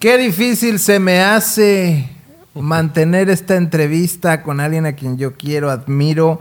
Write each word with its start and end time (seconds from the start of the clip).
Qué 0.00 0.16
difícil 0.16 0.78
se 0.78 0.98
me 0.98 1.20
hace 1.20 2.08
mantener 2.54 3.28
esta 3.28 3.56
entrevista 3.56 4.42
con 4.42 4.58
alguien 4.58 4.86
a 4.86 4.94
quien 4.94 5.18
yo 5.18 5.34
quiero, 5.34 5.68
admiro 5.68 6.40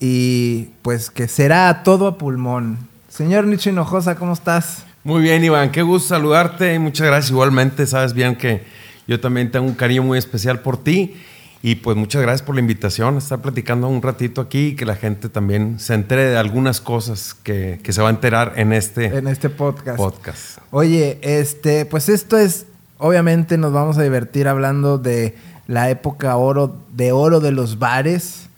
y 0.00 0.70
pues 0.82 1.08
que 1.08 1.28
será 1.28 1.84
todo 1.84 2.08
a 2.08 2.18
pulmón. 2.18 2.78
Señor 3.08 3.46
Nicho 3.46 3.70
Hinojosa, 3.70 4.16
¿cómo 4.16 4.32
estás? 4.32 4.84
Muy 5.04 5.22
bien, 5.22 5.44
Iván, 5.44 5.70
qué 5.70 5.82
gusto 5.82 6.08
saludarte 6.08 6.74
y 6.74 6.80
muchas 6.80 7.06
gracias. 7.06 7.30
Igualmente, 7.30 7.86
sabes 7.86 8.12
bien 8.12 8.34
que 8.34 8.64
yo 9.06 9.20
también 9.20 9.52
tengo 9.52 9.66
un 9.66 9.74
cariño 9.74 10.02
muy 10.02 10.18
especial 10.18 10.58
por 10.58 10.82
ti 10.82 11.14
y 11.62 11.76
pues 11.76 11.96
muchas 11.96 12.22
gracias 12.22 12.42
por 12.42 12.56
la 12.56 12.60
invitación, 12.60 13.18
estar 13.18 13.40
platicando 13.40 13.86
un 13.86 14.02
ratito 14.02 14.40
aquí 14.40 14.68
y 14.68 14.74
que 14.74 14.84
la 14.84 14.96
gente 14.96 15.28
también 15.28 15.78
se 15.78 15.94
entere 15.94 16.24
de 16.24 16.36
algunas 16.36 16.80
cosas 16.80 17.34
que, 17.34 17.78
que 17.84 17.92
se 17.92 18.02
va 18.02 18.08
a 18.08 18.10
enterar 18.10 18.54
en 18.56 18.72
este, 18.72 19.16
En 19.16 19.28
este 19.28 19.48
podcast. 19.48 19.96
podcast. 19.96 20.58
Oye, 20.72 21.20
este, 21.22 21.84
pues 21.84 22.08
esto 22.08 22.36
es, 22.36 22.66
obviamente 23.00 23.58
nos 23.58 23.72
vamos 23.72 23.98
a 23.98 24.02
divertir 24.02 24.46
hablando 24.46 24.98
de 24.98 25.34
la 25.66 25.90
época 25.90 26.36
oro, 26.36 26.76
de 26.92 27.12
oro 27.12 27.40
de 27.40 27.50
los 27.50 27.78
bares. 27.78 28.48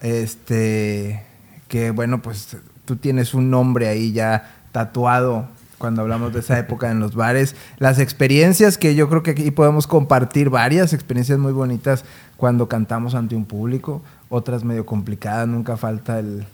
Este, 0.00 1.22
que 1.68 1.90
bueno, 1.90 2.22
pues 2.22 2.56
tú 2.86 2.96
tienes 2.96 3.34
un 3.34 3.50
nombre 3.50 3.88
ahí 3.88 4.12
ya 4.12 4.54
tatuado 4.72 5.46
cuando 5.78 6.02
hablamos 6.02 6.32
de 6.32 6.40
esa 6.40 6.58
época 6.58 6.90
en 6.90 7.00
los 7.00 7.14
bares. 7.14 7.56
Las 7.78 7.98
experiencias 7.98 8.78
que 8.78 8.94
yo 8.94 9.08
creo 9.08 9.22
que 9.22 9.32
aquí 9.32 9.50
podemos 9.50 9.86
compartir, 9.86 10.50
varias 10.50 10.92
experiencias 10.92 11.38
muy 11.38 11.52
bonitas 11.52 12.04
cuando 12.36 12.68
cantamos 12.68 13.14
ante 13.14 13.34
un 13.34 13.44
público, 13.44 14.02
otras 14.28 14.62
medio 14.62 14.86
complicadas, 14.86 15.48
nunca 15.48 15.76
falta 15.76 16.18
el, 16.18 16.46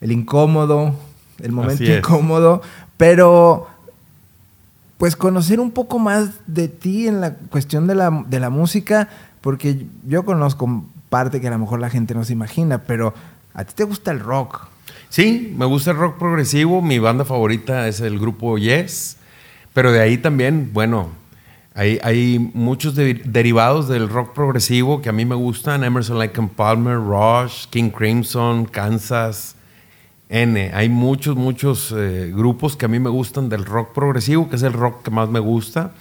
el 0.00 0.12
incómodo, 0.12 0.94
el 1.40 1.52
momento 1.52 1.84
incómodo, 1.84 2.62
pero 2.96 3.68
pues 4.98 5.16
conocer 5.16 5.60
un 5.60 5.70
poco 5.70 5.98
más 5.98 6.30
de 6.46 6.68
ti 6.68 7.08
en 7.08 7.20
la 7.20 7.34
cuestión 7.34 7.86
de 7.86 7.94
la, 7.94 8.24
de 8.28 8.40
la 8.40 8.50
música, 8.50 9.08
porque 9.40 9.86
yo 10.06 10.24
conozco 10.24 10.84
parte 11.10 11.40
que 11.40 11.48
a 11.48 11.50
lo 11.50 11.58
mejor 11.58 11.80
la 11.80 11.90
gente 11.90 12.14
no 12.14 12.24
se 12.24 12.32
imagina, 12.32 12.78
pero 12.84 13.12
a 13.54 13.64
ti 13.64 13.72
te 13.74 13.84
gusta 13.84 14.10
el 14.10 14.20
rock. 14.20 14.68
Sí, 15.10 15.54
me 15.56 15.64
gusta 15.66 15.92
el 15.92 15.96
rock 15.96 16.18
progresivo. 16.18 16.82
Mi 16.82 16.98
banda 16.98 17.24
favorita 17.24 17.86
es 17.88 18.00
el 18.00 18.18
grupo 18.18 18.58
Yes. 18.58 19.16
Pero 19.72 19.92
de 19.92 20.00
ahí 20.00 20.18
también, 20.18 20.70
bueno, 20.72 21.08
hay, 21.74 21.98
hay 22.02 22.50
muchos 22.54 22.94
de- 22.94 23.14
derivados 23.24 23.88
del 23.88 24.08
rock 24.08 24.32
progresivo 24.34 25.02
que 25.02 25.08
a 25.08 25.12
mí 25.12 25.24
me 25.24 25.34
gustan. 25.34 25.84
Emerson, 25.84 26.18
Lake 26.18 26.40
and 26.40 26.50
Palmer, 26.50 26.96
Rush, 26.98 27.66
King 27.70 27.90
Crimson, 27.90 28.64
Kansas, 28.66 29.53
N. 30.34 30.72
Hay 30.74 30.88
muchos, 30.88 31.36
muchos 31.36 31.94
eh, 31.96 32.32
grupos 32.34 32.76
que 32.76 32.86
a 32.86 32.88
mí 32.88 32.98
me 32.98 33.10
gustan 33.10 33.48
del 33.48 33.64
rock 33.64 33.92
progresivo, 33.92 34.48
que 34.48 34.56
es 34.56 34.62
el 34.62 34.72
rock 34.72 35.04
que 35.04 35.10
más 35.10 35.28
me 35.28 35.38
gusta. 35.38 35.92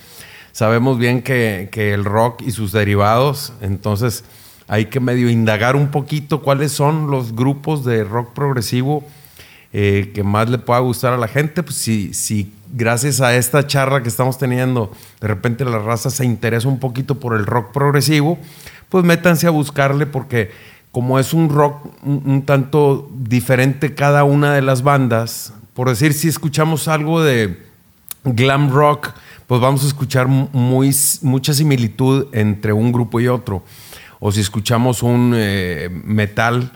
Sabemos 0.52 0.98
bien 0.98 1.22
que, 1.22 1.70
que 1.72 1.94
el 1.94 2.04
rock 2.04 2.42
y 2.42 2.52
sus 2.52 2.72
derivados, 2.72 3.54
entonces 3.62 4.24
hay 4.68 4.86
que 4.86 5.00
medio 5.00 5.30
indagar 5.30 5.76
un 5.76 5.90
poquito 5.90 6.42
cuáles 6.42 6.72
son 6.72 7.12
los 7.12 7.36
grupos 7.36 7.86
de 7.86 8.04
rock 8.04 8.34
progresivo 8.34 9.04
eh, 9.72 10.12
que 10.14 10.24
más 10.24 10.50
le 10.50 10.60
pueda 10.60 10.80
gustar 10.80 11.14
a 11.14 11.18
la 11.18 11.28
gente. 11.28 11.64
Pues 11.64 11.76
si, 11.78 12.14
si 12.14 12.54
gracias 12.72 13.22
a 13.22 13.36
esta 13.36 13.66
charla 13.66 14.04
que 14.04 14.10
estamos 14.10 14.38
teniendo, 14.38 14.92
de 15.20 15.28
repente 15.28 15.66
la 15.66 15.80
raza 15.80 16.10
se 16.10 16.26
interesa 16.26 16.68
un 16.68 16.80
poquito 16.80 17.20
por 17.20 17.36
el 17.36 17.46
rock 17.46 17.72
progresivo, 17.72 18.38
pues 18.90 19.04
métanse 19.04 19.48
a 19.48 19.50
buscarle 19.50 20.06
porque 20.06 20.52
como 20.94 21.20
es 21.20 21.34
un 21.34 21.50
rock 21.50 21.86
un, 22.04 22.44
tanto 22.46 23.10
diferente 23.14 23.94
cada 23.96 24.24
una 24.24 24.54
de 24.54 24.62
las 24.62 24.84
bandas, 24.84 25.54
por 25.74 25.90
decir, 25.90 26.14
si 26.14 26.28
escuchamos 26.30 26.88
algo 26.88 27.22
de 27.22 27.58
glam 28.24 28.70
rock, 28.72 29.10
pues 29.48 29.60
vamos 29.60 29.84
a 29.84 29.88
escuchar 29.88 30.28
muy, 30.28 30.96
mucha 31.24 31.54
similitud 31.54 32.28
entre 32.32 32.72
un 32.72 32.92
grupo 32.94 33.20
y 33.20 33.28
otro. 33.28 33.64
O 34.20 34.32
si 34.32 34.40
escuchamos 34.40 35.04
un 35.04 35.34
eh, 35.36 35.90
metal, 36.06 36.72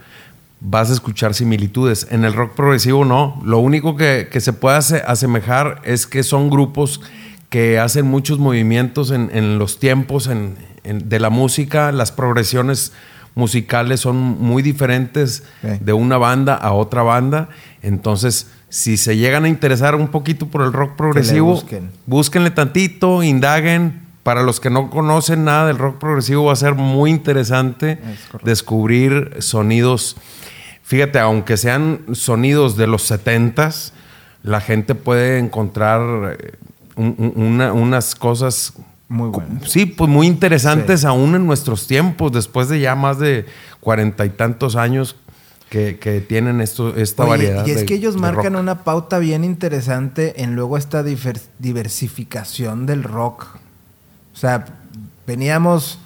vas 0.59 0.89
a 0.89 0.93
escuchar 0.93 1.33
similitudes. 1.33 2.07
En 2.11 2.25
el 2.25 2.33
rock 2.33 2.55
progresivo 2.55 3.05
no. 3.05 3.39
Lo 3.45 3.59
único 3.59 3.95
que, 3.95 4.27
que 4.29 4.41
se 4.41 4.51
puede 4.51 4.77
ase- 4.77 5.03
asemejar 5.07 5.79
es 5.85 6.07
que 6.07 6.23
son 6.23 6.49
grupos 6.49 6.99
que 7.49 7.79
hacen 7.79 8.05
muchos 8.07 8.39
movimientos 8.39 9.11
en, 9.11 9.29
en 9.31 9.59
los 9.59 9.79
tiempos 9.79 10.27
en- 10.27 10.57
de 10.83 11.19
la 11.19 11.29
música. 11.29 11.91
Las 11.93 12.11
progresiones 12.11 12.91
musicales 13.37 13.99
son 14.01 14.17
muy 14.17 14.61
diferentes 14.63 15.43
de 15.79 15.93
una 15.93 16.17
banda 16.17 16.55
a 16.55 16.73
otra 16.73 17.03
banda. 17.03 17.47
Entonces, 17.81 18.47
si 18.69 18.97
se 18.97 19.15
llegan 19.15 19.45
a 19.45 19.47
interesar 19.47 19.95
un 19.95 20.09
poquito 20.09 20.47
por 20.47 20.61
el 20.63 20.73
rock 20.73 20.95
progresivo, 20.97 21.51
busquen. 21.53 21.91
búsquenle 22.05 22.51
tantito, 22.51 23.23
indaguen. 23.23 24.01
Para 24.23 24.43
los 24.43 24.59
que 24.59 24.69
no 24.69 24.89
conocen 24.89 25.45
nada 25.45 25.67
del 25.67 25.77
rock 25.77 25.99
progresivo, 25.99 26.43
va 26.45 26.51
a 26.53 26.57
ser 26.57 26.75
muy 26.75 27.11
interesante 27.11 27.97
descubrir 28.43 29.37
sonidos. 29.39 30.17
Fíjate, 30.83 31.19
aunque 31.19 31.55
sean 31.55 32.01
sonidos 32.13 32.75
de 32.75 32.87
los 32.87 33.09
70s, 33.09 33.91
la 34.43 34.59
gente 34.59 34.95
puede 34.95 35.39
encontrar 35.39 36.37
eh, 36.39 36.51
un- 36.95 37.15
un- 37.17 37.33
una- 37.41 37.71
unas 37.73 38.15
cosas 38.15 38.73
Muy 39.09 39.29
bueno. 39.29 39.61
Sí, 39.65 39.85
pues 39.85 40.09
muy 40.09 40.27
interesantes 40.27 41.01
Sí. 41.01 41.07
aún 41.07 41.33
en 41.35 41.45
nuestros 41.47 41.87
tiempos, 41.87 42.31
después 42.33 42.67
de 42.69 42.79
ya 42.81 42.95
más 42.95 43.19
de 43.19 43.45
cuarenta 43.79 44.25
y 44.25 44.29
tantos 44.29 44.75
años 44.75 45.15
que, 45.69 45.97
que 45.97 46.19
tienen 46.21 46.59
esto, 46.61 46.95
esta 46.95 47.23
Oye, 47.23 47.29
variedad. 47.31 47.65
y 47.67 47.71
es 47.71 47.77
de- 47.81 47.85
que 47.85 47.93
ellos 47.95 48.17
marcan 48.17 48.53
rock. 48.53 48.61
una 48.61 48.83
pauta 48.83 49.19
bien 49.19 49.43
interesante 49.43 50.41
en 50.43 50.55
luego 50.55 50.77
esta 50.77 51.03
diversificación 51.59 52.85
del 52.85 53.03
rock. 53.03 53.45
O 54.33 54.37
sea, 54.37 54.65
veníamos 55.25 55.99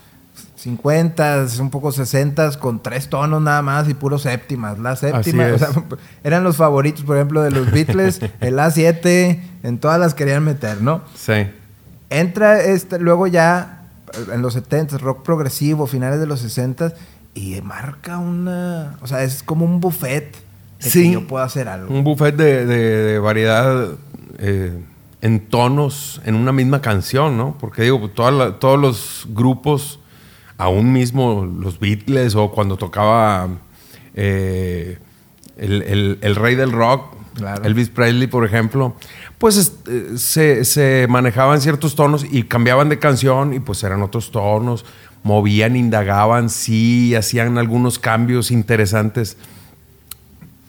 50, 0.56 1.48
un 1.60 1.70
poco 1.72 1.92
60 1.92 2.60
con 2.60 2.82
tres 2.84 3.10
tonos 3.10 3.42
nada 3.42 3.62
más 3.64 3.90
y 3.90 3.94
puros 3.96 4.22
séptimas. 4.24 4.78
La 4.80 4.96
séptima, 4.96 5.48
o 5.54 5.58
sea, 5.58 5.70
eran 6.24 6.44
los 6.44 6.58
favoritos, 6.58 7.04
por 7.04 7.18
ejemplo, 7.18 7.42
de 7.42 7.52
los 7.52 7.72
Beatles, 7.72 8.20
el 8.42 8.56
A7, 8.60 9.40
en 9.64 9.78
todas 9.80 10.00
las 10.00 10.14
querían 10.14 10.44
meter, 10.44 10.82
¿no? 10.82 11.02
Sí, 11.16 11.34
Entra 12.12 12.62
este, 12.62 13.00
luego 13.00 13.26
ya 13.26 13.88
eh, 14.14 14.34
en 14.34 14.42
los 14.42 14.54
70 14.54 14.98
rock 15.00 15.24
progresivo, 15.24 15.88
finales 15.88 16.20
de 16.20 16.28
los 16.28 16.42
60 16.42 16.94
y 17.34 17.60
marca 17.62 18.18
una, 18.20 18.98
o 19.02 19.08
sea, 19.08 19.24
es 19.24 19.42
como 19.44 19.64
un 19.66 19.80
buffet 19.80 20.36
de 20.80 20.90
Sí. 20.90 21.04
que 21.04 21.12
yo 21.14 21.28
puedo 21.28 21.44
hacer 21.44 21.68
algo. 21.70 21.94
un 21.94 22.04
buffet 22.04 22.36
de, 22.36 22.66
de- 22.66 23.04
de 23.04 23.20
variedad 23.20 23.92
eh, 24.40 24.84
en 25.22 25.40
tonos 25.48 26.22
en 26.26 26.36
una 26.36 26.52
misma 26.52 26.82
canción, 26.82 27.38
¿no? 27.38 27.56
Porque 27.60 27.84
digo, 27.84 28.00
pues, 28.02 28.34
la- 28.34 28.60
todos 28.60 28.78
los 28.80 29.26
grupos, 29.30 30.00
aún 30.58 30.92
mismo 30.92 31.46
los 31.46 31.80
Beatles 31.80 32.36
o 32.36 32.52
cuando 32.52 32.76
tocaba 32.78 33.48
eh, 34.16 34.98
el, 35.58 35.82
el- 35.84 36.18
el 36.22 36.36
rey 36.36 36.56
del 36.56 36.72
rock, 36.74 37.14
Claro. 37.36 37.64
Elvis 37.64 37.90
Presley, 37.90 38.28
por 38.28 38.46
ejemplo, 38.46 38.96
pues 39.38 39.58
es- 39.58 39.74
eh, 39.88 40.10
se, 40.18 40.66
se 40.66 41.08
manejaban 41.10 41.62
ciertos 41.62 41.96
tonos 41.96 42.26
y 42.30 42.44
cambiaban 42.44 42.90
de 42.90 43.00
canción 43.00 43.54
y 43.54 43.60
pues 43.60 43.84
eran 43.84 44.02
otros 44.02 44.32
tonos, 44.32 44.86
movían, 45.24 45.76
indagaban, 45.76 46.50
sí, 46.50 47.16
hacían 47.16 47.58
algunos 47.58 48.00
cambios 48.00 48.52
interesantes. 48.52 49.38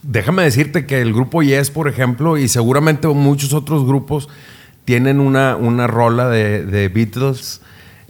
Déjame 0.03 0.43
decirte 0.43 0.85
que 0.87 1.01
el 1.01 1.13
grupo 1.13 1.43
Yes, 1.43 1.71
por 1.71 1.89
ejemplo, 1.89 2.37
y 2.37 2.49
seguramente 2.49 3.07
muchos 3.09 3.53
otros 3.53 3.87
grupos 3.87 4.29
tienen 4.85 5.21
una, 5.21 5.55
una 5.57 5.87
rola 5.87 6.29
de, 6.29 6.65
de 6.67 6.89
Beatles 6.89 7.61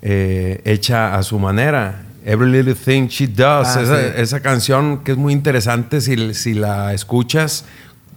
eh, 0.01 0.63
hecha 0.65 1.15
a 1.17 1.23
su 1.23 1.39
manera. 1.39 2.05
Every 2.25 2.51
Little 2.51 2.75
Thing 2.75 3.09
She 3.09 3.27
Does. 3.27 3.77
Ah, 3.77 3.83
esa, 3.83 4.01
sí. 4.01 4.07
esa 4.17 4.41
canción 4.41 5.05
que 5.05 5.13
es 5.13 5.19
muy 5.19 5.33
interesante 5.35 6.01
si, 6.01 6.33
si 6.35 6.55
la 6.55 6.95
escuchas, 6.95 7.67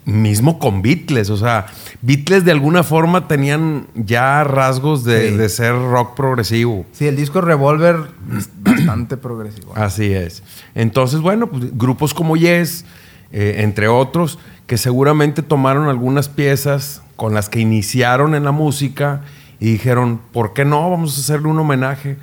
mismo 0.05 0.59
con 0.59 0.81
Beatles. 0.81 1.29
O 1.29 1.37
sea, 1.37 1.65
Beatles 2.01 2.45
de 2.45 2.51
alguna 2.51 2.83
forma 2.83 3.27
tenían 3.27 3.87
ya 3.95 4.43
rasgos 4.43 5.03
de, 5.03 5.29
Sí. 5.31 5.35
de 5.37 5.49
ser 5.49 5.73
rock 5.73 6.15
progresivo. 6.15 6.85
Sí, 6.91 7.07
el 7.07 7.15
disco 7.15 7.41
Revolver 7.41 7.97
es 8.37 8.49
bastante 8.61 9.17
progresivo. 9.17 9.73
Así 9.75 10.13
es. 10.13 10.43
Entonces, 10.75 11.21
bueno, 11.21 11.47
pues, 11.47 11.77
grupos 11.77 12.13
como 12.13 12.37
Yes, 12.37 12.85
eh, 13.31 13.55
entre 13.59 13.87
otros, 13.87 14.37
que 14.67 14.77
seguramente 14.77 15.41
tomaron 15.41 15.89
algunas 15.89 16.29
piezas 16.29 17.01
con 17.15 17.33
las 17.33 17.49
que 17.49 17.59
iniciaron 17.59 18.35
en 18.35 18.43
la 18.43 18.51
música 18.51 19.21
y 19.59 19.71
dijeron, 19.71 20.19
¿por 20.33 20.53
qué 20.53 20.65
no? 20.65 20.89
Vamos 20.89 21.17
a 21.17 21.21
hacerle 21.21 21.47
un 21.47 21.57
homenaje 21.59 22.17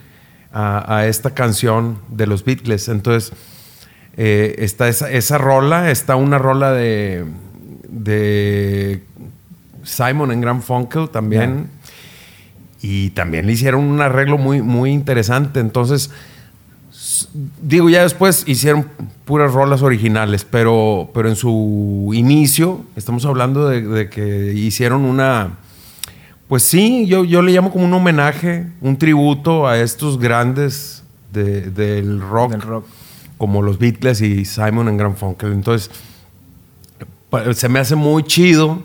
a, 0.53 0.97
a 0.99 1.07
esta 1.07 1.31
canción 1.35 1.99
de 2.09 2.27
los 2.27 2.45
Beatles. 2.45 2.89
Entonces, 2.89 3.33
eh, 4.17 4.57
está 4.59 4.89
esa, 4.89 5.11
esa 5.11 5.39
rola, 5.39 5.91
está 5.91 6.17
una 6.17 6.37
rola 6.39 6.73
de, 6.73 7.25
de 7.93 9.03
Simon 9.85 10.33
en 10.33 10.41
Grand 10.41 10.63
Funkel 10.63 11.09
también. 11.11 11.67
Y 12.81 13.11
también 13.11 13.47
le 13.47 13.53
hicieron 13.53 13.85
un 13.85 14.01
arreglo 14.01 14.39
muy, 14.39 14.61
muy 14.61 14.91
interesante. 14.91 15.61
Entonces, 15.61 16.11
digo, 17.63 17.89
ya 17.89 18.03
después 18.03 18.43
hicieron 18.49 18.87
puras 19.25 19.53
rolas 19.53 19.83
originales, 19.83 20.45
pero, 20.45 21.09
pero 21.15 21.29
en 21.29 21.37
su 21.37 22.11
inicio, 22.13 22.81
estamos 22.97 23.25
hablando 23.25 23.69
de, 23.69 23.83
de 23.83 24.11
que 24.11 24.53
hicieron 24.55 25.05
una, 25.05 25.51
Pues 26.49 26.65
sí, 26.65 27.07
yo, 27.07 27.25
yo 27.25 27.41
le 27.41 27.53
llamo 27.53 27.71
como 27.71 27.85
un 27.85 27.93
homenaje, 27.95 28.67
un 28.81 28.97
tributo 28.99 29.69
a 29.69 29.79
estos 29.79 30.19
grandes 30.19 31.03
de- 31.33 31.71
del 31.71 32.21
rock, 32.21 32.51
Del 32.51 32.61
rock. 32.63 32.85
como 33.39 33.63
los 33.63 33.79
Beatles 33.79 34.21
y 34.23 34.45
Simon 34.45 34.89
and 34.89 34.99
Garfunkel. 35.01 35.53
Entonces, 35.53 35.89
pa- 35.89 35.95
se 37.55 37.69
me 37.69 37.79
hace 37.79 37.95
muy 37.97 38.23
chido 38.25 38.83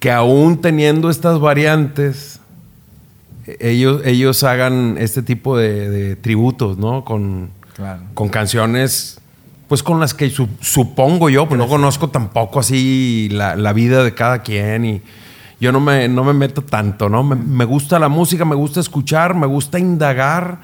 que 0.00 0.10
aún 0.12 0.60
teniendo 0.60 1.10
estas 1.10 1.40
variantes, 1.40 2.40
ellos, 3.60 4.02
ellos 4.04 4.42
hagan 4.44 4.96
este 4.98 5.22
tipo 5.22 5.56
de, 5.56 5.88
de 5.90 6.16
tributos, 6.16 6.78
¿no? 6.78 7.04
Con, 7.04 7.50
Claro. 7.74 8.00
con 8.14 8.28
canciones, 8.28 9.20
pues 9.68 9.84
con 9.84 10.00
las 10.00 10.12
que 10.12 10.28
su- 10.30 10.48
supongo 10.60 11.30
yo, 11.30 11.46
pues 11.48 11.58
no 11.58 11.68
conozco 11.68 12.08
tampoco 12.08 12.58
así 12.58 13.28
la, 13.30 13.54
la 13.54 13.72
vida 13.72 14.02
de 14.02 14.14
cada 14.14 14.42
quien 14.42 14.84
y 14.84 15.02
yo 15.60 15.70
no 15.70 15.78
me, 15.80 16.08
no 16.08 16.24
me 16.24 16.32
meto 16.32 16.62
tanto, 16.62 17.08
¿no? 17.08 17.22
Me, 17.22 17.36
me 17.36 17.64
gusta 17.64 17.98
la 18.00 18.08
música, 18.08 18.44
me 18.44 18.56
gusta 18.56 18.80
escuchar, 18.80 19.34
me 19.36 19.46
gusta 19.46 19.78
indagar 19.78 20.58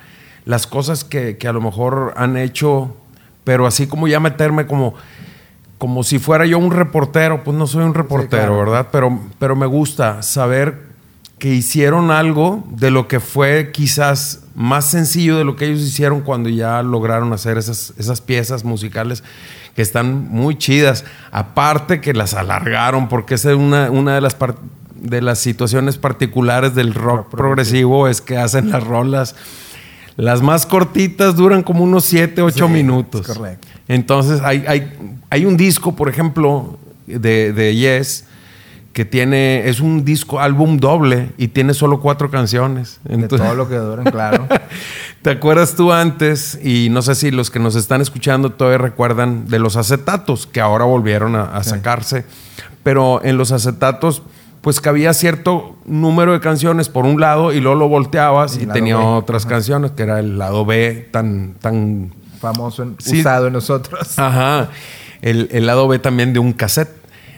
las 0.44 0.66
cosas 0.66 1.04
que, 1.04 1.36
que 1.36 1.46
a 1.46 1.52
lo 1.52 1.60
mejor 1.60 2.14
han 2.16 2.36
hecho, 2.36 2.96
pero 3.44 3.66
así 3.66 3.86
como 3.86 4.08
ya 4.08 4.18
meterme 4.18 4.66
como, 4.66 4.94
como 5.78 6.02
si 6.02 6.18
fuera 6.18 6.46
yo 6.46 6.58
un 6.58 6.70
reportero, 6.70 7.42
pues 7.44 7.56
no 7.56 7.66
soy 7.66 7.84
un 7.84 7.94
reportero, 7.94 8.54
claro. 8.54 8.58
¿verdad? 8.58 8.88
Pero, 8.90 9.18
pero 9.38 9.56
me 9.56 9.66
gusta 9.66 10.22
saber 10.22 10.94
que 11.38 11.52
hicieron 11.52 12.10
algo 12.10 12.64
de 12.70 12.90
lo 12.90 13.08
que 13.08 13.20
fue 13.20 13.70
quizás 13.72 14.44
más 14.54 14.86
sencillo 14.86 15.36
de 15.36 15.44
lo 15.44 15.56
que 15.56 15.66
ellos 15.66 15.82
hicieron 15.82 16.20
cuando 16.20 16.48
ya 16.48 16.82
lograron 16.82 17.32
hacer 17.32 17.58
esas, 17.58 17.92
esas 17.98 18.20
piezas 18.20 18.64
musicales 18.64 19.24
que 19.74 19.82
están 19.82 20.28
muy 20.30 20.56
chidas. 20.56 21.04
Aparte 21.32 22.00
que 22.00 22.14
las 22.14 22.34
alargaron, 22.34 23.08
porque 23.08 23.34
esa 23.34 23.50
es 23.50 23.56
una, 23.56 23.90
una 23.90 24.14
de, 24.14 24.20
las 24.20 24.36
de 24.94 25.20
las 25.20 25.38
situaciones 25.38 25.98
particulares 25.98 26.74
del 26.74 26.94
rock, 26.94 27.28
progresivo, 27.30 28.08
es 28.08 28.20
que 28.20 28.38
hacen 28.38 28.70
las 28.70 28.84
rolas. 28.84 29.34
Las 30.16 30.42
más 30.42 30.64
cortitas 30.66 31.36
duran 31.36 31.62
como 31.62 31.82
unos 31.84 32.04
7, 32.04 32.40
8 32.42 32.66
Sí, 32.66 32.72
minutos. 32.72 33.28
es 33.28 33.36
correcto. 33.36 33.66
Entonces, 33.88 34.40
hay, 34.42 34.64
hay, 34.66 34.92
hay 35.30 35.44
un 35.44 35.56
disco, 35.56 35.94
por 35.96 36.08
ejemplo, 36.08 36.78
de, 37.06 37.52
de 37.52 37.74
Yes, 37.74 38.24
que 38.92 39.04
tiene, 39.04 39.68
es 39.68 39.80
un 39.80 40.04
disco, 40.04 40.38
álbum 40.40 40.78
doble, 40.78 41.30
y 41.36 41.48
tiene 41.48 41.74
solo 41.74 42.00
cuatro 42.00 42.30
canciones. 42.30 43.00
De 43.02 43.14
Entonces, 43.14 43.44
todo 43.46 43.56
lo 43.56 43.68
que 43.68 43.74
duran, 43.74 44.04
claro. 44.04 44.46
¿Te 45.22 45.30
acuerdas 45.30 45.74
tú 45.74 45.92
antes? 45.92 46.60
Y 46.62 46.88
no 46.90 47.02
sé 47.02 47.16
si 47.16 47.32
los 47.32 47.50
que 47.50 47.58
nos 47.58 47.74
están 47.74 48.00
escuchando 48.00 48.50
todavía 48.50 48.78
recuerdan 48.78 49.48
de 49.48 49.58
los 49.58 49.76
acetatos, 49.76 50.46
que 50.46 50.60
ahora 50.60 50.84
volvieron 50.84 51.34
a, 51.34 51.42
a 51.56 51.64
sacarse. 51.64 52.24
Pero 52.84 53.20
en 53.24 53.36
los 53.36 53.50
acetatos, 53.50 54.22
pues 54.64 54.80
cabía 54.80 55.12
cierto 55.14 55.76
número 55.84 56.32
de 56.32 56.40
canciones 56.40 56.88
por 56.88 57.04
un 57.04 57.20
lado 57.20 57.52
y 57.52 57.60
luego 57.60 57.78
lo 57.78 57.86
volteabas 57.88 58.56
Y 58.56 58.62
y, 58.62 58.66
tenía 58.66 58.96
B. 58.96 59.04
otras 59.04 59.44
canciones, 59.46 59.90
que 59.92 60.02
era 60.02 60.18
el 60.18 60.38
lado 60.38 60.64
B 60.64 61.06
tan, 61.12 61.54
tan 61.60 62.12
Famoso, 62.40 62.82
en- 62.82 62.96
Sí. 62.98 63.20
usado 63.20 63.46
en 63.46 63.52
nosotros. 63.52 64.18
Ajá. 64.18 64.70
El, 65.22 65.48
el 65.52 65.66
lado 65.66 65.86
B 65.86 65.98
también 65.98 66.32
de 66.32 66.38
un 66.38 66.52
cassette. 66.54 66.90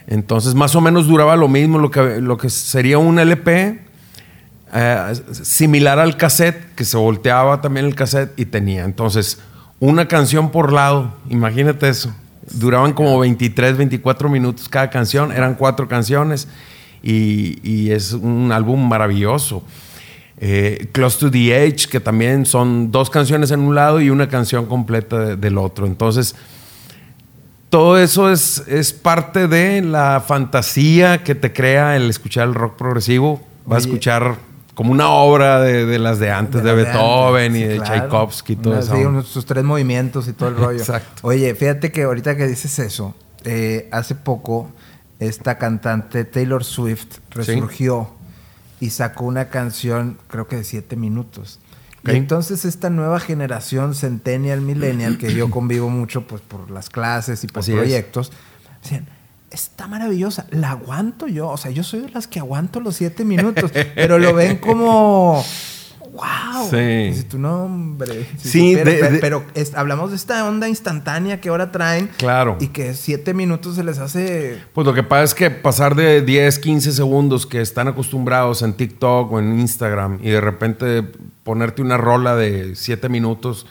Entonces, 0.07 0.55
más 0.55 0.75
o 0.77 0.81
menos 0.81 1.07
duraba 1.09 1.35
lo 1.37 1.49
mismo, 1.49 1.79
lo 1.81 1.91
que, 1.91 2.21
lo 2.21 2.37
que 2.39 2.49
sería 2.49 2.99
un 2.99 3.19
LP, 3.19 3.81
eh, 4.73 5.13
similar 5.33 5.99
al 5.99 6.17
cassette, 6.17 6.75
que 6.75 6.85
se 6.85 6.97
volteaba 6.97 7.61
también 7.61 7.87
el 7.87 7.95
cassette 7.95 8.39
y 8.39 8.47
tenía. 8.47 8.85
Entonces, 8.85 9.41
una 9.81 10.07
canción 10.09 10.51
por 10.51 10.73
lado, 10.73 11.15
imagínate 11.29 11.89
eso. 11.89 12.15
Duraban 12.53 12.93
como 12.93 13.19
23, 13.19 13.77
24 13.77 14.29
minutos 14.29 14.69
cada 14.69 14.91
canción, 14.91 15.33
eran 15.33 15.55
cuatro 15.55 15.89
canciones 15.89 16.47
y, 17.07 17.61
y 17.63 17.91
es 17.93 18.13
un 18.13 18.51
álbum 18.53 18.89
maravilloso. 18.89 19.63
Eh, 20.39 20.89
Close 20.93 21.19
to 21.19 21.31
the 21.31 21.65
Edge, 21.65 21.87
que 21.89 22.01
también 22.01 22.45
son 22.45 22.91
dos 22.91 23.09
canciones 23.09 23.51
en 23.53 23.61
un 23.61 23.75
lado 23.75 24.01
y 24.01 24.11
una 24.11 24.29
canción 24.29 24.67
completa 24.67 25.19
de- 25.19 25.37
del 25.37 25.57
otro. 25.57 25.87
Entonces, 25.87 26.35
todo 27.71 27.99
eso 27.99 28.31
es, 28.31 28.63
es 28.69 28.93
parte 28.93 29.49
de 29.49 29.83
la 29.83 30.23
fantasía 30.27 31.23
que 31.25 31.35
te 31.35 31.53
crea 31.53 31.97
el 31.97 32.09
escuchar 32.11 32.49
el 32.49 32.55
rock 32.55 32.77
progresivo. 32.77 33.41
Vas 33.67 33.77
a 33.85 33.87
escuchar 33.89 34.37
como 34.75 34.93
una 34.93 35.09
obra 35.09 35.61
de, 35.61 35.87
de 35.87 35.99
las 35.99 36.19
de 36.19 36.31
antes, 36.31 36.63
de, 36.63 36.69
de 36.75 36.85
Beethoven 36.85 37.53
antes, 37.53 37.63
y 37.63 37.65
de 37.65 37.77
claro. 37.77 37.95
Tchaikovsky 38.01 38.53
y 38.53 38.57
todo 38.57 38.73
Una- 38.75 38.83
eso. 38.83 38.95
sí, 39.23 39.29
sus 39.33 39.47
tres 39.47 39.65
movimientos 39.65 40.29
y 40.29 40.33
todo 40.33 40.51
el 40.51 40.57
rollo. 40.57 40.79
Exacto. 40.79 41.23
Oye, 41.27 41.55
fíjate 41.55 41.91
que 41.91 42.03
ahorita 42.05 42.37
que 42.37 42.47
dices 42.47 42.79
eso, 42.79 43.15
eh, 43.45 43.89
hace 43.91 44.15
poco 44.15 44.71
esta 45.21 45.59
cantante 45.59 46.25
Taylor 46.25 46.65
Swift 46.65 47.19
resurgió 47.31 48.11
y 48.81 48.91
sacó 48.91 49.25
una 49.25 49.49
canción, 49.49 50.19
creo 50.29 50.47
que 50.47 50.57
de 50.57 50.65
siete 50.65 50.97
minutos. 50.97 51.61
Y 52.05 52.17
entonces 52.17 52.65
esta 52.65 52.89
nueva 52.89 53.19
generación 53.19 53.95
Centennial, 53.95 54.61
Millennial, 54.61 55.19
que 55.19 55.35
yo 55.35 55.51
convivo 55.51 55.89
mucho 55.89 56.27
pues 56.27 56.41
por 56.41 56.71
las 56.71 56.89
clases 56.89 57.43
y 57.43 57.49
por 57.49 57.61
Así 57.61 57.73
es. 57.73 57.79
proyectos, 57.79 58.33
decían, 58.83 59.09
está 59.51 59.89
maravillosa, 59.89 60.47
la 60.51 60.71
aguanto 60.71 61.27
yo, 61.27 61.49
o 61.49 61.57
sea, 61.57 61.71
yo 61.71 61.83
soy 61.83 62.01
de 62.01 62.11
las 62.11 62.27
que 62.27 62.39
aguanto 62.39 62.81
los 62.81 62.97
siete 62.97 63.25
minutos, 63.25 63.73
pero 63.95 64.19
lo 64.19 64.35
ven 64.35 64.59
como, 64.59 65.45
wow. 66.13 66.69
Sí. 66.71 66.77
Dices 67.09 67.29
tú, 67.29 67.39
no, 67.39 67.65
hombre. 67.65 68.27
si 68.39 68.49
Sí, 68.49 68.59
supiera", 68.73 68.91
de- 68.91 68.97
pe- 68.99 69.11
de- 69.13 69.19
pero 69.19 69.45
es- 69.55 69.75
hablamos 69.75 70.11
de 70.11 70.17
esta 70.17 70.47
onda 70.49 70.69
instantánea 70.69 71.41
que 71.41 71.49
ahora 71.49 71.73
traen. 71.73 72.09
Claro. 72.17 72.57
Y 72.61 72.69
que 72.69 72.95
siete 72.95 73.35
minutos 73.35 73.77
se 73.77 73.85
les 73.85 73.99
hace. 73.99 74.59
Pues 74.73 74.87
lo 74.87 74.95
que 74.95 75.03
pasa 75.03 75.25
es 75.25 75.35
que 75.35 75.51
pasar 75.51 75.95
de 75.95 76.23
10, 76.23 76.59
15 76.59 76.93
segundos 76.93 77.47
que 77.47 77.61
están 77.61 77.89
acostumbrados 77.89 78.63
en 78.63 78.75
TikTok 78.75 79.33
o 79.33 79.39
en 79.39 79.59
Instagram 79.61 80.19
y 80.23 80.31
de 80.31 80.41
repente 80.41 81.03
ponerte 81.45 81.83
una 81.83 81.97
rola 81.97 82.35
de 82.37 82.75
7 82.75 83.09
minutos, 83.09 83.67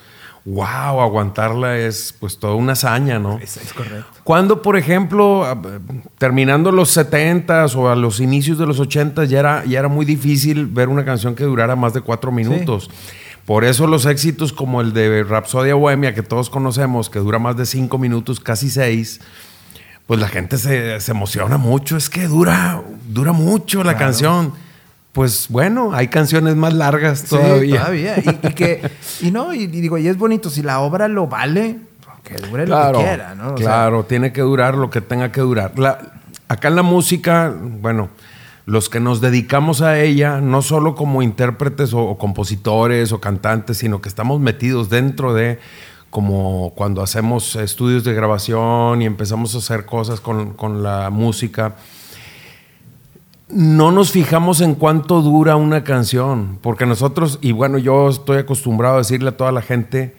wow, 0.46 1.00
aguantarla 1.00 1.76
es 1.76 2.14
pues 2.18 2.38
toda 2.38 2.54
una 2.54 2.72
hazaña, 2.72 3.18
¿no? 3.18 3.38
Es, 3.38 3.56
es 3.56 3.72
correcto. 3.72 4.06
Cuando, 4.24 4.62
por 4.62 4.76
ejemplo, 4.76 5.44
a- 5.44 5.60
terminando 6.18 6.70
los 6.72 6.96
70s 6.96 7.74
o 7.74 7.90
a 7.90 7.96
los 7.96 8.20
inicios 8.20 8.56
de 8.56 8.64
los 8.66 8.80
80s, 8.80 9.26
ya 9.26 9.40
era, 9.40 9.64
ya 9.64 9.80
era 9.80 9.88
muy 9.88 10.06
difícil 10.06 10.66
ver 10.66 10.88
una 10.88 11.04
canción 11.04 11.34
que 11.34 11.44
durara 11.44 11.74
más 11.76 11.92
de 11.94 12.00
cuatro 12.00 12.30
minutos. 12.32 12.88
Por 13.44 13.64
eso 13.64 13.86
los 13.86 14.06
éxitos 14.06 14.52
como 14.52 14.80
el 14.80 14.92
de 14.92 15.22
Rapsodia 15.24 15.74
Bohemia, 15.74 16.14
que 16.14 16.22
todos 16.22 16.48
conocemos, 16.48 17.10
que 17.10 17.18
dura 17.18 17.38
más 17.38 17.56
de 17.56 17.66
cinco 17.66 17.98
minutos, 17.98 18.40
casi 18.40 18.70
seis, 18.70 19.20
pues 20.06 20.20
la 20.20 20.28
gente 20.28 20.58
se, 20.58 21.00
se 21.00 21.10
emociona 21.10 21.56
mucho. 21.56 21.96
Es 21.96 22.08
que 22.08 22.26
dura, 22.28 22.82
dura 23.08 23.32
mucho 23.32 23.78
la 23.78 23.92
Claro. 23.94 23.98
canción. 23.98 24.52
Pues 25.16 25.46
bueno, 25.48 25.90
hay 25.94 26.08
canciones 26.08 26.54
más 26.56 26.74
largas 26.74 27.20
Sí, 27.20 27.26
todavía. 27.30 28.16
Y, 28.18 28.46
y 28.48 28.52
que, 28.52 28.82
y 29.22 29.30
no, 29.30 29.52
y, 29.54 29.62
y 29.62 29.66
digo, 29.66 29.96
y 29.98 30.06
es 30.06 30.16
bonito, 30.18 30.50
si 30.50 30.62
la 30.62 30.80
obra 30.80 31.08
lo 31.08 31.26
vale, 31.26 31.78
que 32.22 32.34
dure 32.34 32.66
lo 32.66 32.76
Claro, 32.76 32.98
que 32.98 33.04
quiera, 33.04 33.34
¿no? 33.34 33.54
O 33.54 33.56
sea, 33.56 33.66
claro, 33.66 34.04
tiene 34.04 34.32
que 34.32 34.42
durar 34.42 34.74
lo 34.76 34.90
que 34.90 35.00
tenga 35.00 35.32
que 35.32 35.40
durar. 35.40 35.78
La- 35.78 36.20
acá 36.48 36.68
en 36.68 36.76
la 36.76 36.82
música, 36.82 37.52
bueno, 37.58 38.10
los 38.66 38.88
que 38.90 39.00
nos 39.00 39.20
dedicamos 39.22 39.80
a 39.80 39.98
ella, 39.98 40.40
no 40.42 40.60
solo 40.60 40.94
como 40.94 41.22
intérpretes 41.22 41.94
o, 41.94 42.00
o 42.00 42.18
compositores 42.18 43.10
o 43.12 43.20
cantantes, 43.20 43.78
sino 43.78 44.02
que 44.02 44.08
estamos 44.10 44.38
metidos 44.40 44.90
dentro 44.90 45.32
de, 45.32 45.58
como 46.10 46.72
cuando 46.76 47.02
hacemos 47.02 47.56
estudios 47.56 48.04
de 48.04 48.12
grabación 48.12 49.00
y 49.00 49.06
empezamos 49.06 49.54
a 49.54 49.58
hacer 49.58 49.86
cosas 49.86 50.20
con, 50.20 50.52
con 50.52 50.82
la 50.82 51.08
música. 51.10 51.76
No 53.48 53.92
nos 53.92 54.10
fijamos 54.10 54.60
en 54.60 54.74
cuánto 54.74 55.22
dura 55.22 55.54
una 55.56 55.84
canción, 55.84 56.58
porque 56.62 56.84
nosotros, 56.84 57.38
y 57.42 57.52
bueno, 57.52 57.78
yo 57.78 58.08
estoy 58.08 58.38
acostumbrado 58.38 58.96
a 58.96 58.98
decirle 58.98 59.28
a 59.28 59.36
toda 59.36 59.52
la 59.52 59.62
gente 59.62 60.16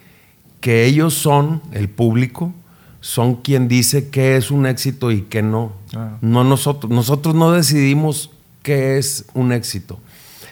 que 0.62 0.86
ellos 0.86 1.14
son, 1.14 1.62
el 1.74 1.90
público, 1.90 2.54
son 3.02 3.36
quien 3.36 3.68
dice 3.68 4.10
qué 4.10 4.38
es 4.38 4.50
un 4.50 4.66
éxito 4.66 5.12
y 5.12 5.24
qué 5.24 5.42
no. 5.42 5.74
Ah. 5.96 6.18
No 6.22 6.44
nosotros. 6.44 6.92
Nosotros 6.92 7.36
no 7.36 7.52
decidimos 7.52 8.32
qué 8.64 8.98
es 8.98 9.26
un 9.34 9.52
éxito. 9.52 10.00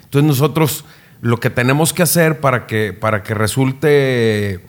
Entonces 0.04 0.28
nosotros 0.28 0.86
lo 1.22 1.40
que 1.40 1.50
tenemos 1.50 1.92
que 1.92 2.04
hacer 2.04 2.40
para 2.40 2.68
que, 2.68 2.94
para 2.94 3.24
que 3.24 3.34
resulte 3.34 4.62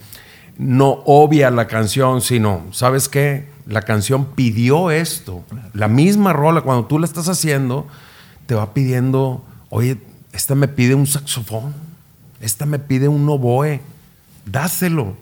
no 0.58 1.02
obvia 1.04 1.50
la 1.50 1.66
canción, 1.66 2.22
sino, 2.22 2.62
¿sabes 2.72 3.08
qué? 3.08 3.46
La 3.66 3.82
canción 3.82 4.26
pidió 4.34 4.90
esto. 4.90 5.42
La 5.74 5.88
misma 5.88 6.32
rola, 6.32 6.60
cuando 6.60 6.86
tú 6.86 6.98
la 6.98 7.06
estás 7.06 7.28
haciendo, 7.28 7.86
te 8.46 8.54
va 8.54 8.72
pidiendo, 8.74 9.44
oye, 9.70 9.98
esta 10.32 10.54
me 10.54 10.68
pide 10.68 10.94
un 10.94 11.06
saxofón, 11.06 11.74
esta 12.40 12.64
me 12.66 12.78
pide 12.78 13.08
un 13.08 13.28
oboe, 13.28 13.80
dáselo. 14.44 15.16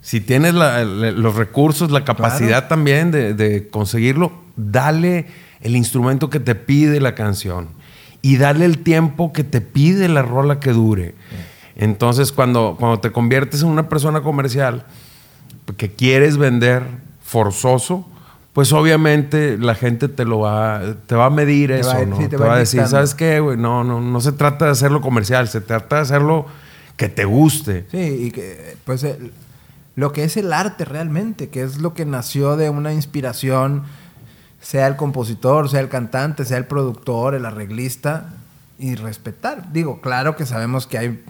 Si 0.00 0.20
tienes 0.20 0.54
la- 0.54 0.84
la- 0.84 1.12
los 1.12 1.34
recursos, 1.36 1.90
la 1.90 2.04
capacidad 2.04 2.68
también 2.68 3.10
de, 3.10 3.34
de 3.34 3.68
conseguirlo, 3.68 4.32
dale 4.56 5.26
el 5.60 5.76
instrumento 5.76 6.30
que 6.30 6.40
te 6.40 6.54
pide 6.54 7.00
la 7.00 7.14
canción 7.14 7.68
y 8.22 8.36
dale 8.36 8.64
el 8.64 8.78
tiempo 8.78 9.32
que 9.32 9.44
te 9.44 9.60
pide 9.60 10.08
la 10.08 10.22
rola 10.22 10.60
que 10.60 10.72
dure. 10.72 11.14
Entonces, 11.76 12.32
cuando, 12.32 12.76
cuando 12.78 13.00
te 13.00 13.12
conviertes 13.12 13.62
en 13.62 13.68
una 13.68 13.88
persona 13.88 14.22
comercial 14.22 14.84
que 15.76 15.90
quieres 15.92 16.36
vender 16.36 16.82
forzoso, 17.32 18.06
pues 18.52 18.72
obviamente 18.72 19.56
la 19.58 19.74
gente 19.74 20.08
te 20.08 20.24
lo 20.24 20.40
va, 20.40 20.80
te 21.06 21.14
va 21.14 21.26
a 21.26 21.30
medir 21.30 21.70
Te 21.70 21.80
eso, 21.80 21.88
va 21.96 22.04
¿no? 22.04 22.16
sí, 22.18 22.24
te 22.24 22.28
te, 22.28 22.36
va 22.36 22.46
va 22.48 22.54
a 22.54 22.58
decir, 22.58 22.80
dictando. 22.80 22.96
¿sabes 22.96 23.14
qué, 23.14 23.40
güey? 23.40 23.56
No, 23.56 23.82
no, 23.82 24.00
no 24.00 24.20
se 24.20 24.32
trata 24.32 24.66
de 24.66 24.70
hacerlo 24.72 25.00
comercial, 25.00 25.48
se 25.48 25.60
trata 25.62 25.96
de 25.96 26.02
hacerlo 26.02 26.46
que 26.96 27.08
te 27.08 27.24
guste. 27.24 27.86
Sí, 27.90 27.98
y 28.26 28.30
que, 28.30 28.76
pues, 28.84 29.02
el- 29.04 29.32
lo 29.96 30.12
que 30.12 30.24
es 30.24 30.36
el 30.36 30.52
arte 30.52 30.84
realmente, 30.84 31.48
que 31.48 31.62
es 31.62 31.78
lo 31.78 31.92
que 31.94 32.04
nació 32.04 32.56
de 32.56 32.70
una 32.70 32.92
inspiración, 32.92 33.82
sea 34.60 34.86
el 34.86 34.96
compositor, 34.96 35.68
sea 35.68 35.80
el 35.80 35.88
cantante, 35.88 36.44
sea 36.44 36.58
el 36.58 36.66
productor, 36.66 37.34
el 37.34 37.44
arreglista, 37.46 38.26
y 38.78 38.94
respetar. 38.96 39.72
Digo, 39.72 40.00
claro 40.00 40.34
que 40.36 40.44
sabemos 40.46 40.86
que 40.86 40.98
hay 40.98 41.24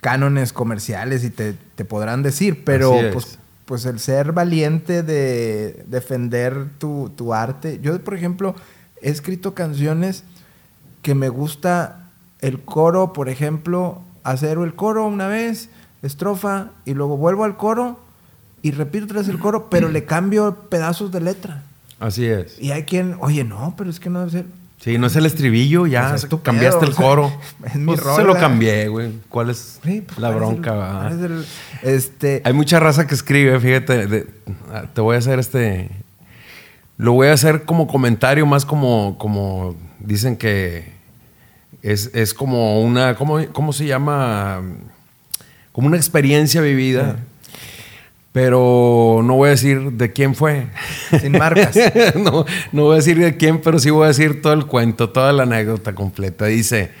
cánones 0.00 0.52
comerciales 0.52 1.24
y 1.24 1.30
te, 1.30 1.54
te 1.74 1.84
podrán 1.84 2.22
decir, 2.22 2.64
pero 2.64 2.94
pues, 3.12 3.38
pues 3.70 3.84
el 3.84 4.00
ser 4.00 4.32
valiente 4.32 5.04
de 5.04 5.84
defender 5.86 6.70
tu, 6.78 7.12
tu 7.14 7.32
arte. 7.32 7.78
Yo, 7.80 8.02
por 8.02 8.14
ejemplo, 8.14 8.56
he 9.00 9.10
escrito 9.10 9.54
canciones 9.54 10.24
que 11.02 11.14
me 11.14 11.28
gusta 11.28 12.10
el 12.40 12.58
coro, 12.62 13.12
por 13.12 13.28
ejemplo, 13.28 14.02
hacer 14.24 14.58
el 14.58 14.74
coro 14.74 15.06
una 15.06 15.28
vez, 15.28 15.68
estrofa, 16.02 16.70
y 16.84 16.94
luego 16.94 17.16
vuelvo 17.16 17.44
al 17.44 17.56
coro 17.56 18.00
y 18.60 18.72
repito 18.72 19.14
vez 19.14 19.28
el 19.28 19.38
coro, 19.38 19.70
pero 19.70 19.88
le 19.88 20.04
cambio 20.04 20.62
pedazos 20.68 21.12
de 21.12 21.20
letra. 21.20 21.62
Así 22.00 22.26
es. 22.26 22.60
Y 22.60 22.72
hay 22.72 22.82
quien, 22.82 23.18
oye, 23.20 23.44
no, 23.44 23.74
pero 23.78 23.88
es 23.88 24.00
que 24.00 24.10
no 24.10 24.18
debe 24.18 24.32
ser. 24.32 24.46
Sí, 24.80 24.96
no 24.96 25.08
es 25.08 25.16
el 25.16 25.26
estribillo, 25.26 25.86
ya 25.86 26.08
Pues 26.10 26.24
es 26.24 26.28
tu 26.30 26.40
cambiaste 26.42 26.86
el 26.86 26.94
coro. 26.94 27.30
es 27.66 27.74
mi 27.76 27.94
Pues. 27.94 28.00
Se 28.16 28.22
lo 28.22 28.34
cambié, 28.34 28.88
güey. 28.88 29.12
¿Cuál 29.28 29.50
es 29.50 29.78
Sí, 29.84 30.00
pues, 30.00 30.18
la 30.18 30.32
¿cuál 30.32 30.42
es 30.42 30.48
el- 30.48 30.54
bronca? 30.62 31.08
el- 31.10 31.44
este, 31.82 32.40
Hay 32.44 32.52
mucha 32.54 32.80
raza 32.80 33.06
que 33.06 33.14
escribe, 33.14 33.60
fíjate, 33.60 34.06
de- 34.06 34.26
ah, 34.72 34.84
te 34.92 35.00
voy 35.02 35.16
a 35.16 35.18
hacer 35.18 35.38
este... 35.38 35.90
Lo 36.96 37.12
voy 37.12 37.28
a 37.28 37.32
hacer 37.34 37.64
como 37.64 37.86
comentario, 37.86 38.44
más 38.46 38.64
como, 38.66 39.16
como 39.18 39.74
dicen 40.00 40.36
que 40.36 40.92
es, 41.82 42.10
es 42.14 42.32
como 42.34 42.80
una, 42.82 43.14
¿cómo, 43.16 43.38
¿cómo 43.52 43.72
se 43.72 43.86
llama? 43.86 44.60
Como 45.72 45.86
una 45.88 45.96
experiencia 45.96 46.60
vivida. 46.60 47.16
Pero 48.32 49.22
no 49.24 49.34
voy 49.34 49.48
a 49.48 49.50
decir 49.50 49.92
de 49.92 50.12
quién 50.12 50.34
fue. 50.34 50.68
sin 51.20 51.32
marcas. 51.32 51.76
no, 52.14 52.44
no 52.70 52.82
voy 52.84 52.92
a 52.92 52.96
decir 52.96 53.18
de 53.18 53.36
quién, 53.36 53.60
pero 53.60 53.78
sí 53.78 53.90
voy 53.90 54.04
a 54.04 54.08
decir 54.08 54.40
todo 54.40 54.52
el 54.52 54.66
cuento, 54.66 55.10
toda 55.10 55.32
la 55.32 55.42
anécdota 55.42 55.94
completa. 55.94 56.46
Dice, 56.46 56.92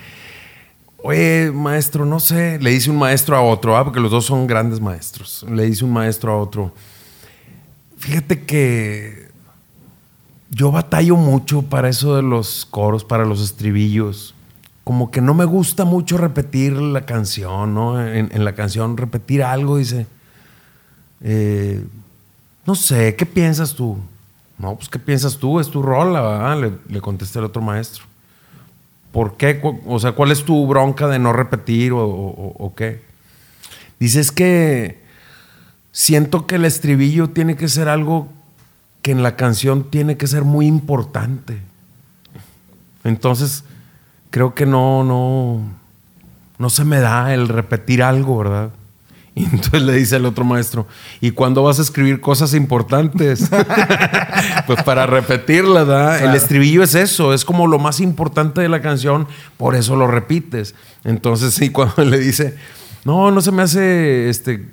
oye, 0.98 1.52
maestro, 1.52 2.04
no 2.04 2.18
sé, 2.18 2.58
le 2.60 2.70
dice 2.70 2.90
un 2.90 2.98
maestro 2.98 3.36
a 3.36 3.42
otro, 3.42 3.76
ah, 3.76 3.84
porque 3.84 4.00
los 4.00 4.10
dos 4.10 4.26
son 4.26 4.48
grandes 4.48 4.80
maestros. 4.80 5.46
Le 5.48 5.66
dice 5.66 5.84
un 5.84 5.92
maestro 5.92 6.32
a 6.32 6.36
otro, 6.38 6.74
fíjate 7.96 8.42
que 8.42 9.28
yo 10.50 10.72
batallo 10.72 11.14
mucho 11.14 11.62
para 11.62 11.88
eso 11.88 12.16
de 12.16 12.22
los 12.22 12.66
coros, 12.66 13.04
para 13.04 13.24
los 13.24 13.40
estribillos. 13.40 14.34
Como 14.82 15.12
que 15.12 15.20
no 15.20 15.34
me 15.34 15.44
gusta 15.44 15.84
mucho 15.84 16.18
repetir 16.18 16.72
la 16.72 17.06
canción, 17.06 17.72
¿no? 17.72 18.04
En, 18.04 18.30
en 18.32 18.44
la 18.44 18.56
canción 18.56 18.96
repetir 18.96 19.44
algo, 19.44 19.76
dice. 19.76 20.08
Eh, 21.22 21.84
no 22.66 22.74
sé, 22.74 23.14
¿qué 23.16 23.26
piensas 23.26 23.74
tú? 23.74 23.98
No, 24.58 24.76
pues 24.76 24.88
¿qué 24.88 24.98
piensas 24.98 25.36
tú? 25.38 25.58
Es 25.60 25.70
tu 25.70 25.82
¿verdad? 26.22 26.60
Le, 26.60 26.72
le 26.94 27.00
contesta 27.00 27.38
el 27.38 27.46
otro 27.46 27.62
maestro. 27.62 28.04
¿Por 29.12 29.36
qué? 29.36 29.60
O 29.86 29.98
sea, 29.98 30.12
¿cuál 30.12 30.30
es 30.32 30.44
tu 30.44 30.66
bronca 30.66 31.08
de 31.08 31.18
no 31.18 31.32
repetir 31.32 31.92
o, 31.92 31.98
o- 32.06 32.54
o 32.58 32.74
qué? 32.74 33.02
Dices 33.98 34.30
que 34.30 35.00
siento 35.92 36.46
que 36.46 36.54
el 36.56 36.64
estribillo 36.64 37.30
tiene 37.30 37.56
que 37.56 37.68
ser 37.68 37.88
algo 37.88 38.28
que 39.02 39.10
en 39.10 39.22
la 39.22 39.34
canción 39.36 39.84
tiene 39.90 40.16
que 40.16 40.26
ser 40.26 40.44
muy 40.44 40.66
importante. 40.66 41.58
Entonces, 43.04 43.64
creo 44.30 44.54
que 44.54 44.66
no, 44.66 45.02
no, 45.04 45.60
no 46.58 46.70
se 46.70 46.84
me 46.84 47.00
da 47.00 47.32
el 47.34 47.48
repetir 47.48 48.02
algo, 48.02 48.38
¿verdad? 48.38 48.70
Y 49.34 49.44
entonces 49.44 49.82
le 49.82 49.92
dice 49.94 50.16
el 50.16 50.26
otro 50.26 50.44
maestro, 50.44 50.86
¿y 51.20 51.30
cuándo 51.30 51.62
vas 51.62 51.78
a 51.78 51.82
escribir 51.82 52.20
cosas 52.20 52.52
importantes? 52.54 53.48
pues 54.66 54.82
para 54.82 55.06
repetirlas, 55.06 55.86
¿verdad? 55.86 56.24
El 56.24 56.34
estribillo 56.34 56.82
es 56.82 56.94
eso, 56.94 57.32
es 57.32 57.44
como 57.44 57.66
lo 57.66 57.78
más 57.78 58.00
importante 58.00 58.60
de 58.60 58.68
la 58.68 58.80
canción, 58.82 59.26
por 59.56 59.74
eso 59.76 59.96
lo 59.96 60.06
repites. 60.06 60.74
Entonces, 61.04 61.54
sí, 61.54 61.70
cuando 61.72 62.04
le 62.04 62.18
dice, 62.18 62.56
no, 63.04 63.30
no 63.30 63.40
se 63.40 63.52
me 63.52 63.62
hace 63.62 64.28
este. 64.28 64.68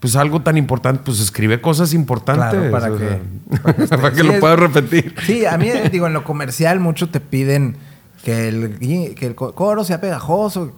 Pues 0.00 0.16
algo 0.16 0.40
tan 0.40 0.56
importante, 0.56 1.02
pues 1.04 1.20
escribe 1.20 1.60
cosas 1.60 1.92
importantes. 1.92 2.50
Claro, 2.58 2.70
para 2.70 2.90
o 2.92 2.96
que- 2.96 3.58
para 3.58 3.74
que 3.76 3.82
esté- 3.84 3.96
para 4.00 4.10
que 4.14 4.20
sí, 4.22 4.26
lo 4.26 4.40
puedas 4.40 4.58
repetir. 4.58 5.14
Sí, 5.26 5.44
a 5.44 5.58
mí, 5.58 5.68
digo, 5.92 6.06
en 6.06 6.14
lo 6.14 6.24
comercial 6.24 6.80
mucho 6.80 7.10
te 7.10 7.20
piden 7.20 7.76
que 8.24 8.48
el, 8.48 9.14
que 9.14 9.26
el 9.26 9.34
co- 9.34 9.54
coro 9.54 9.84
sea 9.84 10.00
pegajoso. 10.00 10.72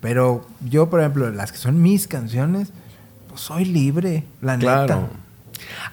Pero 0.00 0.46
yo, 0.68 0.88
por 0.90 1.00
ejemplo, 1.00 1.30
las 1.30 1.52
que 1.52 1.58
son 1.58 1.80
mis 1.82 2.06
canciones, 2.08 2.68
pues 3.28 3.40
soy 3.40 3.64
libre, 3.64 4.24
la 4.40 4.56
Claro. 4.58 4.94
neta. 5.02 5.08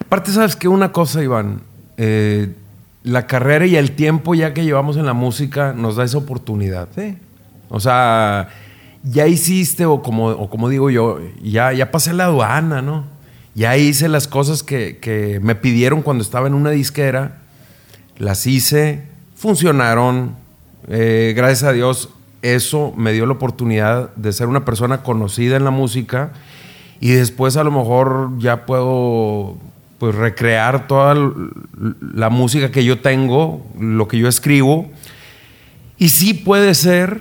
Aparte, 0.00 0.32
sabes 0.32 0.56
que 0.56 0.68
una 0.68 0.92
cosa, 0.92 1.22
Iván, 1.22 1.60
Eh, 1.98 2.54
la 3.04 3.26
carrera 3.26 3.66
y 3.66 3.76
el 3.76 3.92
tiempo 3.92 4.34
ya 4.34 4.54
que 4.54 4.64
llevamos 4.64 4.96
en 4.96 5.04
la 5.06 5.12
música 5.12 5.72
nos 5.72 5.96
da 5.96 6.04
esa 6.04 6.18
oportunidad. 6.18 6.88
Sí. 6.94 7.16
O 7.68 7.80
sea, 7.80 8.48
ya 9.04 9.26
hiciste, 9.26 9.84
o 9.86 10.02
como, 10.02 10.28
o 10.28 10.48
como 10.48 10.68
digo 10.68 10.88
yo, 10.90 11.18
ya, 11.42 11.72
ya 11.72 11.90
pasé 11.90 12.12
la 12.12 12.24
aduana, 12.24 12.80
¿no? 12.80 13.04
Ya 13.54 13.76
hice 13.76 14.08
las 14.08 14.26
cosas 14.28 14.62
que, 14.62 14.98
que 14.98 15.38
me 15.42 15.54
pidieron 15.54 16.00
cuando 16.02 16.22
estaba 16.22 16.46
en 16.46 16.54
una 16.54 16.70
disquera, 16.70 17.38
las 18.18 18.46
hice, 18.46 19.02
funcionaron. 19.36 20.34
Eh, 20.88 21.34
gracias 21.36 21.64
a 21.64 21.72
Dios, 21.72 22.08
eso 22.42 22.92
me 22.96 23.12
dio 23.12 23.24
la 23.24 23.32
oportunidad 23.32 24.14
de 24.16 24.32
ser 24.32 24.48
una 24.48 24.64
persona 24.64 25.02
conocida 25.02 25.56
en 25.56 25.64
la 25.64 25.70
música 25.70 26.32
y 27.00 27.10
después 27.10 27.56
a 27.56 27.64
lo 27.64 27.70
mejor 27.70 28.30
ya 28.38 28.66
puedo 28.66 29.56
pues 29.98 30.14
recrear 30.16 30.88
toda 30.88 31.14
la 32.00 32.28
música 32.28 32.72
que 32.72 32.84
yo 32.84 33.00
tengo, 33.00 33.64
lo 33.78 34.08
que 34.08 34.18
yo 34.18 34.28
escribo. 34.28 34.90
Y 35.96 36.08
sí 36.08 36.34
puede 36.34 36.74
ser 36.74 37.20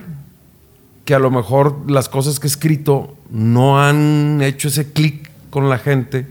que 1.05 1.13
a 1.13 1.19
lo 1.19 1.29
mejor 1.29 1.89
las 1.89 2.09
cosas 2.09 2.39
que 2.39 2.47
he 2.47 2.49
escrito 2.49 3.15
no 3.29 3.79
han 3.83 4.41
hecho 4.41 4.67
ese 4.67 4.91
clic 4.91 5.29
con 5.51 5.69
la 5.69 5.77
gente, 5.77 6.27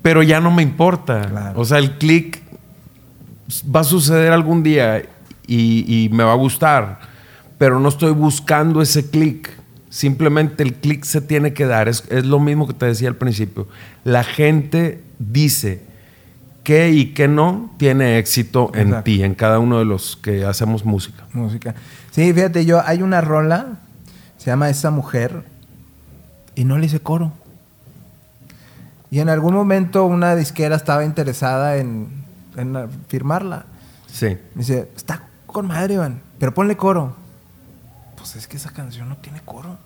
pero 0.00 0.22
ya 0.22 0.40
no 0.40 0.50
me 0.50 0.62
importa. 0.62 1.28
Claro. 1.28 1.60
O 1.60 1.64
sea, 1.66 1.76
el 1.76 1.98
clic 1.98 2.42
va 3.74 3.80
a 3.80 3.84
suceder 3.84 4.32
algún 4.32 4.62
día 4.62 5.02
y, 5.46 6.04
y 6.04 6.08
me 6.08 6.24
va 6.24 6.32
a 6.32 6.36
gustar, 6.36 7.00
pero 7.60 7.78
no 7.78 7.90
estoy 7.90 8.12
buscando 8.12 8.80
ese 8.80 9.10
clic. 9.10 9.50
Simplemente 9.90 10.62
el 10.62 10.76
clic 10.76 11.04
se 11.04 11.20
tiene 11.20 11.52
que 11.52 11.66
dar. 11.66 11.90
Es, 11.90 12.04
es 12.08 12.24
lo 12.24 12.40
mismo 12.40 12.66
que 12.66 12.72
te 12.72 12.86
decía 12.86 13.10
al 13.10 13.16
principio. 13.16 13.68
La 14.02 14.24
gente 14.24 15.02
dice 15.18 15.82
qué 16.64 16.88
y 16.88 17.12
qué 17.12 17.28
no 17.28 17.70
tiene 17.76 18.16
éxito 18.16 18.70
en 18.72 18.88
Exacto. 18.88 19.04
ti, 19.04 19.22
en 19.22 19.34
cada 19.34 19.58
uno 19.58 19.78
de 19.78 19.84
los 19.84 20.16
que 20.16 20.46
hacemos 20.46 20.86
música. 20.86 21.26
Música. 21.34 21.74
Sí, 22.12 22.32
fíjate, 22.32 22.64
yo 22.64 22.80
hay 22.82 23.02
una 23.02 23.20
rola, 23.20 23.80
se 24.38 24.46
llama 24.46 24.70
Esa 24.70 24.90
Mujer, 24.90 25.44
y 26.54 26.64
no 26.64 26.78
le 26.78 26.86
hice 26.86 27.00
coro. 27.00 27.30
Y 29.10 29.18
en 29.18 29.28
algún 29.28 29.52
momento 29.52 30.06
una 30.06 30.34
disquera 30.34 30.76
estaba 30.76 31.04
interesada 31.04 31.76
en, 31.76 32.08
en 32.56 32.88
firmarla. 33.08 33.66
Sí. 34.06 34.38
Me 34.54 34.60
dice, 34.62 34.88
está 34.96 35.24
con 35.44 35.66
madre, 35.66 35.92
Iván, 35.92 36.22
pero 36.38 36.54
ponle 36.54 36.78
coro. 36.78 37.20
Pues 38.20 38.36
es 38.36 38.46
que 38.46 38.58
esa 38.58 38.70
canción 38.70 39.08
no 39.08 39.16
tiene 39.16 39.40
coro. 39.44 39.78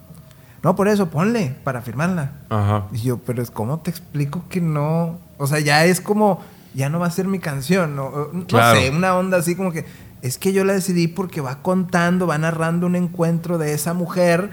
No, 0.62 0.74
por 0.74 0.88
eso, 0.88 1.08
ponle, 1.08 1.54
para 1.62 1.82
firmarla. 1.82 2.32
Ajá. 2.48 2.86
Y 2.92 2.98
yo, 3.02 3.18
pero 3.18 3.42
es 3.42 3.50
como 3.50 3.78
te 3.80 3.90
explico 3.90 4.44
que 4.48 4.60
no. 4.60 5.18
O 5.38 5.46
sea, 5.46 5.60
ya 5.60 5.84
es 5.84 6.00
como, 6.00 6.42
ya 6.74 6.88
no 6.88 6.98
va 6.98 7.06
a 7.06 7.10
ser 7.10 7.28
mi 7.28 7.38
canción. 7.38 7.94
No, 7.94 8.28
no 8.32 8.46
Claro. 8.46 8.80
sé, 8.80 8.90
una 8.90 9.14
onda 9.16 9.36
así 9.38 9.54
como 9.54 9.72
que. 9.72 9.84
Es 10.22 10.38
que 10.38 10.52
yo 10.54 10.64
la 10.64 10.72
decidí 10.72 11.06
porque 11.06 11.40
va 11.42 11.62
contando, 11.62 12.26
va 12.26 12.38
narrando 12.38 12.86
un 12.86 12.96
encuentro 12.96 13.58
de 13.58 13.74
esa 13.74 13.92
mujer 13.94 14.50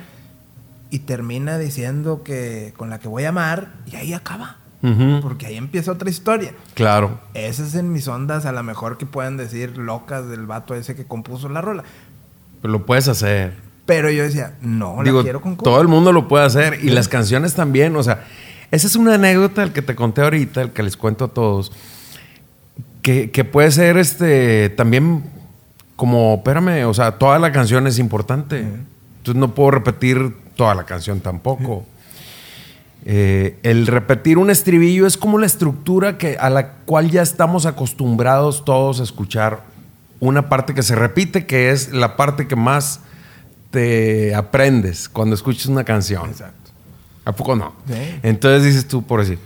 y 0.89 0.99
termina 0.99 1.57
diciendo 1.57 2.23
que 2.23 2.73
con 2.77 2.89
la 2.89 2.99
que 2.99 3.07
voy 3.07 3.23
a 3.23 3.29
amar 3.29 3.71
y 3.87 3.95
ahí 3.95 4.13
acaba. 4.13 4.57
Porque 5.21 5.45
ahí 5.45 5.57
empieza 5.57 5.91
otra 5.91 6.09
historia. 6.09 6.53
Claro. 6.73 7.19
Esas 7.35 7.69
es 7.69 7.75
en 7.75 7.93
mis 7.93 8.07
ondas, 8.07 8.45
a 8.45 8.51
lo 8.51 8.63
mejor 8.63 8.97
que 8.97 9.05
puedan 9.05 9.37
decir 9.37 9.77
locas 9.77 10.27
del 10.27 10.45
vato 10.47 10.73
ese 10.75 10.95
que 10.95 11.05
compuso 11.05 11.47
la 11.49 11.61
rola. 11.61 11.83
Pero 12.61 12.71
lo 12.73 12.85
puedes 12.85 13.07
hacer. 13.07 13.55
Pero 13.91 14.09
yo 14.09 14.23
decía, 14.23 14.53
no, 14.61 15.03
Digo, 15.03 15.17
la 15.17 15.23
quiero 15.23 15.41
con 15.41 15.57
todo 15.57 15.81
el 15.81 15.89
mundo 15.89 16.13
lo 16.13 16.29
puede 16.29 16.45
hacer 16.45 16.79
y 16.81 16.91
las 16.91 17.09
canciones 17.09 17.55
también. 17.55 17.93
O 17.97 18.03
sea, 18.03 18.23
esa 18.71 18.87
es 18.87 18.95
una 18.95 19.15
anécdota 19.15 19.63
el 19.63 19.73
que 19.73 19.81
te 19.81 19.95
conté 19.95 20.21
ahorita, 20.21 20.61
el 20.61 20.69
que 20.69 20.81
les 20.81 20.95
cuento 20.95 21.25
a 21.25 21.27
todos. 21.27 21.73
Que, 23.01 23.31
que 23.31 23.43
puede 23.43 23.69
ser 23.69 23.97
este 23.97 24.69
también 24.69 25.25
como, 25.97 26.35
espérame, 26.35 26.87
o 26.87 26.93
sea, 26.93 27.17
toda 27.17 27.37
la 27.37 27.51
canción 27.51 27.85
es 27.85 27.99
importante. 27.99 28.59
Entonces 28.59 29.37
no 29.37 29.53
puedo 29.53 29.71
repetir 29.71 30.37
toda 30.55 30.73
la 30.73 30.85
canción 30.85 31.19
tampoco. 31.19 31.83
eh, 33.05 33.57
el 33.63 33.87
repetir 33.87 34.37
un 34.37 34.49
estribillo 34.49 35.05
es 35.05 35.17
como 35.17 35.37
la 35.37 35.47
estructura 35.47 36.17
que, 36.17 36.37
a 36.39 36.49
la 36.49 36.75
cual 36.85 37.11
ya 37.11 37.23
estamos 37.23 37.65
acostumbrados 37.65 38.63
todos 38.63 39.01
a 39.01 39.03
escuchar 39.03 39.63
una 40.21 40.47
parte 40.47 40.73
que 40.73 40.81
se 40.81 40.95
repite, 40.95 41.45
que 41.45 41.71
es 41.71 41.91
la 41.91 42.15
parte 42.15 42.47
que 42.47 42.55
más 42.55 43.01
te 43.71 44.35
aprendes 44.35 45.09
cuando 45.09 45.35
escuchas 45.35 45.65
una 45.65 45.83
canción. 45.83 46.29
Exacto. 46.29 46.71
¿A 47.25 47.31
poco 47.31 47.55
no? 47.55 47.73
Sí. 47.87 48.19
Entonces 48.23 48.63
dices 48.63 48.87
tú, 48.87 49.03
por 49.03 49.21
decir, 49.21 49.39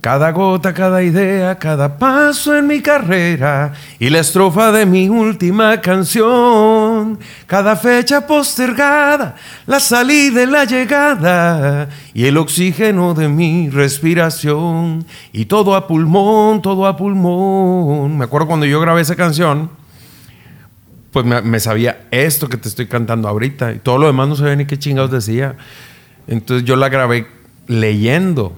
cada 0.00 0.32
gota, 0.32 0.72
cada 0.72 1.02
idea, 1.02 1.58
cada 1.58 1.98
paso 1.98 2.56
en 2.56 2.66
mi 2.66 2.80
carrera 2.80 3.74
y 3.98 4.08
la 4.08 4.20
estrofa 4.20 4.72
de 4.72 4.86
mi 4.86 5.10
última 5.10 5.78
canción, 5.82 7.18
cada 7.46 7.76
fecha 7.76 8.26
postergada, 8.26 9.36
la 9.66 9.78
salida 9.78 10.42
y 10.42 10.46
la 10.46 10.64
llegada 10.64 11.88
y 12.14 12.24
el 12.24 12.38
oxígeno 12.38 13.12
de 13.12 13.28
mi 13.28 13.68
respiración 13.68 15.04
y 15.32 15.44
todo 15.44 15.74
a 15.74 15.86
pulmón, 15.86 16.62
todo 16.62 16.86
a 16.86 16.96
pulmón. 16.96 18.16
Me 18.16 18.24
acuerdo 18.24 18.46
cuando 18.46 18.64
yo 18.64 18.80
grabé 18.80 19.02
esa 19.02 19.16
canción, 19.16 19.70
pues 21.12 21.26
me, 21.26 21.40
me 21.42 21.60
sabía 21.60 22.06
esto 22.10 22.48
que 22.48 22.56
te 22.56 22.68
estoy 22.68 22.86
cantando 22.86 23.28
ahorita 23.28 23.72
y 23.72 23.78
todo 23.78 23.98
lo 23.98 24.06
demás 24.06 24.28
no 24.28 24.36
sabía 24.36 24.56
ni 24.56 24.66
qué 24.66 24.78
chingados 24.78 25.10
decía. 25.10 25.56
Entonces 26.26 26.66
yo 26.66 26.76
la 26.76 26.88
grabé 26.88 27.26
leyendo. 27.66 28.52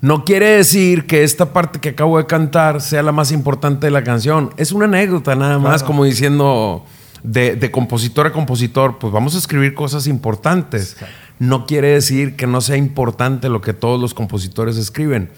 No 0.00 0.24
quiere 0.24 0.46
decir 0.56 1.06
que 1.06 1.22
esta 1.22 1.52
parte 1.52 1.78
que 1.78 1.90
acabo 1.90 2.18
de 2.18 2.26
cantar 2.26 2.80
sea 2.80 3.02
la 3.02 3.12
más 3.12 3.30
importante 3.30 3.86
de 3.86 3.92
la 3.92 4.02
canción. 4.02 4.50
Es 4.56 4.72
una 4.72 4.86
anécdota 4.86 5.36
nada 5.36 5.58
más, 5.58 5.82
Claro. 5.82 5.86
como 5.86 6.04
diciendo 6.04 6.84
de, 7.22 7.54
de 7.54 7.70
compositor 7.70 8.26
a 8.26 8.32
compositor, 8.32 8.98
pues 8.98 9.12
vamos 9.12 9.36
a 9.36 9.38
escribir 9.38 9.74
cosas 9.74 10.08
importantes. 10.08 10.96
No 11.38 11.66
quiere 11.66 11.88
decir 11.88 12.34
que 12.34 12.46
no 12.48 12.60
sea 12.60 12.76
importante 12.76 13.48
lo 13.48 13.60
que 13.60 13.72
todos 13.74 14.00
los 14.00 14.12
compositores 14.12 14.76
escriben. 14.76 15.30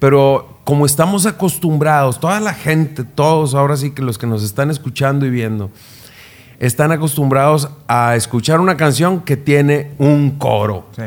Pero 0.00 0.58
como 0.64 0.86
estamos 0.86 1.26
acostumbrados, 1.26 2.18
toda 2.18 2.40
la 2.40 2.54
gente, 2.54 3.04
todos 3.04 3.54
ahora 3.54 3.76
sí 3.76 3.92
que 3.92 4.02
los 4.02 4.18
que 4.18 4.26
nos 4.26 4.42
están 4.42 4.70
escuchando 4.70 5.26
y 5.26 5.30
viendo, 5.30 5.70
están 6.58 6.90
acostumbrados 6.90 7.68
a 7.86 8.16
escuchar 8.16 8.60
una 8.60 8.76
canción 8.76 9.20
que 9.20 9.36
tiene 9.36 9.92
un 9.98 10.32
coro. 10.32 10.86
Sí. 10.96 11.02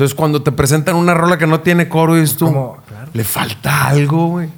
Entonces, 0.00 0.14
cuando 0.14 0.42
te 0.42 0.50
presentan 0.50 0.96
una 0.96 1.12
rola 1.12 1.36
que 1.36 1.46
no 1.46 1.60
tiene 1.60 1.88
coro, 1.88 2.14
dices 2.14 2.36
tú, 2.36 2.46
como, 2.46 2.78
claro. 2.88 3.10
le 3.12 3.24
falta 3.24 3.86
algo, 3.88 4.28
güey. 4.28 4.48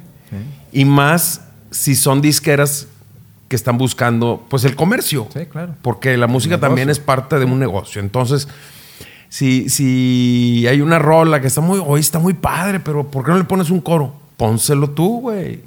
Y 0.71 0.85
más 0.85 1.41
si 1.69 1.95
son 1.95 2.21
disqueras 2.21 2.87
que 3.49 3.55
están 3.55 3.77
buscando, 3.77 4.45
pues, 4.49 4.63
el 4.63 4.75
comercio. 4.75 5.27
Sí, 5.33 5.45
claro. 5.45 5.75
Porque 5.81 6.15
la 6.17 6.27
música 6.27 6.59
también 6.59 6.89
es 6.89 6.99
parte 6.99 7.39
de 7.39 7.45
un 7.45 7.59
negocio. 7.59 7.99
Entonces, 8.01 8.47
si, 9.33 9.67
si 9.67 10.67
hay 10.67 10.79
una 10.79 10.99
rola 10.99 11.41
que 11.41 11.47
está 11.47 11.59
muy, 11.59 11.81
hoy 11.83 12.01
está 12.01 12.19
muy 12.19 12.35
padre, 12.35 12.79
pero 12.79 13.09
¿por 13.09 13.25
qué 13.25 13.31
no 13.31 13.39
le 13.39 13.45
pones 13.45 13.71
un 13.71 13.81
coro? 13.81 14.13
Pónselo 14.37 14.91
tú, 14.91 15.21
güey. 15.21 15.63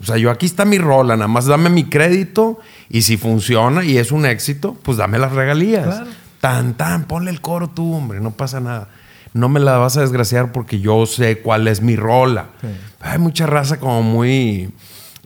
O 0.00 0.04
sea, 0.06 0.16
yo 0.16 0.30
aquí 0.30 0.46
está 0.46 0.64
mi 0.64 0.78
rola, 0.78 1.14
nada 1.14 1.28
más 1.28 1.44
dame 1.44 1.68
mi 1.68 1.84
crédito 1.84 2.58
y 2.88 3.02
si 3.02 3.18
funciona 3.18 3.84
y 3.84 3.98
es 3.98 4.12
un 4.12 4.24
éxito, 4.24 4.78
pues 4.82 4.96
dame 4.96 5.18
las 5.18 5.32
regalías. 5.32 5.84
Claro. 5.84 6.06
Tan, 6.40 6.72
tan, 6.72 7.04
ponle 7.04 7.30
el 7.30 7.42
coro 7.42 7.68
tú, 7.68 7.92
hombre, 7.92 8.18
no 8.18 8.30
pasa 8.30 8.60
nada. 8.60 8.88
No 9.34 9.50
me 9.50 9.60
la 9.60 9.76
vas 9.76 9.98
a 9.98 10.00
desgraciar 10.00 10.50
porque 10.50 10.80
yo 10.80 11.04
sé 11.04 11.40
cuál 11.40 11.68
es 11.68 11.82
mi 11.82 11.96
rola. 11.96 12.46
Sí. 12.62 12.68
Hay 13.00 13.18
mucha 13.18 13.44
raza 13.44 13.78
como 13.78 14.02
muy 14.02 14.72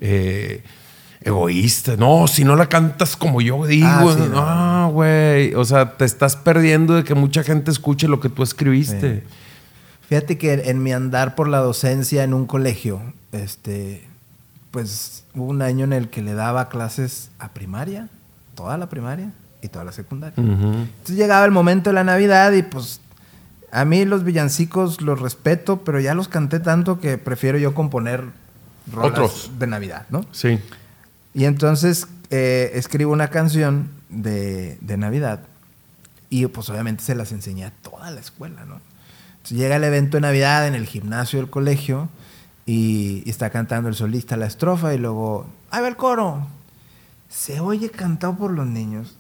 eh, 0.01 0.65
egoísta. 1.27 1.97
No, 1.97 2.27
si 2.29 2.45
no 2.45 2.57
la 2.57 2.69
cantas 2.69 3.17
como 3.17 3.41
yo 3.41 3.67
digo, 3.67 3.87
Ah, 3.89 4.15
sí, 4.17 4.23
no. 4.31 4.83
no, 4.87 4.91
güey. 4.93 5.55
O 5.55 5.65
sea, 5.65 5.97
te 5.97 6.05
estás 6.05 6.37
perdiendo 6.37 6.95
de 6.95 7.05
que 7.05 7.15
mucha 7.15 7.43
gente 7.43 7.71
escuche 7.71 8.09
lo 8.09 8.21
que 8.21 8.29
tú 8.29 8.43
escribiste. 8.43 9.25
Fíjate 10.09 10.39
que 10.39 10.55
en 10.71 10.83
mi 10.83 10.93
andar 10.93 11.35
por 11.35 11.49
la 11.49 11.59
docencia 11.59 12.23
en 12.23 12.33
un 12.33 12.47
colegio, 12.47 13.03
este, 13.33 14.07
pues 14.71 15.25
hubo 15.35 15.47
un 15.47 15.63
año 15.63 15.85
en 15.85 15.93
el 15.93 16.09
que 16.09 16.23
le 16.23 16.35
daba 16.35 16.69
clases 16.69 17.31
a 17.41 17.49
primaria, 17.49 18.09
toda 18.55 18.79
la 18.79 18.89
primaria 18.89 19.33
y 19.63 19.69
toda 19.69 19.85
la 19.85 19.93
secundaria. 19.93 20.35
Entonces 20.39 21.17
llegaba 21.17 21.45
el 21.45 21.51
momento 21.51 21.91
de 21.91 21.95
la 21.95 22.05
Navidad 22.05 22.53
y 22.53 22.63
pues 22.63 23.01
a 23.73 23.85
mí 23.85 24.05
los 24.05 24.23
villancicos 24.23 25.01
los 25.01 25.21
respeto, 25.21 25.79
pero 25.85 25.99
ya 25.99 26.15
los 26.15 26.29
canté 26.29 26.61
tanto 26.61 27.01
que 27.01 27.19
prefiero 27.19 27.59
yo 27.59 27.75
componer 27.75 28.23
rolas 28.93 29.11
Otros. 29.11 29.51
de 29.59 29.67
Navidad, 29.67 30.07
¿no? 30.11 30.25
Sí. 30.31 30.61
Y 31.37 31.45
entonces 31.45 32.09
eh, 32.31 32.71
escribo 32.75 33.13
una 33.13 33.29
canción 33.29 33.91
de, 34.09 34.79
de 34.81 34.97
Navidad 34.97 35.41
y 36.31 36.47
pues 36.47 36.69
obviamente 36.71 37.05
se 37.05 37.15
las 37.15 37.31
enseñé 37.31 37.67
a 37.67 37.71
toda 37.71 38.11
la 38.11 38.21
escuela, 38.21 38.65
¿no? 38.65 38.81
Entonces 39.37 39.59
llega 39.59 39.77
el 39.77 39.85
evento 39.85 40.17
de 40.17 40.23
Navidad 40.23 40.67
en 40.67 40.75
el 40.75 40.87
gimnasio 40.87 41.39
del 41.39 41.51
colegio 41.51 42.09
y, 42.65 43.23
y 43.27 43.31
está 43.31 43.51
cantando 43.51 43.89
el 43.91 43.95
solista 43.95 44.37
la 44.37 44.47
estrofa 44.47 44.95
y 44.95 44.99
luego, 44.99 45.47
¡ahí 45.71 45.83
va 45.83 45.89
el 45.89 45.97
coro! 45.97 46.47
Se 47.29 47.61
oye 47.61 47.91
cantado 47.91 48.35
por 48.37 48.51
los 48.53 48.67
niños. 48.67 49.17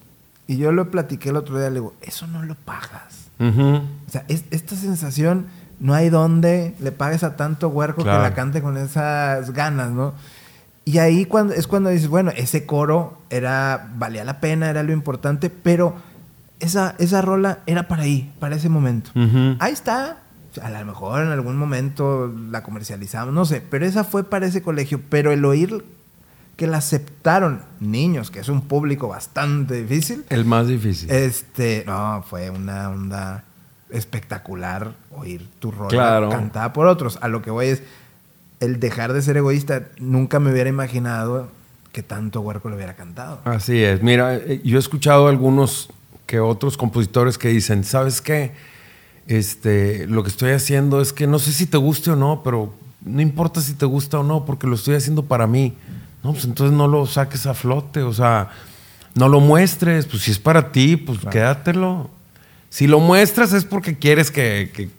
Y 0.49 0.57
yo 0.57 0.73
lo 0.73 0.91
platiqué 0.91 1.29
el 1.29 1.37
otro 1.37 1.59
día, 1.59 1.69
le 1.69 1.75
digo, 1.75 1.95
eso 2.01 2.27
no 2.27 2.43
lo 2.43 2.55
pagas. 2.55 3.27
O 3.39 4.11
sea, 4.11 4.25
es- 4.29 4.45
esta 4.51 4.75
sensación 4.75 5.47
no 5.81 5.93
hay 5.93 6.09
donde 6.09 6.75
le 6.81 6.93
pagues 6.93 7.23
a 7.25 7.37
tanto 7.37 7.69
huerco 7.69 8.03
Claro. 8.03 8.23
que 8.23 8.29
la 8.31 8.35
cante 8.35 8.63
con 8.63 8.77
esas 8.79 9.51
ganas, 9.53 9.91
¿no? 9.91 10.15
Y 10.87 10.99
ahí 10.99 11.25
cuando, 11.27 11.53
es 11.53 11.67
cuando 11.67 11.91
dices, 11.91 12.09
bueno, 12.09 12.31
ese 12.35 12.65
coro 12.65 13.19
era, 13.29 13.91
valía 13.97 14.25
la 14.25 14.41
pena, 14.41 14.71
era 14.71 14.83
lo 14.85 14.93
importante, 14.93 15.51
pero 15.51 15.97
esa, 16.61 16.95
esa 16.99 17.21
rola 17.21 17.59
era 17.67 17.89
para 17.89 18.05
ahí, 18.05 18.33
para 18.39 18.55
ese 18.57 18.69
momento. 18.71 19.11
Ahí 19.59 19.73
está. 19.73 20.23
A 20.63 20.71
lo 20.71 20.85
mejor 20.87 21.23
en 21.23 21.29
algún 21.33 21.57
momento 21.59 22.33
la 22.51 22.63
comercializamos, 22.63 23.35
no 23.35 23.45
sé, 23.45 23.61
pero 23.69 23.85
esa 23.85 24.05
fue 24.05 24.25
para 24.25 24.47
ese 24.47 24.63
colegio. 24.63 25.01
Pero 25.11 25.33
el 25.33 25.45
oír 25.45 25.85
que 26.57 26.67
la 26.69 26.79
aceptaron 26.79 27.63
niños, 27.81 28.31
que 28.31 28.39
es 28.41 28.49
un 28.49 28.63
público 28.63 29.09
bastante 29.09 29.83
difícil, 29.83 30.25
El 30.31 30.45
más 30.47 30.69
difícil. 30.69 31.11
este, 31.11 31.83
no, 31.87 32.25
fue 32.27 32.49
una 32.49 32.89
onda 32.91 33.45
espectacular 33.91 34.93
oír 35.11 35.49
tu 35.59 35.71
rola 35.73 35.89
Claro. 35.91 36.29
cantada 36.31 36.73
por 36.73 36.87
otros. 36.87 37.19
A 37.23 37.29
lo 37.29 37.43
que 37.43 37.51
voy 37.51 37.67
es 37.67 37.83
el 38.61 38.81
dejar 38.81 39.13
de 39.13 39.23
ser 39.23 39.37
egoísta. 39.37 39.89
Nunca 39.99 40.41
me 40.41 40.51
hubiera 40.53 40.69
imaginado 40.71 41.49
que 41.93 42.03
tanto 42.03 42.41
huerco 42.41 42.69
lo 42.69 42.77
hubiera 42.77 42.95
cantado. 42.95 43.41
Así 43.45 43.83
es. 43.83 44.03
Mira, 44.03 44.35
eh, 44.37 44.61
yo 44.65 44.77
he 44.77 44.81
escuchado 44.81 45.29
algunos 45.29 45.89
que 46.27 46.41
otros 46.41 46.77
compositores 46.77 47.39
que 47.39 47.49
dicen, 47.49 47.85
¿sabes 47.85 48.21
qué? 48.21 48.53
Este, 49.27 50.07
lo 50.07 50.23
que 50.23 50.29
estoy 50.29 50.53
haciendo 50.53 51.01
es 51.01 51.13
que 51.13 51.27
no 51.27 51.39
sé 51.39 51.53
si 51.53 51.67
te 51.67 51.77
guste 51.79 52.11
o 52.13 52.17
no, 52.17 52.43
pero 52.45 52.73
no 53.05 53.21
importa 53.21 53.61
si 53.61 53.75
te 53.75 53.87
gusta 53.87 54.19
o 54.21 54.23
no, 54.23 54.45
porque 54.45 54.67
lo 54.67 54.75
estoy 54.75 54.95
haciendo 54.95 55.25
para 55.25 55.47
mí. 55.47 55.75
No, 56.23 56.33
pues 56.33 56.45
entonces 56.45 56.77
no 56.77 56.87
lo 56.89 57.07
saques 57.07 57.47
a 57.47 57.55
flote, 57.55 58.03
o 58.03 58.13
sea, 58.13 58.51
no 59.15 59.29
lo 59.29 59.41
muestres, 59.41 60.07
pues 60.07 60.23
si 60.25 60.31
es 60.33 60.39
para 60.39 60.71
ti, 60.73 60.97
pues 60.97 61.19
quédatelo. 61.31 62.11
Si 62.69 62.87
lo 62.87 63.01
muestras 63.01 63.53
es 63.53 63.65
porque 63.65 63.97
quieres 63.97 64.31
que, 64.31 64.71
que- 64.75 64.91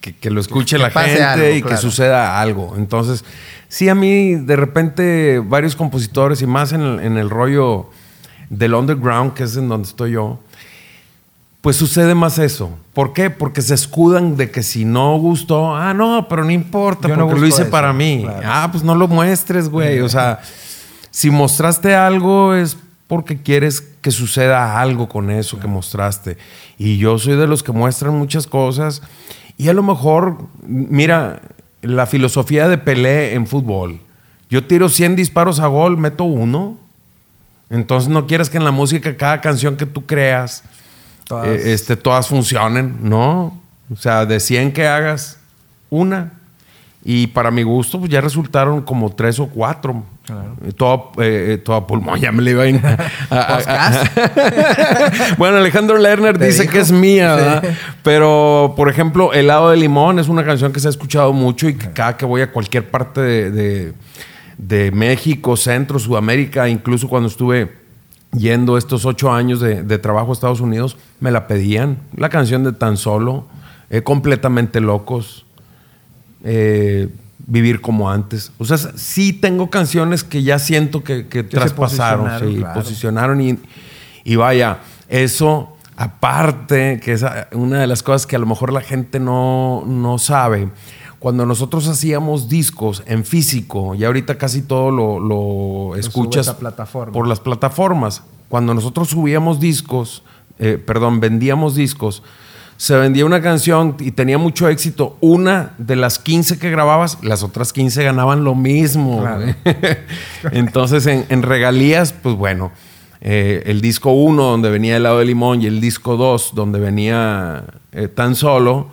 que- 0.00 0.14
que 0.14 0.30
lo 0.30 0.40
escuche 0.40 0.76
Que 0.76 0.82
la 0.82 0.90
gente 0.90 1.22
algo, 1.22 1.48
y 1.56 1.62
que 1.62 1.76
suceda 1.76 2.40
algo. 2.40 2.74
Entonces, 2.76 3.24
sí, 3.68 3.88
a 3.88 3.94
mí 3.94 4.34
de 4.34 4.56
repente 4.56 5.40
varios 5.44 5.76
compositores 5.76 6.42
y 6.42 6.46
más 6.46 6.72
en 6.72 6.80
el, 6.80 7.00
en 7.00 7.16
el 7.18 7.30
rollo 7.30 7.90
del 8.48 8.74
underground, 8.74 9.34
que 9.34 9.44
es 9.44 9.56
en 9.56 9.68
donde 9.68 9.88
estoy 9.88 10.12
yo, 10.12 10.40
pues 11.60 11.76
sucede 11.76 12.14
más 12.14 12.38
eso. 12.38 12.70
¿Por 12.94 13.12
qué? 13.12 13.28
Porque 13.28 13.60
se 13.60 13.74
escudan 13.74 14.36
de 14.36 14.50
que 14.50 14.62
si 14.62 14.84
no 14.86 15.16
gustó, 15.18 15.76
ah, 15.76 15.92
no, 15.92 16.26
pero 16.28 16.42
no 16.44 16.50
importa, 16.50 17.06
Yo 17.08 17.16
no 17.16 17.26
porque 17.26 17.40
lo 17.42 17.46
hice 17.46 17.62
eso, 17.62 17.70
para 17.70 17.92
mí. 17.92 18.22
claro. 18.24 18.40
Ah, 18.46 18.68
pues 18.72 18.82
no 18.82 18.94
lo 18.94 19.08
muestres, 19.08 19.68
güey. 19.68 20.00
O 20.00 20.08
sea, 20.08 20.40
si 21.10 21.30
mostraste 21.30 21.94
algo 21.94 22.54
es 22.54 22.78
porque 23.06 23.42
quieres 23.42 23.82
que 23.82 24.10
suceda 24.10 24.80
algo 24.80 25.08
con 25.08 25.30
eso 25.30 25.58
que 25.60 25.66
mostraste. 25.66 26.38
Y 26.78 26.96
yo 26.96 27.18
soy 27.18 27.36
de 27.36 27.46
los 27.46 27.62
que 27.62 27.72
muestran 27.72 28.14
muchas 28.16 28.46
cosas. 28.46 29.02
Y 29.60 29.68
a 29.68 29.74
lo 29.74 29.82
mejor, 29.82 30.38
mira, 30.66 31.42
la 31.82 32.06
filosofía 32.06 32.66
de 32.66 32.78
Pelé 32.78 33.34
en 33.34 33.46
fútbol. 33.46 34.00
Yo 34.48 34.64
tiro 34.66 34.88
100 34.88 35.16
disparos 35.16 35.60
a 35.60 35.66
gol, 35.66 35.98
meto 35.98 36.24
uno. 36.24 36.78
Entonces 37.68 38.08
no 38.08 38.26
quieres 38.26 38.48
que 38.48 38.56
en 38.56 38.64
la 38.64 38.70
música 38.70 39.16
cada 39.18 39.42
canción 39.42 39.76
que 39.76 39.84
tú 39.84 40.06
creas 40.06 40.62
Todas- 41.26 41.46
eh, 41.46 41.72
este, 41.74 41.96
todas 41.96 42.26
funcionen, 42.26 42.96
¿no? 43.02 43.60
O 43.92 43.96
sea, 43.96 44.24
de 44.24 44.40
100 44.40 44.72
que 44.72 44.86
hagas, 44.86 45.38
una. 45.90 46.32
Y 47.02 47.28
para 47.28 47.50
mi 47.50 47.62
gusto, 47.62 47.98
pues 47.98 48.10
ya 48.10 48.20
resultaron 48.20 48.82
como 48.82 49.10
tres 49.10 49.40
o 49.40 49.46
cuatro. 49.46 50.02
Claro. 50.26 50.54
Eh, 50.66 50.72
Todo, 50.72 51.12
eh, 51.18 51.54
eh, 51.54 51.58
todo 51.58 51.86
pulmón, 51.86 52.20
ya 52.20 52.30
me 52.30 52.42
le 52.42 52.50
iba 52.50 52.64
a... 52.64 52.68
ir 52.68 52.78
a- 53.30 53.30
a- 53.30 54.04
bueno, 55.38 55.56
Alejandro 55.56 55.98
Lerner 55.98 56.38
dice 56.38 56.62
dijo. 56.62 56.72
que 56.74 56.80
es 56.80 56.92
mía, 56.92 57.36
Sí. 57.36 57.42
¿verdad? 57.44 57.64
Pero, 58.02 58.74
por 58.76 58.88
ejemplo, 58.88 59.32
Helado 59.32 59.70
de 59.70 59.76
Limón 59.78 60.18
es 60.18 60.28
una 60.28 60.44
canción 60.44 60.72
que 60.72 60.80
se 60.80 60.88
ha 60.88 60.90
escuchado 60.90 61.32
mucho 61.32 61.68
y 61.68 61.74
que 61.74 61.90
cada 61.92 62.16
que 62.16 62.26
voy 62.26 62.42
a 62.42 62.52
cualquier 62.52 62.90
parte 62.90 63.20
de, 63.20 63.50
de- 63.50 63.92
de 64.58 64.90
México, 64.90 65.56
Centro, 65.56 65.98
Sudamérica, 65.98 66.68
incluso 66.68 67.08
cuando 67.08 67.28
estuve 67.30 67.72
yendo 68.36 68.76
estos 68.76 69.06
ocho 69.06 69.32
años 69.32 69.58
de, 69.60 69.82
de 69.82 69.98
trabajo 69.98 70.30
a 70.30 70.32
Estados 70.34 70.60
Unidos, 70.60 70.98
me 71.18 71.30
la 71.30 71.46
pedían. 71.46 71.96
La 72.14 72.28
canción 72.28 72.62
de 72.62 72.72
Tan 72.72 72.98
Solo, 72.98 73.46
eh, 73.88 74.02
completamente 74.02 74.80
locos, 74.80 75.46
eh, 76.44 77.08
vivir 77.46 77.80
como 77.80 78.10
antes. 78.10 78.52
O 78.58 78.64
sea, 78.64 78.78
sí 78.78 79.32
tengo 79.32 79.70
canciones 79.70 80.24
que 80.24 80.42
ya 80.42 80.58
siento 80.58 81.02
que, 81.02 81.22
traspasaron, 81.24 82.26
posicionaron, 82.26 82.54
sí, 82.54 82.64
posicionaron 82.74 83.40
y, 83.40 83.58
y 84.24 84.36
vaya, 84.36 84.78
eso 85.08 85.76
aparte, 86.00 86.98
que 87.04 87.12
es 87.12 87.24
una 87.52 87.80
de 87.80 87.86
las 87.86 88.02
cosas 88.02 88.26
que 88.26 88.34
a 88.34 88.38
lo 88.38 88.46
mejor 88.46 88.72
la 88.72 88.80
gente 88.80 89.20
no, 89.20 89.84
no 89.86 90.16
sabe, 90.16 90.70
cuando 91.18 91.44
nosotros 91.44 91.86
hacíamos 91.88 92.48
discos 92.48 93.02
en 93.04 93.26
físico, 93.26 93.94
y 93.94 94.04
ahorita 94.04 94.38
casi 94.38 94.62
todo 94.62 94.90
lo, 94.90 95.94
escuchas 95.96 96.56
por 97.12 97.28
las 97.28 97.40
plataformas, 97.40 98.22
cuando 98.48 98.72
nosotros 98.72 99.10
subíamos 99.10 99.60
discos, 99.60 100.22
eh, 100.58 100.82
perdón, 100.84 101.20
vendíamos 101.20 101.74
discos, 101.74 102.22
se 102.80 102.96
vendía 102.96 103.26
una 103.26 103.42
canción 103.42 103.96
y 104.00 104.12
tenía 104.12 104.38
mucho 104.38 104.66
éxito. 104.66 105.18
Una 105.20 105.74
de 105.76 105.96
las 105.96 106.18
15 106.18 106.58
que 106.58 106.70
grababas, 106.70 107.18
las 107.22 107.42
otras 107.42 107.74
15 107.74 108.04
ganaban 108.04 108.42
lo 108.42 108.54
mismo. 108.54 109.22
Entonces, 110.52 111.06
en, 111.06 111.42
regalías, 111.42 112.14
pues 112.14 112.36
bueno, 112.36 112.72
eh, 113.20 113.64
el 113.66 113.82
disco 113.82 114.12
1, 114.12 114.42
donde 114.42 114.70
venía 114.70 114.96
el 114.96 115.02
lado 115.02 115.18
de 115.18 115.26
limón, 115.26 115.60
y 115.60 115.66
el 115.66 115.78
disco 115.78 116.16
2, 116.16 116.52
donde 116.54 116.80
venía 116.80 117.64
eh, 117.92 118.08
tan 118.08 118.34
solo, 118.34 118.88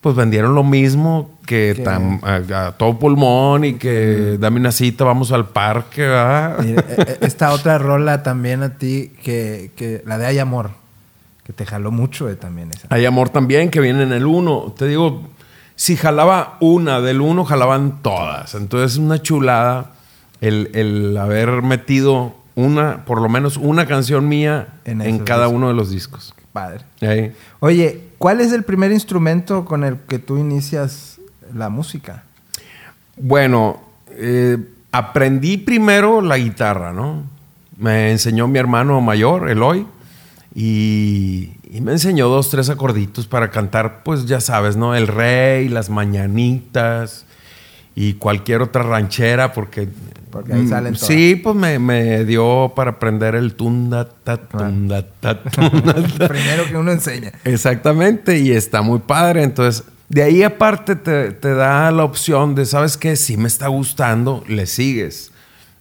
pues 0.00 0.16
vendieron 0.16 0.56
lo 0.56 0.64
mismo 0.64 1.38
que 1.46 1.80
a, 1.86 2.72
todo 2.76 2.98
pulmón 2.98 3.64
y 3.64 3.74
que 3.74 4.36
dame 4.40 4.58
una 4.58 4.72
cita, 4.72 5.04
vamos 5.04 5.30
al 5.30 5.50
parque. 5.50 6.02
E, 6.02 6.74
e, 6.74 7.18
esta 7.20 7.52
otra 7.52 7.78
rola 7.78 8.24
también 8.24 8.64
a 8.64 8.78
ti, 8.78 9.12
que, 9.22 10.02
la 10.04 10.18
de 10.18 10.26
Hay 10.26 10.40
Amor, 10.40 10.72
que 11.48 11.54
te 11.54 11.64
jaló 11.64 11.90
mucho 11.90 12.28
también 12.36 12.70
esa. 12.72 12.88
Hay 12.90 13.06
Amor 13.06 13.30
también, 13.30 13.70
que 13.70 13.80
viene 13.80 14.02
en 14.02 14.12
el 14.12 14.26
uno. 14.26 14.74
Te 14.76 14.86
digo, 14.86 15.22
si 15.76 15.96
jalaba 15.96 16.58
una 16.60 17.00
del 17.00 17.22
uno, 17.22 17.46
jalaban 17.46 18.02
todas. 18.02 18.54
Entonces, 18.54 18.98
una 18.98 19.22
chulada 19.22 19.92
el, 20.42 21.16
haber 21.16 21.62
metido 21.62 22.34
una, 22.54 23.06
por 23.06 23.22
lo 23.22 23.30
menos 23.30 23.56
una 23.56 23.86
canción 23.86 24.28
mía 24.28 24.74
en, 24.84 25.20
cada 25.20 25.48
uno 25.48 25.68
de 25.68 25.74
los 25.74 25.90
discos. 25.90 26.34
padre. 26.52 26.84
Oye, 27.60 28.02
¿cuál 28.18 28.42
es 28.42 28.52
el 28.52 28.64
primer 28.64 28.92
instrumento 28.92 29.64
con 29.64 29.84
el 29.84 29.96
que 30.00 30.18
tú 30.18 30.36
inicias 30.36 31.18
la 31.54 31.70
música? 31.70 32.24
Bueno, 33.16 33.80
eh, 34.10 34.58
aprendí 34.92 35.56
primero 35.56 36.20
la 36.20 36.36
guitarra, 36.36 36.92
¿no? 36.92 37.22
Me 37.78 38.10
enseñó 38.10 38.48
mi 38.48 38.58
hermano 38.58 39.00
mayor, 39.00 39.48
Eloy, 39.48 39.86
y, 40.60 41.52
y, 41.70 41.80
me 41.82 41.92
enseñó 41.92 42.28
dos, 42.28 42.50
tres 42.50 42.68
acorditos 42.68 43.28
para 43.28 43.52
cantar, 43.52 44.02
pues 44.02 44.26
ya 44.26 44.40
sabes, 44.40 44.76
¿no? 44.76 44.96
El 44.96 45.06
rey, 45.06 45.68
las 45.68 45.88
mañanitas 45.88 47.26
y 47.94 48.14
cualquier 48.14 48.62
otra 48.62 48.82
ranchera, 48.82 49.52
porque... 49.52 49.88
Porque 50.32 50.54
ahí 50.54 50.66
salen 50.66 50.94
todas. 50.94 51.06
Sí, 51.06 51.36
pues 51.36 51.54
me, 51.54 52.24
dio 52.24 52.72
para 52.74 52.90
aprender 52.90 53.36
el 53.36 53.54
tunda, 53.54 54.08
ta, 54.08 54.36
tunda, 54.36 55.06
ta, 55.20 55.40
tunda, 55.44 55.94
Primero 56.26 56.66
que 56.66 56.76
uno 56.76 56.90
enseña. 56.90 57.30
Exactamente, 57.44 58.38
y 58.38 58.50
está 58.50 58.82
muy 58.82 58.98
padre. 58.98 59.44
Entonces, 59.44 59.84
de 60.08 60.24
ahí 60.24 60.42
aparte 60.42 60.96
te, 60.96 61.54
da 61.54 61.88
la 61.92 62.02
opción 62.02 62.56
de, 62.56 62.66
¿sabes 62.66 62.96
qué? 62.96 63.14
Si 63.14 63.36
me 63.36 63.46
está 63.46 63.68
gustando, 63.68 64.42
le 64.48 64.66
sigues. 64.66 65.30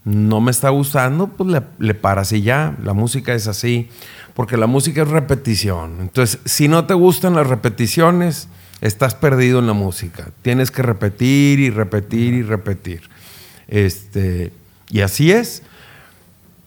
No 0.07 0.39
me 0.39 0.51
está 0.51 0.69
gustando, 0.69 1.27
pues 1.27 1.49
le, 1.49 1.61
le, 1.79 1.93
paras 1.93 2.31
y 2.31 2.41
ya. 2.41 2.77
La 2.81 2.93
música 2.93 3.33
es 3.33 3.47
así, 3.47 3.89
porque 4.33 4.55
la 4.55 4.67
música 4.67 5.01
es 5.01 5.09
repetición. 5.09 5.97
Entonces, 5.99 6.39
si 6.45 6.67
no 6.67 6.85
te 6.85 6.93
gustan 6.93 7.35
las 7.35 7.47
repeticiones, 7.47 8.47
estás 8.79 9.15
perdido 9.15 9.59
en 9.59 9.67
la 9.67 9.73
música. 9.73 10.29
Tienes 10.41 10.71
que 10.71 10.81
repetir 10.81 11.59
y 11.59 11.69
repetir 11.69 12.33
y 12.33 12.43
repetir. 12.43 13.01
Este, 13.67 14.53
y 14.89 15.01
así 15.01 15.31
es. 15.31 15.63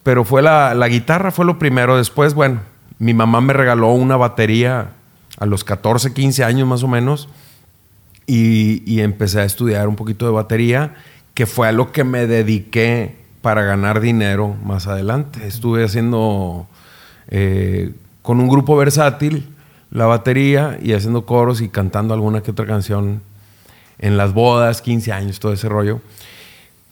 Pero 0.02 0.24
fue 0.24 0.42
la, 0.42 0.74
la 0.74 0.88
guitarra, 0.88 1.30
fue 1.30 1.46
lo 1.46 1.58
primero. 1.58 1.96
Después, 1.96 2.34
bueno, 2.34 2.60
mi 2.98 3.14
mamá 3.14 3.40
me 3.40 3.52
regaló 3.52 3.92
una 3.92 4.16
batería 4.16 4.90
a 5.38 5.46
los 5.46 5.64
14, 5.64 6.12
15 6.12 6.44
años 6.44 6.68
más 6.68 6.82
o 6.82 6.88
menos 6.88 7.28
y, 8.30 9.00
empecé 9.00 9.40
a 9.40 9.44
estudiar 9.44 9.88
un 9.88 9.96
poquito 9.96 10.24
de 10.24 10.32
batería, 10.32 10.94
que 11.34 11.46
fue 11.46 11.66
a 11.66 11.72
lo 11.72 11.90
que 11.90 12.04
me 12.04 12.28
dediqué 12.28 13.16
para 13.42 13.62
ganar 13.62 14.00
dinero 14.00 14.56
más 14.64 14.86
adelante. 14.86 15.46
Estuve 15.46 15.84
haciendo 15.84 16.66
eh, 17.28 17.92
con 18.22 18.40
un 18.40 18.48
grupo 18.48 18.76
versátil 18.76 19.48
la 19.90 20.06
batería 20.06 20.78
y 20.82 20.92
haciendo 20.92 21.26
coros 21.26 21.60
y 21.60 21.68
cantando 21.68 22.14
alguna 22.14 22.42
que 22.42 22.50
otra 22.50 22.66
canción 22.66 23.22
en 23.98 24.16
las 24.16 24.32
bodas, 24.32 24.82
15 24.82 25.12
años, 25.12 25.40
todo 25.40 25.52
ese 25.52 25.68
rollo, 25.68 26.00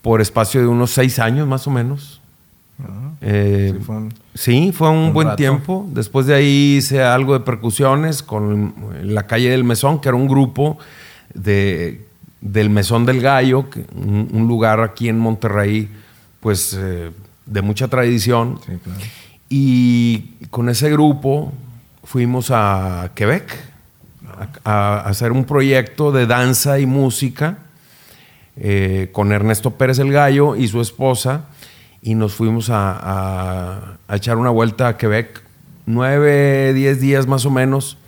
por 0.02 0.20
espacio 0.20 0.60
de 0.60 0.66
unos 0.66 0.90
6 0.90 1.18
años 1.18 1.46
más 1.46 1.66
o 1.66 1.70
menos. 1.70 2.20
Ah, 2.82 3.12
eh, 3.22 3.74
sí, 4.34 4.72
fue 4.72 4.90
un, 4.90 5.12
buen 5.12 5.34
tiempo. 5.36 5.86
Después 5.90 6.26
de 6.26 6.34
ahí 6.34 6.76
hice 6.76 7.02
algo 7.02 7.32
de 7.34 7.40
percusiones 7.40 8.22
con 8.22 8.74
la 9.02 9.26
calle 9.26 9.50
del 9.50 9.64
Mesón, 9.64 10.00
que 10.00 10.08
era 10.08 10.16
un 10.16 10.28
grupo 10.28 10.78
de, 11.34 12.06
del 12.40 12.70
Mesón 12.70 13.04
del 13.06 13.20
Gallo, 13.20 13.66
un, 13.94 14.46
lugar 14.46 14.80
aquí 14.80 15.08
en 15.08 15.18
Monterrey, 15.18 15.88
pues 16.40 16.74
eh, 16.78 17.10
de 17.46 17.62
mucha 17.62 17.88
tradición. 17.88 18.60
Y 19.48 20.34
con 20.50 20.68
ese 20.68 20.90
grupo 20.90 21.52
fuimos 22.04 22.50
a 22.50 23.10
Quebec 23.14 23.68
a, 24.64 25.00
hacer 25.00 25.32
un 25.32 25.44
proyecto 25.44 26.12
de 26.12 26.26
danza 26.26 26.78
y 26.78 26.86
música 26.86 27.58
eh, 28.56 29.08
con 29.12 29.32
Ernesto 29.32 29.72
Pérez 29.72 29.98
el 29.98 30.12
Gallo 30.12 30.56
y 30.56 30.68
su 30.68 30.80
esposa 30.80 31.46
y 32.02 32.14
nos 32.14 32.34
fuimos 32.34 32.70
a, 32.70 33.98
a, 34.08 34.16
echar 34.16 34.36
una 34.36 34.50
vuelta 34.50 34.88
a 34.88 34.96
Quebec, 34.96 35.42
nueve, 35.86 36.72
diez 36.72 37.00
días 37.00 37.26
más 37.26 37.44
o 37.44 37.50
menos, 37.50 37.98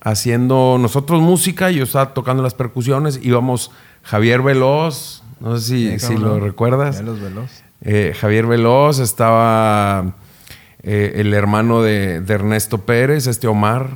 haciendo 0.00 0.78
nosotros 0.80 1.20
música, 1.20 1.70
yo 1.70 1.84
estaba 1.84 2.14
tocando 2.14 2.42
las 2.42 2.54
percusiones, 2.54 3.20
íbamos 3.22 3.70
Javier 4.02 4.42
Veloz, 4.42 5.22
no 5.40 5.58
sé 5.58 5.98
si, 5.98 6.16
lo 6.16 6.38
recuerdas. 6.38 7.02
Veloz. 7.02 7.50
Eh, 7.82 8.14
Javier 8.18 8.46
Veloz, 8.46 8.98
estaba 8.98 10.14
eh, 10.82 11.12
el 11.16 11.32
hermano 11.32 11.82
de, 11.82 12.22
Ernesto 12.28 12.78
Pérez, 12.78 13.26
este 13.26 13.48
Omar. 13.48 13.88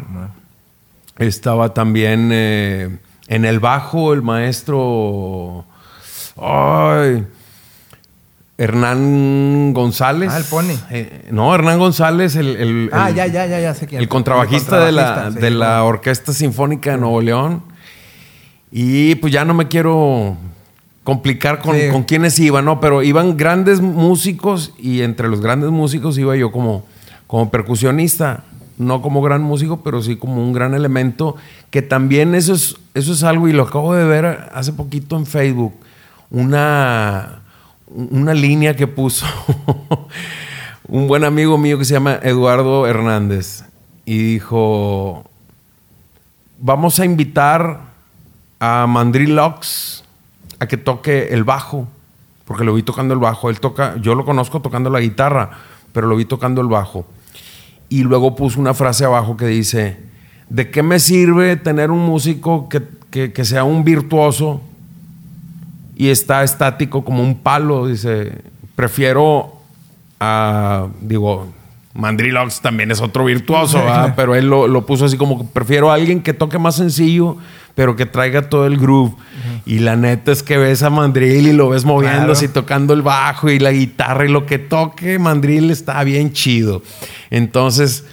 Estaba 1.18 1.74
también 1.74 2.30
eh, 2.33 2.98
en 3.28 3.44
el 3.44 3.61
bajo 3.61 4.12
el 4.12 4.22
maestro... 4.22 5.66
Ay, 6.37 7.24
Hernán 8.57 9.72
González. 9.72 10.30
Ah, 10.33 10.38
el 10.38 10.44
Pony. 10.44 10.74
Eh, 10.90 11.28
no, 11.30 11.54
Hernán 11.54 11.78
González, 11.78 12.37
el, 12.37 12.88
ah, 12.92 13.11
ya, 13.11 13.26
ya, 13.26 13.46
ya, 13.46 13.61
ya 13.61 13.74
sé 13.74 13.87
quién. 13.87 14.00
El 14.00 14.09
contrabajista, 14.09 14.85
de, 14.85 14.92
la, 14.92 15.30
de 15.30 15.50
la 15.50 15.83
Orquesta 15.85 16.33
Sinfónica 16.33 16.92
de 16.92 16.98
Nuevo 16.98 17.20
León. 17.20 17.62
Y 18.70 19.16
pues 19.16 19.33
ya 19.33 19.44
no 19.44 19.54
me 19.54 19.68
quiero 19.68 20.37
complicar 21.04 21.60
con, 21.60 21.76
con 21.92 22.02
quiénes 22.02 22.38
iban, 22.38 22.64
¿no? 22.64 22.80
Pero 22.80 23.02
iban 23.02 23.36
grandes 23.36 23.80
músicos 23.80 24.72
y 24.78 25.02
entre 25.02 25.28
los 25.28 25.40
grandes 25.40 25.70
músicos 25.70 26.18
iba 26.18 26.34
yo 26.36 26.50
como, 26.50 26.84
como 27.26 27.50
percusionista. 27.50 28.44
No 28.76 29.02
como 29.02 29.22
gran 29.22 29.40
músico, 29.40 29.82
pero 29.84 30.02
sí 30.02 30.16
como 30.16 30.42
un 30.42 30.52
gran 30.52 30.74
elemento. 30.74 31.36
Que 31.70 31.80
también 31.80 32.34
eso 32.34 32.54
es, 32.54 32.74
eso 32.94 33.12
es 33.12 33.22
algo, 33.22 33.46
y 33.46 33.52
lo 33.52 33.62
acabo 33.62 33.94
de 33.94 34.04
ver 34.04 34.50
hace 34.52 34.72
poquito 34.72 35.16
en 35.16 35.26
Facebook. 35.26 35.74
Una 36.30 37.44
una 37.94 38.34
línea 38.34 38.74
que 38.74 38.86
puso 38.86 39.26
un 40.88 41.06
buen 41.06 41.24
amigo 41.24 41.56
mío 41.58 41.78
que 41.78 41.84
se 41.84 41.94
llama 41.94 42.18
Eduardo 42.22 42.86
Hernández 42.86 43.64
y 44.04 44.18
dijo, 44.18 45.24
vamos 46.58 46.98
a 46.98 47.04
invitar 47.04 47.80
a 48.58 48.86
Mandrill 48.86 49.36
Lux 49.36 50.03
a 50.64 50.68
que 50.68 50.77
toque 50.77 51.29
el 51.31 51.44
bajo, 51.44 51.88
porque 52.44 52.64
lo 52.64 52.74
vi 52.74 52.83
tocando 52.83 53.14
el 53.14 53.20
bajo, 53.20 53.50
él 53.50 53.61
toca, 53.61 53.96
yo 54.00 54.14
lo 54.14 54.24
conozco 54.24 54.61
tocando 54.61 54.90
la 54.90 55.00
guitarra, 55.00 55.50
pero 55.92 56.07
lo 56.07 56.16
vi 56.16 56.24
tocando 56.24 56.61
el 56.61 56.68
bajo. 56.68 57.07
Y 57.88 58.03
luego 58.03 58.35
puso 58.35 58.61
una 58.61 58.74
frase 58.74 59.05
abajo 59.05 59.37
que 59.37 59.46
dice, 59.46 59.98
¿de 60.48 60.70
qué 60.70 60.83
me 60.83 60.98
sirve 60.98 61.57
tener 61.57 61.90
un 61.90 62.00
músico 62.00 62.68
que, 62.68 63.33
que 63.33 63.44
sea 63.44 63.64
un 63.64 63.85
virtuoso 63.85 64.61
y 65.96 66.09
está 66.09 66.42
estático 66.42 67.05
como 67.05 67.22
un 67.22 67.38
palo. 67.38 67.87
Dice, 67.87 68.33
prefiero 68.74 69.55
a, 70.20 70.88
digo, 71.00 71.53
Mandrilox 71.94 72.61
también 72.61 72.90
es 72.90 73.00
otro 73.00 73.24
virtuoso, 73.24 73.81
pero 74.16 74.35
él 74.35 74.48
lo, 74.48 74.87
puso 74.87 75.05
así 75.05 75.16
como, 75.16 75.46
prefiero 75.48 75.90
a 75.90 75.94
alguien 75.94 76.22
que 76.22 76.33
toque 76.33 76.59
más 76.59 76.77
sencillo, 76.77 77.37
pero 77.74 77.96
que 77.96 78.06
traiga 78.06 78.48
todo 78.48 78.66
el 78.66 78.78
groove. 78.78 79.14
Y 79.66 79.78
la 79.78 79.96
neta 79.96 80.32
es 80.32 80.42
que 80.42 80.58
ves 80.58 80.82
a 80.82 80.90
Mandril 80.90 81.48
y 81.48 81.52
lo 81.52 81.70
ves 81.70 81.84
moviéndose 81.84 82.46
y 82.46 82.48
tocando 82.48 82.94
el 82.94 83.02
bajo 83.02 83.50
y 83.50 83.58
la 83.58 83.72
guitarra 83.72 84.26
y 84.26 84.28
lo 84.28 84.46
que 84.46 84.58
toque, 84.58 85.18
Mandril 85.18 85.70
está 85.70 86.02
bien 86.04 86.32
chido. 86.32 86.82
Entonces, 87.30 88.04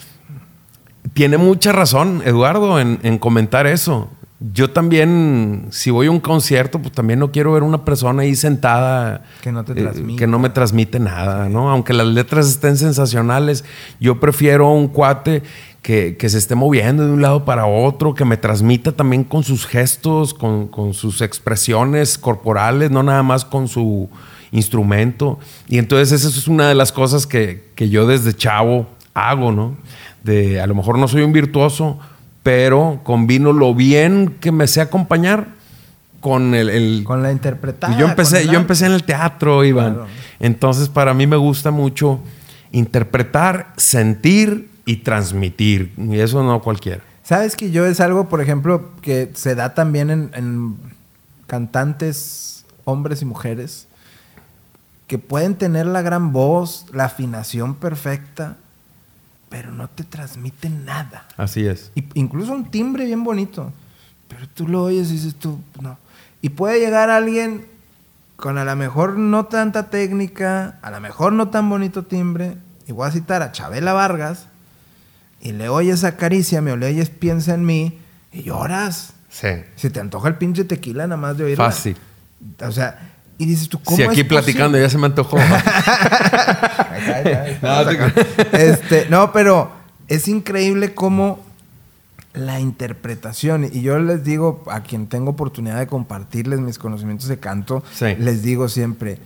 tiene 1.13 1.37
mucha 1.37 1.71
razón, 1.71 2.21
Eduardo, 2.25 2.79
en, 2.79 2.99
en 3.03 3.17
comentar 3.17 3.67
eso. 3.67 4.09
Yo 4.53 4.71
también, 4.71 5.67
si 5.69 5.91
voy 5.91 6.07
a 6.07 6.11
un 6.11 6.19
concierto, 6.19 6.79
pues 6.79 6.91
también 6.93 7.19
no 7.19 7.31
quiero 7.31 7.51
ver 7.53 7.61
una 7.61 7.85
persona 7.85 8.23
ahí 8.23 8.35
sentada 8.35 9.23
Que 9.41 9.51
no 9.51 9.63
te 9.63 9.73
eh, 9.73 9.75
transmite. 9.75 10.19
que 10.19 10.25
no 10.25 10.39
me 10.39 10.49
transmite 10.49 10.99
nada, 10.99 11.47
¿no? 11.47 11.69
Aunque 11.69 11.93
las 11.93 12.07
letras 12.07 12.47
estén 12.47 12.75
sensacionales, 12.75 13.63
yo 13.99 14.19
prefiero 14.19 14.71
un 14.71 14.87
cuate 14.87 15.43
que, 15.83 16.17
que 16.17 16.27
se 16.27 16.39
esté 16.39 16.55
moviendo 16.55 17.05
de 17.05 17.11
un 17.11 17.21
lado 17.21 17.45
para 17.45 17.67
otro, 17.67 18.15
que 18.15 18.25
me 18.25 18.35
transmita 18.35 18.93
también 18.93 19.23
con 19.23 19.43
sus 19.43 19.67
gestos, 19.67 20.33
con, 20.33 20.67
con 20.67 20.95
sus 20.95 21.21
expresiones 21.21 22.17
corporales, 22.17 22.89
no 22.89 23.03
nada 23.03 23.21
más 23.21 23.45
con 23.45 23.67
su 23.67 24.09
instrumento. 24.51 25.37
Y 25.67 25.77
entonces 25.77 26.11
esa 26.11 26.29
es 26.29 26.47
una 26.47 26.67
de 26.67 26.73
las 26.73 26.91
cosas 26.91 27.27
que, 27.27 27.69
que 27.75 27.89
yo 27.89 28.07
desde 28.07 28.33
chavo 28.33 28.87
hago, 29.13 29.51
¿no? 29.51 29.75
De 30.23 30.59
a 30.59 30.65
lo 30.65 30.73
mejor 30.73 30.97
no 30.97 31.07
soy 31.07 31.21
un 31.21 31.31
virtuoso, 31.31 31.99
pero 32.43 32.99
combino 33.03 33.53
lo 33.53 33.73
bien 33.75 34.35
que 34.39 34.51
me 34.51 34.67
sé 34.67 34.81
acompañar 34.81 35.47
con 36.19 36.53
el, 36.55 36.69
el- 36.69 37.03
Con 37.03 37.23
la 37.23 37.31
interpretada. 37.31 37.97
yo 37.97 38.07
empecé, 38.07 38.45
yo 38.47 38.53
empecé 38.59 38.85
en 38.85 38.91
el 38.93 39.03
teatro, 39.03 39.63
Iván. 39.63 39.93
Claro. 39.95 40.07
Entonces, 40.39 40.89
para 40.89 41.13
mí 41.13 41.27
me 41.27 41.35
gusta 41.37 41.71
mucho 41.71 42.19
interpretar, 42.71 43.73
sentir 43.77 44.69
y 44.85 44.97
transmitir. 44.97 45.93
Y 45.97 46.19
eso 46.19 46.43
no 46.43 46.61
cualquiera. 46.61 47.01
Sabes 47.23 47.55
que 47.55 47.71
yo 47.71 47.85
es 47.85 47.99
algo, 47.99 48.27
por 48.29 48.41
ejemplo, 48.41 48.91
que 49.01 49.31
se 49.35 49.55
da 49.55 49.73
también 49.73 50.09
en, 50.09 50.31
en 50.33 50.75
cantantes, 51.47 52.65
hombres 52.85 53.21
y 53.21 53.25
mujeres, 53.25 53.87
que 55.07 55.17
pueden 55.19 55.55
tener 55.55 55.85
la 55.85 56.01
gran 56.01 56.31
voz, 56.33 56.85
la 56.93 57.05
afinación 57.05 57.75
perfecta, 57.75 58.57
pero 59.51 59.71
no 59.71 59.89
te 59.89 60.03
transmiten 60.05 60.85
nada. 60.85 61.27
Así 61.35 61.67
es. 61.67 61.91
Y- 61.93 62.05
incluso 62.15 62.53
un 62.53 62.71
timbre 62.71 63.05
bien 63.05 63.23
bonito. 63.23 63.71
Pero 64.29 64.47
tú 64.47 64.65
lo 64.67 64.83
oyes 64.83 65.09
y 65.09 65.13
dices 65.13 65.35
tú, 65.35 65.59
no. 65.81 65.97
Y 66.41 66.49
puede 66.49 66.79
llegar 66.79 67.09
alguien 67.09 67.65
con 68.37 68.57
a 68.57 68.63
lo 68.63 68.75
mejor 68.77 69.17
no 69.17 69.45
tanta 69.45 69.89
técnica, 69.89 70.79
a 70.81 70.89
lo 70.89 71.01
mejor 71.01 71.33
no 71.33 71.49
tan 71.49 71.69
bonito 71.69 72.03
timbre. 72.05 72.55
Y 72.87 72.93
voy 72.93 73.07
a 73.07 73.11
citar 73.11 73.41
a 73.43 73.51
Chabela 73.51 73.91
Vargas. 73.91 74.47
Y 75.41 75.51
le 75.51 75.67
oyes 75.67 76.05
acaricia, 76.05 76.61
o 76.61 76.77
le 76.77 76.87
oyes 76.87 77.09
piensa 77.09 77.53
en 77.53 77.65
mí. 77.65 77.99
Y 78.31 78.43
lloras. 78.43 79.13
Sí. 79.29 79.49
Se 79.75 79.89
te 79.89 79.99
antoja 79.99 80.29
el 80.29 80.35
pinche 80.35 80.63
tequila 80.63 81.07
nada 81.07 81.17
más 81.17 81.37
de 81.37 81.43
oírla. 81.43 81.65
Fácil. 81.65 81.97
O 82.65 82.71
sea, 82.71 83.10
y 83.37 83.45
dices 83.45 83.69
tú, 83.69 83.79
¿cómo 83.83 83.97
Si 83.97 84.03
aquí 84.03 84.21
es 84.21 84.27
platicando 84.27 84.77
posible? 84.77 84.81
ya 84.85 84.89
se 84.89 84.97
me 84.97 85.05
antojó. 85.07 85.37
No, 87.61 87.81
este, 88.51 89.07
no, 89.09 89.31
pero 89.31 89.71
es 90.07 90.27
increíble 90.27 90.93
cómo 90.93 91.39
la 92.33 92.59
interpretación, 92.59 93.65
y 93.71 93.81
yo 93.81 93.99
les 93.99 94.23
digo 94.23 94.63
a 94.71 94.81
quien 94.83 95.07
tengo 95.07 95.31
oportunidad 95.31 95.79
de 95.79 95.87
compartirles 95.87 96.59
mis 96.61 96.77
conocimientos 96.77 97.27
de 97.27 97.39
canto, 97.39 97.83
Sí. 97.93 98.15
les 98.17 98.41
digo 98.41 98.69
siempre, 98.69 99.17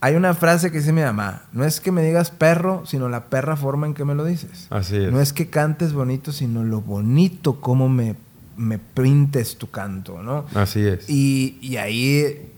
hay 0.00 0.14
una 0.14 0.32
frase 0.34 0.70
que 0.70 0.78
dice 0.78 0.92
mi 0.92 1.02
mamá, 1.02 1.42
no 1.52 1.64
es 1.64 1.80
que 1.80 1.92
me 1.92 2.02
digas 2.02 2.30
perro, 2.30 2.84
sino 2.86 3.08
la 3.08 3.24
perra 3.26 3.56
forma 3.56 3.86
en 3.86 3.94
que 3.94 4.04
me 4.04 4.14
lo 4.14 4.24
dices. 4.24 4.66
Así 4.70 4.96
es. 4.96 5.12
No 5.12 5.20
es 5.20 5.32
que 5.32 5.48
cantes 5.50 5.92
bonito, 5.92 6.32
sino 6.32 6.62
lo 6.64 6.80
bonito 6.80 7.60
como 7.60 7.88
me, 7.88 8.14
me 8.56 8.78
pintes 8.78 9.56
tu 9.58 9.70
canto, 9.70 10.22
¿no? 10.22 10.44
Así 10.54 10.80
es. 10.86 11.08
Y, 11.08 11.58
y 11.60 11.76
ahí, 11.78 12.50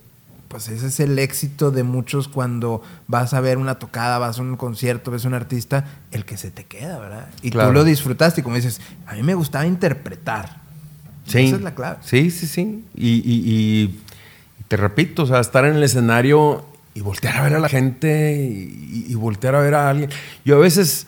pues 0.57 0.69
ese 0.71 0.87
es 0.87 1.01
el 1.01 1.19
éxito 1.19 1.71
de 1.71 1.83
muchos 1.83 2.29
cuando 2.29 2.81
vas 3.09 3.35
a 3.35 3.41
ver 3.41 3.59
una 3.59 3.75
tocada, 3.79 4.17
vas 4.17 4.39
a 4.39 4.43
un 4.43 4.57
concierto, 4.57 5.11
ves 5.11 5.27
a 5.27 5.29
un 5.29 5.35
artista, 5.35 5.85
el 6.13 6.25
que 6.25 6.39
se 6.39 6.51
te 6.51 6.65
queda, 6.65 6.99
¿verdad? 6.99 7.29
Y 7.43 7.51
Claro. 7.51 7.69
tú 7.69 7.75
lo 7.75 7.85
disfrutaste 7.85 8.41
y 8.41 8.45
como 8.45 8.57
dices, 8.57 8.81
a 9.07 9.13
mí 9.17 9.23
me 9.23 9.35
gustaba 9.35 9.67
interpretar. 9.67 10.57
Sí. 11.27 11.41
Esa 11.41 11.57
es 11.57 11.63
la 11.63 11.75
clave. 11.75 11.99
Sí, 12.01 12.31
sí, 12.31 12.47
sí. 12.47 12.87
Y, 12.95 13.17
y- 13.17 13.53
y 13.53 14.01
te 14.69 14.79
repito, 14.79 15.25
o 15.25 15.27
sea, 15.27 15.41
estar 15.41 15.67
en 15.67 15.75
el 15.77 15.83
escenario 15.83 16.65
y 16.95 17.03
voltear 17.03 17.37
a 17.37 17.43
ver 17.43 17.55
a 17.57 17.59
la 17.59 17.69
gente 17.69 18.35
y, 18.43 19.05
y 19.13 19.15
voltear 19.15 19.57
a 19.57 19.61
ver 19.61 19.75
a 19.75 19.91
alguien. 19.91 20.09
Yo 20.47 20.57
a 20.57 20.61
veces, 20.61 21.07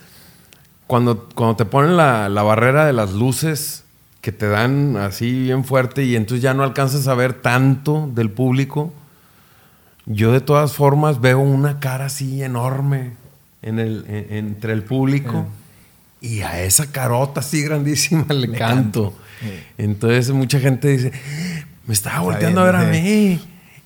cuando, 0.87 1.27
cuando 1.35 1.57
te 1.57 1.65
ponen 1.65 1.97
la, 1.97 2.29
la 2.29 2.43
barrera 2.43 2.85
de 2.85 2.93
las 2.93 3.13
luces 3.15 3.85
que 4.21 4.31
te 4.31 4.47
dan 4.47 4.99
así 4.99 5.45
bien 5.45 5.65
fuerte 5.65 6.05
y 6.05 6.17
entonces 6.17 6.43
ya 6.43 6.53
no 6.53 6.65
alcanzas 6.65 7.09
a 7.09 7.15
ver 7.15 7.33
tanto 7.33 8.11
del 8.15 8.31
público, 8.31 8.93
yo 10.11 10.33
de 10.33 10.41
todas 10.41 10.73
formas 10.73 11.21
veo 11.21 11.39
una 11.39 11.81
cara 11.81 12.07
así 12.07 12.43
enorme 12.43 13.11
en 13.63 13.79
el, 13.79 14.05
en- 14.09 14.27
entre 14.47 14.73
el 14.73 14.83
público. 14.83 15.47
Y 16.21 16.41
a 16.41 16.63
esa 16.63 16.91
carota 16.91 17.41
así 17.41 17.63
grandísima 17.63 18.25
le, 18.33 18.49
Le 18.49 18.59
canto. 18.59 19.13
canto. 19.13 19.15
Sí. 19.41 19.51
Entonces 19.79 20.31
mucha 20.31 20.59
gente 20.59 20.89
dice, 20.89 21.13
me 21.87 21.95
estaba 21.95 22.21
volteando 22.21 22.61
a 22.63 22.65
ver 22.65 22.77
a 22.77 22.93
sí. 22.93 23.01
mí. 23.01 23.41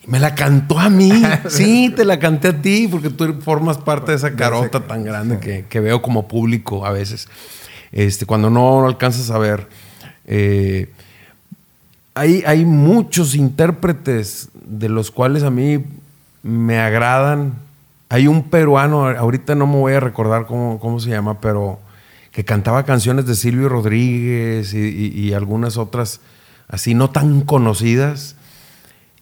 Y 0.07 0.11
Me 0.11 0.19
la 0.19 0.35
cantó 0.35 0.79
a 0.79 0.89
mí. 0.89 1.11
sí, 1.49 1.93
te 1.95 2.05
la 2.05 2.19
canté 2.19 2.49
a 2.49 2.63
ti 2.63 2.89
porque 2.91 3.11
tú 3.11 3.35
formas 3.43 3.77
parte 3.79 4.13
de 4.13 4.17
esa 4.17 4.35
carota 4.35 4.81
tan 4.87 5.05
grande 5.05 5.39
que, 5.41 5.65
que 5.69 5.81
veo 5.81 6.01
como 6.03 6.27
público 6.29 6.87
a 6.87 6.93
veces. 6.93 7.29
Este, 7.93 8.25
cuando 8.27 8.49
no 8.49 8.87
alcanzas 8.87 9.31
a 9.31 9.39
ver. 9.39 9.69
Eh, 10.25 10.89
hay, 12.15 12.43
hay 12.47 12.65
muchos 12.65 13.35
intérpretes 13.35 14.49
de 14.65 14.89
los 14.89 15.11
cuales 15.11 15.43
a 15.43 15.51
mí 15.51 15.85
me 16.43 16.79
agradan. 16.79 17.55
Hay 18.09 18.27
un 18.27 18.45
peruano, 18.45 19.07
ahorita 19.09 19.55
no 19.55 19.67
me 19.67 19.77
voy 19.77 19.95
a 19.95 20.01
recordar 20.01 20.47
cómo, 20.47 20.79
cómo 20.79 21.01
se 21.01 21.11
llama, 21.11 21.41
pero 21.41 21.79
que 22.31 22.45
cantaba 22.45 22.85
canciones 22.85 23.27
de 23.27 23.35
Silvio 23.35 23.69
Rodríguez 23.69 24.75
y, 24.75 25.33
algunas 25.35 25.77
otras 25.77 26.21
así 26.69 26.95
no 26.95 27.11
tan 27.11 27.43
conocidas. 27.43 28.37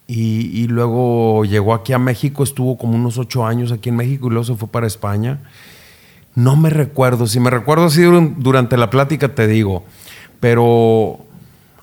Y, 0.07 0.51
y 0.61 0.67
luego 0.67 1.45
llegó 1.45 1.73
aquí 1.73 1.93
a 1.93 1.99
México, 1.99 2.43
estuvo 2.43 2.77
como 2.77 2.97
unos 2.97 3.17
ocho 3.17 3.47
años 3.47 3.71
aquí 3.71 3.91
en 3.91 3.97
México 3.97 4.27
y 4.27 4.31
luego 4.31 4.45
se 4.45 4.57
fue 4.57 4.67
para 4.69 4.89
España. 4.89 5.39
No 6.35 6.57
me 6.57 6.69
recuerdo, 6.71 7.29
si 7.29 7.39
me 7.39 7.51
recuerdo 7.51 7.85
así 7.87 8.03
dur- 8.03 8.35
durante 8.39 8.77
la 8.77 8.91
plática 8.91 9.35
te 9.35 9.47
digo, 9.47 9.85
pero 10.41 11.21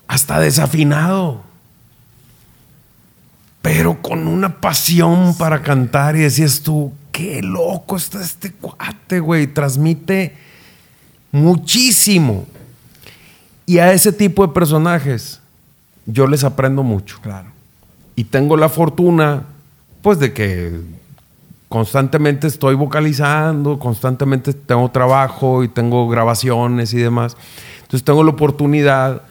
hasta 0.08 0.40
desafinado, 0.40 1.42
pero 3.62 4.00
con 4.00 4.26
una 4.26 4.60
pasión 4.60 5.36
para 5.36 5.62
cantar 5.62 6.16
y 6.16 6.20
decías 6.20 6.60
tú, 6.60 6.92
qué 7.12 7.42
loco 7.42 7.96
está 7.96 8.22
este 8.22 8.52
cuate, 8.52 9.20
güey, 9.20 9.46
transmite 9.48 10.36
muchísimo. 11.32 12.46
Y 13.66 13.78
a 13.78 13.92
ese 13.92 14.12
tipo 14.12 14.46
de 14.46 14.52
personajes 14.52 15.40
yo 16.06 16.26
les 16.26 16.44
aprendo 16.44 16.82
mucho. 16.82 17.18
Claro. 17.20 17.48
Y 18.16 18.24
tengo 18.24 18.56
la 18.56 18.68
fortuna, 18.68 19.44
pues, 20.02 20.18
de 20.18 20.32
que 20.32 20.80
constantemente 21.68 22.46
estoy 22.46 22.74
vocalizando, 22.74 23.78
constantemente 23.78 24.54
tengo 24.54 24.90
trabajo 24.90 25.62
y 25.62 25.68
tengo 25.68 26.08
grabaciones 26.08 26.94
y 26.94 26.98
demás. 26.98 27.36
Entonces 27.82 28.04
tengo 28.04 28.24
la 28.24 28.30
oportunidad 28.30 29.22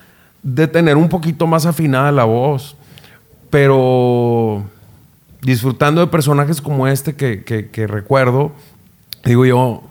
de 0.43 0.67
tener 0.67 0.97
un 0.97 1.09
poquito 1.09 1.47
más 1.47 1.65
afinada 1.65 2.11
la 2.11 2.25
voz, 2.25 2.75
pero 3.49 4.63
disfrutando 5.41 6.01
de 6.01 6.07
personajes 6.07 6.61
como 6.61 6.87
este 6.87 7.15
que, 7.15 7.43
que- 7.43 7.69
que 7.69 7.87
recuerdo, 7.87 8.51
digo 9.23 9.45
yo, 9.45 9.83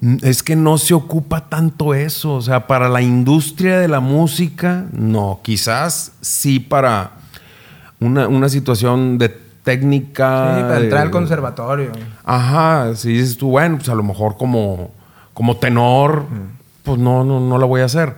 "Mm, 0.00 0.16
es 0.22 0.42
que 0.42 0.56
no 0.56 0.78
se 0.78 0.94
ocupa 0.94 1.48
tanto 1.48 1.94
eso, 1.94 2.34
o 2.34 2.42
sea, 2.42 2.66
para 2.66 2.88
la 2.88 3.02
industria 3.02 3.78
de 3.78 3.88
la 3.88 4.00
música, 4.00 4.86
no, 4.92 5.40
quizás 5.42 6.12
sí 6.20 6.60
para 6.60 7.12
una, 8.00 8.28
una 8.28 8.48
situación 8.48 9.18
de 9.18 9.28
técnica. 9.64 10.56
Sí, 10.56 10.62
para 10.64 10.80
entrar 10.80 11.00
de- 11.00 11.06
al 11.06 11.10
conservatorio. 11.10 11.92
Ajá, 12.24 12.94
si 12.96 13.12
dices 13.12 13.36
tú, 13.38 13.48
bueno, 13.50 13.76
pues 13.78 13.88
a 13.88 13.94
lo 13.94 14.02
mejor 14.02 14.36
como, 14.36 14.90
como 15.32 15.56
tenor, 15.56 16.26
pues 16.82 16.98
no, 16.98 17.24
no, 17.24 17.40
no 17.40 17.56
la 17.58 17.64
voy 17.64 17.80
a 17.80 17.86
hacer. 17.86 18.14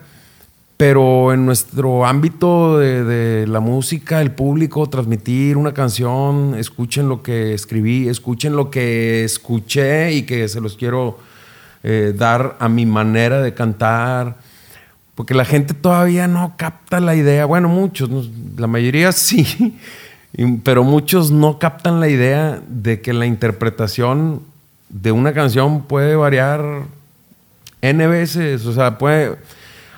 Pero 0.77 1.33
en 1.33 1.47
nuestro 1.47 2.05
ámbito 2.05 2.79
de, 2.79 3.47
la 3.49 3.61
música, 3.61 4.21
el 4.21 4.33
público, 4.33 4.87
transmitir 4.89 5.57
una 5.57 5.73
canción, 5.73 6.55
escuchen 6.55 7.09
lo 7.09 7.23
que 7.23 7.55
escribí, 7.55 8.09
escuchen 8.09 8.55
lo 8.55 8.71
que 8.71 9.25
escuché 9.25 10.13
y 10.13 10.25
que 10.25 10.49
se 10.49 10.61
los 10.61 10.77
quiero 10.77 11.19
eh, 11.83 12.13
dar 12.15 12.57
a 12.59 12.69
mi 12.69 12.85
manera 12.85 13.41
de 13.41 13.55
cantar. 13.55 14.37
Porque 15.15 15.33
la 15.33 15.47
gente 15.47 15.73
todavía 15.73 16.29
no 16.29 16.55
capta 16.59 17.01
la 17.01 17.15
idea. 17.15 17.47
Bueno, 17.47 17.69
muchos, 17.69 18.11
la 18.59 18.67
mayoría 18.67 19.13
sí, 19.13 19.79
pero 20.63 20.85
muchos 20.85 21.31
no 21.31 21.59
captan 21.59 22.01
la 22.01 22.09
idea 22.09 22.61
de 22.69 23.01
que 23.01 23.15
la 23.15 23.25
interpretación 23.25 24.43
de 24.91 25.11
una 25.11 25.33
canción 25.33 25.85
puede 25.85 26.17
variar 26.17 26.83
N 27.81 28.07
veces. 28.09 28.67
O 28.67 28.75
sea, 28.75 28.99
puede. 28.99 29.37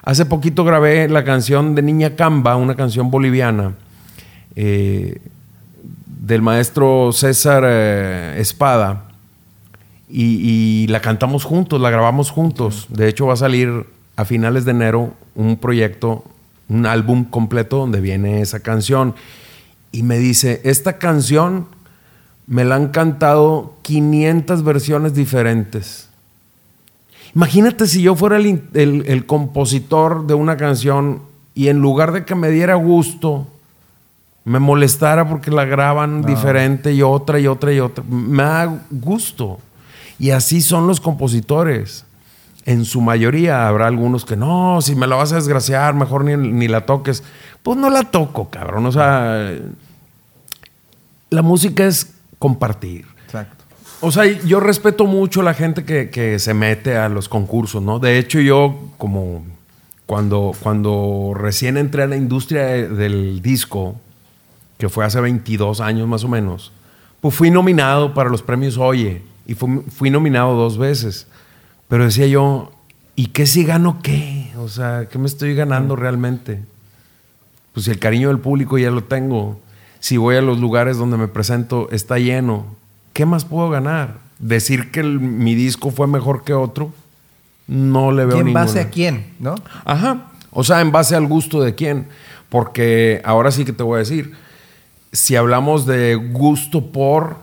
Hace 0.09 0.25
poquito 0.25 0.65
grabé 0.65 1.07
la 1.07 1.23
canción 1.23 1.75
de 1.75 1.83
Niña 1.83 2.17
Camba, 2.17 2.57
una 2.57 2.75
canción 2.75 3.11
boliviana, 3.11 3.75
eh, 4.57 5.21
del 6.07 6.41
maestro 6.41 7.11
César 7.13 7.63
eh, 7.67 8.37
Espada. 8.39 9.05
y, 10.09 10.87
la 10.89 11.03
cantamos 11.03 11.45
juntos, 11.45 11.79
la 11.79 11.91
grabamos 11.91 12.31
juntos. 12.31 12.87
De 12.89 13.07
hecho, 13.07 13.27
va 13.27 13.35
a 13.35 13.37
salir 13.37 13.85
a 14.17 14.25
finales 14.25 14.65
de 14.65 14.71
enero 14.71 15.13
un 15.35 15.59
proyecto, 15.59 16.25
un 16.71 16.87
álbum 16.87 17.25
completo 17.25 17.77
donde 17.77 18.01
viene 18.01 18.41
esa 18.41 18.61
canción. 18.61 19.15
Y 19.93 20.05
me 20.05 20.19
dice, 20.19 20.63
esta 20.65 20.97
canción 20.97 21.67
me 22.47 22.65
la 22.65 22.77
han 22.77 22.89
cantado 22.89 23.75
500 23.83 24.65
versiones 24.65 25.13
diferentes. 25.13 26.08
Imagínate 27.35 27.87
si 27.87 28.03
yo 28.03 28.15
fuera 28.15 28.37
el, 28.39 29.25
compositor 29.27 30.27
de 30.27 30.35
una 30.35 30.57
canción 30.57 31.23
y 31.55 31.69
en 31.69 31.79
lugar 31.79 32.13
de 32.13 32.25
que 32.25 32.35
me 32.35 32.51
diera 32.51 32.75
gusto, 32.75 33.47
me 34.45 34.59
molestara 34.59 35.29
porque 35.29 35.51
la 35.51 35.65
graban 35.65 36.23
diferente 36.23 36.93
y 36.93 37.03
otra 37.03 37.39
y 37.39 37.47
otra 37.47 37.73
y 37.73 37.81
otra. 37.81 38.05
Me 38.09 38.43
da 38.43 38.83
gusto. 38.91 39.59
Y 40.19 40.31
así 40.31 40.63
son 40.63 40.87
los 40.87 41.01
compositores. 41.01 42.05
En 42.65 42.85
su 42.85 43.01
mayoría 43.01 43.69
habrá 43.69 43.87
algunos 43.87 44.25
que 44.25 44.37
no, 44.37 44.81
si 44.83 44.95
me 44.95 45.07
la 45.07 45.17
vas 45.17 45.33
a 45.33 45.37
desgraciar, 45.37 45.95
mejor 45.95 46.25
ni, 46.25 46.37
ni 46.37 46.69
la 46.69 46.87
toques. 46.87 47.23
Pues 47.63 47.79
no 47.79 47.91
la 47.91 48.05
toco, 48.05 48.49
cabrón. 48.51 48.87
O 48.87 48.93
sea, 48.93 49.53
la 51.31 51.43
música 51.43 51.87
es 51.87 52.15
compartir. 52.39 53.18
O 54.01 54.13
sea, 54.13 54.25
yo 54.25 54.61
respeto 54.61 55.07
mucho 55.07 55.41
a 55.41 55.45
la 55.45 55.55
gente 55.55 55.85
que, 55.85 56.39
se 56.39 56.55
mete 56.55 56.97
a 56.97 57.09
los 57.09 57.29
concursos, 57.29 57.83
¿no? 57.83 57.99
De 57.99 58.19
hecho, 58.19 58.39
yo 58.41 58.79
como 58.97 59.45
cuando, 60.07 60.53
cuando 60.61 61.33
recién 61.35 61.77
entré 61.77 62.05
a 62.05 62.07
la 62.07 62.17
industria 62.17 62.63
del 62.63 63.43
disco, 63.43 63.97
que 64.79 64.89
fue 64.89 65.05
hace 65.05 65.21
22 65.21 65.81
años 65.81 66.07
más 66.07 66.23
o 66.23 66.29
menos, 66.29 66.73
pues 67.21 67.35
fui 67.35 67.51
nominado 67.51 68.15
para 68.15 68.31
los 68.31 68.43
premios 68.43 68.79
Oye 68.79 69.23
y 69.47 69.55
fui, 69.55 70.11
nominado 70.11 70.55
dos 70.55 70.79
veces. 70.79 71.27
Pero 71.89 72.05
decía 72.05 72.27
yo, 72.27 72.71
¿y 73.17 73.29
qué 73.29 73.47
si 73.47 73.65
gano 73.65 73.99
qué? 74.01 74.53
O 74.59 74.69
sea, 74.69 75.07
¿qué 75.11 75.19
me 75.19 75.27
estoy 75.27 75.55
ganando 75.55 75.97
realmente? 75.97 76.61
Pues 77.73 77.87
si 77.87 77.91
el 77.91 77.99
cariño 77.99 78.29
del 78.29 78.39
público 78.39 78.79
ya 78.79 78.91
lo 78.91 79.03
tengo, 79.05 79.59
si 79.99 80.17
voy 80.17 80.37
a 80.37 80.43
los 80.43 80.61
lugares 80.61 80.99
donde 80.99 81.17
me 81.17 81.27
presento 81.27 81.89
está 81.91 82.19
lleno, 82.19 82.67
¿qué 83.19 83.27
más 83.27 83.45
puedo 83.45 83.69
ganar? 83.69 84.19
Decir 84.39 84.93
que 84.93 85.03
mi 85.03 85.57
disco 85.57 85.91
fue 85.91 86.07
mejor 86.07 86.45
que 86.45 86.55
otro, 86.55 86.93
no 87.67 88.13
le 88.13 88.25
veo 88.25 88.37
¿Y 88.37 88.41
en 88.43 88.53
base 88.53 88.79
a 88.79 88.91
quién, 88.91 89.35
no? 89.41 89.57
Ajá. 89.85 90.31
O 90.53 90.63
sea, 90.63 90.81
en 90.83 90.93
base 90.93 91.17
al 91.17 91.27
gusto 91.27 91.61
de 91.61 91.75
quién. 91.75 92.07
Porque 92.49 93.21
ahora 93.25 93.51
sí 93.51 93.65
que 93.65 93.73
te 93.73 93.83
voy 93.83 93.97
a 93.97 93.99
decir, 93.99 94.35
si 95.11 95.35
hablamos 95.35 95.85
de 95.85 96.15
gusto 96.15 96.93
por 96.93 97.39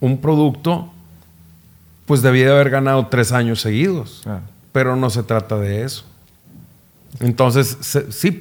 un 0.00 0.20
producto, 0.20 0.92
pues 2.04 2.20
debía 2.22 2.46
de 2.46 2.54
haber 2.54 2.70
ganado 2.70 3.06
tres 3.06 3.30
años 3.30 3.60
seguidos. 3.60 4.24
Pero 4.72 4.96
no 4.96 5.08
se 5.08 5.22
trata 5.22 5.56
de 5.56 5.84
eso. 5.84 6.04
Entonces, 7.20 7.78
sí, 8.10 8.36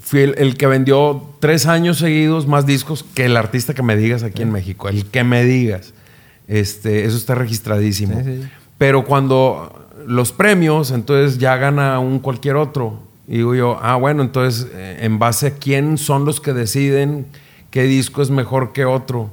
fui 0.00 0.20
el, 0.20 0.56
que 0.56 0.66
vendió 0.66 1.22
tres 1.40 1.66
años 1.66 1.98
seguidos 1.98 2.46
más 2.46 2.66
discos 2.66 3.04
que 3.14 3.24
el 3.24 3.36
artista 3.36 3.74
que 3.74 3.82
me 3.82 3.96
digas 3.96 4.22
aquí 4.22 4.42
en 4.42 4.52
México. 4.52 4.88
El 4.88 5.06
que 5.06 5.24
me 5.24 5.44
digas. 5.44 5.94
Este, 6.46 7.04
eso 7.04 7.16
está 7.16 7.34
registradísimo. 7.34 8.22
Pero 8.78 9.04
cuando 9.04 9.88
los 10.06 10.32
premios, 10.32 10.90
entonces 10.90 11.38
ya 11.38 11.56
gana 11.56 11.98
un 11.98 12.18
cualquier 12.18 12.56
otro. 12.56 13.00
Y 13.26 13.38
digo 13.38 13.54
yo, 13.54 13.78
ah, 13.82 13.96
bueno, 13.96 14.22
entonces, 14.22 14.68
eh, 14.72 14.98
¿en 15.02 15.18
base 15.18 15.48
a 15.48 15.50
quién 15.54 15.98
son 15.98 16.24
los 16.24 16.40
que 16.40 16.54
deciden 16.54 17.26
qué 17.70 17.82
disco 17.82 18.22
es 18.22 18.30
mejor 18.30 18.72
que 18.72 18.86
otro? 18.86 19.30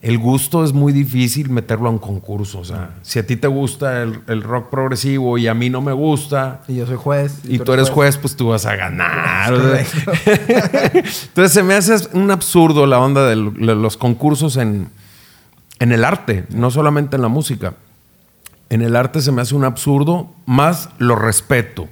El 0.00 0.18
gusto 0.18 0.62
es 0.62 0.72
muy 0.72 0.92
difícil 0.92 1.50
meterlo 1.50 1.88
a 1.88 1.90
un 1.90 1.98
concurso. 1.98 2.60
O 2.60 2.64
sea, 2.64 2.90
si 3.02 3.18
a 3.18 3.26
ti 3.26 3.36
te 3.36 3.48
gusta 3.48 4.02
el, 4.02 4.42
rock 4.42 4.70
progresivo 4.70 5.38
y 5.38 5.48
a 5.48 5.54
mí 5.54 5.70
no 5.70 5.80
me 5.80 5.92
gusta. 5.92 6.60
Y 6.68 6.76
yo 6.76 6.86
soy 6.86 6.96
juez. 6.96 7.40
Y, 7.44 7.58
tú, 7.58 7.72
eres 7.72 7.90
juez, 7.90 8.16
pues 8.16 8.36
tú 8.36 8.48
vas 8.48 8.64
a 8.64 8.76
ganar. 8.76 9.52
entonces 10.24 11.52
se 11.52 11.62
me 11.64 11.74
hace 11.74 11.96
un 12.12 12.30
absurdo 12.30 12.86
la 12.86 13.00
onda 13.00 13.26
de 13.26 13.34
los 13.34 13.96
concursos 13.96 14.56
en, 14.56 14.88
en 15.80 15.92
el 15.92 16.04
arte, 16.04 16.44
no 16.50 16.70
solamente 16.70 17.16
en 17.16 17.22
la 17.22 17.28
música. 17.28 17.74
En 18.70 18.82
el 18.82 18.94
arte 18.94 19.20
se 19.20 19.32
me 19.32 19.42
hace 19.42 19.56
un 19.56 19.64
absurdo, 19.64 20.30
más 20.46 20.90
lo 20.98 21.16
respeto. 21.16 21.88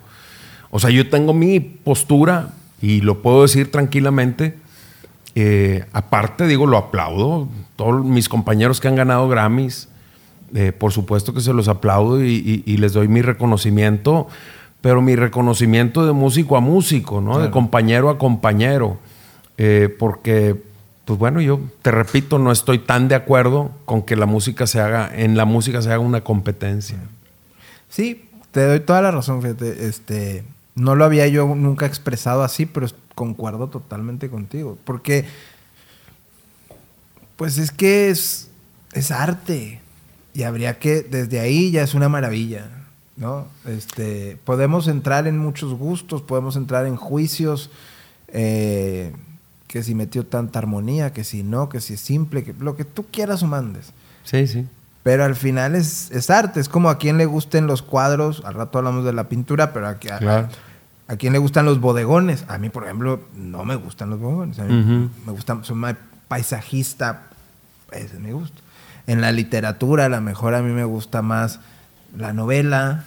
O 0.71 0.79
sea, 0.79 0.91
yo 0.91 1.09
tengo 1.09 1.33
mi 1.33 1.59
postura 1.59 2.51
y 2.81 3.01
lo 3.01 3.23
puedo 3.23 3.43
decir 3.43 3.71
tranquilamente. 3.71 4.59
Eh, 5.39 5.85
aparte, 5.93 6.47
digo, 6.47 6.67
lo 6.67 6.79
aplaudo. 6.79 7.47
Todos 7.77 8.03
mis 8.05 8.29
compañeros 8.29 8.81
que 8.81 8.89
han 8.89 8.97
ganado 8.97 9.29
Grammys, 9.29 9.89
eh, 10.55 10.73
por 10.73 10.93
supuesto 10.93 11.35
que 11.35 11.43
se 11.43 11.53
los 11.53 11.69
aplaudo 11.69 12.25
y, 12.25 12.63
les 12.79 12.95
doy 12.95 13.07
mi 13.07 13.21
reconocimiento, 13.21 14.29
pero 14.81 15.03
mi 15.03 15.15
reconocimiento 15.15 16.07
de 16.07 16.13
músico 16.13 16.57
a 16.57 16.61
músico, 16.61 17.21
¿no? 17.21 17.39
De 17.39 17.51
compañero 17.51 18.09
a 18.09 18.17
compañero. 18.17 18.99
Eh, 19.59 19.95
porque, 19.99 20.57
pues 21.05 21.19
bueno, 21.19 21.43
yo 21.43 21.61
te 21.83 21.91
repito, 21.91 22.39
no 22.39 22.51
estoy 22.51 22.79
tan 22.79 23.09
de 23.09 23.15
acuerdo 23.15 23.73
con 23.85 24.03
que 24.03 24.17
la 24.17 24.25
música 24.27 24.67
se 24.67 24.81
haga, 24.81 25.11
en 25.15 25.37
la 25.37 25.45
música 25.45 25.83
se 25.83 25.91
haga 25.91 25.99
una 25.99 26.23
competencia. 26.23 26.97
Sí, 27.91 28.25
te 28.53 28.65
doy 28.65 28.81
toda 28.81 29.03
la 29.03 29.11
razón, 29.11 29.43
fíjate. 29.43 29.87
Este, 29.87 30.45
no 30.75 30.95
lo 30.95 31.05
había 31.05 31.29
yo 31.29 31.47
nunca 31.55 31.85
expresado 31.85 32.43
así, 32.43 32.65
pero 32.65 32.87
concuerdo 33.17 33.67
totalmente 33.69 34.31
contigo. 34.31 34.79
Porque, 34.85 35.25
pues 37.35 37.59
es 37.59 37.73
que 37.73 38.11
es, 38.11 38.49
es 38.93 39.11
arte. 39.11 39.81
Y 40.35 40.45
habría 40.45 40.79
que, 40.79 41.03
desde 41.03 41.41
ahí 41.41 41.73
ya 41.73 41.83
es 41.83 41.95
una 41.95 42.09
maravilla, 42.09 42.69
¿no? 43.17 43.47
Este, 43.65 44.39
podemos 44.45 44.87
entrar 44.87 45.27
en 45.27 45.39
muchos 45.39 45.73
gustos, 45.75 46.21
podemos 46.23 46.57
entrar 46.57 46.87
en 46.87 46.97
juicios, 46.97 47.71
eh, 48.29 49.13
que 49.67 49.83
si 49.83 49.95
metió 49.95 50.27
tanta 50.27 50.59
armonía, 50.59 51.15
que 51.15 51.25
si 51.25 51.43
no, 51.43 51.71
que 51.71 51.81
si 51.81 51.95
es 51.95 52.01
simple, 52.01 52.45
que 52.45 52.53
lo 52.61 52.77
que 52.77 52.85
tú 52.85 53.07
quieras 53.11 53.43
o 53.43 53.47
mandes. 53.47 53.93
Sí, 54.25 54.47
sí. 54.47 54.69
Pero 55.03 55.25
al 55.25 55.37
final 55.37 55.75
es, 55.75 56.11
es, 56.11 56.29
arte, 56.29 56.61
es 56.61 56.69
como 56.69 56.91
a 56.91 56.99
quien 56.99 57.17
le 57.17 57.25
gusten 57.25 57.67
los 57.67 57.81
cuadros, 57.81 58.43
al 58.45 58.55
rato 58.55 58.77
hablamos 58.77 59.07
de 59.07 59.15
la 59.15 59.29
pintura, 59.31 59.73
pero 59.73 59.87
aquí, 59.87 60.09
a, 60.09 60.51
a, 61.09 61.17
quien 61.17 61.33
le 61.33 61.39
gustan 61.39 61.65
los 61.65 61.81
bodegones. 61.81 62.45
A 62.49 62.59
mí, 62.59 62.69
por 62.69 62.85
ejemplo, 62.85 63.21
no 63.35 63.65
me 63.65 63.77
gustan 63.77 64.11
los 64.11 64.21
bodegones. 64.21 64.59
A 64.59 64.65
mí 64.65 65.11
me 65.25 65.33
gustan, 65.33 65.65
soy 65.65 65.77
más 65.77 65.97
paisajista, 66.29 67.25
ese 67.93 68.19
me 68.19 68.33
gusta. 68.33 68.61
En 69.07 69.21
la 69.21 69.33
literatura, 69.33 70.07
a 70.07 70.09
lo 70.09 70.21
mejor 70.21 70.55
a 70.55 70.63
mí 70.63 70.73
me 70.73 70.85
gusta 70.85 71.23
más 71.23 71.61
la 72.17 72.33
novela 72.33 73.05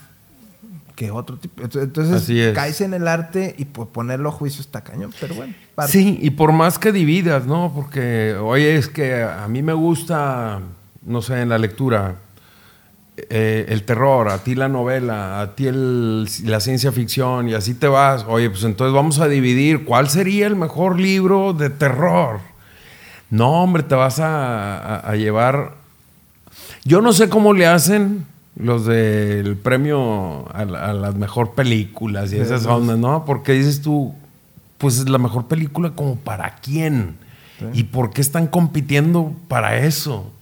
que 0.96 1.10
otro 1.10 1.36
tipo. 1.36 1.62
Entonces, 1.62 2.54
caes 2.54 2.80
en 2.80 2.94
el 2.94 3.08
arte 3.08 3.54
y 3.58 3.66
pues 3.66 3.88
ponerlo 3.88 4.30
a 4.30 4.32
juicio 4.32 4.60
está 4.60 4.82
cañón, 4.82 5.12
pero 5.20 5.34
bueno. 5.34 5.54
Sí, 5.88 6.18
y 6.20 6.30
por 6.30 6.52
más 6.52 6.78
que 6.78 6.92
dividas, 6.92 7.46
¿no? 7.46 7.72
Porque, 7.74 8.36
oye, 8.40 8.76
es 8.76 8.88
que 8.88 9.22
a 9.22 9.46
mí 9.48 9.62
me 9.62 9.72
gusta 9.72 10.60
no 11.02 11.22
sé, 11.22 11.40
en 11.40 11.48
la 11.48 11.58
lectura, 11.58 12.16
eh, 13.28 13.66
el 13.68 13.82
terror, 13.82 14.28
a 14.28 14.38
ti 14.38 14.54
la 14.54 14.68
novela, 14.68 15.40
a 15.40 15.54
ti 15.54 15.68
la 15.70 16.60
ciencia 16.60 16.92
ficción, 16.92 17.48
y 17.48 17.54
así 17.54 17.74
te 17.74 17.88
vas. 17.88 18.24
Oye, 18.28 18.48
pues 18.50 18.64
entonces 18.64 18.94
vamos 18.94 19.18
a 19.18 19.28
dividir 19.28 19.84
cuál 19.84 20.08
sería 20.08 20.46
el 20.46 20.56
mejor 20.56 20.98
libro 20.98 21.52
de 21.52 21.70
terror. 21.70 22.40
No, 23.30 23.62
hombre, 23.62 23.82
te 23.82 23.94
vas 23.94 24.18
a, 24.20 25.12
llevar. 25.16 25.74
Yo 26.84 27.00
no 27.00 27.12
sé 27.12 27.28
cómo 27.28 27.52
le 27.52 27.66
hacen 27.66 28.26
los 28.56 28.86
del 28.86 29.56
premio 29.56 30.48
a, 30.52 30.64
las 30.64 31.14
mejor 31.14 31.52
películas 31.52 32.32
y 32.32 32.38
esas 32.38 32.66
ondas, 32.66 32.98
¿no? 32.98 33.24
Porque 33.24 33.52
dices 33.52 33.82
tú, 33.82 34.14
pues 34.78 34.98
es 34.98 35.08
la 35.08 35.18
mejor 35.18 35.46
película 35.46 35.90
como 35.90 36.16
para 36.16 36.56
quién. 36.56 37.16
¿Y 37.74 37.84
por 37.84 38.10
qué 38.10 38.22
están 38.22 38.46
compitiendo 38.46 39.34
para 39.46 39.78
eso? 39.78 40.32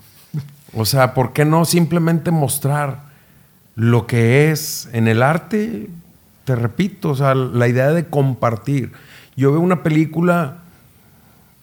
O 0.74 0.84
sea, 0.84 1.14
¿por 1.14 1.32
qué 1.32 1.44
no 1.44 1.64
simplemente 1.64 2.30
mostrar 2.30 3.00
lo 3.74 4.06
que 4.06 4.50
es 4.50 4.88
en 4.92 5.08
el 5.08 5.22
arte? 5.22 5.88
Te 6.44 6.54
repito, 6.54 7.10
o 7.10 7.16
sea, 7.16 7.34
la 7.34 7.68
idea 7.68 7.90
de 7.90 8.06
compartir. 8.06 8.92
Yo 9.36 9.52
veo 9.52 9.60
una 9.60 9.82
película, 9.82 10.58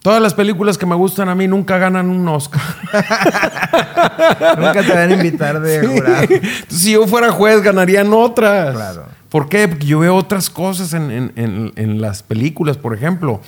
todas 0.01 0.21
las 0.21 0.33
películas 0.33 0.77
que 0.77 0.85
me 0.85 0.95
gustan 0.95 1.29
a 1.29 1.35
mí 1.35 1.47
nunca 1.47 1.77
ganan 1.77 2.09
un 2.09 2.27
Oscar. 2.27 2.61
nunca 4.57 4.83
te 4.83 4.93
van 4.93 5.11
a 5.11 5.13
invitar 5.13 5.59
de 5.59 5.87
jurar. 5.87 6.27
Si 6.69 6.93
yo 6.93 7.07
fuera 7.07 7.31
juez, 7.31 7.61
ganarían 7.61 8.11
otras. 8.13 8.75
Claro. 8.75 9.05
¿Por 9.29 9.49
qué? 9.49 9.67
Porque 9.67 9.85
yo 9.85 9.99
veo 9.99 10.15
otras 10.15 10.49
cosas 10.49 10.93
en, 10.93 11.33
en 11.35 12.01
las 12.01 12.23
películas, 12.23 12.77
por 12.77 12.95
ejemplo, 12.95 13.41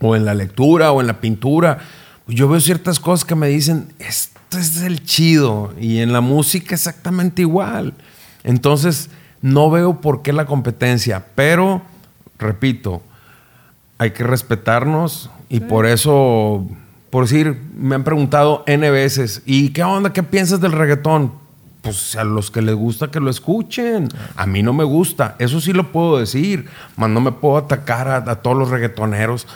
o 0.00 0.16
en 0.16 0.24
la 0.24 0.34
lectura, 0.34 0.92
o 0.92 1.00
en 1.00 1.06
la 1.06 1.20
pintura. 1.20 1.78
Yo 2.26 2.48
veo 2.48 2.60
ciertas 2.60 2.98
cosas 2.98 3.24
que 3.24 3.34
me 3.34 3.48
dicen, 3.48 3.92
es 3.98 4.30
el 4.52 5.02
chido. 5.04 5.72
Y 5.80 5.98
en 5.98 6.12
la 6.12 6.20
música 6.20 6.74
exactamente 6.74 7.42
igual. 7.42 7.94
Entonces, 8.42 9.10
no 9.42 9.70
veo 9.70 10.00
por 10.00 10.22
qué 10.22 10.32
la 10.32 10.46
competencia, 10.46 11.26
pero, 11.34 11.82
repito, 12.38 13.02
hay 13.98 14.12
que 14.12 14.24
respetarnos 14.24 15.30
y 15.48 15.60
por 15.60 15.86
eso, 15.86 16.66
por 17.10 17.24
decir, 17.24 17.60
me 17.76 17.94
han 17.94 18.04
preguntado 18.04 18.64
N 18.66 18.90
veces, 18.90 19.42
¿y 19.44 19.70
qué 19.70 19.82
onda? 19.82 20.12
¿Qué 20.12 20.22
piensas 20.22 20.60
del 20.60 20.72
reggaetón? 20.72 21.32
Pues 21.82 22.14
a 22.16 22.24
los 22.24 22.50
que 22.50 22.60
les 22.60 22.74
gusta 22.74 23.10
que 23.10 23.20
lo 23.20 23.30
escuchen. 23.30 24.08
A 24.36 24.46
mí 24.46 24.62
no 24.62 24.72
me 24.74 24.84
gusta. 24.84 25.36
Eso 25.38 25.60
sí 25.60 25.72
lo 25.72 25.92
puedo 25.92 26.18
decir. 26.18 26.68
Más 26.96 27.08
no 27.08 27.20
me 27.20 27.32
puedo 27.32 27.56
atacar 27.56 28.08
a, 28.08 28.36
todos 28.36 28.56
los 28.56 28.68
reggaetoneros. 28.68 29.46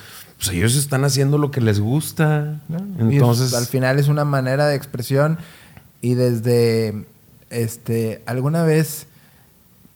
Pues 0.44 0.56
ellos 0.56 0.76
están 0.76 1.04
haciendo 1.04 1.38
lo 1.38 1.50
que 1.50 1.60
les 1.60 1.80
gusta. 1.80 2.60
Entonces. 2.98 3.54
al 3.54 3.66
final 3.66 3.98
es 3.98 4.08
una 4.08 4.24
manera 4.24 4.66
de 4.66 4.76
expresión. 4.76 5.38
Y 6.00 6.14
desde. 6.14 7.06
Este. 7.50 8.22
Alguna 8.26 8.62
vez 8.62 9.06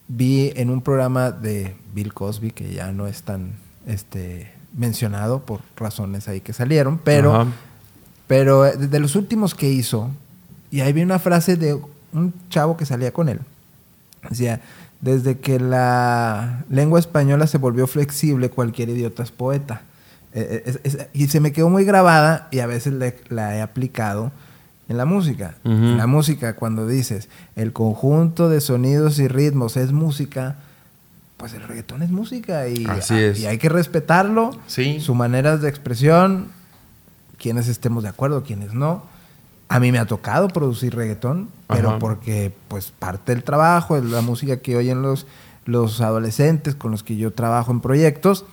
vi 0.09 0.53
en 0.57 0.71
un 0.71 0.81
programa 0.81 1.31
de 1.31 1.77
Bill 1.95 2.15
Cosby, 2.15 2.51
que 2.51 2.73
ya 2.73 2.93
no 2.93 3.07
es 3.07 3.23
tan. 3.23 3.53
Este 3.87 4.53
mencionado 4.77 5.41
por 5.41 5.61
razones 5.77 6.29
ahí 6.29 6.41
que 6.41 6.53
salieron, 6.53 6.99
pero, 6.99 7.47
pero 8.27 8.67
eh, 8.67 8.77
de 8.77 9.01
los 9.01 9.17
últimos 9.17 9.55
que 9.55 9.69
hizo, 9.69 10.11
y 10.71 10.81
ahí 10.81 10.93
vi 10.93 11.03
una 11.03 11.19
frase 11.19 11.57
de 11.57 11.79
un 12.13 12.35
chavo 12.51 12.77
que 12.77 12.87
salía 12.87 13.13
con 13.13 13.29
él. 13.29 13.41
Decía, 14.29 14.61
desde 15.01 15.39
que 15.39 15.59
la 15.59 16.65
lengua 16.69 17.01
española 17.01 17.47
se 17.47 17.59
volvió 17.59 17.87
flexible, 17.87 18.51
cualquier 18.51 18.91
idiota 18.91 19.23
es 19.23 19.31
poeta. 19.31 19.83
Eh, 20.41 20.81
eh, 20.85 21.09
y 21.13 21.29
se 21.29 21.41
me 21.41 21.53
quedó 21.53 21.69
muy 21.69 21.85
grabada 21.85 22.49
y 22.51 22.61
a 22.61 22.67
veces 22.67 22.95
la 23.29 23.57
he 23.57 23.61
aplicado 23.61 24.33
en 24.89 24.97
la 24.97 25.05
música. 25.05 25.55
En 25.65 25.99
la 25.99 26.07
música, 26.07 26.57
cuando 26.57 26.87
dices, 26.87 27.29
el 27.57 27.73
conjunto 27.75 28.49
de 28.49 28.61
sonidos 28.63 29.19
y 29.19 29.29
ritmos 29.29 29.77
es 29.77 29.93
música, 29.93 30.57
pues 31.37 31.53
el 31.53 31.63
reggaetón 31.63 32.03
es 32.03 32.11
música 32.11 32.69
y, 32.69 32.87
y 33.37 33.47
hay 33.47 33.59
que 33.59 33.69
respetarlo, 33.69 34.59
sí. 34.67 34.99
su 35.01 35.15
manera 35.15 35.59
de 35.59 35.69
expresión, 35.69 36.49
quienes 37.37 37.69
estemos 37.69 38.03
de 38.03 38.09
acuerdo, 38.09 38.43
quienes 38.43 38.73
no. 38.73 39.03
A 39.69 39.79
mí 39.79 39.93
me 39.93 39.99
ha 39.99 40.07
tocado 40.07 40.49
producir 40.49 40.97
reggaetón, 40.97 41.51
pero 41.67 41.99
porque 41.99 42.55
pues 42.69 42.91
parte 42.91 43.35
del 43.35 43.45
trabajo 43.45 43.99
es 43.99 44.05
la 44.05 44.23
música 44.23 44.57
que 44.61 44.75
oyen 44.77 45.03
los, 45.03 45.27
los 45.67 46.01
adolescentes 46.01 46.75
con 46.75 46.93
los 46.93 47.03
que 47.03 47.17
yo 47.17 47.35
trabajo 47.35 47.71
en 47.73 47.81
proyectos. 47.81 48.47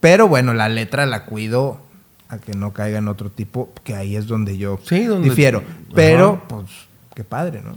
Pero 0.00 0.28
bueno, 0.28 0.54
la 0.54 0.68
letra 0.68 1.06
la 1.06 1.24
cuido 1.24 1.80
a 2.28 2.38
que 2.38 2.52
no 2.52 2.72
caiga 2.72 2.98
en 2.98 3.08
otro 3.08 3.30
tipo, 3.30 3.70
que 3.84 3.94
ahí 3.94 4.16
es 4.16 4.26
donde 4.26 4.58
yo 4.58 4.78
difiero. 5.22 5.62
Pero, 5.94 6.42
pues, 6.48 6.66
qué 7.14 7.24
padre, 7.24 7.62
¿no? 7.62 7.76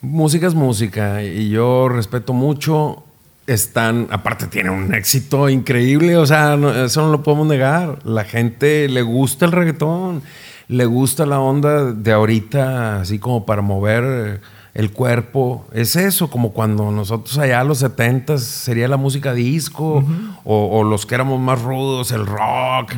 Música 0.00 0.46
es 0.46 0.54
música 0.54 1.22
y 1.22 1.50
yo 1.50 1.88
respeto 1.88 2.32
mucho 2.32 3.04
están, 3.46 4.06
aparte 4.10 4.46
tiene 4.46 4.70
un 4.70 4.94
éxito 4.94 5.48
increíble, 5.48 6.16
o 6.16 6.24
sea, 6.24 6.54
eso 6.84 7.02
no 7.02 7.10
lo 7.10 7.22
podemos 7.22 7.46
negar. 7.46 7.98
La 8.04 8.24
gente 8.24 8.88
le 8.88 9.02
gusta 9.02 9.44
el 9.44 9.52
reggaetón, 9.52 10.22
le 10.68 10.84
gusta 10.84 11.26
la 11.26 11.40
onda 11.40 11.92
de 11.92 12.12
ahorita, 12.12 13.00
así 13.00 13.18
como 13.18 13.44
para 13.44 13.60
mover 13.60 14.40
el 14.74 14.92
cuerpo. 14.92 15.66
Es 15.72 15.96
eso, 15.96 16.30
como 16.30 16.52
cuando 16.52 16.90
nosotros 16.90 17.36
allá 17.38 17.60
a 17.60 17.64
los 17.64 17.78
70 17.78 18.38
sería 18.38 18.88
la 18.88 18.96
música 18.96 19.34
disco, 19.34 20.04
o, 20.44 20.84
los 20.84 21.06
que 21.06 21.14
éramos 21.14 21.40
más 21.40 21.60
rudos, 21.62 22.12
el 22.12 22.26
rock, 22.26 22.92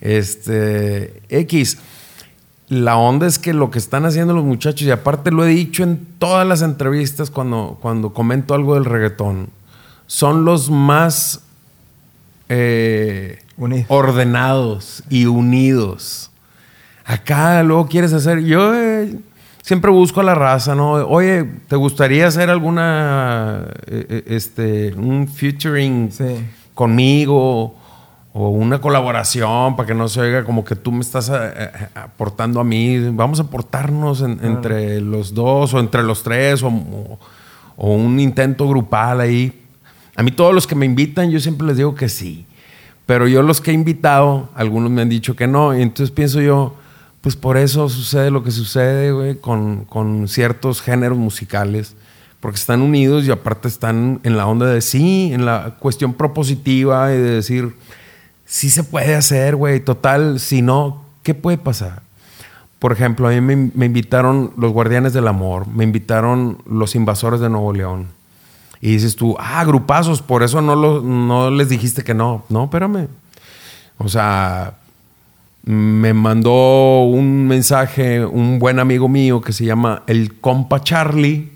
este, 0.00 1.22
X. 1.28 1.78
La 2.68 2.96
onda 2.96 3.26
es 3.26 3.38
que 3.38 3.54
lo 3.54 3.70
que 3.70 3.78
están 3.78 4.04
haciendo 4.06 4.34
los 4.34 4.44
muchachos, 4.44 4.82
y 4.82 4.90
aparte 4.90 5.30
lo 5.30 5.44
he 5.44 5.48
dicho 5.48 5.84
en 5.84 6.04
todas 6.18 6.46
las 6.46 6.62
entrevistas 6.62 7.30
cuando, 7.30 7.78
cuando 7.80 8.12
comento 8.12 8.54
algo 8.54 8.74
del 8.74 8.84
reggaetón, 8.84 9.50
son 10.08 10.44
los 10.44 10.70
más 10.70 11.42
eh, 12.48 13.38
ordenados 13.88 15.02
y 15.08 15.26
unidos. 15.26 16.30
Acá 17.04 17.62
luego 17.62 17.86
quieres 17.86 18.12
hacer, 18.12 18.40
yo 18.40 18.74
eh, 18.74 19.16
siempre 19.66 19.90
busco 19.90 20.20
a 20.20 20.22
la 20.22 20.36
raza, 20.36 20.76
¿no? 20.76 20.92
Oye, 20.92 21.44
¿te 21.66 21.74
gustaría 21.74 22.28
hacer 22.28 22.50
alguna, 22.50 23.64
eh, 23.88 24.22
este, 24.28 24.94
un 24.94 25.26
featuring 25.28 26.10
conmigo? 26.72 27.74
o 28.38 28.50
una 28.50 28.82
colaboración 28.82 29.76
para 29.76 29.86
que 29.86 29.94
no 29.94 30.08
se 30.08 30.20
oiga 30.20 30.44
como 30.44 30.62
que 30.62 30.76
tú 30.76 30.92
me 30.92 31.00
estás 31.00 31.32
aportando 31.94 32.60
a 32.60 32.64
mí. 32.64 32.98
Vamos 33.08 33.40
a 33.40 33.44
aportarnos 33.44 34.20
entre 34.20 35.00
los 35.00 35.32
dos 35.32 35.72
o 35.72 35.80
entre 35.80 36.02
los 36.02 36.22
tres 36.22 36.62
o, 36.62 36.68
o, 36.68 37.94
un 37.94 38.20
intento 38.20 38.68
grupal 38.68 39.22
ahí. 39.22 39.62
A 40.16 40.22
mí 40.22 40.32
todos 40.32 40.52
los 40.52 40.66
que 40.66 40.74
me 40.74 40.84
invitan, 40.84 41.30
yo 41.30 41.40
siempre 41.40 41.66
les 41.66 41.78
digo 41.78 41.94
que 41.94 42.10
sí. 42.10 42.44
Pero 43.06 43.26
yo 43.26 43.40
los 43.40 43.62
que 43.62 43.70
he 43.70 43.74
invitado, 43.74 44.50
algunos 44.54 44.90
me 44.90 45.00
han 45.00 45.08
dicho 45.08 45.34
que 45.34 45.46
no. 45.46 45.74
Y 45.74 45.80
entonces 45.80 46.14
pienso 46.14 46.42
yo, 46.42 46.74
pues 47.26 47.34
por 47.34 47.56
eso 47.56 47.88
sucede 47.88 48.30
lo 48.30 48.44
que 48.44 48.52
sucede, 48.52 49.10
güey, 49.10 49.34
con, 49.34 49.84
con 49.84 50.28
ciertos 50.28 50.80
géneros 50.80 51.18
musicales. 51.18 51.96
Porque 52.38 52.54
están 52.54 52.82
unidos 52.82 53.24
y 53.24 53.32
aparte 53.32 53.66
están 53.66 54.20
en 54.22 54.36
la 54.36 54.46
onda 54.46 54.66
de 54.66 54.80
sí, 54.80 55.32
en 55.32 55.44
la 55.44 55.74
cuestión 55.80 56.14
propositiva 56.14 57.12
y 57.12 57.16
de 57.16 57.30
decir, 57.30 57.74
sí 58.44 58.70
se 58.70 58.84
puede 58.84 59.16
hacer, 59.16 59.56
güey. 59.56 59.80
Total, 59.80 60.38
si 60.38 60.62
no, 60.62 61.02
¿qué 61.24 61.34
puede 61.34 61.58
pasar? 61.58 62.02
Por 62.78 62.92
ejemplo, 62.92 63.26
a 63.26 63.32
mí 63.32 63.40
me, 63.40 63.86
invitaron 63.86 64.52
los 64.56 64.70
Guardianes 64.70 65.12
del 65.12 65.26
Amor, 65.26 65.66
me 65.66 65.82
invitaron 65.82 66.62
los 66.64 66.94
Invasores 66.94 67.40
de 67.40 67.48
Nuevo 67.48 67.72
León 67.72 68.06
y 68.80 68.92
dices 68.92 69.16
tú, 69.16 69.34
ah, 69.40 69.64
grupazos, 69.64 70.22
por 70.22 70.44
eso 70.44 70.62
no, 70.62 70.76
lo, 70.76 71.02
no 71.02 71.50
les 71.50 71.70
dijiste 71.70 72.04
que 72.04 72.14
no. 72.14 72.44
No, 72.50 72.66
espérame. 72.66 73.08
O 73.98 74.08
sea, 74.08 74.74
me 75.66 76.14
mandó 76.14 77.02
un 77.02 77.48
mensaje 77.48 78.24
un 78.24 78.60
buen 78.60 78.78
amigo 78.78 79.08
mío 79.08 79.40
que 79.40 79.52
se 79.52 79.64
llama 79.64 80.04
el 80.06 80.34
compa 80.40 80.80
Charlie. 80.82 81.50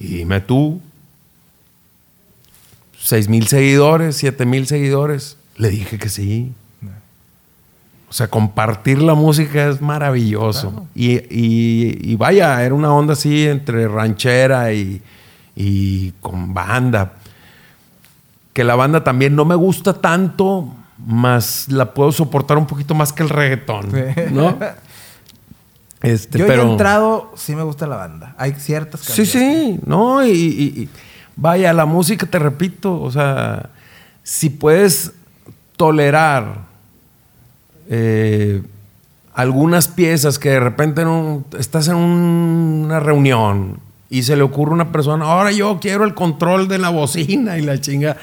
Y 0.00 0.06
dime 0.06 0.40
tú, 0.40 0.80
seis 2.98 3.28
mil 3.28 3.46
seguidores, 3.46 4.16
siete 4.16 4.46
mil 4.46 4.66
seguidores. 4.66 5.36
Le 5.56 5.68
dije 5.68 5.98
que 5.98 6.08
sí. 6.08 6.52
O 8.08 8.14
sea, 8.14 8.28
compartir 8.28 9.00
la 9.00 9.14
música 9.14 9.68
es 9.68 9.80
maravilloso. 9.80 10.86
Y, 10.94 11.20
y, 11.30 12.14
vaya, 12.16 12.62
era 12.62 12.74
una 12.74 12.92
onda 12.92 13.12
así 13.12 13.46
entre 13.46 13.86
ranchera 13.88 14.72
y, 14.72 15.00
y 15.56 16.10
con 16.20 16.52
banda. 16.52 17.14
Que 18.52 18.64
la 18.64 18.74
banda 18.74 19.04
también 19.04 19.34
no 19.34 19.44
me 19.46 19.54
gusta 19.54 19.94
tanto, 19.94 20.74
más 21.06 21.66
la 21.68 21.94
puedo 21.94 22.12
soportar 22.12 22.58
un 22.58 22.66
poquito 22.66 22.94
más 22.94 23.12
que 23.12 23.22
el 23.22 23.28
reggaetón, 23.28 23.92
¿no? 24.30 24.56
Este, 26.02 26.38
Yo 26.38 26.48
pero... 26.48 26.62
he 26.62 26.70
entrado, 26.72 27.32
sí 27.36 27.54
me 27.54 27.62
gusta 27.62 27.86
la 27.86 27.94
banda. 27.94 28.34
Hay 28.36 28.54
ciertas 28.54 29.02
canciones. 29.02 29.30
Sí, 29.30 29.38
sí, 29.38 29.80
no, 29.86 30.26
y, 30.26 30.88
vaya, 31.36 31.72
la 31.72 31.86
música, 31.86 32.26
te 32.26 32.40
repito, 32.40 33.00
o 33.00 33.10
sea, 33.12 33.70
si 34.24 34.50
puedes 34.50 35.12
tolerar 35.76 36.62
eh, 37.88 38.62
algunas 39.32 39.88
piezas 39.88 40.38
que 40.38 40.50
de 40.50 40.60
repente 40.60 41.04
estás 41.58 41.88
en 41.88 41.96
una 41.96 42.98
reunión 42.98 43.78
y 44.10 44.24
se 44.24 44.36
le 44.36 44.42
ocurre 44.42 44.72
a 44.72 44.74
una 44.74 44.92
persona, 44.92 45.24
ahora 45.24 45.52
yo 45.52 45.78
quiero 45.80 46.04
el 46.04 46.14
control 46.14 46.68
de 46.68 46.78
la 46.78 46.90
bocina 46.90 47.58
y 47.58 47.62
la 47.62 47.80
chinga, 47.80 48.16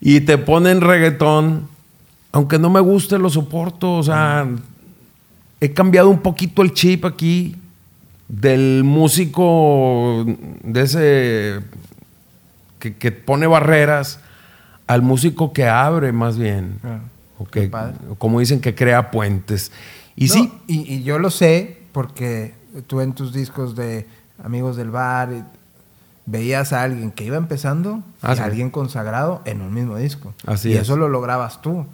y 0.00 0.20
te 0.20 0.38
ponen 0.38 0.80
reggaetón, 0.80 1.68
aunque 2.32 2.58
no 2.58 2.70
me 2.70 2.80
guste, 2.80 3.18
lo 3.18 3.30
soporto, 3.30 3.96
o 3.96 4.02
sea, 4.02 4.48
he 5.60 5.72
cambiado 5.72 6.08
un 6.08 6.20
poquito 6.20 6.62
el 6.62 6.72
chip 6.72 7.04
aquí 7.04 7.56
del 8.28 8.84
músico, 8.84 10.24
de 10.62 10.82
ese 10.82 11.60
que, 12.78 13.12
pone 13.12 13.46
barreras, 13.46 14.20
al 14.86 15.02
músico 15.02 15.52
que 15.52 15.68
abre 15.68 16.12
más 16.12 16.38
bien. 16.38 16.78
O 17.38 17.44
que, 17.44 17.70
como 18.18 18.40
dicen, 18.40 18.60
que 18.60 18.74
crea 18.74 19.10
puentes. 19.10 19.72
Y 20.16 20.28
sí. 20.28 20.52
y, 20.66 21.02
yo 21.02 21.18
lo 21.18 21.30
sé 21.30 21.78
porque 21.92 22.54
tú 22.86 23.00
en 23.00 23.12
tus 23.12 23.32
discos 23.32 23.74
de 23.74 24.06
amigos 24.42 24.76
del 24.76 24.90
bar, 24.90 25.30
veías 26.26 26.72
a 26.72 26.82
alguien 26.82 27.10
que 27.10 27.24
iba 27.24 27.36
empezando 27.36 28.02
y 28.22 28.26
a 28.26 28.44
alguien 28.44 28.70
consagrado 28.70 29.42
en 29.44 29.60
un 29.60 29.74
mismo 29.74 29.96
disco. 29.96 30.34
Así 30.46 30.70
y 30.70 30.74
eso 30.74 30.96
lo 30.96 31.08
lograbas 31.08 31.60
tú. 31.60 31.86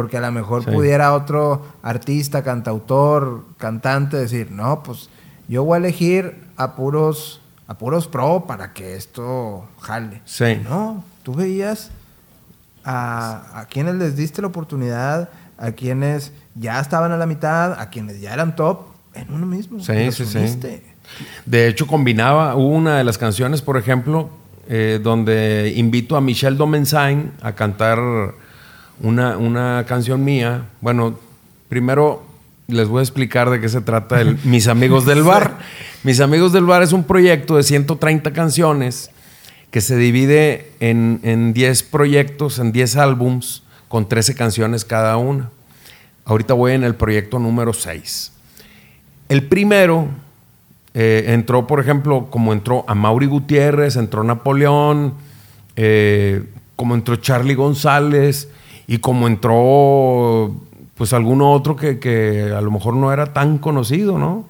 Porque 0.00 0.16
a 0.16 0.20
lo 0.22 0.32
mejor 0.32 0.64
pudiera 0.64 1.12
otro 1.12 1.62
artista, 1.82 2.42
cantautor, 2.42 3.44
cantante 3.58 4.16
decir, 4.16 4.50
no, 4.50 4.82
pues 4.82 5.10
yo 5.46 5.62
voy 5.62 5.74
a 5.74 5.78
elegir 5.78 6.42
a 6.56 6.74
puros, 6.74 7.42
a 7.66 7.74
puros 7.74 8.08
pro 8.08 8.46
para 8.46 8.72
que 8.72 8.96
esto 8.96 9.68
jale. 9.78 10.22
Sí. 10.24 10.58
No, 10.64 11.04
tú 11.22 11.34
veías 11.34 11.90
a, 12.82 13.60
a 13.60 13.66
quienes 13.66 13.96
les 13.96 14.16
diste 14.16 14.40
la 14.40 14.48
oportunidad, 14.48 15.28
a 15.58 15.72
quienes 15.72 16.32
ya 16.54 16.80
estaban 16.80 17.12
a 17.12 17.18
la 17.18 17.26
mitad, 17.26 17.78
a 17.78 17.90
quienes 17.90 18.22
ya 18.22 18.32
eran 18.32 18.56
top, 18.56 18.86
en 19.12 19.30
uno 19.30 19.44
mismo. 19.44 19.80
Sí, 19.80 20.12
sí, 20.12 20.24
sí. 20.24 20.80
De 21.44 21.68
hecho, 21.68 21.86
combinaba 21.86 22.54
una 22.54 22.96
de 22.96 23.04
las 23.04 23.18
canciones, 23.18 23.60
por 23.60 23.76
ejemplo, 23.76 24.30
eh, 24.66 24.98
donde 25.02 25.74
invito 25.76 26.16
a 26.16 26.22
Michelle 26.22 26.56
Domenzain 26.56 27.32
a 27.42 27.52
cantar 27.52 27.98
una, 29.00 29.36
una 29.36 29.84
canción 29.86 30.24
mía. 30.24 30.66
Bueno, 30.80 31.18
primero 31.68 32.22
les 32.68 32.88
voy 32.88 33.00
a 33.00 33.02
explicar 33.02 33.50
de 33.50 33.60
qué 33.60 33.68
se 33.68 33.80
trata 33.80 34.20
el 34.20 34.38
Mis 34.44 34.68
Amigos 34.68 35.06
del 35.06 35.22
Bar. 35.22 35.58
Mis 36.04 36.20
Amigos 36.20 36.52
del 36.52 36.64
Bar 36.64 36.82
es 36.82 36.92
un 36.92 37.04
proyecto 37.04 37.56
de 37.56 37.62
130 37.62 38.32
canciones 38.32 39.10
que 39.70 39.80
se 39.80 39.96
divide 39.96 40.72
en, 40.80 41.20
en 41.22 41.52
10 41.52 41.82
proyectos, 41.84 42.58
en 42.58 42.72
10 42.72 42.96
álbums, 42.96 43.62
con 43.88 44.08
13 44.08 44.34
canciones 44.34 44.84
cada 44.84 45.16
una. 45.16 45.50
Ahorita 46.24 46.54
voy 46.54 46.72
en 46.72 46.84
el 46.84 46.94
proyecto 46.94 47.38
número 47.38 47.72
6. 47.72 48.32
El 49.28 49.44
primero 49.44 50.08
eh, 50.94 51.24
entró, 51.28 51.66
por 51.66 51.80
ejemplo, 51.80 52.28
como 52.30 52.52
entró 52.52 52.84
a 52.88 52.94
Mauri 52.94 53.26
Gutiérrez, 53.26 53.96
entró 53.96 54.24
Napoleón, 54.24 55.14
eh, 55.76 56.44
como 56.74 56.94
entró 56.94 57.16
Charlie 57.16 57.54
González 57.54 58.48
y 58.90 58.98
como 58.98 59.28
entró 59.28 60.52
pues 60.96 61.12
alguno 61.12 61.52
otro 61.52 61.76
que, 61.76 62.52
a 62.52 62.60
lo 62.60 62.72
mejor 62.72 62.94
no 62.94 63.12
era 63.12 63.32
tan 63.32 63.58
conocido, 63.58 64.18
¿no? 64.18 64.46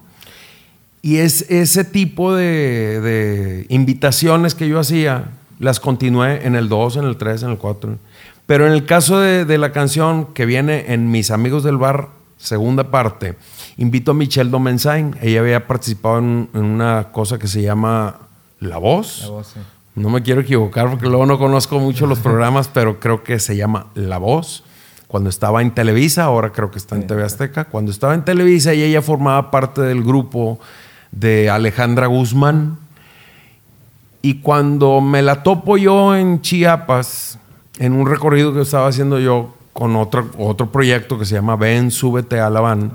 Y 1.03 1.17
es 1.17 1.45
ese 1.51 1.83
tipo 1.83 2.33
de, 2.33 3.67
invitaciones 3.69 4.55
que 4.55 4.67
yo 4.67 4.79
hacía, 4.79 5.25
las 5.59 5.79
continué 5.79 6.43
en 6.43 6.55
el 6.55 6.69
2, 6.69 6.97
en 6.97 7.05
el 7.05 7.17
3, 7.17 7.43
en 7.43 7.49
el 7.51 7.57
4. 7.59 7.99
Pero 8.47 8.65
en 8.65 8.73
el 8.73 8.87
caso 8.87 9.19
de, 9.19 9.57
la 9.59 9.71
canción 9.71 10.33
que 10.33 10.47
viene 10.47 10.91
en 10.91 11.11
Mis 11.11 11.29
Amigos 11.29 11.61
del 11.63 11.77
Bar, 11.77 12.09
segunda 12.37 12.89
parte, 12.89 13.35
invito 13.77 14.09
a 14.09 14.13
Michelle 14.15 14.49
Domensain. 14.49 15.15
Ella 15.21 15.41
había 15.41 15.67
participado 15.67 16.17
en, 16.17 16.49
una 16.53 17.09
cosa 17.11 17.37
que 17.37 17.47
se 17.47 17.61
llama 17.61 18.21
La 18.59 18.79
Voz. 18.79 19.21
La 19.21 19.29
Voz, 19.29 19.47
sí. 19.53 19.59
No 19.95 20.09
me 20.09 20.21
quiero 20.21 20.41
equivocar 20.41 20.89
porque 20.89 21.07
luego 21.07 21.25
no 21.25 21.37
conozco 21.37 21.79
mucho 21.79 22.07
los 22.07 22.19
programas, 22.19 22.69
pero 22.69 22.99
creo 22.99 23.23
que 23.23 23.39
se 23.39 23.57
llama 23.57 23.87
La 23.93 24.17
Voz. 24.17 24.63
Cuando 25.07 25.29
estaba 25.29 25.61
en 25.61 25.71
Televisa, 25.71 26.23
ahora 26.23 26.51
creo 26.51 26.71
que 26.71 26.77
está 26.77 26.95
en 26.95 27.05
TV 27.05 27.23
Azteca, 27.23 27.65
cuando 27.65 27.91
estaba 27.91 28.13
en 28.13 28.23
Televisa 28.23 28.73
y 28.73 28.81
ella 28.81 29.01
formaba 29.01 29.51
parte 29.51 29.81
del 29.81 30.03
grupo 30.03 30.59
de 31.11 31.49
Alejandra 31.49 32.07
Guzmán. 32.07 32.77
Y 34.21 34.35
cuando 34.35 35.01
me 35.01 35.21
la 35.21 35.43
topo 35.43 35.77
yo 35.77 36.15
en 36.15 36.41
Chiapas, 36.41 37.37
en 37.79 37.91
un 37.91 38.07
recorrido 38.07 38.53
que 38.53 38.61
estaba 38.61 38.87
haciendo 38.87 39.19
yo 39.19 39.53
con 39.73 39.97
otro, 39.97 40.29
otro 40.37 40.71
proyecto 40.71 41.19
que 41.19 41.25
se 41.25 41.35
llama 41.35 41.57
Ven, 41.57 41.91
súbete 41.91 42.39
a 42.39 42.49
la 42.49 42.61
van, 42.61 42.91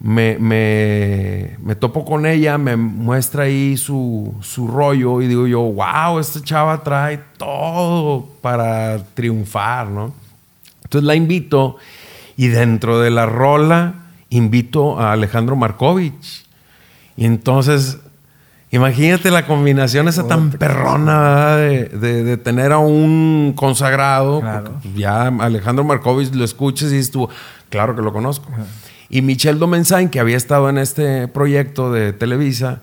me, 0.00 0.38
me, 0.38 1.74
topo 1.76 2.04
con 2.04 2.24
ella, 2.24 2.56
me 2.56 2.76
muestra 2.76 3.44
ahí 3.44 3.76
su, 3.76 4.34
su 4.40 4.66
rollo 4.66 5.20
y 5.20 5.26
digo 5.26 5.46
yo, 5.46 5.60
wow, 5.60 6.18
esta 6.18 6.42
chava 6.42 6.82
trae 6.82 7.20
todo 7.36 8.26
para 8.40 9.04
triunfar, 9.14 9.88
¿no? 9.88 10.14
Entonces 10.84 11.06
la 11.06 11.14
invito 11.14 11.76
y 12.36 12.48
dentro 12.48 12.98
de 13.00 13.10
la 13.10 13.26
rola 13.26 13.94
invito 14.30 14.98
a 14.98 15.12
Alejandro 15.12 15.54
Markovich. 15.54 16.46
Y 17.16 17.26
entonces, 17.26 17.98
imagínate 18.70 19.30
la 19.30 19.46
combinación 19.46 20.08
esa 20.08 20.26
tan 20.26 20.50
perrona 20.50 21.56
de, 21.56 22.38
tener 22.38 22.72
a 22.72 22.78
un 22.78 23.52
consagrado. 23.54 24.42
Ya 24.96 25.26
Alejandro 25.26 25.84
Markovich 25.84 26.34
lo 26.34 26.44
escuches 26.44 26.90
y 26.92 26.96
estuvo, 26.96 27.28
claro 27.68 27.94
que 27.94 28.00
lo 28.00 28.12
conozco. 28.12 28.50
Y 29.10 29.22
Michelle 29.22 29.58
Domenzain, 29.58 30.08
que 30.08 30.20
había 30.20 30.36
estado 30.36 30.70
en 30.70 30.78
este 30.78 31.26
proyecto 31.26 31.92
de 31.92 32.12
Televisa, 32.12 32.82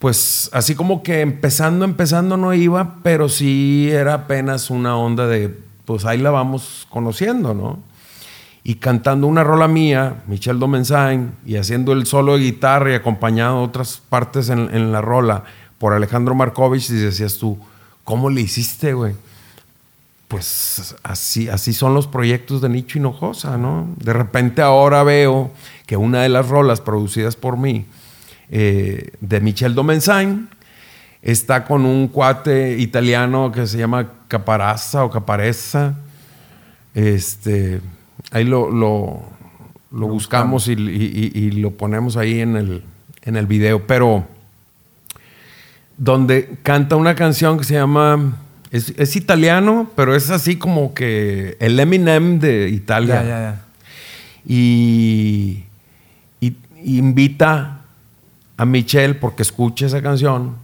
pues 0.00 0.50
así 0.52 0.74
como 0.74 1.04
que 1.04 1.20
empezando, 1.20 1.84
empezando 1.84 2.36
no 2.36 2.52
iba, 2.52 2.96
pero 3.04 3.28
sí 3.28 3.88
era 3.88 4.14
apenas 4.14 4.68
una 4.68 4.96
onda 4.96 5.28
de 5.28 5.56
pues 5.84 6.04
ahí 6.04 6.18
la 6.18 6.30
vamos 6.30 6.86
conociendo, 6.90 7.54
¿no? 7.54 7.78
Y 8.64 8.76
cantando 8.76 9.26
una 9.26 9.44
rola 9.44 9.68
mía, 9.68 10.22
Michelle 10.26 10.58
Domensain, 10.58 11.32
y 11.44 11.56
haciendo 11.56 11.92
el 11.92 12.06
solo 12.06 12.36
de 12.36 12.44
guitarra 12.44 12.92
y 12.92 12.94
acompañado 12.94 13.62
otras 13.62 14.00
partes 14.08 14.48
en, 14.48 14.92
la 14.92 15.00
rola 15.00 15.44
por 15.78 15.92
Alejandro 15.92 16.34
Markovich, 16.34 16.90
y 16.90 16.94
decías 16.94 17.38
tú, 17.38 17.58
¿cómo 18.04 18.30
le 18.30 18.40
hiciste, 18.40 18.94
güey? 18.94 19.14
Pues 20.32 20.96
así, 21.02 21.50
así 21.50 21.74
son 21.74 21.92
los 21.92 22.06
proyectos 22.06 22.62
de 22.62 22.70
Nicho 22.70 22.98
Hinojosa, 22.98 23.58
¿no? 23.58 23.86
De 23.98 24.14
repente 24.14 24.62
ahora 24.62 25.02
veo 25.02 25.50
que 25.84 25.98
una 25.98 26.22
de 26.22 26.30
las 26.30 26.48
rolas 26.48 26.80
producidas 26.80 27.36
por 27.36 27.58
mí, 27.58 27.84
eh, 28.48 29.10
de 29.20 29.40
Michelle 29.42 29.74
Domensain, 29.74 30.48
está 31.20 31.66
con 31.66 31.84
un 31.84 32.08
cuate 32.08 32.78
italiano 32.78 33.52
que 33.52 33.66
se 33.66 33.76
llama 33.76 34.08
Caparazza 34.26 35.04
o 35.04 35.10
Caparezza. 35.10 35.96
Este, 36.94 37.82
ahí 38.30 38.44
lo, 38.44 38.70
lo, 38.70 40.06
buscamos 40.08 40.66
y, 40.66 41.50
lo 41.50 41.72
ponemos 41.72 42.16
ahí 42.16 42.40
en 42.40 42.56
el, 42.56 42.82
en 43.20 43.36
el 43.36 43.46
video. 43.46 43.86
Pero 43.86 44.24
donde 45.98 46.56
canta 46.62 46.96
una 46.96 47.14
canción 47.14 47.58
que 47.58 47.64
se 47.64 47.74
llama. 47.74 48.38
Es, 48.72 49.16
italiano, 49.16 49.90
pero 49.94 50.16
es 50.16 50.30
así 50.30 50.56
como 50.56 50.94
que 50.94 51.56
el 51.60 51.78
Eminem 51.78 52.40
de 52.40 52.70
Italia. 52.70 53.60
Y, 54.44 55.62
y, 56.40 56.56
invita 56.82 57.82
a 58.56 58.64
Michelle 58.64 59.14
porque 59.14 59.42
escucha 59.42 59.86
esa 59.86 60.02
canción 60.02 60.56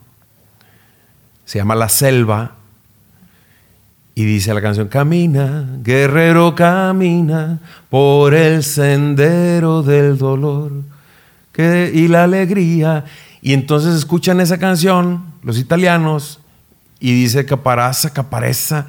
se 1.49 1.59
llama 1.59 1.75
La 1.75 1.89
Selva. 1.89 2.53
Y 4.15 4.25
dice 4.25 4.53
la 4.53 4.61
canción, 4.61 4.89
camina, 4.89 5.65
guerrero, 5.83 6.55
camina 6.55 7.61
por 7.89 8.35
el 8.35 8.63
sendero 8.65 9.83
del 9.83 10.19
dolor 10.19 10.73
y 11.57 12.09
la 12.09 12.25
alegría. 12.25 13.07
Y 13.41 13.55
entonces 13.55 13.95
escuchan 13.95 14.41
esa 14.41 14.59
canción, 14.59 15.25
los 15.43 15.57
italianos, 15.59 16.41
y 17.01 17.13
dice 17.13 17.45
caparaza, 17.45 18.13
capareza. 18.13 18.87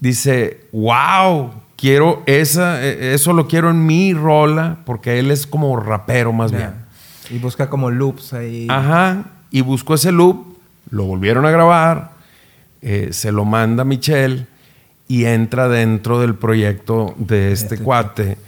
Dice, 0.00 0.66
wow, 0.72 1.52
quiero 1.76 2.22
esa, 2.26 2.84
e, 2.84 3.14
eso 3.14 3.32
lo 3.32 3.48
quiero 3.48 3.70
en 3.70 3.84
mi 3.86 4.14
rola, 4.14 4.78
porque 4.84 5.18
él 5.18 5.30
es 5.30 5.46
como 5.46 5.76
rapero 5.76 6.32
más 6.32 6.52
bien. 6.52 6.72
Y 7.30 7.38
busca 7.38 7.68
como 7.68 7.90
loops 7.90 8.32
ahí. 8.32 8.66
Ajá, 8.70 9.24
y 9.50 9.60
buscó 9.60 9.94
ese 9.94 10.12
loop 10.12 10.48
lo 10.90 11.04
volvieron 11.04 11.46
a 11.46 11.50
grabar, 11.50 12.12
eh, 12.82 13.08
se 13.12 13.32
lo 13.32 13.44
manda 13.44 13.84
Michelle 13.84 14.46
y 15.06 15.24
entra 15.24 15.68
dentro 15.68 16.20
del 16.20 16.34
proyecto 16.34 17.14
de 17.18 17.52
este, 17.52 17.74
este 17.74 17.84
cuate. 17.84 18.38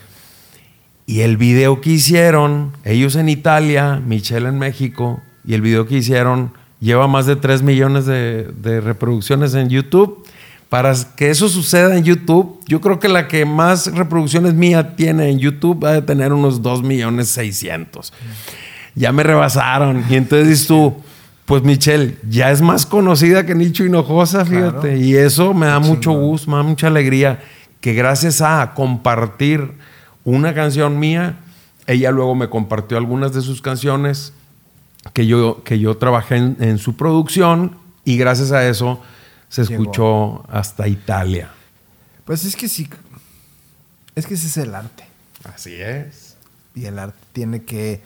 Y 1.07 1.21
el 1.21 1.37
video 1.37 1.81
que 1.81 1.91
hicieron, 1.91 2.73
ellos 2.85 3.17
en 3.17 3.29
Italia, 3.29 4.01
Michelle 4.05 4.49
en 4.49 4.59
México, 4.59 5.21
y 5.45 5.55
el 5.55 5.61
video 5.61 5.87
que 5.87 5.97
hicieron 5.97 6.53
lleva 6.81 7.07
más 7.07 7.27
de 7.27 7.37
3 7.37 7.63
millones 7.63 8.07
de, 8.07 8.81
reproducciones 8.83 9.55
en 9.55 9.69
YouTube. 9.69 10.27
Para 10.69 10.95
que 11.17 11.31
eso 11.31 11.49
suceda 11.49 11.97
en 11.97 12.05
YouTube, 12.05 12.61
yo 12.67 12.81
creo 12.81 13.01
que 13.01 13.09
la 13.09 13.27
que 13.27 13.45
más 13.45 13.93
reproducciones 13.93 14.55
mía 14.55 14.95
tiene 14.95 15.29
en 15.29 15.39
YouTube 15.41 15.85
va 15.85 15.95
a 15.95 16.07
tener 16.07 16.33
unos 16.33 16.63
2 16.63 16.83
millones 16.83 17.29
600. 17.29 18.13
Ya 18.95 19.11
me 19.11 19.25
rebasaron. 19.25 20.05
Y 20.09 20.15
entonces 20.15 20.49
dices 20.49 20.67
tú, 20.69 20.95
pues 21.45 21.65
Michelle 21.65 22.17
ya 22.29 22.53
es 22.53 22.63
más 22.63 22.87
conocida 22.87 23.45
que 23.45 23.57
Nicho 23.57 23.85
Hinojosa, 23.85 24.45
fíjate. 24.45 24.99
Y 24.99 25.17
eso 25.17 25.53
me 25.55 25.67
da 25.67 25.81
mucho 25.81 26.13
gusto, 26.13 26.49
me 26.49 26.59
da 26.59 26.63
mucha 26.63 26.87
alegría 26.87 27.41
que 27.81 27.93
gracias 27.93 28.41
a 28.41 28.73
compartir 28.75 29.73
una 30.25 30.55
canción 30.55 31.01
mía, 31.01 31.41
ella 31.89 32.13
luego 32.13 32.37
me 32.37 32.49
compartió 32.49 32.97
algunas 32.97 33.33
de 33.33 33.41
sus 33.41 33.61
canciones 33.61 34.33
que 35.13 35.27
yo, 35.27 35.63
que 35.65 35.79
yo 35.79 35.97
trabajé 35.97 36.37
en, 36.37 36.79
su 36.79 36.97
producción 36.97 37.77
y 38.05 38.17
gracias 38.17 38.53
a 38.53 38.67
eso 38.69 39.01
se 39.49 39.63
escuchó 39.63 40.45
hasta 40.49 40.87
Italia. 40.89 41.51
Pues 42.25 42.45
es 42.45 42.55
que 42.55 42.69
sí, 42.69 42.89
es 44.15 44.27
que 44.27 44.35
ese 44.35 44.47
es 44.47 44.57
el 44.59 44.75
arte. 44.75 45.05
Así 45.45 45.75
es. 45.75 46.37
Y 46.75 46.85
el 46.85 46.99
arte 46.99 47.19
tiene 47.33 47.63
que 47.65 48.01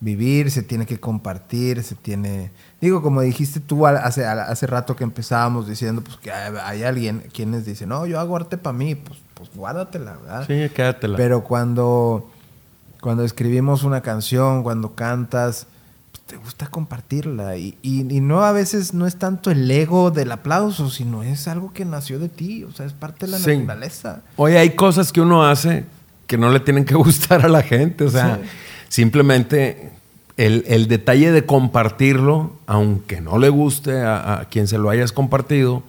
vivir, 0.00 0.50
se 0.50 0.62
tiene 0.62 0.84
que 0.84 0.98
compartir, 0.98 1.82
se 1.82 1.94
tiene... 1.94 2.50
Digo, 2.80 3.00
como 3.02 3.20
dijiste 3.20 3.60
tú 3.60 3.86
hace, 3.86 4.26
hace 4.26 4.66
rato 4.66 4.96
que 4.96 5.04
empezábamos 5.04 5.68
diciendo, 5.68 6.02
pues 6.02 6.16
que 6.16 6.32
hay, 6.32 6.82
alguien 6.82 7.22
quienes 7.32 7.64
dicen, 7.64 7.90
no, 7.90 8.04
yo 8.06 8.18
hago 8.18 8.34
arte 8.34 8.58
para 8.58 8.76
mí, 8.76 8.96
pues, 8.96 9.20
pues 9.34 9.50
guárdatela, 9.54 10.16
¿verdad? 10.16 10.46
Sí, 10.48 10.74
quédatela. 10.74 11.16
Pero 11.16 11.44
cuando, 11.44 12.28
cuando 13.00 13.24
escribimos 13.24 13.84
una 13.84 14.00
canción, 14.00 14.64
cuando 14.64 14.96
cantas, 14.96 15.68
te 16.32 16.38
gusta 16.38 16.66
compartirla. 16.66 17.58
Y, 17.58 17.76
y, 17.82 18.02
no 18.02 18.42
a 18.42 18.52
veces 18.52 18.94
no 18.94 19.06
es 19.06 19.16
tanto 19.16 19.50
el 19.50 19.70
ego 19.70 20.10
del 20.10 20.32
aplauso, 20.32 20.88
sino 20.88 21.22
es 21.22 21.46
algo 21.46 21.74
que 21.74 21.84
nació 21.84 22.18
de 22.18 22.30
ti, 22.30 22.64
o 22.64 22.72
sea, 22.72 22.86
es 22.86 22.94
parte 22.94 23.26
de 23.26 23.32
la 23.32 23.38
naturaleza. 23.38 24.22
Oye, 24.36 24.56
hay 24.56 24.70
cosas 24.70 25.12
que 25.12 25.20
uno 25.20 25.44
hace 25.44 25.84
que 26.26 26.38
no 26.38 26.50
le 26.50 26.60
tienen 26.60 26.86
que 26.86 26.94
gustar 27.06 27.44
a 27.44 27.48
la 27.48 27.62
gente, 27.62 28.04
o 28.04 28.10
sea... 28.10 28.40
Simplemente 28.88 29.90
el, 30.36 30.86
detalle 30.86 31.32
de 31.32 31.46
compartirlo, 31.46 32.52
aunque 32.66 33.22
no 33.22 33.38
le 33.38 33.48
guste 33.48 34.02
a, 34.02 34.46
quien 34.50 34.68
se 34.68 34.76
lo 34.76 34.90
hayas 34.90 35.12
compartido, 35.12 35.82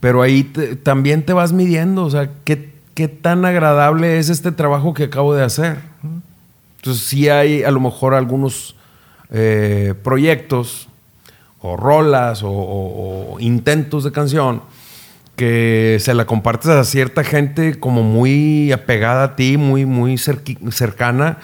pero 0.00 0.22
ahí 0.22 0.44
también 0.82 1.22
te 1.26 1.34
vas 1.34 1.52
midiendo, 1.52 2.02
o 2.02 2.10
sea, 2.10 2.30
¿qué, 2.44 2.72
qué 2.94 3.08
tan 3.08 3.44
agradable 3.44 4.18
es 4.18 4.30
este 4.30 4.52
trabajo 4.52 4.94
que 4.94 5.04
acabo 5.04 5.34
de 5.34 5.44
hacer. 5.44 5.76
Entonces 6.76 7.06
sí 7.06 7.28
hay 7.28 7.62
a 7.62 7.70
lo 7.70 7.80
mejor 7.80 8.14
algunos 8.14 8.73
eh, 9.36 9.94
proyectos 10.04 10.86
o 11.60 11.76
rolas 11.76 12.42
o, 12.44 13.36
intentos 13.40 14.04
de 14.04 14.12
canción 14.12 14.62
que 15.34 15.96
se 15.98 16.14
la 16.14 16.24
compartes 16.24 16.68
a 16.68 16.84
cierta 16.84 17.24
gente 17.24 17.80
como 17.80 18.04
muy 18.04 18.70
apegada 18.70 19.24
a 19.24 19.34
ti, 19.34 19.56
muy, 19.56 19.86
muy 19.86 20.18
cercana. 20.18 21.38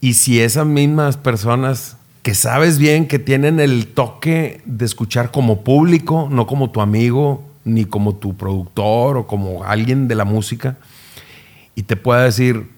Y 0.00 0.14
si 0.14 0.40
esas 0.40 0.66
mismas 0.66 1.16
personas 1.16 1.96
que 2.22 2.34
sabes 2.34 2.78
bien 2.78 3.08
que 3.08 3.18
tienen 3.18 3.58
el 3.58 3.88
toque 3.88 4.60
de 4.64 4.84
escuchar 4.84 5.32
como 5.32 5.62
público, 5.62 6.28
no 6.30 6.46
como 6.46 6.70
tu 6.70 6.80
amigo, 6.80 7.42
ni 7.64 7.86
como 7.86 8.14
tu 8.14 8.36
productor 8.36 9.16
o 9.16 9.26
como 9.26 9.64
alguien 9.64 10.06
de 10.06 10.14
la 10.14 10.24
música, 10.24 10.76
y 11.74 11.82
te 11.82 11.96
pueda 11.96 12.22
decir, 12.22 12.68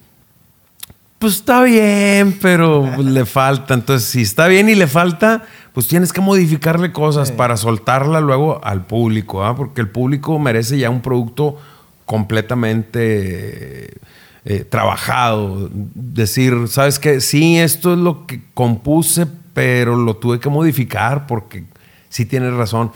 pues 1.19 1.35
está 1.35 1.63
bien, 1.63 2.37
pero 2.41 3.01
le 3.01 3.25
falta. 3.25 3.73
Entonces, 3.73 4.07
si 4.07 4.21
está 4.21 4.47
bien 4.47 4.69
y 4.69 4.75
le 4.75 4.87
falta, 4.87 5.43
pues 5.73 5.87
tienes 5.87 6.13
que 6.13 6.21
modificarle 6.21 6.91
cosas 6.91 7.31
para 7.31 7.57
soltarla 7.57 8.21
luego 8.21 8.63
al 8.63 8.85
público, 8.85 9.43
¿ah? 9.43 9.55
porque 9.55 9.81
el 9.81 9.89
público 9.89 10.37
merece 10.37 10.77
ya 10.77 10.89
un 10.89 11.01
producto 11.01 11.57
completamente 12.05 13.97
eh, 14.45 14.63
trabajado. 14.69 15.69
Decir, 15.73 16.67
¿sabes 16.67 16.99
qué? 16.99 17.19
Sí, 17.19 17.57
esto 17.57 17.93
es 17.93 17.99
lo 17.99 18.27
que 18.27 18.41
compuse, 18.53 19.25
pero 19.53 19.95
lo 19.95 20.17
tuve 20.17 20.39
que 20.39 20.49
modificar 20.49 21.25
porque 21.25 21.65
sí 22.09 22.25
tienes 22.25 22.53
razón. 22.53 22.91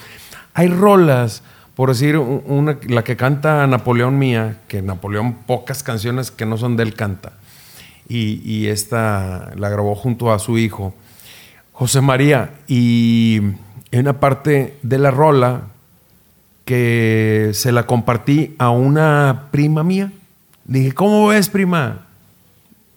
Hay 0.54 0.68
rolas, 0.68 1.42
por 1.74 1.90
decir, 1.90 2.18
una, 2.18 2.78
la 2.88 3.04
que 3.04 3.18
canta 3.18 3.66
Napoleón 3.66 4.20
Mía, 4.20 4.60
que 4.68 4.84
Napoleón 4.84 5.34
pocas 5.48 5.82
canciones 5.82 6.30
que 6.30 6.46
no 6.46 6.58
son 6.58 6.78
de 6.78 6.84
él 6.84 6.94
canta 6.94 7.34
y, 8.12 8.68
esta 8.68 9.52
la 9.56 9.70
grabó 9.70 9.96
junto 9.96 10.32
a 10.32 10.40
su 10.40 10.58
hijo, 10.58 10.94
José 11.72 12.02
María. 12.02 12.54
Y 12.68 13.42
en 13.92 14.00
una 14.00 14.20
parte 14.20 14.78
de 14.82 14.98
la 14.98 15.12
rola 15.12 15.64
que 16.66 17.52
se 17.54 17.72
la 17.72 17.86
compartí 17.86 18.56
a 18.58 18.70
una 18.70 19.48
prima 19.52 19.84
mía. 19.84 20.12
Le 20.68 20.80
dije, 20.80 20.92
¿cómo 20.94 21.28
ves, 21.28 21.50
prima? 21.50 22.06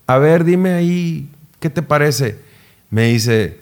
A 0.07 0.19
ver, 0.19 0.45
dime 0.45 0.75
ahí, 0.75 1.29
¿qué 1.61 1.71
te 1.71 1.83
parece? 1.83 2.39
Me 2.91 3.07
dice, 3.07 3.59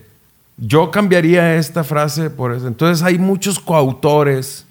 yo 0.57 0.91
cambiaría 0.91 1.57
esta 1.57 1.85
frase 1.85 2.31
por 2.31 2.53
eso. 2.53 2.67
Entonces 2.67 3.03
hay 3.05 3.19
muchos 3.19 3.59
coautores 3.59 4.67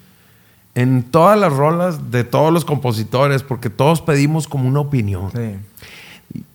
en 0.74 1.02
todas 1.02 1.38
las 1.38 1.52
rolas 1.52 2.10
de 2.10 2.24
todos 2.24 2.52
los 2.52 2.64
compositores, 2.64 3.42
porque 3.42 3.70
todos 3.70 4.00
pedimos 4.00 4.46
como 4.46 4.68
una 4.68 4.80
opinión. 4.80 5.30
Sí. 5.32 5.56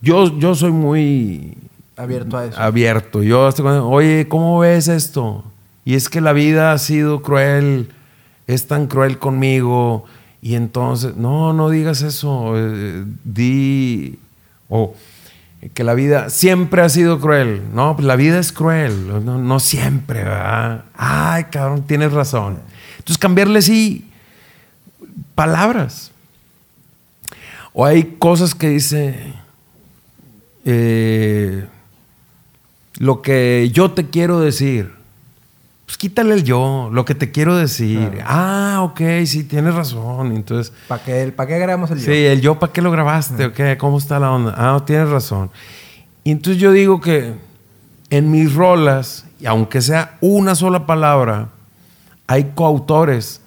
Yo, 0.01 0.37
yo 0.37 0.55
soy 0.55 0.71
muy... 0.71 1.57
Abierto 1.95 2.37
a 2.37 2.45
eso. 2.45 2.59
Abierto. 2.59 3.23
Yo, 3.23 3.49
oye, 3.89 4.27
¿cómo 4.27 4.59
ves 4.59 4.87
esto? 4.87 5.43
Y 5.83 5.95
es 5.95 6.09
que 6.09 6.21
la 6.21 6.33
vida 6.33 6.73
ha 6.73 6.77
sido 6.77 7.21
cruel, 7.21 7.89
es 8.45 8.67
tan 8.67 8.87
cruel 8.87 9.17
conmigo. 9.17 10.05
Y 10.41 10.55
entonces, 10.55 11.15
no, 11.15 11.53
no 11.53 11.69
digas 11.69 12.01
eso. 12.01 12.53
Eh, 12.55 13.03
di, 13.23 14.19
o 14.69 14.93
que 15.73 15.83
la 15.83 15.95
vida 15.95 16.29
siempre 16.29 16.81
ha 16.81 16.89
sido 16.89 17.19
cruel. 17.19 17.63
No, 17.73 17.95
pues 17.95 18.05
la 18.05 18.15
vida 18.15 18.37
es 18.37 18.51
cruel. 18.51 19.25
No, 19.25 19.37
no 19.39 19.59
siempre, 19.59 20.23
¿verdad? 20.23 20.85
Ay, 20.95 21.45
cabrón, 21.45 21.83
tienes 21.87 22.11
razón. 22.11 22.59
Entonces, 22.97 23.17
cambiarle 23.17 23.61
sí 23.61 24.07
palabras. 25.37 26.11
O 27.71 27.85
hay 27.85 28.15
cosas 28.17 28.55
que 28.55 28.69
dice 28.69 29.33
eh, 30.69 31.65
lo 32.97 33.21
que 33.21 33.69
yo 33.71 33.91
te 33.91 34.09
quiero 34.09 34.41
decir. 34.41 34.93
Pues 35.85 35.97
quítale 35.97 36.33
el 36.33 36.43
yo, 36.43 36.89
lo 36.91 37.05
que 37.05 37.15
te 37.15 37.31
quiero 37.31 37.55
decir. 37.55 38.21
Ah, 38.25 38.81
ok, 38.81 38.99
sí, 39.25 39.45
tienes 39.45 39.73
razón. 39.73 40.33
Entonces. 40.33 40.73
¿Para 40.89 41.01
qué, 41.01 41.33
¿para 41.33 41.47
qué 41.47 41.59
grabamos 41.59 41.89
el 41.91 41.99
yo? 41.99 42.05
Sí, 42.05 42.25
el 42.25 42.41
yo, 42.41 42.59
¿para 42.59 42.73
qué 42.73 42.81
lo 42.81 42.91
grabaste? 42.91 43.77
¿Cómo 43.77 43.97
está 43.97 44.19
la 44.19 44.31
onda? 44.31 44.53
Ah, 44.57 44.83
tienes 44.85 45.07
razón. 45.07 45.49
Y 46.25 46.31
entonces 46.31 46.61
yo 46.61 46.73
digo 46.73 46.99
que 46.99 47.35
en 48.09 48.29
mis 48.29 48.53
rolas, 48.53 49.25
y 49.39 49.45
aunque 49.45 49.81
sea 49.81 50.17
una 50.19 50.55
sola 50.55 50.85
palabra, 50.85 51.47
hay 52.27 52.51
coautores 52.53 53.39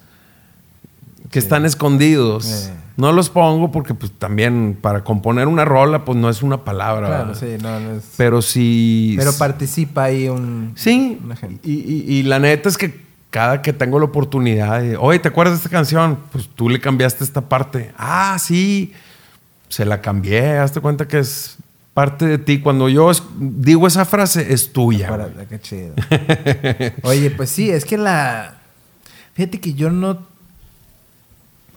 que 1.29 1.37
están 1.37 1.65
escondidos. 1.65 2.71
No 3.01 3.11
los 3.11 3.31
pongo 3.31 3.71
porque 3.71 3.95
pues 3.95 4.11
también 4.11 4.77
para 4.79 5.03
componer 5.03 5.47
una 5.47 5.65
rola 5.65 6.05
pues 6.05 6.19
no 6.19 6.29
es 6.29 6.43
una 6.43 6.63
palabra. 6.63 7.07
Claro, 7.07 7.33
sí, 7.33 7.57
no, 7.59 7.79
es... 7.79 8.03
Pero 8.15 8.43
sí... 8.43 9.15
Pero 9.17 9.33
participa 9.33 10.03
ahí 10.03 10.29
un... 10.29 10.73
Sí, 10.75 11.19
y, 11.63 12.21
la 12.21 12.37
neta 12.37 12.69
es 12.69 12.77
que 12.77 13.03
cada 13.31 13.63
que 13.63 13.73
tengo 13.73 13.97
la 13.97 14.05
oportunidad, 14.05 14.83
oye, 14.99 15.17
¿te 15.17 15.29
acuerdas 15.29 15.55
de 15.55 15.57
esta 15.57 15.69
canción? 15.69 16.19
Pues 16.31 16.47
tú 16.53 16.69
le 16.69 16.79
cambiaste 16.79 17.23
esta 17.23 17.41
parte. 17.41 17.91
Ah, 17.97 18.37
sí, 18.39 18.93
se 19.67 19.83
la 19.83 19.99
cambié, 19.99 20.59
hazte 20.59 20.79
cuenta 20.79 21.07
que 21.07 21.17
es 21.17 21.57
parte 21.95 22.27
de 22.27 22.37
ti. 22.37 22.59
Cuando 22.59 22.87
yo 22.87 23.09
digo 23.39 23.87
esa 23.87 24.05
frase, 24.05 24.53
es 24.53 24.73
tuya. 24.73 25.09
qué 25.49 25.59
chido. 25.59 25.95
oye, 27.01 27.31
pues 27.31 27.49
sí, 27.49 27.71
es 27.71 27.83
que 27.83 27.97
la... 27.97 28.59
Fíjate 29.33 29.59
que 29.59 29.73
yo 29.73 29.89
no 29.89 30.29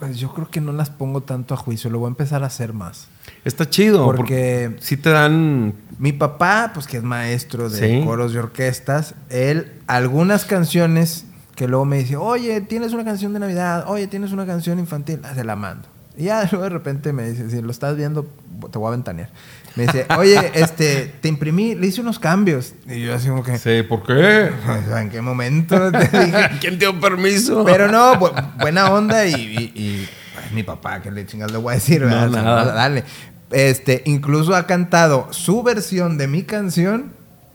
pues 0.06 0.18
yo 0.18 0.34
creo 0.34 0.50
que 0.50 0.60
no 0.60 0.72
las 0.72 0.90
pongo 0.90 1.22
tanto 1.22 1.54
a 1.54 1.56
juicio, 1.56 1.88
lo 1.88 1.98
voy 1.98 2.06
a 2.06 2.10
empezar 2.10 2.42
a 2.42 2.46
hacer 2.46 2.74
más. 2.74 3.08
Está 3.44 3.68
chido. 3.70 4.04
Porque, 4.04 4.76
si 4.80 4.96
te 4.96 5.10
dan... 5.10 5.74
Mi 5.98 6.12
papá, 6.12 6.72
pues 6.74 6.86
que 6.86 6.98
es 6.98 7.02
maestro 7.02 7.70
de 7.70 8.04
coros 8.04 8.34
y 8.34 8.36
orquestas, 8.36 9.14
él 9.30 9.72
algunas 9.86 10.44
canciones 10.44 11.24
que 11.54 11.68
luego 11.68 11.84
me 11.84 11.98
dice, 11.98 12.16
oye, 12.16 12.60
tienes 12.60 12.92
una 12.92 13.04
canción 13.04 13.32
de 13.32 13.38
Navidad, 13.38 13.84
oye, 13.86 14.08
tienes 14.08 14.32
una 14.32 14.44
canción 14.44 14.78
infantil, 14.78 15.20
ah, 15.22 15.34
se 15.34 15.44
la 15.44 15.54
mando. 15.56 15.88
Y 16.16 16.24
ya 16.24 16.48
luego 16.50 16.64
de 16.64 16.70
repente 16.70 17.12
me 17.12 17.28
dice, 17.28 17.50
si 17.50 17.60
lo 17.60 17.70
estás 17.70 17.96
viendo, 17.96 18.26
te 18.70 18.78
voy 18.78 18.88
a 18.88 18.90
ventanear. 18.92 19.30
Me 19.74 19.84
dice, 19.84 20.06
oye, 20.16 20.52
este, 20.54 21.12
te 21.20 21.28
imprimí, 21.28 21.74
le 21.74 21.88
hice 21.88 22.00
unos 22.00 22.20
cambios. 22.20 22.74
Y 22.86 23.02
yo 23.02 23.14
así 23.14 23.28
como 23.28 23.42
que... 23.42 23.58
Sí, 23.58 23.82
¿por 23.82 24.04
qué? 24.04 24.50
¿En 24.96 25.10
qué 25.10 25.20
momento? 25.20 25.76
¿Quién 26.60 26.78
te 26.78 26.86
dio 26.86 27.00
permiso? 27.00 27.64
Pero 27.64 27.90
no, 27.90 28.18
buena 28.60 28.92
onda 28.92 29.26
y, 29.26 30.08
mi 30.52 30.62
papá, 30.62 31.02
que 31.02 31.10
le 31.10 31.26
chingas 31.26 31.50
le 31.50 31.58
voy 31.58 31.72
a 31.72 31.74
decir, 31.74 32.02
¿verdad? 32.02 32.28
No, 32.28 32.42
nada. 32.42 32.72
Dale. 32.72 33.04
Este, 33.50 34.02
incluso 34.04 34.54
ha 34.54 34.66
cantado 34.66 35.28
su 35.32 35.62
versión 35.62 36.18
de 36.18 36.28
mi 36.28 36.44
canción, 36.44 37.12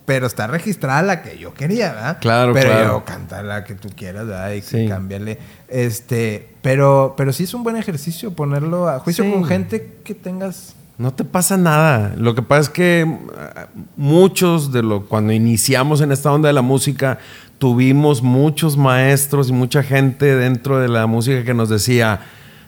pero 0.10 0.26
está 0.26 0.48
registrada 0.48 1.04
la 1.04 1.22
que 1.22 1.38
yo 1.38 1.54
quería, 1.54 1.94
¿verdad? 1.94 2.18
Claro, 2.20 2.52
pero 2.52 2.70
claro. 2.72 2.84
Pero 2.84 3.06
canta 3.06 3.44
la 3.44 3.64
que 3.64 3.76
tú 3.76 3.90
quieras, 3.96 4.26
¿verdad? 4.26 4.54
Y 4.54 4.64
sí. 4.64 4.88
cambiarle. 4.88 5.38
Este, 5.68 6.50
pero, 6.64 7.14
pero 7.16 7.32
sí 7.32 7.44
es 7.44 7.54
un 7.54 7.62
buen 7.62 7.76
ejercicio 7.76 8.34
ponerlo 8.34 8.90
a 8.90 8.98
juicio 9.02 9.32
con 9.32 9.46
gente 9.46 10.00
que 10.04 10.16
tengas 10.16 10.74
no 10.98 11.14
te 11.14 11.24
pasa 11.24 11.58
nada. 11.58 12.16
Lo 12.18 12.34
que 12.34 12.42
pasa 12.42 12.62
es 12.62 12.70
que 12.70 13.02
eh, 13.02 13.66
muchos 13.98 14.72
de 14.72 14.82
lo 14.82 15.06
cuando 15.06 15.32
iniciamos 15.32 16.02
en 16.02 16.12
esta 16.12 16.32
onda 16.32 16.48
de 16.48 16.54
la 16.54 16.64
música 16.64 17.20
tuvimos 17.60 18.24
muchos 18.24 18.78
maestros 18.78 19.50
y 19.50 19.54
mucha 19.54 19.84
gente 19.84 20.36
dentro 20.36 20.80
de 20.80 20.88
la 20.88 21.06
música 21.06 21.44
que 21.44 21.54
nos 21.54 21.70
decía, 21.70 22.22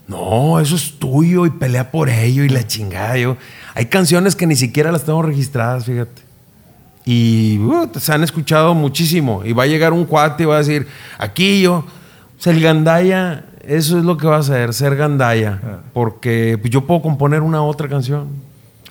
"No, 0.07 0.59
eso 0.59 0.75
es 0.75 0.99
tuyo 0.99 1.47
y 1.47 1.49
pelea 1.49 1.89
por 1.89 2.07
ello 2.07 2.43
y 2.43 2.49
la 2.49 2.67
chingada." 2.67 3.17
Yo, 3.17 3.35
hay 3.73 3.87
canciones 3.87 4.35
que 4.35 4.45
ni 4.45 4.55
siquiera 4.55 4.91
las 4.91 5.05
tengo 5.05 5.23
registradas, 5.23 5.85
fíjate. 5.85 6.30
Y 7.05 7.57
uh, 7.59 7.89
se 7.99 8.13
han 8.13 8.23
escuchado 8.23 8.73
muchísimo 8.73 9.43
y 9.43 9.53
va 9.53 9.63
a 9.63 9.67
llegar 9.67 9.91
un 9.93 10.05
cuate 10.05 10.43
y 10.43 10.45
va 10.45 10.55
a 10.55 10.59
decir, 10.59 10.87
"Aquí 11.17 11.61
yo, 11.61 11.85
el 12.45 12.61
gandaya 12.61 13.45
eso 13.67 13.99
es 13.99 14.05
lo 14.05 14.17
que 14.17 14.27
va 14.27 14.37
a 14.37 14.39
hacer, 14.39 14.73
ser 14.73 14.95
gandaya. 14.95 15.59
Ah. 15.63 15.77
Porque 15.93 16.59
yo 16.63 16.85
puedo 16.85 17.01
componer 17.01 17.41
una 17.41 17.61
otra 17.61 17.87
canción. 17.87 18.27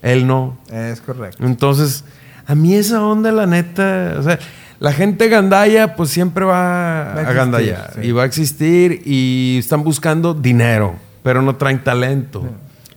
Él 0.03 0.27
no. 0.27 0.57
Es 0.73 1.01
correcto. 1.01 1.45
Entonces, 1.45 2.05
a 2.47 2.55
mí 2.55 2.75
esa 2.75 3.05
onda, 3.05 3.33
la 3.33 3.47
neta, 3.47 4.17
o 4.19 4.23
sea, 4.23 4.39
la 4.79 4.93
gente 4.93 5.29
gandaya, 5.29 5.97
pues 5.97 6.11
siempre 6.11 6.45
va, 6.45 7.13
a, 7.13 7.33
gandaya. 7.33 7.91
Y 8.03 8.13
va 8.13 8.23
a 8.23 8.27
existir 8.27 9.03
y 9.05 9.59
están 9.59 9.85
buscando 9.85 10.33
dinero, 10.33 10.95
pero 11.23 11.43
no 11.43 11.57
traen 11.57 11.83
talento. 11.85 12.45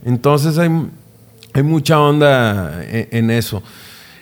Entonces 0.05 0.57
hay, 0.57 0.69
hay, 1.53 1.63
mucha 1.63 1.99
onda 1.99 2.81
e, 2.83 3.09
en, 3.11 3.31
eso. 3.31 3.63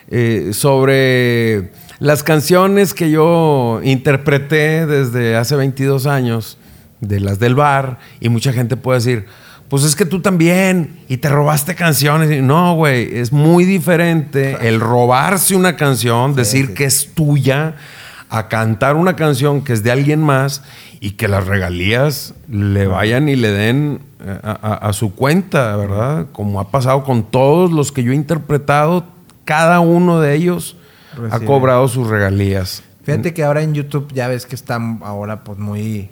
Eh, 0.08 0.50
sobre 0.52 1.70
las 1.98 2.22
canciones 2.22 2.94
que 2.94 3.10
yo 3.10 3.80
interpreté 3.82 4.86
desde 4.86 5.36
hace 5.36 5.56
22 5.56 6.06
años, 6.06 6.58
de 7.00 7.20
las 7.20 7.38
del 7.38 7.54
bar, 7.54 7.98
y 8.20 8.28
mucha 8.28 8.52
gente 8.52 8.76
puede 8.76 8.98
decir, 8.98 9.26
pues 9.68 9.84
es 9.84 9.96
que 9.96 10.04
tú 10.04 10.20
también, 10.20 11.00
y 11.08 11.16
te 11.16 11.28
robaste 11.28 11.74
canciones. 11.74 12.42
No, 12.42 12.74
güey, 12.74 13.16
es 13.16 13.32
muy 13.32 13.64
diferente 13.64 14.56
el 14.60 14.80
robarse 14.80 15.56
una 15.56 15.76
canción, 15.76 16.34
decir 16.34 16.74
que 16.74 16.84
es 16.84 17.14
tuya, 17.14 17.76
a 18.28 18.48
cantar 18.48 18.96
una 18.96 19.14
canción 19.14 19.62
que 19.62 19.72
es 19.72 19.82
de 19.82 19.90
alguien 19.90 20.22
más 20.22 20.62
y 21.00 21.12
que 21.12 21.28
las 21.28 21.46
regalías 21.46 22.34
le 22.48 22.86
vayan 22.86 23.28
y 23.28 23.36
le 23.36 23.50
den 23.50 24.00
eh, 24.24 24.38
a, 24.42 24.92
su 24.92 25.14
cuenta, 25.14 25.76
¿verdad? 25.76 26.26
Como 26.32 26.58
ha 26.58 26.70
pasado 26.70 27.04
con 27.04 27.24
todos 27.24 27.72
los 27.72 27.92
que 27.92 28.02
yo 28.02 28.12
he 28.12 28.14
interpretado, 28.14 29.04
cada 29.44 29.80
uno 29.80 30.20
de 30.20 30.34
ellos 30.34 30.76
ha 31.14 31.20
Recibe. 31.20 31.46
cobrado 31.46 31.88
sus 31.88 32.08
regalías. 32.08 32.82
Fíjate 33.04 33.34
que 33.34 33.42
ahora 33.44 33.62
en 33.62 33.74
YouTube 33.74 34.12
ya 34.12 34.28
ves 34.28 34.46
que 34.46 34.54
está 34.54 34.78
ahora 35.02 35.42
pues 35.44 35.58
muy... 35.58 36.08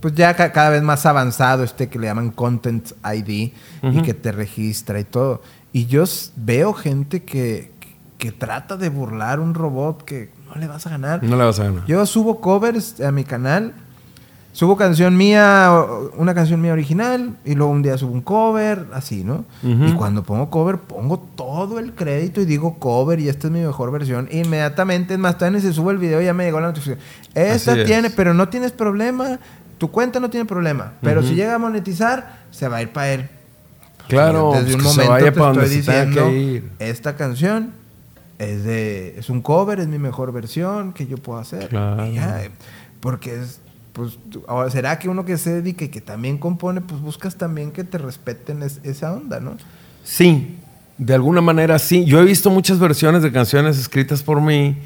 Pues 0.00 0.14
ya 0.14 0.34
ca- 0.34 0.52
cada 0.52 0.70
vez 0.70 0.82
más 0.82 1.04
avanzado 1.04 1.62
este 1.62 1.88
que 1.88 1.98
le 1.98 2.06
llaman 2.06 2.30
Content 2.30 2.92
ID 3.04 3.52
y 3.82 4.02
que 4.02 4.14
te 4.14 4.32
registra 4.32 4.98
y 5.00 5.04
todo. 5.04 5.42
Y 5.72 5.86
yo 5.86 6.04
veo 6.36 6.72
gente 6.72 7.22
que, 7.24 7.70
que 8.16 8.32
trata 8.32 8.76
de 8.78 8.88
burlar 8.88 9.40
un 9.40 9.52
robot 9.52 10.02
que 10.04 10.30
no 10.48 10.54
le 10.58 10.68
vas 10.68 10.86
a 10.86 10.90
ganar. 10.90 11.22
No 11.22 11.36
le 11.36 11.44
vas 11.44 11.58
a 11.60 11.64
ganar. 11.64 11.84
Yo 11.86 12.06
subo 12.06 12.40
covers 12.40 13.00
a 13.00 13.12
mi 13.12 13.24
canal. 13.24 13.74
Subo 14.52 14.76
canción 14.76 15.16
mía, 15.16 15.72
una 16.16 16.34
canción 16.34 16.60
mía 16.60 16.72
original, 16.72 17.36
y 17.44 17.54
luego 17.54 17.70
un 17.72 17.82
día 17.82 17.96
subo 17.96 18.12
un 18.12 18.20
cover, 18.20 18.86
así, 18.92 19.22
¿no? 19.22 19.44
Ujú. 19.62 19.84
Y 19.86 19.92
cuando 19.92 20.24
pongo 20.24 20.50
cover, 20.50 20.78
pongo 20.78 21.18
todo 21.36 21.78
el 21.78 21.94
crédito 21.94 22.40
y 22.40 22.46
digo 22.46 22.78
cover 22.78 23.20
y 23.20 23.28
esta 23.28 23.46
es 23.46 23.52
mi 23.52 23.60
mejor 23.60 23.92
versión. 23.92 24.28
Inmediatamente, 24.30 25.14
es 25.14 25.20
más, 25.20 25.38
también 25.38 25.62
se 25.62 25.72
sube 25.72 25.92
el 25.92 25.98
video 25.98 26.20
ya 26.20 26.34
me 26.34 26.44
llegó 26.44 26.60
la 26.60 26.66
notificación. 26.66 26.98
Esta 27.34 27.72
Así 27.72 27.80
es. 27.82 27.86
tiene, 27.86 28.10
pero 28.10 28.34
no 28.34 28.48
tienes 28.48 28.72
problema. 28.72 29.38
Tu 29.78 29.90
cuenta 29.90 30.18
no 30.18 30.28
tiene 30.30 30.46
problema. 30.46 30.94
Pero 31.00 31.20
Ujú. 31.20 31.28
si 31.30 31.36
llega 31.36 31.54
a 31.54 31.58
monetizar, 31.58 32.40
se 32.50 32.66
va 32.68 32.78
a 32.78 32.82
ir 32.82 32.92
para 32.92 33.12
él. 33.12 33.28
Claro, 34.08 34.50
Desde 34.52 34.64
pues 34.64 34.74
un 34.74 34.80
que 34.82 34.88
se 34.88 35.08
momento 35.08 35.32
te 35.32 35.60
estoy 35.60 35.76
diciendo, 35.76 36.30
ir. 36.32 36.70
esta 36.80 37.14
canción 37.14 37.70
es 38.40 38.64
de 38.64 39.14
es 39.16 39.30
un 39.30 39.40
cover, 39.42 39.78
es 39.78 39.86
mi 39.86 39.98
mejor 39.98 40.32
versión 40.32 40.92
que 40.92 41.06
yo 41.06 41.16
puedo 41.18 41.38
hacer. 41.38 41.68
Claro. 41.68 42.04
Ya, 42.06 42.42
porque 42.98 43.40
es 43.40 43.59
pues 43.92 44.18
ahora, 44.48 44.70
será 44.70 44.98
que 44.98 45.08
uno 45.08 45.24
que 45.24 45.36
se 45.38 45.50
dedica 45.52 45.84
y 45.84 45.88
que 45.88 46.00
también 46.00 46.38
compone, 46.38 46.80
pues 46.80 47.00
buscas 47.00 47.36
también 47.36 47.70
que 47.72 47.84
te 47.84 47.98
respeten 47.98 48.62
es- 48.62 48.80
esa 48.84 49.12
onda, 49.12 49.40
¿no? 49.40 49.56
Sí, 50.04 50.56
de 50.98 51.14
alguna 51.14 51.40
manera 51.40 51.78
sí. 51.78 52.04
Yo 52.04 52.20
he 52.20 52.24
visto 52.24 52.50
muchas 52.50 52.78
versiones 52.78 53.22
de 53.22 53.32
canciones 53.32 53.78
escritas 53.78 54.22
por 54.22 54.40
mí 54.40 54.76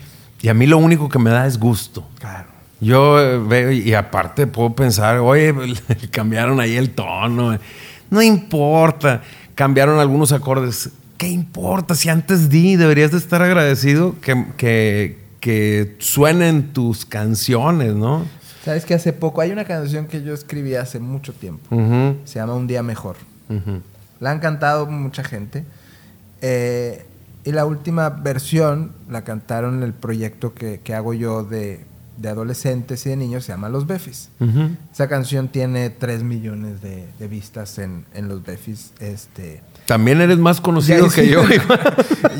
y 0.42 0.48
a 0.48 0.54
mí 0.54 0.66
lo 0.66 0.78
único 0.78 1.08
que 1.08 1.18
me 1.18 1.30
da 1.30 1.46
es 1.46 1.58
gusto. 1.58 2.06
Claro. 2.18 2.48
Yo 2.80 3.18
eh, 3.20 3.38
veo 3.38 3.72
y 3.72 3.94
aparte 3.94 4.46
puedo 4.46 4.74
pensar, 4.74 5.18
oye, 5.18 5.54
cambiaron 6.10 6.60
ahí 6.60 6.74
el 6.76 6.90
tono. 6.90 7.54
eh. 7.54 7.60
No 8.10 8.20
importa, 8.22 9.22
cambiaron 9.54 9.98
algunos 10.00 10.32
acordes. 10.32 10.90
¿Qué 11.16 11.28
importa? 11.28 11.94
Si 11.94 12.08
antes 12.08 12.48
di, 12.50 12.76
deberías 12.76 13.12
de 13.12 13.18
estar 13.18 13.40
agradecido 13.40 14.16
que, 14.20 14.44
que, 14.56 15.18
que 15.40 15.96
suenen 16.00 16.72
tus 16.72 17.06
canciones, 17.06 17.94
¿no? 17.94 18.24
Sabes 18.64 18.86
que 18.86 18.94
hace 18.94 19.12
poco 19.12 19.42
hay 19.42 19.50
una 19.50 19.64
canción 19.64 20.06
que 20.06 20.22
yo 20.22 20.32
escribí 20.32 20.74
hace 20.74 20.98
mucho 20.98 21.34
tiempo. 21.34 21.76
Se 22.24 22.36
llama 22.36 22.54
Un 22.54 22.66
día 22.66 22.82
mejor. 22.82 23.16
La 24.20 24.30
han 24.30 24.40
cantado 24.40 24.86
mucha 24.86 25.22
gente. 25.22 25.64
Eh, 26.40 27.04
y 27.44 27.52
la 27.52 27.66
última 27.66 28.08
versión 28.08 28.92
la 29.10 29.22
cantaron 29.22 29.76
en 29.76 29.82
el 29.82 29.92
proyecto 29.92 30.54
que, 30.54 30.80
que 30.80 30.94
hago 30.94 31.12
yo 31.12 31.44
de, 31.44 31.84
de 32.16 32.28
adolescentes 32.28 33.04
y 33.06 33.10
de 33.10 33.16
niños, 33.16 33.44
se 33.44 33.52
llama 33.52 33.68
Los 33.68 33.86
Befis. 33.86 34.30
Esa 34.92 35.08
canción 35.08 35.48
tiene 35.48 35.90
3 35.90 36.22
millones 36.22 36.80
de, 36.80 37.06
de 37.18 37.28
vistas 37.28 37.78
en, 37.78 38.04
en 38.14 38.28
Los 38.28 38.44
Befis. 38.44 38.92
Este, 39.00 39.62
También 39.86 40.20
eres 40.20 40.38
más 40.38 40.60
conocido 40.60 41.08
que 41.10 41.28
yo. 41.28 41.42
hicimos- 41.44 41.78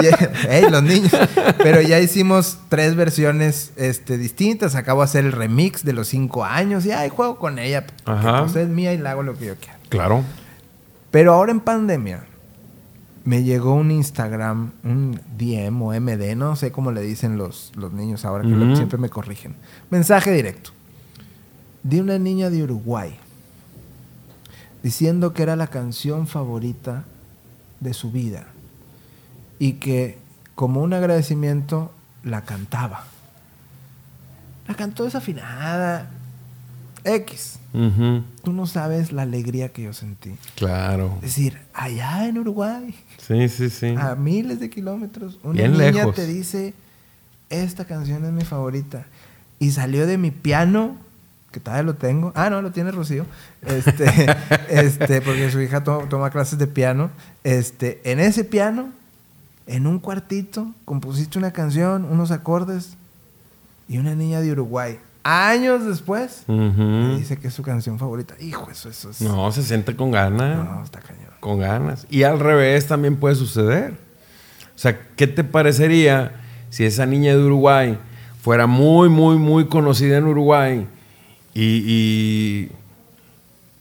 Ya- 0.02 0.30
ey, 0.48 0.70
los 0.70 0.82
niños. 0.82 1.12
Pero 1.58 1.80
ya 1.80 1.98
hicimos 2.00 2.58
tres 2.68 2.94
versiones 2.96 3.72
este, 3.76 4.16
distintas. 4.18 4.74
Acabo 4.74 5.00
de 5.00 5.04
hacer 5.06 5.24
el 5.24 5.32
remix 5.32 5.84
de 5.84 5.92
los 5.92 6.08
5 6.08 6.44
años. 6.44 6.84
Y 6.86 6.92
ay, 6.92 7.08
juego 7.08 7.38
con 7.38 7.58
ella. 7.58 7.84
Ajá. 8.04 8.42
pues, 8.44 8.56
es 8.56 8.68
mía 8.68 8.92
y 8.92 8.98
la 8.98 9.12
hago 9.12 9.22
lo 9.22 9.36
que 9.36 9.46
yo 9.46 9.56
quiera. 9.56 9.78
claro. 9.88 10.22
Pero 11.10 11.32
ahora 11.32 11.52
en 11.52 11.60
pandemia 11.60 12.24
me 13.24 13.42
llegó 13.42 13.74
un 13.74 13.90
Instagram, 13.90 14.72
un 14.84 15.20
DM 15.38 15.82
o 15.82 15.98
MD, 15.98 16.36
no 16.36 16.56
sé 16.56 16.70
cómo 16.70 16.92
le 16.92 17.00
dicen 17.00 17.38
los, 17.38 17.72
los 17.74 17.92
niños 17.92 18.24
ahora, 18.24 18.44
que 18.44 18.76
siempre 18.76 18.98
me 18.98 19.08
corrigen. 19.08 19.56
Mensaje 19.90 20.30
directo. 20.32 20.70
De 21.82 22.00
una 22.00 22.18
niña 22.18 22.50
de 22.50 22.62
Uruguay 22.62 23.16
diciendo 24.82 25.32
que 25.32 25.42
era 25.42 25.56
la 25.56 25.68
canción 25.68 26.26
favorita 26.26 27.04
de 27.80 27.94
su 27.94 28.12
vida 28.12 28.46
y 29.58 29.74
que 29.74 30.18
como 30.54 30.82
un 30.82 30.92
agradecimiento 30.92 31.90
la 32.22 32.42
cantaba. 32.42 33.04
La 34.68 34.74
cantó 34.74 35.04
desafinada. 35.04 36.10
X. 37.02 37.58
Ujú, 37.74 38.22
Tú 38.44 38.52
no 38.52 38.66
sabes 38.66 39.10
la 39.12 39.22
alegría 39.22 39.70
que 39.70 39.82
yo 39.82 39.92
sentí. 39.92 40.34
Claro. 40.54 41.14
Es 41.16 41.22
decir, 41.36 41.58
allá 41.74 42.28
en 42.28 42.38
Uruguay, 42.38 42.94
Sí, 43.18 43.48
sí, 43.48 43.68
sí. 43.68 43.94
a 43.98 44.14
miles 44.14 44.60
de 44.60 44.70
kilómetros, 44.70 45.38
una 45.42 45.54
Bien 45.54 45.72
niña 45.72 45.90
lejos. 45.90 46.14
te 46.14 46.26
dice, 46.26 46.72
esta 47.50 47.84
canción 47.84 48.24
es 48.24 48.32
mi 48.32 48.44
favorita. 48.44 49.06
Y 49.58 49.72
salió 49.72 50.06
de 50.06 50.18
mi 50.18 50.30
piano, 50.30 50.96
que 51.50 51.58
todavía 51.60 51.82
lo 51.84 51.94
tengo. 51.94 52.32
Ah, 52.34 52.48
no, 52.50 52.62
lo 52.62 52.70
tiene 52.72 52.90
Rocío. 52.92 53.26
Este, 53.62 54.04
este, 54.68 55.20
porque 55.20 55.50
su 55.50 55.60
hija 55.60 55.82
to- 55.84 56.06
toma 56.08 56.30
clases 56.30 56.58
de 56.58 56.66
piano. 56.66 57.10
Este, 57.44 58.00
en 58.10 58.20
ese 58.20 58.44
piano, 58.44 58.90
en 59.66 59.86
un 59.86 59.98
cuartito, 59.98 60.72
compusiste 60.84 61.38
una 61.38 61.52
canción, 61.52 62.04
unos 62.04 62.30
acordes, 62.30 62.94
y 63.88 63.98
una 63.98 64.14
niña 64.14 64.40
de 64.40 64.52
Uruguay, 64.52 64.98
años 65.24 65.84
después, 65.86 66.44
dice 66.46 67.38
que 67.38 67.48
es 67.48 67.54
su 67.54 67.62
canción 67.62 67.98
favorita. 67.98 68.34
Hijo, 68.40 68.70
eso, 68.70 68.88
eso 68.88 69.10
es... 69.10 69.20
No, 69.22 69.50
se 69.50 69.62
siente 69.62 69.96
con 69.96 70.10
ganas. 70.10 70.64
No, 70.64 70.84
está 70.84 71.00
cañón. 71.00 71.30
Con 71.40 71.58
ganas. 71.58 72.06
Y 72.10 72.22
al 72.22 72.38
revés 72.38 72.86
también 72.86 73.16
puede 73.16 73.34
suceder. 73.34 73.94
O 74.74 74.78
sea, 74.78 74.98
¿qué 75.16 75.26
te 75.26 75.42
parecería 75.42 76.32
si 76.70 76.84
esa 76.84 77.06
niña 77.06 77.32
de 77.32 77.42
Uruguay 77.42 77.98
fuera 78.42 78.66
muy, 78.66 79.08
muy, 79.08 79.36
muy 79.36 79.66
conocida 79.66 80.18
en 80.18 80.26
Uruguay 80.26 80.86
y, 81.54 81.62
y 81.62 82.70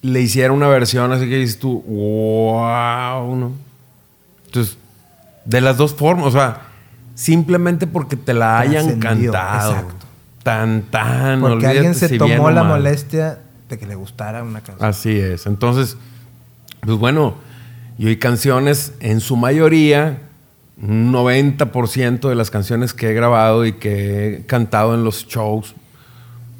le 0.01 0.21
hiciera 0.21 0.53
una 0.53 0.67
versión 0.67 1.11
así 1.11 1.27
que 1.27 1.37
dices 1.37 1.59
tú, 1.59 1.81
wow, 1.81 3.35
¿no? 3.35 3.51
Entonces, 4.45 4.77
de 5.45 5.61
las 5.61 5.77
dos 5.77 5.93
formas, 5.93 6.27
o 6.27 6.31
sea, 6.31 6.61
simplemente 7.15 7.87
porque 7.87 8.15
te 8.15 8.33
la 8.33 8.59
hayan 8.59 8.99
cantado. 8.99 9.71
exacto. 9.71 10.02
Tan, 10.43 10.83
tan, 10.83 11.39
Porque 11.39 11.67
alguien 11.67 11.95
se 11.95 12.09
si 12.09 12.17
tomó 12.17 12.51
la 12.51 12.63
mal. 12.63 12.79
molestia 12.79 13.39
de 13.69 13.79
que 13.79 13.85
le 13.87 13.95
gustara 13.95 14.43
una 14.43 14.61
canción. 14.61 14.87
Así 14.87 15.17
es. 15.17 15.45
Entonces, 15.45 15.97
pues 16.81 16.97
bueno, 16.97 17.35
yo 17.97 18.09
hay 18.09 18.17
canciones, 18.17 18.93
en 18.99 19.21
su 19.21 19.37
mayoría, 19.37 20.19
un 20.81 21.13
90% 21.13 22.27
de 22.27 22.35
las 22.35 22.51
canciones 22.51 22.93
que 22.93 23.09
he 23.09 23.13
grabado 23.13 23.65
y 23.65 23.73
que 23.73 24.35
he 24.35 24.45
cantado 24.45 24.93
en 24.95 25.03
los 25.03 25.27
shows, 25.27 25.75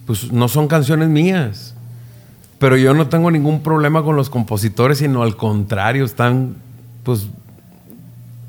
pues 0.06 0.32
no 0.32 0.48
son 0.48 0.68
canciones 0.68 1.10
mías. 1.10 1.76
Pero 2.60 2.78
yo 2.78 2.94
no 2.94 3.08
tengo 3.10 3.30
ningún 3.32 3.62
problema 3.62 4.04
con 4.04 4.16
los 4.16 4.30
compositores, 4.30 5.00
sino 5.00 5.24
al 5.24 5.36
contrario, 5.36 6.06
están, 6.06 6.56
pues, 7.04 7.28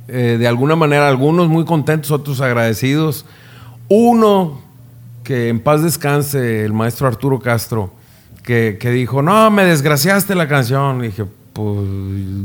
eh, 0.07 0.37
de 0.39 0.47
alguna 0.47 0.77
manera, 0.77 1.09
algunos 1.09 1.49
muy 1.49 1.65
contentos, 1.65 2.13
otros 2.13 2.41
agradecidos. 2.41 3.25
Uno, 3.89 4.61
que 5.25 5.49
en 5.49 5.59
paz 5.59 5.83
descanse, 5.83 6.65
el 6.65 6.73
maestro 6.73 7.09
Arturo 7.09 7.41
Castro, 7.41 7.93
que, 8.45 8.77
que 8.79 8.91
dijo, 8.91 9.23
no, 9.23 9.51
me 9.51 9.65
desgraciaste 9.65 10.35
la 10.35 10.47
canción. 10.47 11.03
Y 11.03 11.09
dije, 11.09 11.25
pues 11.53 11.79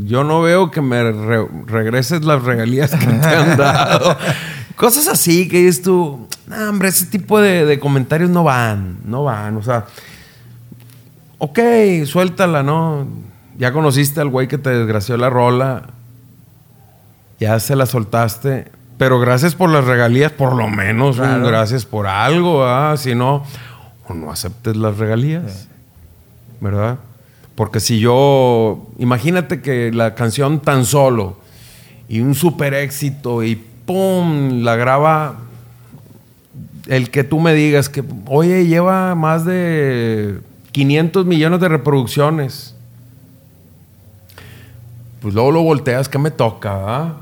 yo 0.05 0.23
no 0.23 0.41
veo 0.41 0.71
que 0.71 0.82
me 0.82 1.11
re- 1.11 1.47
regreses 1.67 2.23
las 2.25 2.41
regalías 2.43 2.91
que 2.91 3.05
te 3.05 3.27
han 3.27 3.57
dado. 3.57 4.17
Cosas 4.75 5.07
así 5.09 5.47
que 5.49 5.57
dices 5.65 5.82
tú, 5.82 6.25
no, 6.47 6.69
hombre, 6.69 6.88
ese 6.88 7.05
tipo 7.07 7.39
de, 7.41 7.65
de 7.65 7.80
comentarios 7.80 8.30
no 8.30 8.43
van, 8.45 8.99
no 9.03 9.23
van. 9.25 9.57
O 9.57 9.61
sea, 9.61 9.86
ok, 11.38 11.59
suéltala, 12.05 12.63
¿no? 12.63 13.07
Ya 13.57 13.73
conociste 13.73 14.21
al 14.21 14.30
güey 14.30 14.47
que 14.47 14.57
te 14.57 14.69
desgració 14.69 15.17
la 15.17 15.30
rola, 15.30 15.88
ya 17.41 17.59
se 17.59 17.75
la 17.75 17.86
soltaste, 17.86 18.71
pero 19.00 19.18
gracias 19.18 19.56
por 19.56 19.70
las 19.70 19.86
regalías, 19.86 20.34
por 20.34 20.54
lo 20.54 20.68
menos, 20.68 21.20
un 21.20 21.41
gracias 21.41 21.86
por 21.86 22.06
algo, 22.06 22.66
¿ah? 22.66 22.97
Si 22.97 23.16
no, 23.16 23.45
o 24.06 24.14
no 24.14 24.30
aceptes 24.30 24.76
las 24.76 24.97
regalías, 24.97 25.70
¿verdad? 26.60 27.00
Porque 27.56 27.80
si 27.80 28.00
yo, 28.00 28.88
imagínate 28.97 29.62
que 29.62 29.93
la 29.93 30.16
canción 30.16 30.60
tan 30.60 30.84
solo 30.84 31.38
y 32.10 32.20
un 32.20 32.36
super 32.36 32.74
éxito 32.74 33.41
y 33.41 33.56
¡pum! 33.56 34.64
la 34.64 34.76
graba 34.76 35.38
el 36.88 37.10
que 37.10 37.24
tú 37.24 37.39
me 37.39 37.54
digas 37.54 37.88
que, 37.88 38.04
oye, 38.26 38.68
lleva 38.68 39.16
más 39.16 39.45
de 39.45 40.41
500 40.74 41.26
millones 41.26 41.62
de 41.62 41.70
reproducciones. 41.70 42.76
Pues 45.22 45.34
luego 45.34 45.52
lo 45.52 45.64
volteas, 45.64 46.10
¿qué 46.10 46.18
me 46.18 46.32
toca? 46.32 46.72
ah? 46.86 47.14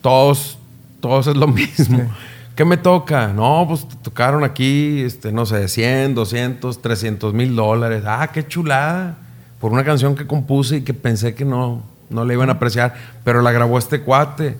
Todos, 0.00 0.57
todos 1.00 1.26
es 1.26 1.36
lo 1.36 1.46
mismo. 1.48 2.10
¿Qué 2.54 2.64
me 2.64 2.76
toca? 2.76 3.28
No, 3.28 3.64
pues 3.68 3.86
te 3.86 3.94
tocaron 3.96 4.42
aquí, 4.42 5.02
este, 5.02 5.30
no 5.30 5.46
sé, 5.46 5.68
100, 5.68 6.16
200, 6.16 6.82
300 6.82 7.32
mil 7.32 7.54
dólares. 7.54 8.02
Ah, 8.04 8.30
qué 8.32 8.46
chulada. 8.46 9.16
Por 9.60 9.72
una 9.72 9.84
canción 9.84 10.16
que 10.16 10.26
compuse 10.26 10.78
y 10.78 10.82
que 10.82 10.92
pensé 10.92 11.34
que 11.34 11.44
no, 11.44 11.84
no 12.10 12.24
le 12.24 12.34
iban 12.34 12.48
a 12.48 12.54
apreciar, 12.54 12.94
pero 13.22 13.42
la 13.42 13.52
grabó 13.52 13.78
este 13.78 14.02
cuate. 14.02 14.56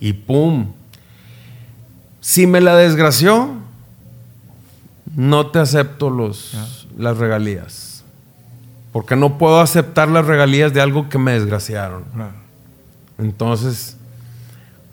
Y 0.00 0.12
pum. 0.12 0.72
Si 2.20 2.48
me 2.48 2.60
la 2.60 2.74
desgració, 2.74 3.54
no 5.14 5.46
te 5.46 5.60
acepto 5.60 6.10
los, 6.10 6.56
las 6.98 7.16
regalías. 7.16 8.04
Porque 8.92 9.14
no 9.14 9.38
puedo 9.38 9.60
aceptar 9.60 10.08
las 10.08 10.26
regalías 10.26 10.72
de 10.74 10.80
algo 10.80 11.08
que 11.08 11.18
me 11.18 11.32
desgraciaron. 11.32 12.04
Entonces, 13.18 13.95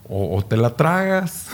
o, 0.10 0.44
te 0.44 0.58
la 0.58 0.72
tragas. 0.72 1.48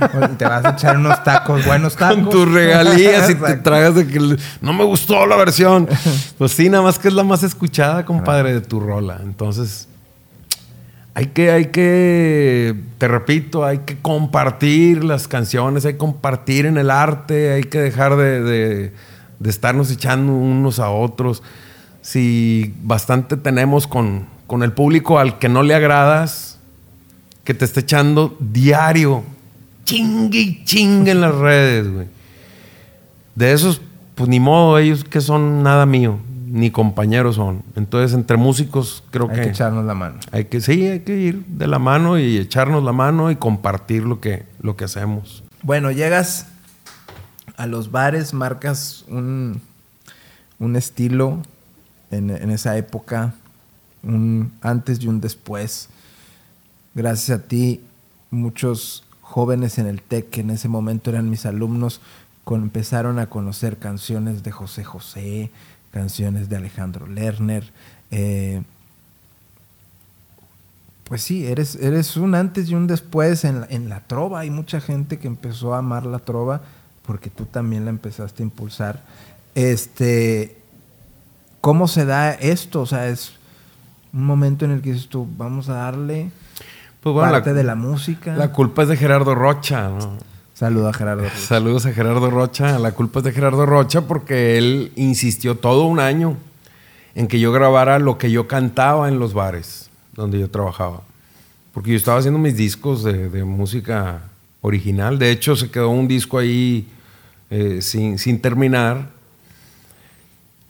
o 0.00 0.28
te 0.38 0.44
vas 0.44 0.64
a 0.64 0.70
echar 0.70 0.96
unos 0.96 1.22
tacos, 1.24 1.64
buenos 1.64 1.96
tacos. 1.96 2.16
Con 2.16 2.30
tus 2.30 2.52
regalías 2.52 3.28
y 3.30 3.34
te 3.34 3.56
tragas 3.56 3.94
de 3.94 4.06
que 4.06 4.36
no 4.60 4.72
me 4.72 4.84
gustó 4.84 5.26
la 5.26 5.36
versión. 5.36 5.88
Pues 6.38 6.52
sí, 6.52 6.68
nada 6.68 6.84
más 6.84 7.00
que 7.00 7.08
es 7.08 7.14
la 7.14 7.24
más 7.24 7.42
escuchada, 7.42 8.04
compadre, 8.04 8.54
de 8.54 8.60
tu 8.60 8.78
rola. 8.78 9.18
Entonces, 9.24 9.88
hay 11.14 11.26
que, 11.26 11.50
hay 11.50 11.66
que, 11.66 12.76
te 12.98 13.08
repito, 13.08 13.64
hay 13.64 13.78
que 13.78 13.98
compartir 13.98 15.02
las 15.02 15.26
canciones, 15.26 15.84
hay 15.84 15.94
que 15.94 15.98
compartir 15.98 16.64
en 16.64 16.78
el 16.78 16.92
arte, 16.92 17.54
hay 17.54 17.64
que 17.64 17.80
dejar 17.80 18.16
de, 18.16 18.40
de, 18.40 18.92
de 19.40 19.50
estarnos 19.50 19.90
echando 19.90 20.32
unos 20.32 20.78
a 20.78 20.90
otros. 20.90 21.42
Si 22.02 22.72
bastante 22.82 23.36
tenemos 23.36 23.88
con, 23.88 24.26
con 24.46 24.62
el 24.62 24.72
público 24.72 25.18
al 25.18 25.40
que 25.40 25.48
no 25.48 25.64
le 25.64 25.74
agradas, 25.74 26.57
que 27.48 27.54
te 27.54 27.64
está 27.64 27.80
echando 27.80 28.36
diario, 28.40 29.24
chingue 29.84 30.38
y 30.38 30.64
chingue 30.66 31.12
en 31.12 31.22
las 31.22 31.34
redes, 31.34 31.90
güey. 31.90 32.06
De 33.34 33.54
esos, 33.54 33.80
pues 34.14 34.28
ni 34.28 34.38
modo, 34.38 34.78
ellos 34.78 35.02
que 35.02 35.22
son 35.22 35.62
nada 35.62 35.86
mío, 35.86 36.18
ni 36.44 36.70
compañeros 36.70 37.36
son. 37.36 37.62
Entonces, 37.74 38.12
entre 38.12 38.36
músicos, 38.36 39.02
creo 39.10 39.28
que. 39.28 39.36
Hay 39.36 39.40
que 39.44 39.48
echarnos 39.48 39.86
la 39.86 39.94
mano. 39.94 40.16
Hay 40.30 40.44
que, 40.44 40.60
sí, 40.60 40.88
hay 40.88 41.00
que 41.00 41.16
ir 41.16 41.42
de 41.46 41.66
la 41.66 41.78
mano 41.78 42.18
y 42.18 42.36
echarnos 42.36 42.84
la 42.84 42.92
mano 42.92 43.30
y 43.30 43.36
compartir 43.36 44.02
lo 44.02 44.20
que, 44.20 44.44
lo 44.60 44.76
que 44.76 44.84
hacemos. 44.84 45.42
Bueno, 45.62 45.90
llegas 45.90 46.48
a 47.56 47.66
los 47.66 47.90
bares, 47.90 48.34
marcas 48.34 49.06
un, 49.08 49.62
un 50.58 50.76
estilo 50.76 51.40
en, 52.10 52.28
en 52.28 52.50
esa 52.50 52.76
época, 52.76 53.32
un 54.02 54.52
antes 54.60 55.00
y 55.00 55.08
un 55.08 55.22
después 55.22 55.88
Gracias 56.98 57.38
a 57.38 57.42
ti, 57.44 57.80
muchos 58.32 59.04
jóvenes 59.20 59.78
en 59.78 59.86
el 59.86 60.02
TEC, 60.02 60.30
que 60.30 60.40
en 60.40 60.50
ese 60.50 60.66
momento 60.66 61.10
eran 61.10 61.30
mis 61.30 61.46
alumnos, 61.46 62.00
empezaron 62.44 63.20
a 63.20 63.30
conocer 63.30 63.76
canciones 63.76 64.42
de 64.42 64.50
José 64.50 64.82
José, 64.82 65.52
canciones 65.92 66.48
de 66.48 66.56
Alejandro 66.56 67.06
Lerner. 67.06 67.70
Eh, 68.10 68.64
pues 71.04 71.22
sí, 71.22 71.46
eres, 71.46 71.76
eres 71.76 72.16
un 72.16 72.34
antes 72.34 72.68
y 72.68 72.74
un 72.74 72.88
después 72.88 73.44
en 73.44 73.60
la, 73.60 73.68
en 73.70 73.88
la 73.88 74.00
trova. 74.00 74.40
Hay 74.40 74.50
mucha 74.50 74.80
gente 74.80 75.20
que 75.20 75.28
empezó 75.28 75.74
a 75.74 75.78
amar 75.78 76.04
la 76.04 76.18
trova 76.18 76.62
porque 77.06 77.30
tú 77.30 77.44
también 77.44 77.84
la 77.84 77.90
empezaste 77.90 78.42
a 78.42 78.46
impulsar. 78.46 79.04
Este, 79.54 80.58
¿Cómo 81.60 81.86
se 81.86 82.06
da 82.06 82.32
esto? 82.32 82.80
O 82.80 82.86
sea, 82.86 83.06
es 83.06 83.34
un 84.12 84.26
momento 84.26 84.64
en 84.64 84.72
el 84.72 84.82
que 84.82 84.94
dices 84.94 85.08
tú, 85.08 85.28
vamos 85.36 85.68
a 85.68 85.74
darle 85.74 86.32
pues 87.02 87.16
parte 87.16 87.54
de 87.54 87.64
la 87.64 87.74
música. 87.74 88.36
La 88.36 88.52
culpa 88.52 88.82
es 88.82 88.88
de 88.88 88.96
Gerardo 88.96 89.34
Rocha. 89.34 89.90
Saludos 90.54 90.94
a 90.94 90.98
Gerardo 90.98 91.22
Rocha. 91.22 91.36
Saludos 91.36 91.86
a 91.86 91.92
Gerardo 91.92 92.30
Rocha. 92.30 92.78
La 92.78 92.92
culpa 92.92 93.20
es 93.20 93.24
de 93.24 93.32
Gerardo 93.32 93.64
Rocha 93.64 94.02
porque 94.02 94.58
él 94.58 94.92
insistió 94.96 95.56
todo 95.56 95.84
un 95.84 96.00
año 96.00 96.36
en 97.14 97.28
que 97.28 97.40
yo 97.40 97.52
grabara 97.52 97.98
lo 97.98 98.18
que 98.18 98.30
yo 98.30 98.48
cantaba 98.48 99.08
en 99.08 99.18
los 99.18 99.34
bares 99.34 99.90
donde 100.14 100.40
yo 100.40 100.50
trabajaba. 100.50 101.02
Porque 101.72 101.90
yo 101.90 101.96
estaba 101.96 102.18
haciendo 102.18 102.40
mis 102.40 102.56
discos 102.56 103.04
de, 103.04 103.44
música 103.44 104.22
original. 104.62 105.18
De 105.18 105.30
hecho, 105.30 105.54
se 105.54 105.70
quedó 105.70 105.90
un 105.90 106.08
disco 106.08 106.38
ahí 106.38 106.88
eh, 107.50 107.78
sin, 107.80 108.18
sin, 108.18 108.40
terminar. 108.40 109.10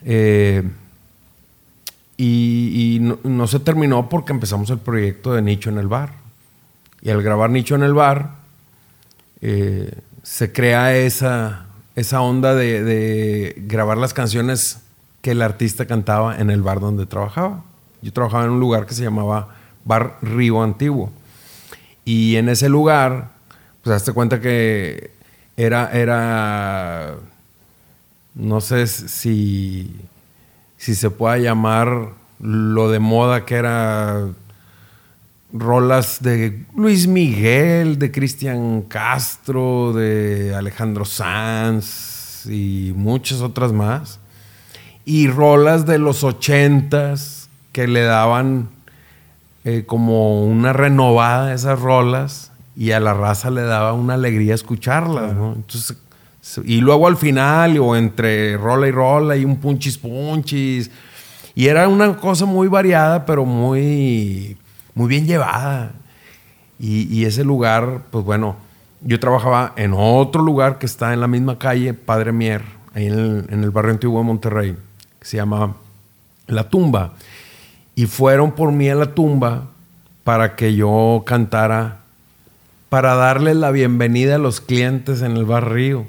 Eh, 0.05 0.63
y, 2.21 2.99
no, 3.23 3.47
se 3.47 3.61
terminó 3.61 4.09
porque 4.09 4.33
empezamos 4.33 4.69
el 4.71 4.79
proyecto 4.79 5.33
de 5.35 5.41
Nicho 5.41 5.71
en 5.71 5.79
el 5.79 5.87
Bar. 5.87 6.11
Y 7.01 7.11
al 7.11 7.23
grabar 7.23 7.49
Nicho 7.49 7.77
en 7.77 7.85
el 7.85 7.95
Bar, 7.95 8.33
eh, 9.41 9.93
se 10.25 10.53
crea 10.53 10.97
esa, 10.97 11.67
esa 11.95 12.21
onda 12.21 12.57
de, 12.57 13.55
grabar 13.69 13.99
las 13.99 14.15
canciones 14.15 14.81
que 15.23 15.31
el 15.31 15.43
artista 15.43 15.87
cantaba 15.87 16.37
en 16.37 16.51
el 16.51 16.61
bar 16.61 16.81
donde 16.81 17.07
trabajaba. 17.07 17.63
Yo 18.03 18.13
trabajaba 18.13 18.45
en 18.45 18.51
un 18.51 18.61
lugar 18.61 18.87
que 18.87 18.95
se 18.95 19.05
llamaba 19.05 19.55
Bar 19.85 20.19
Río 20.21 20.61
Antiguo. 20.61 21.13
Y 22.05 22.35
en 22.35 22.49
ese 22.49 22.69
lugar, 22.69 23.31
pues 23.83 23.95
hazte 23.95 24.13
cuenta 24.13 24.41
que 24.41 25.13
era, 25.57 25.93
era 25.93 27.15
no 28.35 28.61
sé 28.61 28.87
si 28.89 29.95
si 30.79 30.95
se 30.95 31.11
pueda 31.11 31.37
llamar 31.39 32.13
lo 32.41 32.91
de 32.91 33.01
moda 33.01 33.45
que 33.45 33.57
era 33.57 34.29
rolas 35.53 36.23
de 36.23 36.65
Luis 36.75 37.07
Miguel, 37.07 37.99
de 37.99 38.11
Cristian 38.11 38.83
Castro, 38.83 39.93
de 39.93 40.55
Alejandro 40.55 41.05
Sanz 41.05 42.47
y 42.47 42.93
muchas 42.95 43.41
otras 43.41 43.73
más. 43.73 44.21
Y 45.05 45.27
rolas 45.27 45.85
de 45.85 45.99
los 45.99 46.23
ochentas 46.23 47.49
que 47.73 47.89
le 47.89 48.03
daban 48.03 48.69
eh, 49.65 49.85
como 49.87 50.45
una 50.45 50.73
renovada 50.73 51.49
a 51.49 51.55
esas 51.55 51.81
rolas 51.81 52.53
y 52.77 52.93
a 52.93 53.01
la 53.01 53.15
raza 53.15 53.51
le 53.51 53.63
daba 53.63 53.95
una 53.95 54.15
alegría 54.15 54.55
escucharlas, 54.55 55.33
Entonces 55.33 55.97
y 56.65 56.81
luego 56.81 57.07
al 57.07 57.17
final, 57.17 57.79
o 57.79 57.97
entre 57.97 58.57
rola 58.57 58.89
y 58.89 58.91
rola, 58.91 59.37
y 59.37 59.45
un 59.45 59.57
punchis 59.57 59.99
punchis. 59.99 60.91
Y 61.55 61.67
era 61.67 61.89
una 61.89 62.17
cosa 62.17 62.47
muy 62.47 62.69
variada, 62.69 63.27
pero 63.27 63.45
muy, 63.45 64.57
muy 64.95 65.09
bien 65.09 65.27
llevada. 65.27 65.93
Y, 66.81 67.25
ese 67.25 67.43
lugar, 67.43 68.05
pues 68.11 68.25
bueno, 68.25 68.57
yo 69.03 69.19
trabajaba 69.19 69.73
en 69.77 69.93
otro 69.95 70.43
lugar 70.43 70.79
que 70.79 70.87
está 70.87 71.13
en 71.13 71.21
la 71.21 71.27
misma 71.27 71.59
calle, 71.59 71.93
Padre 71.93 72.31
Mier, 72.31 72.63
ahí 72.95 73.07
en 73.07 73.19
el, 73.19 73.47
en 73.51 73.65
el 73.65 73.71
barrio 73.71 73.91
antiguo 73.91 74.21
de 74.21 74.27
Monterrey, 74.27 74.77
que 75.19 75.27
se 75.27 75.37
llama 75.37 75.75
La 76.47 76.69
Tumba. 76.69 77.15
Y 77.97 78.07
fueron 78.07 78.53
por 78.53 78.71
mí 78.71 78.89
a 78.89 78.95
la 78.95 79.13
tumba 79.13 79.65
para 80.23 80.55
que 80.55 80.77
yo 80.77 81.25
cantara, 81.27 82.03
para 82.89 83.17
darle 83.17 83.55
la 83.55 83.73
bienvenida 83.73 84.37
a 84.37 84.39
los 84.39 84.61
clientes 84.61 85.23
en 85.23 85.37
el 85.37 85.45
barrio 85.45 86.07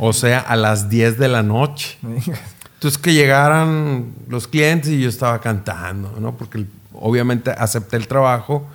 o 0.00 0.12
sea, 0.12 0.40
a 0.40 0.56
las 0.56 0.88
10 0.88 1.18
de 1.18 1.28
la 1.28 1.42
noche. 1.42 1.98
Entonces 2.74 2.98
que 2.98 3.12
llegaran 3.12 4.12
los 4.28 4.46
clientes 4.46 4.90
y 4.90 5.00
yo 5.00 5.08
estaba 5.08 5.40
cantando, 5.40 6.14
¿no? 6.20 6.36
Porque 6.36 6.64
obviamente 6.92 7.50
acepté 7.50 7.96
el 7.96 8.06
trabajo, 8.06 8.66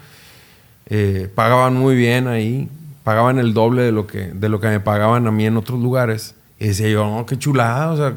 eh, 0.87 1.31
pagaban 1.33 1.75
muy 1.75 1.95
bien 1.95 2.27
ahí, 2.27 2.69
pagaban 3.03 3.39
el 3.39 3.53
doble 3.53 3.83
de 3.83 3.91
lo, 3.93 4.05
que, 4.05 4.27
de 4.33 4.49
lo 4.49 4.59
que 4.59 4.67
me 4.67 4.79
pagaban 4.81 5.25
a 5.27 5.31
mí 5.31 5.45
en 5.45 5.55
otros 5.55 5.79
lugares. 5.79 6.35
Y 6.59 6.67
decía 6.67 6.89
yo, 6.89 7.05
no, 7.05 7.25
qué 7.25 7.37
chulada, 7.37 7.91
o 7.91 7.97
sea, 7.97 8.13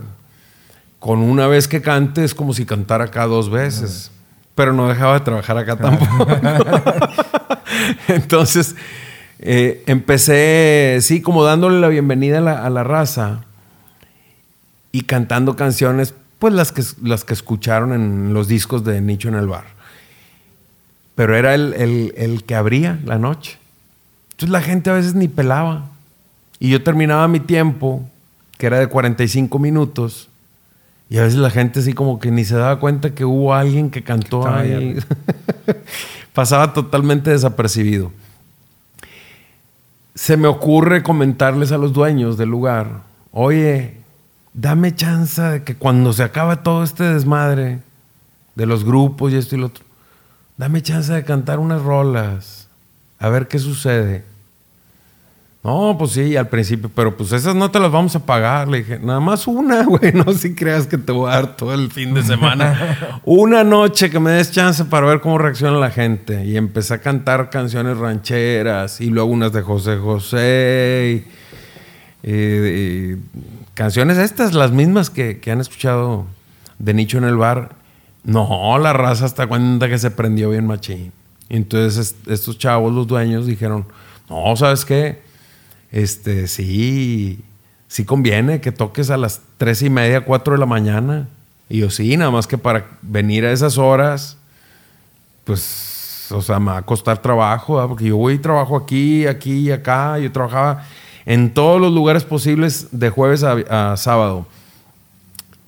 con 0.98 1.20
una 1.20 1.46
vez 1.46 1.68
que 1.68 1.80
cante 1.80 2.24
es 2.24 2.34
como 2.34 2.52
si 2.52 2.66
cantara 2.66 3.04
acá 3.04 3.26
dos 3.26 3.48
veces. 3.48 4.10
Pero 4.56 4.72
no 4.72 4.88
dejaba 4.88 5.14
de 5.14 5.20
trabajar 5.20 5.58
acá 5.58 5.76
tampoco. 5.76 6.26
Entonces, 8.08 8.74
eh, 9.38 9.84
empecé, 9.86 10.98
sí, 11.02 11.20
como 11.20 11.44
dándole 11.44 11.80
la 11.80 11.88
bienvenida 11.88 12.38
a 12.38 12.70
la, 12.70 12.84
raza 12.84 13.44
y 14.92 15.02
cantando 15.02 15.56
canciones, 15.56 16.14
pues 16.38 16.54
las 16.54 16.72
que, 16.72 16.82
las 17.02 17.24
que 17.24 17.34
escucharon 17.34 17.92
en 17.92 18.32
los 18.32 18.48
discos 18.48 18.84
de 18.84 19.00
Nicho 19.00 19.28
en 19.28 19.34
el 19.34 19.46
bar. 19.46 19.66
Pero 21.14 21.36
era 21.36 21.54
el, 21.54 22.44
que 22.46 22.54
abría 22.54 22.98
la 23.04 23.18
noche. 23.18 23.58
Entonces 24.32 24.50
la 24.50 24.60
gente 24.60 24.90
a 24.90 24.94
veces 24.94 25.14
ni 25.14 25.28
pelaba. 25.28 25.86
Y 26.58 26.70
yo 26.70 26.82
terminaba 26.82 27.28
mi 27.28 27.40
tiempo, 27.40 28.08
que 28.58 28.66
era 28.66 28.78
de 28.78 28.86
45 28.86 29.58
minutos, 29.58 30.28
y 31.08 31.18
a 31.18 31.22
veces 31.22 31.38
la 31.38 31.50
gente 31.50 31.80
así 31.80 31.92
como 31.92 32.18
que 32.18 32.30
ni 32.30 32.44
se 32.44 32.56
daba 32.56 32.80
cuenta 32.80 33.14
que 33.14 33.24
hubo 33.24 33.54
alguien 33.54 33.90
que 33.90 34.02
cantó 34.02 34.48
ahí. 34.48 34.96
Pasaba 36.34 36.72
totalmente 36.72 37.30
desapercibido 37.30 38.10
se 40.16 40.38
me 40.38 40.48
ocurre 40.48 41.02
comentarles 41.02 41.72
a 41.72 41.78
los 41.78 41.92
dueños 41.92 42.38
del 42.38 42.48
lugar, 42.48 43.02
oye, 43.32 44.00
dame 44.54 44.94
chance 44.94 45.42
de 45.42 45.62
que 45.62 45.76
cuando 45.76 46.14
se 46.14 46.22
acabe 46.22 46.56
todo 46.56 46.82
este 46.82 47.04
desmadre 47.04 47.80
de 48.54 48.66
los 48.66 48.82
grupos 48.82 49.32
y 49.32 49.36
esto 49.36 49.56
y 49.56 49.58
lo 49.58 49.66
otro, 49.66 49.84
dame 50.56 50.82
chance 50.82 51.12
de 51.12 51.22
cantar 51.22 51.58
unas 51.58 51.82
rolas, 51.82 52.68
a 53.18 53.28
ver 53.28 53.46
qué 53.46 53.58
sucede. 53.58 54.24
No, 55.66 55.96
pues 55.98 56.12
sí, 56.12 56.36
al 56.36 56.48
principio, 56.48 56.88
pero 56.94 57.16
pues 57.16 57.32
esas 57.32 57.56
no 57.56 57.68
te 57.72 57.80
las 57.80 57.90
vamos 57.90 58.14
a 58.14 58.24
pagar. 58.24 58.68
Le 58.68 58.78
dije, 58.78 59.00
nada 59.00 59.18
más 59.18 59.48
una, 59.48 59.82
güey, 59.84 60.12
no 60.12 60.32
si 60.32 60.54
creas 60.54 60.86
que 60.86 60.96
te 60.96 61.10
voy 61.10 61.28
a 61.28 61.34
dar 61.34 61.56
todo 61.56 61.74
el 61.74 61.90
fin 61.90 62.14
de 62.14 62.22
semana. 62.22 63.20
una 63.24 63.64
noche 63.64 64.08
que 64.08 64.20
me 64.20 64.30
des 64.30 64.52
chance 64.52 64.84
para 64.84 65.08
ver 65.08 65.20
cómo 65.20 65.38
reacciona 65.38 65.76
la 65.76 65.90
gente. 65.90 66.44
Y 66.44 66.56
empecé 66.56 66.94
a 66.94 66.98
cantar 66.98 67.50
canciones 67.50 67.98
rancheras 67.98 69.00
y 69.00 69.06
luego 69.06 69.28
unas 69.28 69.52
de 69.52 69.62
José 69.62 69.96
José. 69.96 71.24
Y, 72.22 73.16
canciones 73.74 74.18
estas, 74.18 74.54
las 74.54 74.70
mismas 74.70 75.10
que, 75.10 75.40
que 75.40 75.50
han 75.50 75.60
escuchado 75.60 76.26
de 76.78 76.94
Nicho 76.94 77.18
en 77.18 77.24
el 77.24 77.36
bar. 77.36 77.74
No, 78.22 78.78
la 78.78 78.92
raza 78.92 79.24
hasta 79.24 79.48
cuenta 79.48 79.88
que 79.88 79.98
se 79.98 80.12
prendió 80.12 80.50
bien 80.50 80.68
machín. 80.68 81.10
Entonces 81.48 82.14
estos 82.28 82.56
chavos, 82.56 82.94
los 82.94 83.08
dueños, 83.08 83.46
dijeron, 83.46 83.84
no, 84.30 84.54
¿sabes 84.54 84.84
qué? 84.84 85.25
Este, 85.92 86.48
sí, 86.48 87.40
sí 87.88 88.04
conviene 88.04 88.60
que 88.60 88.72
toques 88.72 89.10
a 89.10 89.16
las 89.16 89.40
tres 89.58 89.82
y 89.82 89.90
media, 89.90 90.24
cuatro 90.24 90.54
de 90.54 90.60
la 90.60 90.66
mañana. 90.66 91.28
Y 91.68 91.78
yo, 91.78 91.90
sí, 91.90 92.16
nada 92.16 92.30
más 92.30 92.46
que 92.46 92.58
para 92.58 92.86
venir 93.02 93.44
a 93.44 93.52
esas 93.52 93.78
horas, 93.78 94.36
pues, 95.44 96.28
o 96.30 96.42
sea, 96.42 96.58
me 96.58 96.72
va 96.72 96.78
a 96.78 96.82
costar 96.82 97.22
trabajo, 97.22 97.84
porque 97.88 98.04
yo 98.04 98.16
voy 98.16 98.34
y 98.34 98.38
trabajo 98.38 98.76
aquí, 98.76 99.26
aquí 99.26 99.52
y 99.52 99.70
acá. 99.70 100.18
Yo 100.18 100.30
trabajaba 100.32 100.84
en 101.24 101.52
todos 101.52 101.80
los 101.80 101.92
lugares 101.92 102.24
posibles 102.24 102.88
de 102.92 103.10
jueves 103.10 103.42
a, 103.42 103.96
sábado. 103.96 104.46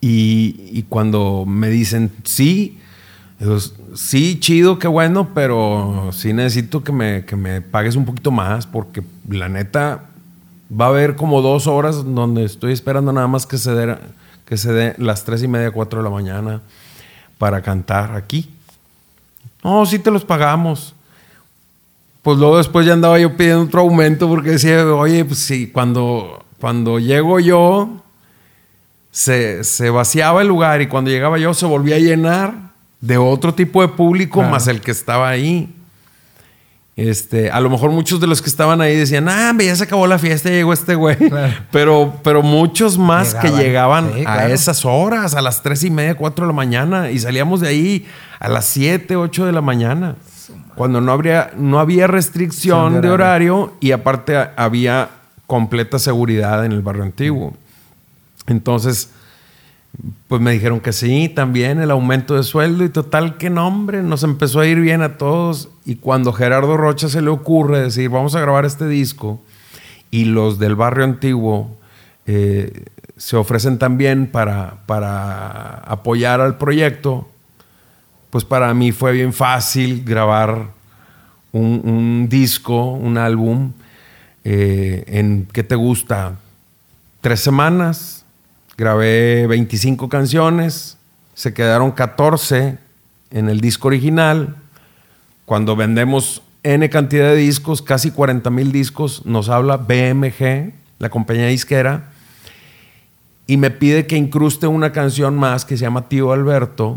Y, 0.00 0.84
cuando 0.88 1.44
me 1.46 1.68
dicen 1.68 2.12
sí, 2.24 2.78
sí, 3.94 4.38
chido, 4.40 4.78
qué 4.78 4.88
bueno, 4.88 5.28
pero 5.34 6.10
sí 6.12 6.32
necesito 6.32 6.82
que 6.82 6.92
me, 6.92 7.24
que 7.24 7.36
me 7.36 7.60
pagues 7.60 7.96
un 7.96 8.04
poquito 8.04 8.30
más, 8.30 8.66
porque 8.66 9.02
la 9.28 9.48
neta, 9.48 10.08
va 10.70 10.86
a 10.86 10.88
haber 10.88 11.16
como 11.16 11.40
dos 11.42 11.66
horas 11.66 12.04
donde 12.04 12.44
estoy 12.44 12.72
esperando 12.72 13.12
nada 13.12 13.26
más 13.26 13.46
que 13.46 13.58
se 13.58 13.72
dé, 13.72 13.96
que 14.44 14.56
se 14.56 14.72
dé 14.72 14.94
las 14.98 15.24
tres 15.24 15.42
y 15.42 15.48
media, 15.48 15.70
cuatro 15.70 16.00
de 16.00 16.04
la 16.04 16.10
mañana 16.10 16.60
para 17.38 17.62
cantar 17.62 18.14
aquí. 18.14 18.50
No, 19.64 19.86
sí 19.86 19.98
te 19.98 20.10
los 20.10 20.24
pagamos. 20.24 20.94
Pues 22.22 22.38
luego 22.38 22.58
después 22.58 22.86
ya 22.86 22.92
andaba 22.92 23.18
yo 23.18 23.36
pidiendo 23.36 23.64
otro 23.64 23.80
aumento 23.80 24.28
porque 24.28 24.50
decía, 24.50 24.84
oye, 24.86 25.24
pues 25.24 25.38
sí, 25.38 25.68
cuando, 25.68 26.44
cuando 26.60 26.98
llego 26.98 27.40
yo, 27.40 28.02
se, 29.10 29.64
se 29.64 29.90
vaciaba 29.90 30.42
el 30.42 30.48
lugar 30.48 30.82
y 30.82 30.88
cuando 30.88 31.10
llegaba 31.10 31.38
yo 31.38 31.54
se 31.54 31.66
volvía 31.66 31.96
a 31.96 32.00
llenar 32.00 32.67
de 33.00 33.18
otro 33.18 33.54
tipo 33.54 33.82
de 33.82 33.88
público 33.88 34.42
más 34.42 34.66
el 34.66 34.80
que 34.80 34.90
estaba 34.90 35.28
ahí. 35.28 35.74
Este, 36.96 37.48
a 37.52 37.60
lo 37.60 37.70
mejor 37.70 37.92
muchos 37.92 38.20
de 38.20 38.26
los 38.26 38.42
que 38.42 38.50
estaban 38.50 38.80
ahí 38.80 38.96
decían, 38.96 39.28
ah, 39.28 39.54
ya 39.56 39.76
se 39.76 39.84
acabó 39.84 40.08
la 40.08 40.18
fiesta, 40.18 40.48
llegó 40.48 40.72
este 40.72 40.96
güey. 40.96 41.16
Pero, 41.70 42.14
pero 42.24 42.42
muchos 42.42 42.98
más 42.98 43.36
que 43.36 43.50
llegaban 43.50 44.10
a 44.26 44.48
esas 44.48 44.84
horas, 44.84 45.34
a 45.34 45.40
las 45.40 45.62
tres 45.62 45.84
y 45.84 45.90
media, 45.90 46.16
cuatro 46.16 46.44
de 46.44 46.48
la 46.48 46.56
mañana, 46.56 47.12
y 47.12 47.20
salíamos 47.20 47.60
de 47.60 47.68
ahí 47.68 48.06
a 48.40 48.48
las 48.48 48.64
siete, 48.64 49.14
ocho 49.14 49.46
de 49.46 49.52
la 49.52 49.60
mañana. 49.60 50.16
Cuando 50.74 51.00
no, 51.00 51.12
habría, 51.12 51.52
no 51.56 51.78
había 51.78 52.08
restricción 52.08 53.00
de 53.00 53.10
horario 53.10 53.74
y 53.78 53.92
aparte 53.92 54.36
había 54.56 55.10
completa 55.46 56.00
seguridad 56.00 56.64
en 56.64 56.72
el 56.72 56.82
barrio 56.82 57.04
antiguo. 57.04 57.54
Entonces, 58.48 59.10
pues 60.28 60.40
me 60.40 60.52
dijeron 60.52 60.80
que 60.80 60.92
sí, 60.92 61.28
también 61.28 61.80
el 61.80 61.90
aumento 61.90 62.36
de 62.36 62.42
sueldo 62.42 62.84
y 62.84 62.88
total 62.88 63.36
que 63.36 63.50
nombre, 63.50 64.02
nos 64.02 64.22
empezó 64.22 64.60
a 64.60 64.66
ir 64.66 64.80
bien 64.80 65.02
a 65.02 65.16
todos 65.16 65.70
y 65.84 65.96
cuando 65.96 66.32
Gerardo 66.32 66.76
Rocha 66.76 67.08
se 67.08 67.22
le 67.22 67.30
ocurre 67.30 67.80
decir 67.80 68.10
vamos 68.10 68.34
a 68.34 68.40
grabar 68.40 68.64
este 68.64 68.86
disco 68.86 69.40
y 70.10 70.26
los 70.26 70.58
del 70.58 70.76
barrio 70.76 71.04
antiguo 71.04 71.76
eh, 72.26 72.84
se 73.16 73.36
ofrecen 73.36 73.78
también 73.78 74.28
para, 74.28 74.78
para 74.86 75.78
apoyar 75.78 76.40
al 76.40 76.56
proyecto, 76.56 77.28
pues 78.30 78.44
para 78.44 78.72
mí 78.74 78.92
fue 78.92 79.12
bien 79.12 79.32
fácil 79.32 80.04
grabar 80.04 80.68
un, 81.52 82.28
disco, 82.28 82.92
un 82.92 83.18
álbum 83.18 83.72
eh, 84.44 85.04
en, 85.06 85.48
¿qué 85.52 85.64
te 85.64 85.74
gusta? 85.74 86.36
Tres 87.20 87.40
semanas 87.40 88.17
Grabé 88.78 89.48
25 89.48 90.08
canciones, 90.08 90.98
se 91.34 91.52
quedaron 91.52 91.90
14 91.90 92.78
en 93.32 93.48
el 93.48 93.60
disco 93.60 93.88
original. 93.88 94.54
Cuando 95.46 95.74
vendemos 95.74 96.42
N 96.62 96.88
cantidad 96.88 97.30
de 97.30 97.34
discos, 97.34 97.82
casi 97.82 98.12
40 98.12 98.50
mil 98.50 98.70
discos, 98.70 99.26
nos 99.26 99.48
habla 99.48 99.78
BMG, 99.78 100.72
la 101.00 101.10
compañía 101.10 101.48
disquera, 101.48 102.10
y 103.48 103.56
me 103.56 103.72
pide 103.72 104.06
que 104.06 104.16
incruste 104.16 104.68
una 104.68 104.92
canción 104.92 105.34
más 105.34 105.64
que 105.64 105.76
se 105.76 105.82
llama 105.82 106.08
Tío 106.08 106.30
Alberto, 106.30 106.96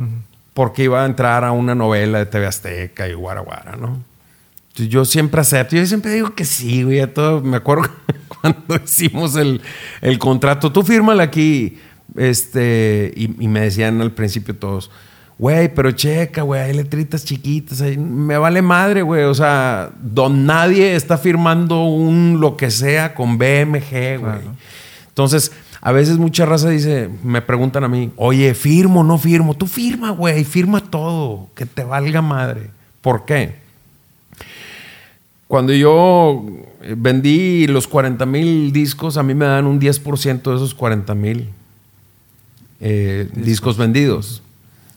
porque 0.53 0.83
iba 0.83 1.01
a 1.01 1.07
entrar 1.07 1.43
a 1.43 1.51
una 1.51 1.73
novela 1.73 2.19
de 2.19 2.27
TV 2.27 2.45
Azteca 2.45 3.07
y 3.07 3.15
Guaraguara, 3.15 3.75
¿no? 3.75 4.03
Yo 4.87 5.05
siempre 5.05 5.41
acepto, 5.41 5.75
yo 5.75 5.85
siempre 5.85 6.11
digo 6.13 6.33
que 6.33 6.45
sí, 6.45 6.83
güey, 6.83 7.05
todo, 7.07 7.41
me 7.41 7.57
acuerdo 7.57 7.89
cuando 8.41 8.75
hicimos 8.83 9.35
el, 9.35 9.61
contrato, 10.19 10.71
tú 10.71 10.83
fírmale 10.83 11.23
aquí, 11.23 11.77
este, 12.15 13.13
y, 13.15 13.27
me 13.47 13.61
decían 13.61 14.01
al 14.01 14.11
principio 14.11 14.55
todos, 14.55 14.91
güey, 15.37 15.73
pero 15.73 15.91
checa, 15.91 16.41
güey, 16.41 16.61
hay 16.61 16.73
letritas 16.73 17.25
chiquitas, 17.25 17.81
me 17.97 18.37
vale 18.37 18.61
madre, 18.61 19.01
güey, 19.01 19.23
o 19.23 19.33
sea, 19.33 19.91
don 20.01 20.45
nadie 20.45 20.95
está 20.95 21.17
firmando 21.17 21.83
un 21.83 22.39
lo 22.39 22.57
que 22.57 22.69
sea 22.71 23.13
con 23.13 23.37
BMG, 23.37 24.19
güey. 24.19 24.41
Entonces, 25.07 25.51
a 25.81 25.91
veces 25.91 26.17
mucha 26.17 26.45
raza 26.45 26.69
dice, 26.69 27.09
me 27.23 27.41
preguntan 27.41 27.83
a 27.83 27.87
mí, 27.87 28.11
oye, 28.15 28.53
firmo, 28.53 29.03
no 29.03 29.17
firmo, 29.17 29.55
tú 29.55 29.65
firma, 29.65 30.11
güey, 30.11 30.43
firma 30.43 30.79
todo, 30.79 31.49
que 31.55 31.65
te 31.65 31.83
valga 31.83 32.21
madre. 32.21 32.69
¿Por 33.01 33.25
qué? 33.25 33.60
Cuando 35.51 35.73
yo 35.73 36.45
vendí 36.95 37.67
los 37.67 37.85
40 37.85 38.25
mil 38.25 38.71
discos, 38.71 39.17
a 39.17 39.23
mí 39.23 39.35
me 39.35 39.43
dan 39.43 39.65
un 39.65 39.81
10% 39.81 40.43
de 40.43 40.55
esos 40.55 40.73
40 40.73 41.13
mil 41.13 41.49
eh, 42.79 43.29
discos 43.35 43.75
vendidos. 43.75 44.41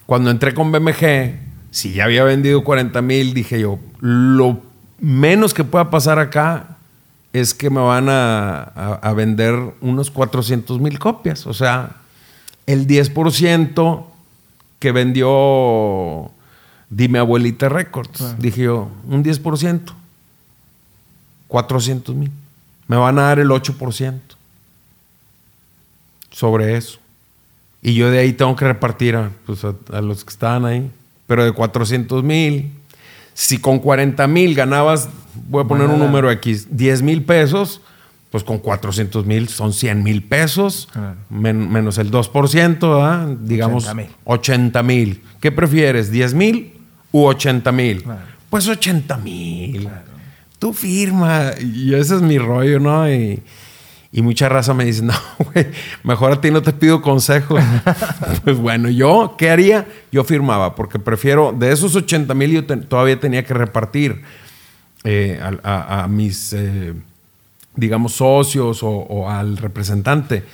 Cuando 0.07 0.30
entré 0.30 0.55
con 0.55 0.70
BMG, 0.70 1.40
si 1.72 1.94
ya 1.94 2.05
había 2.05 2.22
vendido 2.22 2.62
40 2.62 3.02
mil, 3.02 3.34
dije 3.34 3.59
yo, 3.59 3.80
lo 3.98 4.62
menos 5.00 5.55
que 5.55 5.64
pueda 5.64 5.90
pasar 5.90 6.20
acá 6.20 6.76
es 7.32 7.52
que 7.52 7.68
me 7.68 7.80
van 7.80 8.07
a, 8.09 9.12
vender 9.16 9.59
unos 9.80 10.12
400 10.12 10.78
mil 10.78 11.00
copias. 11.00 11.48
O 11.48 11.52
sea, 11.52 11.96
el 12.66 12.86
10% 12.86 14.05
que 14.78 14.92
vendió 14.92 16.30
Dime 16.90 17.18
Abuelita 17.18 17.68
Records. 17.68 18.36
Dije 18.38 18.62
yo, 18.62 18.88
un 19.09 19.24
10%. 19.24 20.03
400 21.49 22.14
mil. 22.14 22.30
Me 22.86 22.97
van 22.97 23.18
a 23.18 23.22
dar 23.22 23.38
el 23.38 23.49
8% 23.49 24.20
sobre 26.30 26.76
eso. 26.76 26.99
Y 27.82 27.95
yo 27.95 28.11
de 28.11 28.18
ahí 28.18 28.32
tengo 28.32 28.57
que 28.57 28.64
repartir 28.64 29.16
a, 29.16 29.30
pues, 29.47 29.62
los 29.62 30.24
que 30.24 30.30
estaban 30.30 30.64
ahí. 30.64 30.90
Pero 31.26 31.45
de 31.45 31.53
400 31.53 32.22
mil, 32.22 32.72
si 33.34 33.59
con 33.59 33.78
40 33.78 34.26
mil 34.26 34.55
ganabas, 34.55 35.09
voy 35.49 35.64
a 35.64 35.66
poner 35.66 35.88
un 35.88 35.99
número 35.99 36.30
X, 36.30 36.68
10 36.70 37.03
mil 37.03 37.22
pesos, 37.24 37.80
pues 38.30 38.45
con 38.45 38.59
400 38.59 39.24
mil 39.24 39.49
son 39.49 39.72
100 39.72 40.03
mil 40.03 40.22
pesos, 40.22 40.88
menos 41.30 41.99
el 41.99 42.11
2%, 42.11 43.38
digamos 43.40 43.88
80 44.24 44.82
mil. 44.82 45.22
¿Qué 45.40 45.53
prefieres, 45.53 46.11
10 46.11 46.34
mil 46.34 46.74
u 47.12 47.24
80 47.24 47.72
mil? 47.72 48.05
Pues 48.51 48.68
80 48.68 49.16
mil 49.18 49.88
tú 50.64 50.72
firma. 50.72 51.50
Y 51.60 51.92
ese 51.92 52.14
es 52.14 52.22
mi 52.22 52.38
rollo, 52.38 52.80
¿no? 52.80 53.06
Y, 53.06 53.42
mucha 54.12 54.48
raza 54.48 54.72
me 54.72 54.86
dice, 54.86 55.02
no, 55.04 55.12
güey, 55.38 55.66
mejor 56.02 56.32
a 56.32 56.40
ti 56.40 56.50
no 56.50 56.62
te 56.62 56.72
pido 56.72 57.02
consejo. 57.02 57.56
pues 58.44 58.56
bueno, 58.56 58.88
yo, 58.88 59.34
¿qué 59.36 59.50
haría? 59.50 59.86
Yo 60.10 60.24
firmaba, 60.24 60.74
porque 60.74 60.98
prefiero, 60.98 61.52
de 61.52 61.70
esos 61.70 61.94
80 61.94 62.32
mil 62.32 62.50
yo 62.50 62.64
todavía 62.64 63.20
tenía 63.20 63.44
que 63.44 63.52
repartir 63.52 64.22
eh, 65.02 65.38
a, 65.62 66.06
mis, 66.08 66.54
eh, 66.54 66.94
digamos, 67.76 68.14
socios 68.14 68.78
o, 68.82 69.28
al 69.28 69.58
representante. 69.58 70.44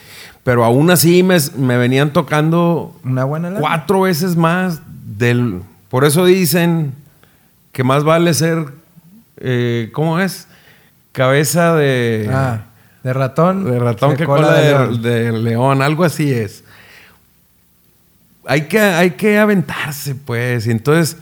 Pero 0.43 0.65
aún 0.65 0.91
así 0.91 1.23
me, 1.23 1.37
me 1.57 1.77
venían 1.77 2.13
tocando 2.13 2.97
Una 3.05 3.23
buena 3.23 3.53
cuatro 3.61 4.01
veces 4.01 4.35
más 4.35 4.81
del... 5.17 5.61
Por 5.89 6.05
eso 6.05 6.25
dicen 6.25 6.95
que 7.71 7.85
más 7.85 8.03
vale 8.03 8.35
ser 8.35 8.80
eh, 9.41 9.91
¿cómo 9.93 10.21
es? 10.21 10.47
Cabeza 11.13 11.75
de... 11.75 12.31
Ah, 12.33 12.67
de 13.03 13.13
ratón. 13.13 13.65
De 13.65 13.79
ratón 13.79 14.17
que 14.17 14.27
cola, 14.27 14.53
de, 14.53 15.33
león. 15.33 15.83
algo 15.83 16.05
así 16.05 16.33
es. 16.33 16.65
Hay 18.47 18.63
que, 18.63 18.79
hay 18.79 19.11
que 19.13 19.39
aventarse, 19.39 20.15
pues. 20.15 20.67
Entonces, 20.67 21.17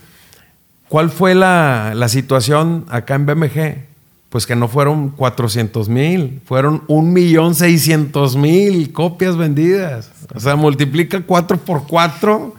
¿cuál 0.89 1.09
fue 1.09 1.35
la, 1.35 1.93
situación 2.07 2.85
acá 2.89 3.15
en 3.15 3.25
BMG? 3.25 3.89
pues 4.29 4.45
que 4.45 4.55
no 4.55 4.67
fueron 4.67 5.09
400 5.09 5.89
mil, 5.89 6.39
fueron 6.45 6.85
1.600.000 6.85 8.91
copias 8.91 9.35
vendidas. 9.35 10.11
O 10.35 10.39
sea, 10.39 10.55
multiplica 10.55 11.23
4 11.25 11.57
por 11.57 11.87
4 11.87 12.53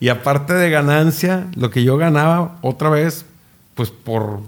y 0.00 0.08
aparte 0.08 0.52
de 0.52 0.68
ganancia, 0.68 1.46
lo 1.54 1.70
que 1.70 1.84
yo 1.84 1.96
ganaba 1.96 2.58
otra 2.60 2.90
vez, 2.90 3.24
pues 3.76 3.90
por, 3.90 4.40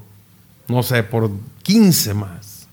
no 0.68 0.82
sé, 0.82 1.02
por 1.02 1.30
15 1.62 2.14
más. 2.14 2.66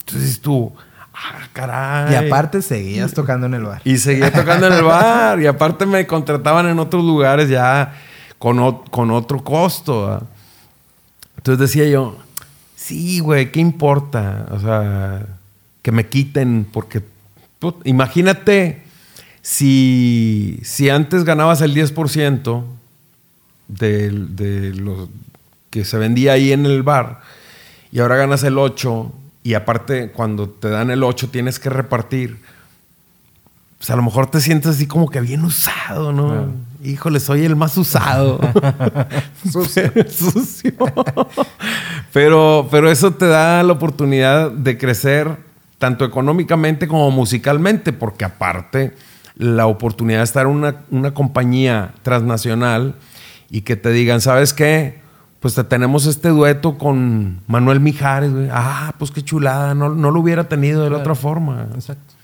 Entonces 0.00 0.40
tú, 0.40 0.72
ah, 1.14 1.48
caray. 1.52 2.12
Y 2.12 2.26
aparte 2.26 2.62
seguías 2.62 3.12
tocando 3.12 3.46
en 3.46 3.54
el 3.54 3.64
bar. 3.64 3.80
Y 3.84 3.98
seguía 3.98 4.32
tocando 4.32 4.66
en 4.66 4.72
el 4.72 4.82
bar. 4.82 5.40
Y 5.40 5.46
aparte 5.46 5.86
me 5.86 6.06
contrataban 6.06 6.66
en 6.68 6.78
otros 6.78 7.04
lugares 7.04 7.48
ya 7.48 7.94
con, 8.38 8.82
con 8.90 9.10
otro 9.10 9.42
costo. 9.42 10.26
Entonces 11.36 11.70
decía 11.70 11.88
yo, 11.88 12.18
sí, 12.74 13.20
güey, 13.20 13.52
¿qué 13.52 13.60
importa? 13.60 14.46
O 14.50 14.58
sea, 14.60 15.26
que 15.82 15.92
me 15.92 16.06
quiten 16.06 16.66
porque... 16.70 17.02
imagínate 17.84 18.82
si, 19.42 20.60
si 20.62 20.90
antes 20.90 21.24
ganabas 21.24 21.60
el 21.60 21.74
10% 21.74 22.64
de, 23.68 24.10
de 24.10 24.74
lo 24.74 25.08
que 25.70 25.84
se 25.84 25.96
vendía 25.98 26.32
ahí 26.32 26.52
en 26.52 26.66
el 26.66 26.82
bar 26.82 27.20
y 27.92 28.00
ahora 28.00 28.16
ganas 28.16 28.42
el 28.42 28.56
8% 28.56 29.12
y 29.42 29.54
aparte 29.54 30.10
cuando 30.10 30.48
te 30.50 30.68
dan 30.68 30.90
el 30.90 31.02
8 31.02 31.30
tienes 31.30 31.58
que 31.58 31.70
repartir, 31.70 32.38
pues 33.78 33.88
a 33.88 33.96
lo 33.96 34.02
mejor 34.02 34.30
te 34.30 34.40
sientes 34.40 34.72
así 34.72 34.86
como 34.86 35.08
que 35.08 35.20
bien 35.22 35.42
usado, 35.44 36.12
¿no? 36.12 36.52
Híjole, 36.84 37.20
soy 37.20 37.46
el 37.46 37.56
más 37.56 37.78
usado. 37.78 38.38
sucio. 39.50 39.90
sucio. 40.10 40.74
pero, 42.12 42.68
pero 42.70 42.90
eso 42.90 43.12
te 43.12 43.26
da 43.26 43.62
la 43.62 43.72
oportunidad 43.72 44.50
de 44.50 44.76
crecer 44.76 45.38
tanto 45.78 46.04
económicamente 46.04 46.86
como 46.86 47.10
musicalmente, 47.10 47.94
porque 47.94 48.26
aparte 48.26 48.94
la 49.36 49.66
oportunidad 49.66 50.18
de 50.18 50.24
estar 50.24 50.44
en 50.44 50.52
una, 50.52 50.82
una 50.90 51.14
compañía 51.14 51.94
transnacional 52.02 52.96
y 53.50 53.62
que 53.62 53.76
te 53.76 53.90
digan, 53.90 54.20
¿sabes 54.20 54.52
qué? 54.52 55.00
Pues 55.40 55.54
te 55.54 55.64
tenemos 55.64 56.06
este 56.06 56.28
dueto 56.28 56.76
con 56.78 57.40
Manuel 57.46 57.80
Mijares, 57.80 58.30
Ah, 58.52 58.94
pues 58.98 59.10
qué 59.10 59.22
chulada, 59.22 59.74
no, 59.74 59.88
no 59.88 60.10
lo 60.10 60.20
hubiera 60.20 60.48
tenido 60.48 60.84
de 60.84 60.90
la 60.90 60.98
otra 60.98 61.14
forma. 61.14 61.66
Exacto. 61.74 62.14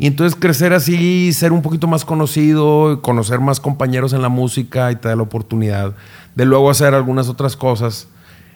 Y 0.00 0.06
entonces 0.06 0.38
crecer 0.38 0.72
así, 0.72 1.30
ser 1.34 1.52
un 1.52 1.60
poquito 1.60 1.86
más 1.86 2.06
conocido, 2.06 3.02
conocer 3.02 3.38
más 3.40 3.60
compañeros 3.60 4.14
en 4.14 4.22
la 4.22 4.30
música 4.30 4.90
y 4.92 4.96
te 4.96 5.08
da 5.08 5.16
la 5.16 5.22
oportunidad 5.22 5.94
de 6.34 6.44
luego 6.46 6.70
hacer 6.70 6.94
algunas 6.94 7.28
otras 7.28 7.54
cosas 7.54 8.08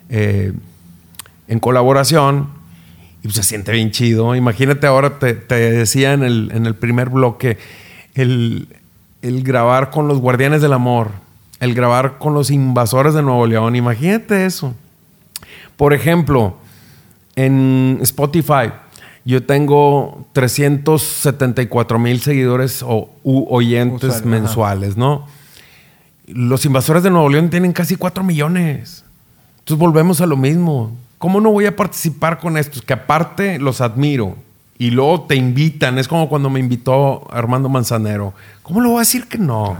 eh, 0.08 0.54
en 1.48 1.60
colaboración. 1.60 2.48
Y 3.20 3.24
pues 3.24 3.34
se 3.36 3.42
siente 3.42 3.72
bien 3.72 3.90
chido. 3.90 4.34
Imagínate 4.34 4.86
ahora, 4.86 5.18
te, 5.18 5.34
decía 5.34 6.14
en 6.14 6.22
el, 6.22 6.50
en 6.54 6.64
el 6.64 6.74
primer 6.74 7.10
bloque, 7.10 7.58
el, 8.14 8.68
grabar 9.20 9.90
con 9.90 10.08
los 10.08 10.20
Guardianes 10.20 10.62
del 10.62 10.72
Amor, 10.72 11.10
el 11.64 11.74
grabar 11.74 12.18
con 12.18 12.34
los 12.34 12.50
Invasores 12.50 13.14
de 13.14 13.22
Nuevo 13.22 13.46
León, 13.46 13.74
imagínate 13.74 14.44
eso. 14.44 14.74
Por 15.76 15.92
ejemplo, 15.92 16.56
en 17.36 17.98
Spotify, 18.02 18.70
yo 19.24 19.42
tengo 19.44 20.26
374 20.34 21.98
mil 21.98 22.20
seguidores 22.20 22.84
o 22.86 23.10
oyentes 23.24 24.24
mensuales, 24.24 24.96
¿no? 24.96 25.26
Los 26.26 26.64
invasores 26.64 27.02
de 27.02 27.10
Nuevo 27.10 27.28
León 27.28 27.50
tienen 27.50 27.72
casi 27.72 27.96
4 27.96 28.22
millones. 28.22 29.04
Entonces 29.58 29.78
volvemos 29.78 30.20
a 30.20 30.26
lo 30.26 30.36
mismo. 30.36 30.96
¿Cómo 31.18 31.40
no 31.40 31.50
voy 31.50 31.66
a 31.66 31.74
participar 31.74 32.38
con 32.38 32.56
estos? 32.58 32.82
Que 32.82 32.92
aparte 32.92 33.58
los 33.58 33.80
admiro 33.80 34.36
y 34.78 34.90
luego 34.90 35.22
te 35.22 35.36
invitan. 35.36 35.98
Es 35.98 36.08
como 36.08 36.28
cuando 36.28 36.50
me 36.50 36.60
invitó 36.60 37.26
Armando 37.32 37.68
Manzanero. 37.68 38.34
¿Cómo 38.62 38.80
le 38.80 38.88
voy 38.88 38.96
a 38.96 39.00
decir 39.00 39.26
que 39.26 39.38
no? 39.38 39.76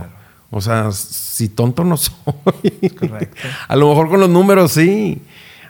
O 0.57 0.61
sea, 0.61 0.93
si 0.93 1.49
tonto 1.49 1.83
no 1.83 1.97
soy. 1.97 2.15
Correcto. 2.97 3.49
a 3.69 3.75
lo 3.75 3.89
mejor 3.89 4.09
con 4.09 4.21
los 4.21 4.31
números 4.31 4.71
sí. 4.71 5.21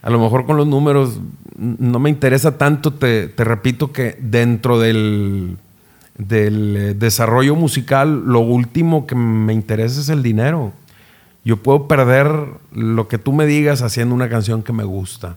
A 0.03 0.11
lo 0.11 0.21
mejor 0.21 0.45
con 0.45 0.59
los 0.59 0.67
números 0.67 1.19
no 1.57 1.99
me 1.99 2.11
interesa 2.11 2.59
tanto. 2.59 2.93
Te, 2.93 3.33
repito 3.39 3.93
que 3.93 4.19
dentro 4.21 4.79
del, 4.79 5.57
del 6.19 6.77
eh, 6.77 6.95
desarrollo 6.95 7.57
musical, 7.57 8.25
lo 8.27 8.41
último 8.41 9.07
que 9.07 9.15
me 9.15 9.55
interesa 9.55 10.03
es 10.03 10.11
el 10.11 10.23
dinero. 10.23 10.75
Yo 11.47 11.57
puedo 11.57 11.89
perder 11.89 12.29
lo 12.71 13.09
que 13.09 13.17
tú 13.17 13.33
me 13.33 13.47
digas 13.47 13.81
haciendo 13.81 14.15
una 14.15 14.29
canción 14.29 14.63
que 14.63 14.75
me 14.75 14.85
gusta. 14.85 15.37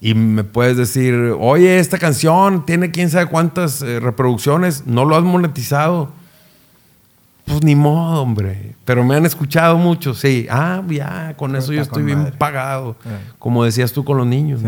Y 0.00 0.14
me 0.14 0.42
puedes 0.42 0.76
decir, 0.76 1.14
oye, 1.38 1.78
esta 1.78 1.98
canción 1.98 2.66
tiene 2.66 2.90
quién 2.90 3.10
sabe 3.10 3.26
cuántas 3.26 3.80
eh, 3.82 4.00
reproducciones, 4.00 4.88
no 4.88 5.04
lo 5.04 5.14
has 5.14 5.22
monetizado. 5.22 6.10
Pues 7.48 7.64
ni 7.64 7.74
modo, 7.74 8.22
hombre. 8.22 8.74
Pero 8.84 9.04
me 9.04 9.16
han 9.16 9.26
escuchado 9.26 9.76
mucho, 9.78 10.14
sí. 10.14 10.46
Ah, 10.50 10.82
ya, 10.88 11.34
con 11.36 11.56
eso 11.56 11.72
yo 11.72 11.82
estoy 11.82 12.02
bien 12.02 12.32
pagado. 12.38 12.96
Como 13.38 13.64
decías 13.64 13.92
tú 13.92 14.04
con 14.04 14.16
los 14.18 14.26
niños. 14.26 14.60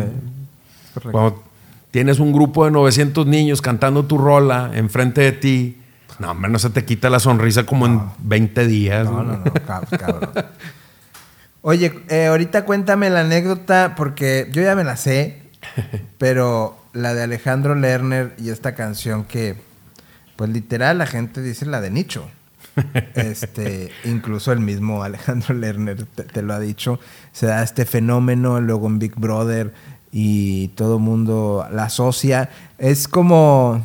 Cuando 1.10 1.42
tienes 1.90 2.18
un 2.18 2.32
grupo 2.32 2.64
de 2.64 2.70
900 2.70 3.26
niños 3.26 3.62
cantando 3.62 4.04
tu 4.04 4.18
rola 4.18 4.70
enfrente 4.74 5.20
de 5.20 5.32
ti, 5.32 5.76
no, 6.18 6.32
hombre, 6.32 6.50
no 6.50 6.58
se 6.58 6.68
te 6.68 6.84
quita 6.84 7.08
la 7.08 7.18
sonrisa 7.18 7.64
como 7.64 7.86
en 7.86 8.02
20 8.18 8.66
días. 8.66 9.04
No, 9.06 9.22
no, 9.22 9.38
no, 9.38 9.52
cabrón. 9.52 10.30
Oye, 11.62 11.92
eh, 12.08 12.26
ahorita 12.26 12.64
cuéntame 12.64 13.10
la 13.10 13.20
anécdota, 13.20 13.94
porque 13.96 14.48
yo 14.52 14.62
ya 14.62 14.74
me 14.74 14.84
la 14.84 14.96
sé, 14.96 15.42
pero 16.18 16.78
la 16.92 17.14
de 17.14 17.22
Alejandro 17.22 17.74
Lerner 17.74 18.34
y 18.38 18.50
esta 18.50 18.74
canción 18.74 19.24
que, 19.24 19.56
pues 20.36 20.50
literal, 20.50 20.98
la 20.98 21.06
gente 21.06 21.42
dice 21.42 21.66
la 21.66 21.80
de 21.80 21.90
nicho. 21.90 22.28
Este, 23.14 23.90
incluso 24.04 24.52
el 24.52 24.60
mismo 24.60 25.02
Alejandro 25.02 25.54
Lerner 25.54 26.04
te, 26.04 26.42
lo 26.42 26.54
ha 26.54 26.60
dicho. 26.60 26.98
Se 27.32 27.46
da 27.46 27.62
este 27.62 27.84
fenómeno 27.84 28.60
luego 28.60 28.86
en 28.86 28.98
Big 28.98 29.14
Brother 29.16 29.72
y 30.12 30.68
todo 30.68 30.96
el 30.96 31.02
mundo 31.02 31.66
la 31.70 31.84
asocia. 31.84 32.50
Es 32.78 33.08
como 33.08 33.82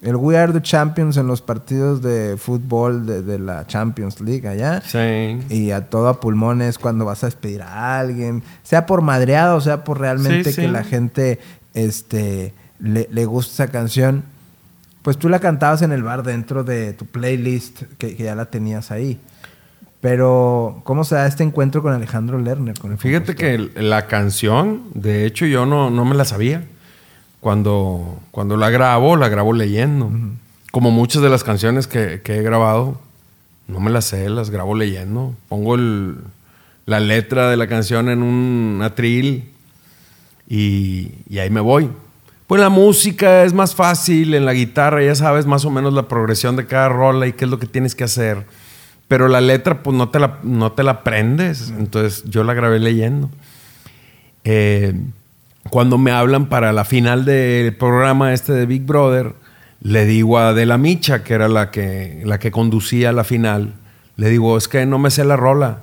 el 0.00 0.16
We 0.16 0.36
Are 0.36 0.52
the 0.52 0.62
Champions 0.62 1.16
en 1.16 1.26
los 1.26 1.42
partidos 1.42 2.02
de 2.02 2.36
fútbol 2.36 3.06
de, 3.06 3.38
la 3.38 3.66
Champions 3.66 4.20
League 4.20 4.48
allá. 4.48 4.82
Sí. 4.84 5.40
Y 5.48 5.70
a 5.70 5.88
todo 5.88 6.08
a 6.08 6.20
pulmones 6.20 6.78
cuando 6.78 7.04
vas 7.04 7.22
a 7.22 7.26
despedir 7.26 7.62
a 7.62 7.98
alguien, 8.00 8.42
sea 8.62 8.86
por 8.86 9.02
madreado, 9.02 9.60
sea 9.60 9.84
por 9.84 10.00
realmente 10.00 10.54
que 10.54 10.68
la 10.68 10.84
gente 10.84 11.38
este, 11.74 12.54
le, 12.80 13.08
le 13.10 13.24
gusta 13.26 13.64
esa 13.64 13.72
canción. 13.72 14.24
Pues 15.02 15.18
tú 15.18 15.28
la 15.28 15.40
cantabas 15.40 15.82
en 15.82 15.90
el 15.92 16.04
bar 16.04 16.22
dentro 16.22 16.62
de 16.62 16.92
tu 16.92 17.06
playlist 17.06 17.82
que, 17.98 18.14
ya 18.14 18.34
la 18.36 18.46
tenías 18.46 18.90
ahí. 18.92 19.18
Pero, 20.00 20.80
¿cómo 20.84 21.04
se 21.04 21.16
da 21.16 21.26
este 21.26 21.42
encuentro 21.42 21.82
con 21.82 21.92
Alejandro 21.92 22.38
Lerner? 22.38 22.76
Fíjate 22.98 23.34
que 23.34 23.70
la 23.76 24.06
canción, 24.06 24.84
de 24.94 25.26
hecho, 25.26 25.46
yo 25.46 25.66
no, 25.66 25.90
no 25.90 26.04
me 26.04 26.14
la 26.14 26.24
sabía 26.24 26.64
cuando, 27.40 28.20
cuando 28.30 28.56
la 28.56 28.70
grabo, 28.70 29.16
la 29.16 29.28
grabo 29.28 29.52
leyendo. 29.52 30.10
Como 30.70 30.92
muchas 30.92 31.22
de 31.22 31.28
las 31.28 31.42
canciones 31.42 31.88
que, 31.88 32.20
he 32.24 32.42
grabado, 32.42 33.00
no 33.66 33.80
me 33.80 33.90
las 33.90 34.04
sé, 34.06 34.28
las 34.28 34.50
grabo 34.50 34.76
leyendo. 34.76 35.34
Pongo 35.48 35.76
la 36.86 37.00
letra 37.00 37.50
de 37.50 37.56
la 37.56 37.66
canción 37.66 38.08
en 38.08 38.22
un 38.22 38.80
atril 38.82 39.50
y, 40.48 41.10
y 41.28 41.38
ahí 41.38 41.50
me 41.50 41.60
voy. 41.60 41.90
Pues 42.52 42.60
la 42.60 42.68
música 42.68 43.44
es 43.44 43.54
más 43.54 43.74
fácil, 43.74 44.34
en 44.34 44.44
la 44.44 44.52
guitarra 44.52 45.02
ya 45.02 45.14
sabes 45.14 45.46
más 45.46 45.64
o 45.64 45.70
menos 45.70 45.94
la 45.94 46.06
progresión 46.06 46.54
de 46.54 46.66
cada 46.66 46.90
rola 46.90 47.26
y 47.26 47.32
qué 47.32 47.46
es 47.46 47.50
lo 47.50 47.58
que 47.58 47.66
tienes 47.66 47.94
que 47.94 48.04
hacer. 48.04 48.44
Pero 49.08 49.26
la 49.28 49.40
letra, 49.40 49.82
pues 49.82 49.96
no 49.96 50.10
te 50.10 50.18
la, 50.18 50.38
no 50.42 50.70
te 50.72 50.82
la 50.82 50.90
aprendes. 50.90 51.72
Entonces 51.78 52.24
yo 52.28 52.44
la 52.44 52.52
grabé 52.52 52.78
leyendo. 52.78 53.30
Eh, 54.44 54.92
cuando 55.70 55.96
me 55.96 56.10
hablan 56.10 56.50
para 56.50 56.74
la 56.74 56.84
final 56.84 57.24
del 57.24 57.74
programa 57.74 58.34
este 58.34 58.52
de 58.52 58.66
Big 58.66 58.82
Brother, 58.82 59.32
le 59.80 60.04
digo 60.04 60.38
a 60.38 60.52
De 60.52 60.66
la 60.66 60.76
Micha, 60.76 61.24
que 61.24 61.32
era 61.32 61.48
la 61.48 61.70
que, 61.70 62.20
la 62.26 62.38
que 62.38 62.50
conducía 62.50 63.12
la 63.12 63.24
final, 63.24 63.72
le 64.16 64.28
digo, 64.28 64.58
es 64.58 64.68
que 64.68 64.84
no 64.84 64.98
me 64.98 65.10
sé 65.10 65.24
la 65.24 65.36
rola. 65.36 65.78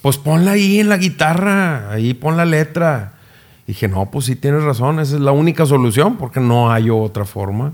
Pues 0.00 0.18
ponla 0.18 0.50
ahí 0.50 0.80
en 0.80 0.88
la 0.88 0.96
guitarra, 0.96 1.92
ahí 1.92 2.12
pon 2.12 2.36
la 2.36 2.44
letra. 2.44 3.12
Dije, 3.66 3.88
no, 3.88 4.10
pues 4.10 4.26
sí 4.26 4.36
tienes 4.36 4.62
razón, 4.62 5.00
esa 5.00 5.16
es 5.16 5.20
la 5.20 5.32
única 5.32 5.66
solución, 5.66 6.16
porque 6.16 6.40
no 6.40 6.72
hay 6.72 6.90
otra 6.90 7.24
forma. 7.24 7.72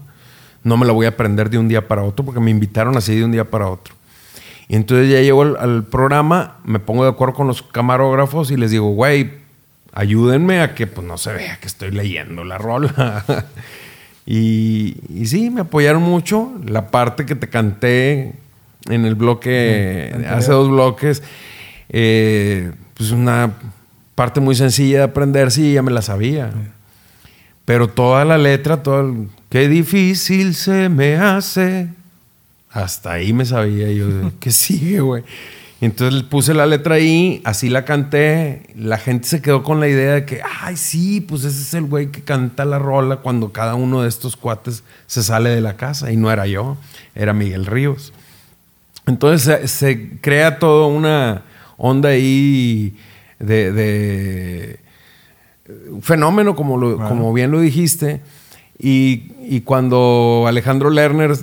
No 0.65 0.77
me 0.77 0.86
la 0.86 0.93
voy 0.93 1.06
a 1.06 1.10
aprender 1.10 1.51
de 1.51 1.59
un 1.59 1.69
día 1.69 1.89
para 1.89 2.02
otro, 2.02 2.24
porque 2.24 2.40
me 2.40 2.51
invitaron 2.51 2.97
así 2.97 3.16
de 3.16 3.24
un 3.24 3.32
día 3.32 3.48
para 3.48 3.69
otro. 3.69 3.94
Y 4.69 4.77
entonces 4.77 5.10
ya 5.10 5.20
llego 5.20 5.43
al, 5.43 5.56
al 5.56 5.85
programa, 5.85 6.56
me 6.65 6.78
pongo 6.78 7.05
de 7.05 7.10
acuerdo 7.10 7.35
con 7.35 7.47
los 7.47 7.62
camarógrafos 7.62 8.51
y 8.51 8.56
les 8.56 8.70
digo, 8.70 8.90
güey, 8.90 9.31
ayúdenme 9.93 10.60
a 10.60 10.74
que 10.74 10.86
pues, 10.86 11.06
no 11.06 11.19
se 11.19 11.32
vea 11.32 11.59
que 11.60 11.66
estoy 11.66 11.90
leyendo 11.90 12.44
la 12.44 12.59
rola. 12.59 13.24
y, 14.27 14.97
y, 15.09 15.27
sí, 15.27 15.51
me 15.51 15.62
apoyaron 15.62 16.02
mucho. 16.02 16.52
La 16.65 16.90
parte 16.90 17.27
que 17.27 17.35
te 17.35 17.48
canté 17.48 18.35
en 18.89 19.05
el 19.05 19.15
bloque, 19.15 20.15
hace 20.31 20.52
dos 20.52 20.70
bloques, 20.70 21.23
eh, 21.89 22.73
pues 22.94 23.10
una 23.10 23.55
parte 24.19 24.40
muy 24.40 24.57
sencilla 24.57 24.99
de 24.99 25.05
aprender, 25.05 25.53
sí, 25.53 25.74
ya 25.74 25.81
me 25.81 25.93
la 25.93 26.03
sabía. 26.03 26.51
Pero 27.65 27.86
toda 27.86 28.24
la 28.24 28.36
letra, 28.36 28.82
todo 28.82 29.01
el, 29.01 29.28
qué 29.49 29.69
difícil 29.69 30.57
se 30.57 30.89
me 30.89 31.15
hace. 31.15 31.89
Hasta 32.69 33.12
ahí 33.12 33.32
me 33.32 33.45
sabía 33.45 33.93
yo, 33.93 34.09
¿qué 34.40 34.51
sigue, 34.51 34.99
güey? 34.99 35.23
Entonces 35.81 36.24
puse 36.24 36.53
la 36.53 36.66
letra 36.66 36.97
ahí, 36.97 37.40
así 37.45 37.69
la 37.69 37.85
canté. 37.85 38.65
La 38.74 38.99
gente 38.99 39.28
se 39.28 39.40
quedó 39.40 39.62
con 39.62 39.78
la 39.78 39.86
idea 39.86 40.15
de 40.15 40.24
que, 40.24 40.40
ay, 40.62 40.77
sí, 40.77 41.20
pues 41.20 41.45
ese 41.45 41.62
es 41.62 41.74
el 41.74 41.85
güey 41.85 42.11
que 42.11 42.23
canta 42.23 42.65
la 42.65 42.81
rola 42.81 43.19
cuando 43.19 43.53
cada 43.53 43.77
uno 43.77 44.03
de 44.03 44.09
estos 44.09 44.35
cuates 44.35 44.82
se 45.07 45.23
sale 45.23 45.51
de 45.51 45.61
la 45.61 45.77
casa. 45.77 46.11
Y 46.11 46.16
no 46.16 46.32
era 46.32 46.49
yo, 46.49 46.77
era 47.15 47.32
Miguel 47.35 47.66
Ríos. 47.66 48.12
Entonces 49.07 49.70
se, 49.70 50.19
crea 50.19 50.59
toda 50.59 50.89
una 50.89 51.45
onda 51.77 52.09
ahí 52.09 52.97
de, 53.39 54.78
un 55.90 56.02
fenómeno, 56.02 56.55
como, 56.56 56.97
como 56.97 57.32
bien 57.32 57.51
lo 57.51 57.60
dijiste. 57.60 58.20
Y, 58.78 59.32
y 59.40 59.62
cuando 59.62 60.44
Alejandro 60.47 60.90
Lerner 60.90 61.36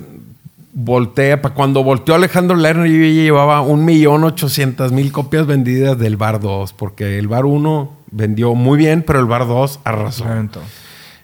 voltea, 0.78 1.40
cuando 1.40 1.82
volteó 1.82 2.14
Alejandro 2.14 2.54
Lerner, 2.54 2.90
yo 2.90 2.98
ya 2.98 3.22
llevaba 3.22 3.62
un 3.62 3.86
millón 3.86 4.24
ochocientas 4.24 4.92
mil 4.92 5.10
copias 5.10 5.46
vendidas 5.46 5.98
del 5.98 6.18
Bar 6.18 6.38
2, 6.38 6.74
porque 6.74 7.18
el 7.18 7.28
Bar 7.28 7.46
1 7.46 7.90
vendió 8.10 8.54
muy 8.54 8.76
bien, 8.76 9.02
pero 9.06 9.18
el 9.18 9.24
Bar 9.24 9.46
2 9.46 9.80
arrasó. 9.84 10.26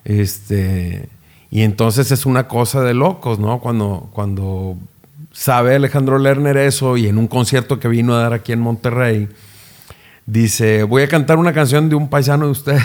Este, 0.05 1.09
y 1.51 1.63
entonces 1.63 2.11
es 2.11 2.25
una 2.25 2.49
cosa 2.49 2.81
de 2.81 2.95
locos, 2.95 3.39
¿no? 3.39 3.61
Cuando, 3.61 4.09
cuando 4.13 4.79
sabe 5.33 5.75
Alejandro 5.75 6.19
Lerner 6.19 6.57
eso 6.57 6.97
y 6.97 7.07
en 7.07 7.19
un 7.19 7.29
concierto 7.29 7.79
que 7.79 7.89
vino 7.89 8.15
a 8.15 8.23
dar 8.23 8.33
aquí 8.33 8.53
en 8.53 8.61
Monterrey, 8.61 9.29
dice, 10.27 10.85
voy 10.85 11.03
a 11.03 11.09
cantar 11.09 11.39
una 11.39 11.53
canción 11.53 11.89
de 11.89 11.95
un 11.95 12.09
paisano 12.09 12.47
de 12.47 12.53
ustedes. 12.53 12.83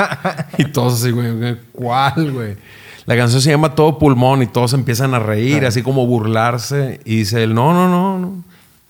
y 0.58 0.64
todos 0.64 1.00
así, 1.00 1.10
güey, 1.10 1.56
¿cuál, 1.72 2.32
güey? 2.32 2.56
La 3.06 3.16
canción 3.16 3.40
se 3.40 3.50
llama 3.50 3.74
Todo 3.74 3.98
Pulmón 3.98 4.42
y 4.42 4.46
todos 4.46 4.72
empiezan 4.72 5.14
a 5.14 5.18
reír, 5.18 5.66
así 5.66 5.82
como 5.82 6.06
burlarse. 6.06 7.00
Y 7.04 7.16
dice 7.16 7.42
él, 7.42 7.54
no, 7.54 7.72
no, 7.72 7.88
no, 7.88 8.18
no, 8.18 8.44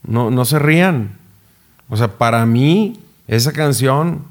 no, 0.07 0.31
no 0.31 0.45
se 0.45 0.59
rían. 0.59 1.17
O 1.89 1.97
sea, 1.97 2.09
para 2.09 2.45
mí, 2.45 3.01
esa 3.29 3.53
canción, 3.53 4.25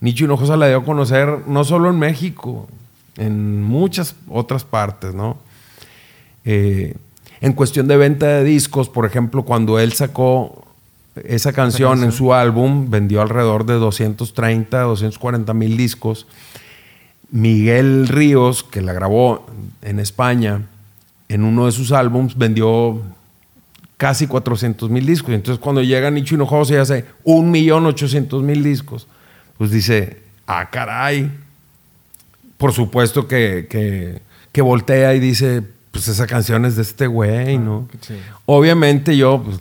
Nicho 0.00 0.24
Hinojosa 0.24 0.56
la 0.56 0.68
dio 0.68 0.78
a 0.78 0.84
conocer 0.84 1.46
no 1.46 1.64
solo 1.64 1.90
en 1.90 1.98
México, 1.98 2.68
en 3.16 3.62
muchas 3.62 4.14
otras 4.28 4.64
partes, 4.64 5.14
¿no? 5.14 5.38
Eh, 6.44 6.96
en 7.40 7.52
cuestión 7.54 7.88
de 7.88 7.96
venta 7.96 8.26
de 8.26 8.44
discos, 8.44 8.88
por 8.88 9.06
ejemplo, 9.06 9.44
cuando 9.44 9.78
él 9.78 9.92
sacó 9.92 10.69
esa 11.24 11.52
canción 11.52 12.02
en 12.02 12.12
su 12.12 12.32
álbum, 12.34 12.90
vendió 12.90 13.22
alrededor 13.22 13.66
de 13.66 13.74
230, 13.74 14.80
240 14.82 15.54
mil 15.54 15.76
discos. 15.76 16.26
Miguel 17.30 18.08
Ríos, 18.08 18.64
que 18.64 18.82
la 18.82 18.92
grabó 18.92 19.46
en 19.82 20.00
España, 20.00 20.62
en 21.28 21.44
uno 21.44 21.66
de 21.66 21.72
sus 21.72 21.92
álbums 21.92 22.36
vendió 22.36 23.02
casi 24.00 24.26
400 24.26 24.88
mil 24.90 25.04
discos. 25.04 25.34
Entonces 25.34 25.60
cuando 25.62 25.82
llega 25.82 26.10
Nicho 26.10 26.34
Hinojosa 26.34 26.74
y 26.74 26.76
hace 26.78 27.04
1.800.000 27.24 28.62
discos, 28.62 29.06
pues 29.58 29.70
dice, 29.70 30.22
ah, 30.46 30.70
caray. 30.70 31.30
Por 32.56 32.72
supuesto 32.72 33.28
que, 33.28 34.20
que, 34.52 34.62
voltea 34.62 35.14
y 35.14 35.20
dice, 35.20 35.62
pues 35.90 36.08
esa 36.08 36.26
canción 36.26 36.64
es 36.64 36.76
de 36.76 36.82
este 36.82 37.06
güey, 37.06 37.58
¿no? 37.58 37.88
Obviamente 38.46 39.16
yo, 39.16 39.42
pues, 39.42 39.58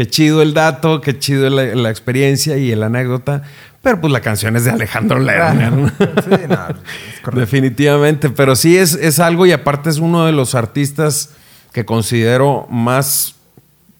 qué 0.00 0.06
chido 0.06 0.40
el 0.40 0.54
dato, 0.54 1.02
qué 1.02 1.18
chido 1.18 1.50
la, 1.50 1.62
la 1.74 1.90
experiencia 1.90 2.56
y 2.56 2.74
la 2.74 2.86
anécdota, 2.86 3.42
pero 3.82 4.00
pues 4.00 4.10
la 4.10 4.22
canción 4.22 4.56
es 4.56 4.64
de 4.64 4.70
Alejandro 4.70 5.18
Lerner. 5.20 5.92
sí, 6.24 6.30
no, 6.48 7.32
Definitivamente. 7.38 8.30
Pero 8.30 8.56
sí 8.56 8.78
es, 8.78 8.94
es 8.94 9.20
algo 9.20 9.44
y 9.44 9.52
aparte 9.52 9.90
es 9.90 9.98
uno 9.98 10.24
de 10.24 10.32
los 10.32 10.54
artistas 10.54 11.34
que 11.74 11.84
considero 11.84 12.66
más 12.70 13.34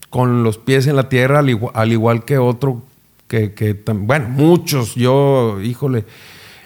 con 0.08 0.42
los 0.42 0.56
pies 0.56 0.86
en 0.86 0.96
la 0.96 1.10
tierra, 1.10 1.40
al 1.74 1.92
igual, 1.92 2.24
que 2.24 2.38
otro 2.38 2.80
que, 3.28 3.52
que, 3.52 3.78
bueno, 3.92 4.30
muchos. 4.30 4.94
Yo, 4.94 5.60
híjole, 5.60 6.06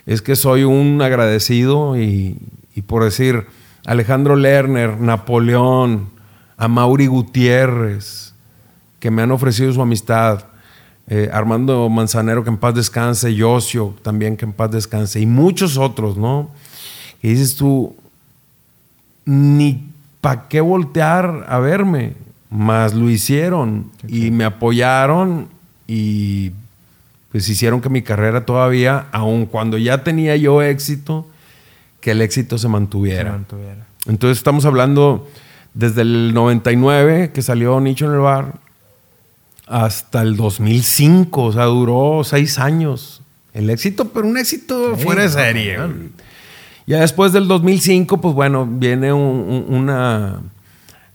es 0.06 0.22
que 0.22 0.36
soy 0.36 0.62
un 0.62 1.02
agradecido 1.02 2.00
y, 2.00 2.38
y 2.76 2.82
por 2.82 3.02
decir 3.02 3.48
Alejandro 3.84 4.36
Lerner, 4.36 5.00
Napoleón, 5.00 6.10
a 6.56 6.68
Mauri 6.68 7.08
Gutiérrez, 7.08 8.23
que 9.04 9.10
me 9.10 9.20
han 9.20 9.32
ofrecido 9.32 9.70
su 9.70 9.82
amistad 9.82 10.46
eh, 11.08 11.28
Armando 11.30 11.90
Manzanero, 11.90 12.42
que 12.42 12.48
en 12.48 12.56
paz 12.56 12.74
descanse, 12.74 13.34
Yosio, 13.34 13.94
también 14.00 14.34
que 14.38 14.46
en 14.46 14.54
paz 14.54 14.70
descanse, 14.70 15.20
y 15.20 15.26
muchos 15.26 15.76
otros, 15.76 16.16
¿no? 16.16 16.48
Y 17.22 17.28
dices 17.28 17.54
tú, 17.54 17.94
ni 19.26 19.90
para 20.22 20.48
qué 20.48 20.62
voltear 20.62 21.44
a 21.50 21.58
verme, 21.58 22.14
más 22.48 22.94
lo 22.94 23.10
hicieron 23.10 23.90
y 24.08 24.30
me 24.30 24.46
apoyaron 24.46 25.48
y 25.86 26.52
pues 27.30 27.46
hicieron 27.46 27.82
que 27.82 27.90
mi 27.90 28.00
carrera 28.00 28.46
todavía, 28.46 29.08
aun 29.12 29.44
cuando 29.44 29.76
ya 29.76 30.02
tenía 30.02 30.34
yo 30.36 30.62
éxito, 30.62 31.28
que 32.00 32.12
el 32.12 32.22
éxito 32.22 32.56
se 32.56 32.68
mantuviera. 32.68 33.32
Se 33.32 33.36
mantuviera. 33.36 33.86
Entonces 34.06 34.38
estamos 34.38 34.64
hablando 34.64 35.28
desde 35.74 36.00
el 36.00 36.32
99 36.32 37.32
que 37.34 37.42
salió 37.42 37.78
Nicho 37.82 38.06
en 38.06 38.12
el 38.12 38.20
bar, 38.20 38.63
hasta 39.66 40.22
el 40.22 40.36
2005, 40.36 41.42
o 41.42 41.52
sea, 41.52 41.64
duró 41.64 42.22
seis 42.24 42.58
años 42.58 43.22
el 43.54 43.70
éxito, 43.70 44.08
pero 44.08 44.26
un 44.26 44.36
éxito 44.36 44.96
fuera 44.96 45.22
de 45.22 45.28
serie. 45.28 45.78
Ya 46.86 47.00
después 47.00 47.32
del 47.32 47.48
2005, 47.48 48.20
pues 48.20 48.34
bueno, 48.34 48.66
viene 48.66 49.12
una 49.12 50.40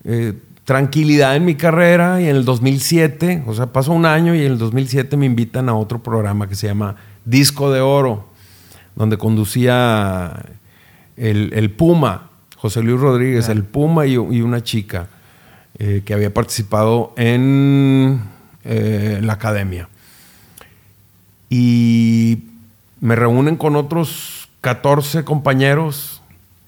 eh, 0.04 0.34
tranquilidad 0.64 1.36
en 1.36 1.46
mi 1.46 1.56
carrera 1.56 2.22
y 2.22 2.30
en 2.30 2.38
el 2.38 2.46
2007, 2.46 3.44
o 3.46 3.54
sea, 3.54 3.68
pasó 3.68 3.92
un 3.92 4.06
año 4.06 4.34
y 4.34 4.46
en 4.46 4.54
el 4.54 4.58
2007 4.58 5.18
me 5.18 5.26
invitan 5.26 5.68
a 5.68 5.76
otro 5.76 6.02
programa 6.02 6.48
que 6.48 6.56
se 6.56 6.68
llama 6.68 6.96
Disco 7.26 7.72
de 7.72 7.82
Oro, 7.82 8.30
donde 8.96 9.18
conducía 9.18 10.46
el, 11.18 11.72
Puma, 11.72 12.30
José 12.56 12.82
Luis 12.82 13.00
Rodríguez, 13.00 13.50
el 13.50 13.64
Puma 13.64 14.08
y, 14.08 14.18
una 14.18 14.64
chica 14.64 15.08
eh, 15.78 16.04
que 16.06 16.14
había 16.14 16.34
participado 16.34 17.14
en 17.18 18.22
eh, 18.72 19.20
la 19.24 19.34
academia. 19.34 19.90
Y 21.50 22.44
me 23.02 23.16
reúnen 23.16 23.56
con 23.56 23.76
otros 23.76 24.48
14 24.62 25.24
compañeros 25.24 26.22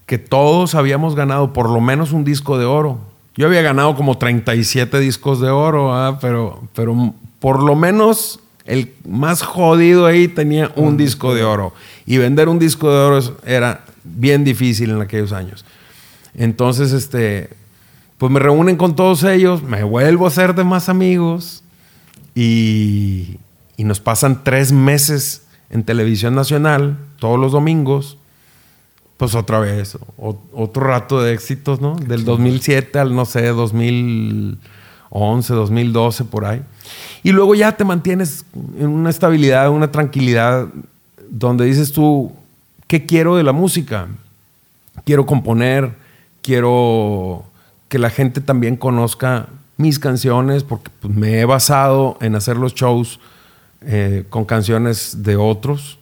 que 0.08 0.18
todos 0.18 0.74
habíamos 0.74 1.14
ganado 1.14 1.54
por 1.54 1.70
lo 1.70 1.80
menos 1.80 2.12
un 2.12 2.24
disco 2.24 2.58
de 2.58 2.66
oro. 2.66 2.98
Yo 3.36 3.46
había 3.46 3.62
ganado 3.62 3.96
como 3.96 4.18
37 4.18 5.00
discos 5.00 5.40
de 5.42 5.52
oro, 5.52 5.94
¿ah? 5.94 6.18
pero, 6.20 6.64
pero 6.74 7.14
por 7.40 7.62
lo 7.62 7.76
menos 7.76 8.40
el 8.66 8.96
más 9.08 9.44
jodido 9.44 10.08
ahí 10.08 10.28
tenía 10.28 10.72
un 10.76 10.98
disco 10.98 11.36
de 11.36 11.44
oro. 11.44 11.72
Y 12.08 12.18
vender 12.18 12.50
un 12.50 12.58
disco 12.58 12.92
de 12.92 12.98
oro 12.98 13.38
era 13.46 13.86
bien 14.04 14.44
difícil 14.44 14.90
en 14.90 15.02
aquellos 15.02 15.34
años. 15.34 15.66
Entonces, 16.34 16.94
este, 16.94 17.52
pues 18.18 18.32
me 18.32 18.40
reúnen 18.40 18.76
con 18.76 18.96
todos 18.96 19.24
ellos, 19.24 19.62
me 19.62 19.84
vuelvo 19.84 20.26
a 20.26 20.32
ser 20.32 20.56
de 20.56 20.64
más 20.64 20.90
amigos 20.90 21.61
y, 22.36 23.38
nos 23.78 24.00
pasan 24.00 24.44
tres 24.44 24.72
meses 24.72 25.44
en 25.72 25.84
televisión 25.84 26.36
nacional, 26.36 26.98
todos 27.18 27.40
los 27.40 27.52
domingos, 27.52 28.18
pues 29.18 29.34
otra 29.34 29.60
vez, 29.60 29.98
otro 30.18 30.84
rato 30.84 31.22
de 31.22 31.34
éxitos, 31.34 31.82
¿no? 31.82 31.96
Del 31.96 32.24
2007 32.24 33.00
al, 33.00 33.16
no 33.16 33.26
sé, 33.26 33.48
2011, 33.48 35.54
2012, 35.54 36.26
por 36.26 36.46
ahí. 36.46 36.62
Y 37.24 37.32
luego 37.32 37.56
ya 37.56 37.76
te 37.76 37.84
mantienes 37.84 38.46
en 38.78 38.88
una 38.88 39.10
estabilidad, 39.10 39.72
una 39.72 39.92
tranquilidad, 39.92 40.68
donde 41.30 41.66
dices 41.66 41.92
tú, 41.92 42.32
¿qué 42.86 43.08
quiero 43.08 43.36
de 43.36 43.44
la 43.44 43.52
música? 43.52 44.08
Quiero 45.06 45.26
componer, 45.26 45.96
quiero 46.44 47.46
que 47.90 48.00
la 48.00 48.10
gente 48.10 48.42
también 48.42 48.76
conozca 48.76 49.48
mis 49.82 50.00
canciones 50.00 50.64
porque 50.64 50.92
pues, 51.00 51.14
me 51.14 51.40
he 51.40 51.46
basado 51.46 52.18
en 52.22 52.36
hacer 52.36 52.58
los 52.58 52.74
shows 52.74 53.20
eh, 53.82 54.26
con 54.30 54.46
canciones 54.46 55.24
de 55.24 55.36
otros 55.36 56.00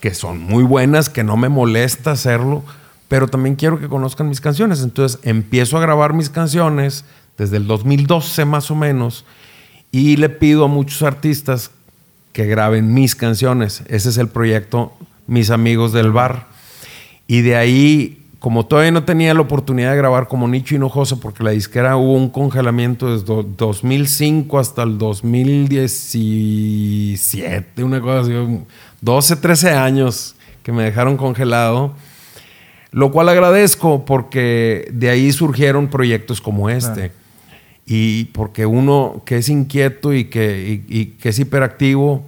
que 0.00 0.14
son 0.14 0.40
muy 0.40 0.64
buenas, 0.64 1.08
que 1.08 1.22
no 1.22 1.36
me 1.36 1.48
molesta 1.48 2.12
hacerlo, 2.12 2.64
pero 3.08 3.28
también 3.28 3.54
quiero 3.54 3.78
que 3.78 3.88
conozcan 3.88 4.28
mis 4.28 4.40
canciones. 4.40 4.82
Entonces 4.82 5.20
empiezo 5.22 5.76
a 5.76 5.80
grabar 5.80 6.14
mis 6.14 6.30
canciones 6.30 7.04
desde 7.36 7.58
el 7.58 7.66
2012 7.66 8.44
más 8.46 8.70
o 8.70 8.74
menos 8.74 9.24
y 9.92 10.16
le 10.16 10.28
pido 10.28 10.64
a 10.64 10.68
muchos 10.68 11.02
artistas 11.02 11.70
que 12.32 12.46
graben 12.46 12.94
mis 12.94 13.14
canciones. 13.14 13.82
Ese 13.88 14.08
es 14.08 14.16
el 14.16 14.28
proyecto 14.28 14.92
Mis 15.26 15.50
Amigos 15.50 15.92
del 15.92 16.12
Bar. 16.12 16.46
Y 17.26 17.42
de 17.42 17.56
ahí 17.56 18.19
como 18.40 18.66
todavía 18.66 18.90
no 18.90 19.04
tenía 19.04 19.32
la 19.34 19.42
oportunidad 19.42 19.90
de 19.90 19.98
grabar 19.98 20.26
como 20.26 20.48
Nicho 20.48 20.74
Hinojosa, 20.74 21.16
porque 21.16 21.44
la 21.44 21.50
disquera 21.50 21.98
hubo 21.98 22.14
un 22.14 22.30
congelamiento 22.30 23.12
desde 23.12 23.44
2005 23.56 24.58
hasta 24.58 24.82
el 24.82 24.96
2017, 24.96 27.84
una 27.84 28.00
cosa 28.00 28.20
así, 28.20 28.32
12, 29.02 29.36
13 29.36 29.72
años 29.72 30.36
que 30.62 30.72
me 30.72 30.84
dejaron 30.84 31.18
congelado. 31.18 31.92
Lo 32.92 33.12
cual 33.12 33.28
agradezco 33.28 34.06
porque 34.06 34.88
de 34.90 35.10
ahí 35.10 35.30
surgieron 35.32 35.88
proyectos 35.88 36.40
como 36.40 36.70
este. 36.70 37.12
Y 37.84 38.24
porque 38.26 38.64
uno 38.64 39.20
que 39.26 39.36
es 39.36 39.50
inquieto 39.50 40.14
y 40.14 40.24
que, 40.24 40.82
y 40.88 41.04
que 41.06 41.28
es 41.28 41.38
hiperactivo, 41.38 42.24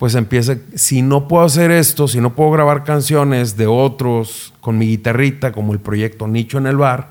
pues 0.00 0.14
empieza, 0.14 0.56
si 0.76 1.02
no 1.02 1.28
puedo 1.28 1.44
hacer 1.44 1.70
esto, 1.70 2.08
si 2.08 2.22
no 2.22 2.32
puedo 2.32 2.50
grabar 2.50 2.84
canciones 2.84 3.58
de 3.58 3.66
otros 3.66 4.54
con 4.62 4.78
mi 4.78 4.86
guitarrita, 4.86 5.52
como 5.52 5.74
el 5.74 5.78
proyecto 5.78 6.26
Nicho 6.26 6.56
en 6.56 6.66
el 6.66 6.78
Bar, 6.78 7.10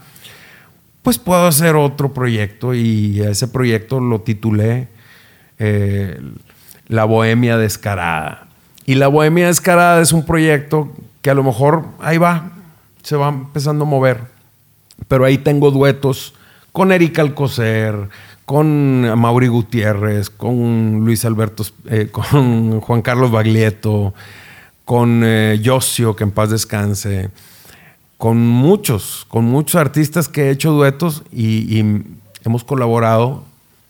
pues 1.03 1.19
puedo 1.19 1.45
hacer 1.45 1.75
otro 1.75 2.15
proyecto 2.15 2.73
y 2.73 3.21
ese 3.21 3.47
proyecto 3.47 3.99
lo 3.99 4.21
titulé 4.21 4.87
eh, 5.59 6.19
La 6.87 7.05
Bohemia 7.05 7.59
Descarada. 7.59 8.47
Y 8.87 8.95
La 8.95 9.07
Bohemia 9.07 9.45
Descarada 9.45 10.01
es 10.01 10.11
un 10.11 10.25
proyecto 10.25 10.91
que 11.21 11.29
a 11.29 11.35
lo 11.35 11.43
mejor 11.43 11.85
ahí 11.99 12.17
va, 12.17 12.53
se 13.03 13.15
va 13.15 13.29
empezando 13.29 13.85
a 13.85 13.87
mover, 13.87 14.21
pero 15.07 15.25
ahí 15.25 15.37
tengo 15.37 15.69
duetos 15.69 16.33
con 16.71 16.91
Erika 16.91 17.21
Alcocer, 17.21 18.09
con 18.49 19.01
Mauri 19.19 19.45
Gutiérrez, 19.45 20.31
con 20.31 21.05
Luis 21.05 21.23
Alberto, 21.23 21.63
eh, 21.87 22.09
con 22.11 22.81
Juan 22.81 23.03
Carlos 23.03 23.29
Baglietto, 23.29 24.15
con 24.85 25.21
eh, 25.23 25.61
Josio, 25.63 26.15
que 26.15 26.23
en 26.23 26.31
paz 26.31 26.49
descanse, 26.49 27.29
con 28.17 28.39
muchos, 28.39 29.27
con 29.29 29.45
muchos 29.45 29.75
artistas 29.75 30.27
que 30.27 30.47
he 30.47 30.49
hecho 30.49 30.71
duetos 30.71 31.21
y, 31.31 31.79
hemos 32.43 32.63
colaborado 32.63 33.43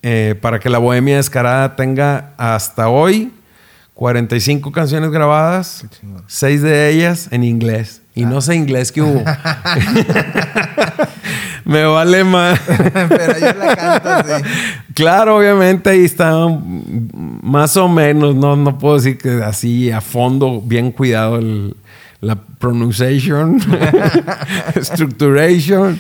eh, 0.04 0.36
para 0.42 0.60
que 0.60 0.68
la 0.68 0.80
Bohemia 0.80 1.16
Descarada 1.16 1.78
tenga 1.78 2.34
hasta 2.36 2.90
hoy 2.90 3.32
45 3.94 4.74
canciones 4.74 5.10
grabadas, 5.12 5.86
seis 6.28 6.62
de 6.62 6.90
ellas 6.90 7.30
en 7.32 7.46
inglés. 7.46 8.02
Y 8.14 8.26
no 8.26 8.42
sé 8.42 8.56
inglés 8.56 8.92
que 8.92 9.02
hubo. 9.02 9.24
Me 11.66 11.86
vale 11.86 12.24
más. 12.24 12.60
Pero 13.10 13.40
yo 13.40 13.54
la 13.54 13.76
canto, 13.76 14.38
sí. 14.38 14.44
Claro, 14.94 15.38
obviamente 15.38 15.92
ahí 15.92 16.04
está 16.04 16.34
más 17.14 17.78
o 17.78 17.88
menos, 17.88 18.36
no, 18.36 18.58
no 18.58 18.78
puedo 18.78 18.96
decir 18.96 19.18
que 19.18 19.42
así 19.44 19.90
a 19.92 20.02
fondo, 20.02 20.62
bien 20.62 20.92
cuidado 20.92 21.38
el, 21.38 21.76
la 22.22 22.36
pronunciation, 22.36 23.60
structuration. 24.82 26.00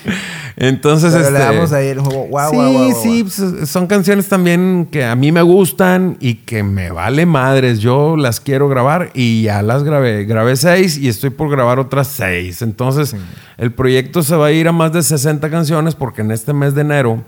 Entonces, 0.57 1.13
Pero 1.13 1.31
le 1.31 1.39
este, 1.39 1.55
damos 1.55 1.71
ahí 1.71 1.87
el 1.87 1.99
juego. 2.01 2.27
Wow, 2.27 2.49
sí, 2.49 2.55
wow, 2.57 2.73
wow, 2.73 3.01
sí, 3.01 3.23
pues, 3.23 3.69
son 3.69 3.87
canciones 3.87 4.27
también 4.27 4.89
que 4.91 5.05
a 5.05 5.15
mí 5.15 5.31
me 5.31 5.41
gustan 5.41 6.17
y 6.19 6.35
que 6.35 6.63
me 6.63 6.91
vale 6.91 7.25
madres. 7.25 7.79
Yo 7.79 8.17
las 8.17 8.41
quiero 8.41 8.67
grabar 8.67 9.11
y 9.13 9.43
ya 9.43 9.61
las 9.61 9.83
grabé. 9.83 10.25
Grabé 10.25 10.57
seis 10.57 10.97
y 10.97 11.07
estoy 11.07 11.29
por 11.29 11.49
grabar 11.49 11.79
otras 11.79 12.07
seis. 12.07 12.61
Entonces, 12.61 13.15
el 13.57 13.71
proyecto 13.71 14.21
se 14.21 14.35
va 14.35 14.47
a 14.47 14.51
ir 14.51 14.67
a 14.67 14.73
más 14.73 14.91
de 14.91 15.01
60 15.01 15.49
canciones 15.49 15.95
porque 15.95 16.21
en 16.21 16.31
este 16.31 16.51
mes 16.51 16.75
de 16.75 16.81
enero 16.81 17.23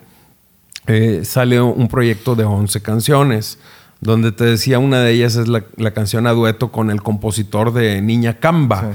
eh, 0.88 1.22
sale 1.23 1.61
un 1.61 1.88
proyecto 1.88 2.35
de 2.35 2.43
11 2.43 2.81
canciones 2.81 3.57
donde 4.02 4.32
te 4.32 4.44
decía 4.44 4.80
una 4.80 4.99
de 5.02 5.11
ellas 5.11 5.36
es 5.36 5.48
la, 5.48 5.91
canción 5.91 6.26
a 6.26 6.32
dueto 6.32 6.72
con 6.72 6.90
el 6.90 7.03
compositor 7.03 7.72
de 7.72 8.02
Niña 8.02 8.40
Camba. 8.40 8.94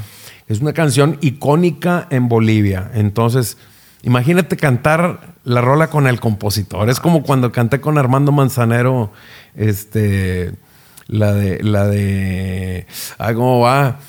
Es 0.49 0.61
una 0.61 0.73
canción 0.73 1.17
icónica 1.21 2.09
en 2.11 2.29
Bolivia. 2.29 2.91
Entonces, 2.93 3.57
imagínate 4.03 4.57
cantar 4.57 5.35
la 5.45 5.61
rola 5.61 5.91
con 5.91 6.09
el 6.09 6.19
compositor. 6.19 6.91
Es 6.91 6.99
como 6.99 7.23
cuando 7.23 7.53
canté 7.53 7.81
con 7.81 7.99
Armando 7.99 8.33
Manzanero, 8.33 9.13
este, 9.55 10.55
la 11.07 11.33
de, 11.33 11.63
la 11.63 11.87
de, 11.87 12.89
ah, 13.19 13.33
¿cómo 13.33 13.61
va? 13.61 14.01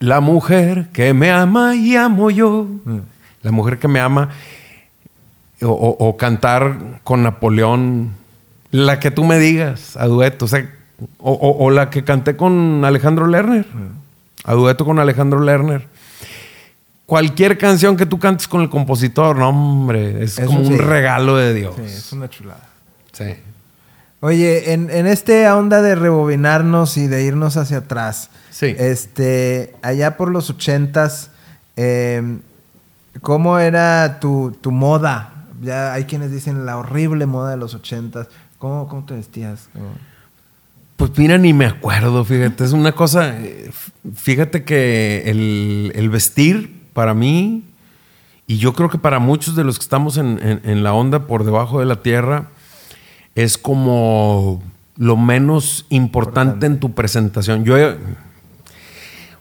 La 0.00 0.18
mujer 0.18 0.88
que 0.92 1.14
me 1.14 1.30
ama 1.30 1.76
y 1.76 1.94
amo 1.94 2.30
yo. 2.30 2.66
Mm. 2.84 2.98
La 3.42 3.52
mujer 3.52 3.78
que 3.78 3.86
me 3.86 4.00
ama. 4.00 4.30
o 5.62 6.16
cantar 6.16 7.00
con 7.04 7.22
Napoleón 7.22 8.19
la 8.70 9.00
que 9.00 9.10
tú 9.10 9.24
me 9.24 9.38
digas, 9.38 9.96
a 9.96 10.06
dueto. 10.06 10.44
O, 10.44 10.48
sea, 10.48 10.68
o, 11.18 11.70
la 11.70 11.90
que 11.90 12.04
canté 12.04 12.36
con 12.36 12.84
Alejandro 12.84 13.26
Lerner. 13.26 13.66
A 14.44 14.54
dueto 14.54 14.84
con 14.84 14.98
Alejandro 14.98 15.40
Lerner. 15.40 15.86
Cualquier 17.06 17.58
canción 17.58 17.96
que 17.96 18.06
tú 18.06 18.18
cantes 18.18 18.46
con 18.46 18.60
el 18.60 18.70
compositor, 18.70 19.36
no, 19.36 19.48
hombre, 19.48 20.22
es 20.22 20.38
como 20.38 20.60
un 20.60 20.78
regalo 20.78 21.36
de 21.36 21.52
Dios. 21.54 21.74
Sí, 21.76 21.82
es 21.82 22.12
una 22.12 22.30
chulada. 22.30 22.68
Sí. 23.12 23.34
Oye, 24.20 24.72
en, 24.72 24.90
en 24.90 25.06
esta 25.06 25.56
onda 25.56 25.82
de 25.82 25.94
rebobinarnos 25.94 26.96
y 26.98 27.08
de 27.08 27.24
irnos 27.24 27.56
hacia 27.56 27.78
atrás, 27.78 28.30
sí. 28.50 28.76
este, 28.78 29.74
allá 29.82 30.16
por 30.18 30.30
los 30.30 30.50
ochentas, 30.50 31.30
em, 31.74 32.40
¿cómo 33.22 33.58
era 33.58 34.20
tu, 34.20 34.56
tu 34.60 34.70
moda? 34.70 35.46
Ya 35.62 35.94
hay 35.94 36.04
quienes 36.04 36.30
dicen 36.30 36.66
la 36.66 36.76
horrible 36.76 37.24
moda 37.26 37.50
de 37.50 37.56
los 37.56 37.74
ochentas. 37.74 38.28
¿Cómo, 38.60 38.86
cómo 38.88 39.04
te 39.06 39.14
vestías? 39.14 39.70
Pues 40.96 41.10
mira, 41.16 41.38
ni 41.38 41.54
me 41.54 41.64
acuerdo, 41.64 42.22
fíjate. 42.26 42.62
Es 42.62 42.72
una 42.72 42.92
cosa. 42.92 43.34
Fíjate 44.14 44.64
que 44.64 45.22
el, 45.30 46.10
vestir 46.10 46.78
para 46.92 47.14
mí, 47.14 47.64
y 48.46 48.58
yo 48.58 48.74
creo 48.74 48.90
que 48.90 48.98
para 48.98 49.18
muchos 49.18 49.56
de 49.56 49.64
los 49.64 49.78
que 49.78 49.84
estamos 49.84 50.18
en, 50.18 50.82
la 50.82 50.92
onda 50.92 51.20
por 51.20 51.44
debajo 51.44 51.80
de 51.80 51.86
la 51.86 52.02
tierra, 52.02 52.48
es 53.34 53.56
como 53.56 54.62
lo 54.98 55.16
menos 55.16 55.86
importante, 55.88 56.66
en 56.66 56.80
tu 56.80 56.92
presentación. 56.92 57.64
Yo 57.64 57.76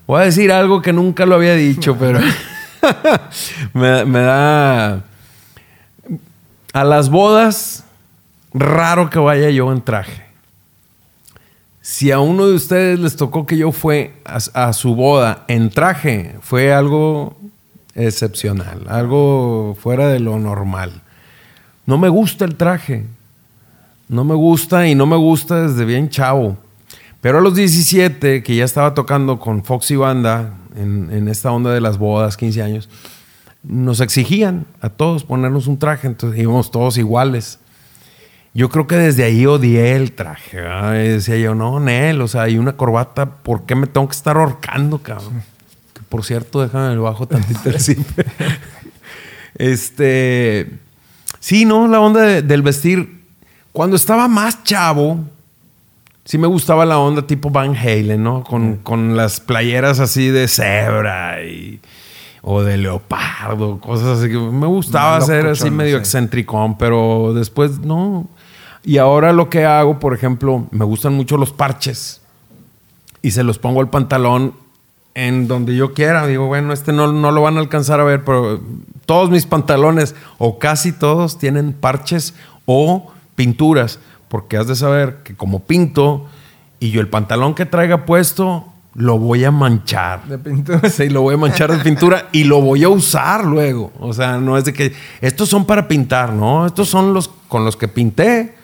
voy 0.07 0.21
a 0.21 0.23
decir 0.23 0.53
algo 0.53 0.81
que 0.81 0.93
nunca 0.93 1.25
lo 1.25 1.35
había 1.35 1.55
dicho, 1.55 1.97
pero 1.99 2.21
me, 3.73 4.05
me 4.05 4.21
da. 4.21 5.03
A 6.71 6.83
las 6.85 7.09
bodas 7.09 7.83
raro 8.53 9.09
que 9.09 9.19
vaya 9.19 9.49
yo 9.49 9.71
en 9.71 9.81
traje. 9.81 10.23
Si 11.81 12.11
a 12.11 12.19
uno 12.19 12.47
de 12.47 12.55
ustedes 12.55 12.99
les 12.99 13.15
tocó 13.15 13.45
que 13.45 13.57
yo 13.57 13.71
fue 13.71 14.13
a, 14.25 14.73
su 14.73 14.95
boda 14.95 15.45
en 15.47 15.69
traje, 15.69 16.35
fue 16.41 16.73
algo 16.73 17.35
excepcional, 17.95 18.85
algo 18.89 19.75
fuera 19.79 20.09
de 20.09 20.19
lo 20.19 20.37
normal. 20.37 21.01
No 21.85 21.97
me 21.97 22.09
gusta 22.09 22.45
el 22.45 22.55
traje. 22.55 23.05
No 24.07 24.23
me 24.23 24.35
gusta 24.35 24.87
y 24.87 24.95
no 24.95 25.05
me 25.05 25.15
gusta 25.15 25.67
desde 25.67 25.85
bien 25.85 26.09
chavo. 26.09 26.57
Pero 27.21 27.39
a 27.39 27.41
los 27.41 27.55
17, 27.55 28.43
que 28.43 28.55
ya 28.55 28.65
estaba 28.65 28.93
tocando 28.93 29.39
con 29.39 29.63
Foxy 29.63 29.95
Banda 29.95 30.53
en, 30.75 31.09
en, 31.11 31.27
esta 31.27 31.51
onda 31.51 31.71
de 31.71 31.81
las 31.81 31.97
bodas, 31.97 32.37
15 32.37 32.61
años, 32.61 32.89
nos 33.63 33.99
exigían 33.99 34.65
a 34.81 34.89
todos 34.89 35.23
ponernos 35.23 35.67
un 35.67 35.77
traje, 35.77 36.07
entonces 36.07 36.39
íbamos 36.39 36.71
todos 36.71 36.97
iguales. 36.97 37.59
Yo 38.53 38.69
creo 38.69 38.87
que 38.87 38.95
desde 38.95 39.23
ahí 39.23 39.45
odié 39.45 39.95
el 39.95 40.11
traje. 40.13 40.59
decía 40.59 41.37
yo, 41.37 41.55
no, 41.55 41.79
Nel, 41.79 42.21
o 42.21 42.27
sea, 42.27 42.43
hay 42.43 42.57
una 42.57 42.73
corbata, 42.73 43.27
¿por 43.27 43.63
qué 43.63 43.75
me 43.75 43.87
tengo 43.87 44.07
que 44.07 44.15
estar 44.15 44.37
ahorcando, 44.37 44.97
cabrón? 44.99 45.43
Que 45.93 46.01
por 46.09 46.25
cierto, 46.25 46.61
déjame 46.61 46.93
el 46.93 46.99
bajo 46.99 47.27
tantito 47.27 47.69
Este. 49.55 50.69
Sí, 51.39 51.65
no, 51.65 51.87
la 51.87 51.99
onda 51.99 52.41
del 52.41 52.61
vestir. 52.61 53.19
Cuando 53.71 53.95
estaba 53.95 54.27
más 54.27 54.63
chavo, 54.63 55.19
sí 56.25 56.37
me 56.37 56.47
gustaba 56.47 56.85
la 56.85 56.97
onda 56.97 57.27
tipo 57.27 57.49
Van 57.49 57.75
Halen, 57.75 58.23
¿no? 58.23 58.43
Con, 58.43 58.77
con 58.77 59.15
las 59.15 59.39
playeras 59.39 59.99
así 59.99 60.29
de 60.29 60.47
cebra 60.47 61.43
y 61.43 61.79
o 62.41 62.63
de 62.63 62.77
leopardo, 62.77 63.79
cosas 63.79 64.19
así 64.19 64.29
que 64.29 64.37
me 64.37 64.67
gustaba 64.67 65.17
hacer 65.17 65.47
así 65.47 65.69
medio 65.69 65.97
excentricón, 65.97 66.77
pero 66.77 67.33
después 67.33 67.79
no. 67.79 68.27
Y 68.83 68.97
ahora 68.97 69.33
lo 69.33 69.49
que 69.49 69.65
hago, 69.65 69.99
por 69.99 70.13
ejemplo, 70.13 70.67
me 70.71 70.85
gustan 70.85 71.13
mucho 71.13 71.37
los 71.37 71.51
parches 71.51 72.21
y 73.21 73.31
se 73.31 73.43
los 73.43 73.59
pongo 73.59 73.81
al 73.81 73.89
pantalón 73.89 74.53
en 75.15 75.47
donde 75.47 75.75
yo 75.75 75.93
quiera. 75.93 76.25
Digo, 76.27 76.47
bueno, 76.47 76.71
este 76.73 76.93
no, 76.93 77.11
no 77.11 77.31
lo 77.31 77.41
van 77.41 77.57
a 77.57 77.59
alcanzar 77.59 77.99
a 77.99 78.03
ver, 78.03 78.23
pero 78.23 78.61
todos 79.05 79.29
mis 79.29 79.45
pantalones, 79.45 80.15
o 80.37 80.59
casi 80.59 80.91
todos, 80.91 81.37
tienen 81.37 81.73
parches 81.73 82.33
o 82.65 83.11
pinturas, 83.35 83.99
porque 84.27 84.57
has 84.57 84.67
de 84.67 84.75
saber 84.75 85.17
que 85.23 85.35
como 85.35 85.59
pinto 85.59 86.27
y 86.79 86.91
yo 86.91 87.01
el 87.01 87.09
pantalón 87.09 87.55
que 87.55 87.65
traiga 87.65 88.05
puesto 88.05 88.65
lo 88.93 89.17
voy 89.19 89.43
a 89.43 89.51
manchar. 89.51 90.25
De 90.25 90.37
pintura. 90.37 90.89
Sí, 90.89 91.09
lo 91.09 91.21
voy 91.21 91.35
a 91.35 91.37
manchar 91.37 91.71
de 91.71 91.83
pintura 91.83 92.27
y 92.31 92.43
lo 92.45 92.61
voy 92.61 92.83
a 92.83 92.89
usar 92.89 93.45
luego. 93.45 93.91
O 93.99 94.13
sea, 94.13 94.37
no 94.37 94.57
es 94.57 94.65
de 94.65 94.73
que 94.73 94.93
estos 95.21 95.49
son 95.49 95.65
para 95.65 95.87
pintar, 95.87 96.33
¿no? 96.33 96.65
Estos 96.65 96.89
son 96.89 97.13
los 97.13 97.29
con 97.47 97.65
los 97.65 97.75
que 97.75 97.87
pinté 97.87 98.55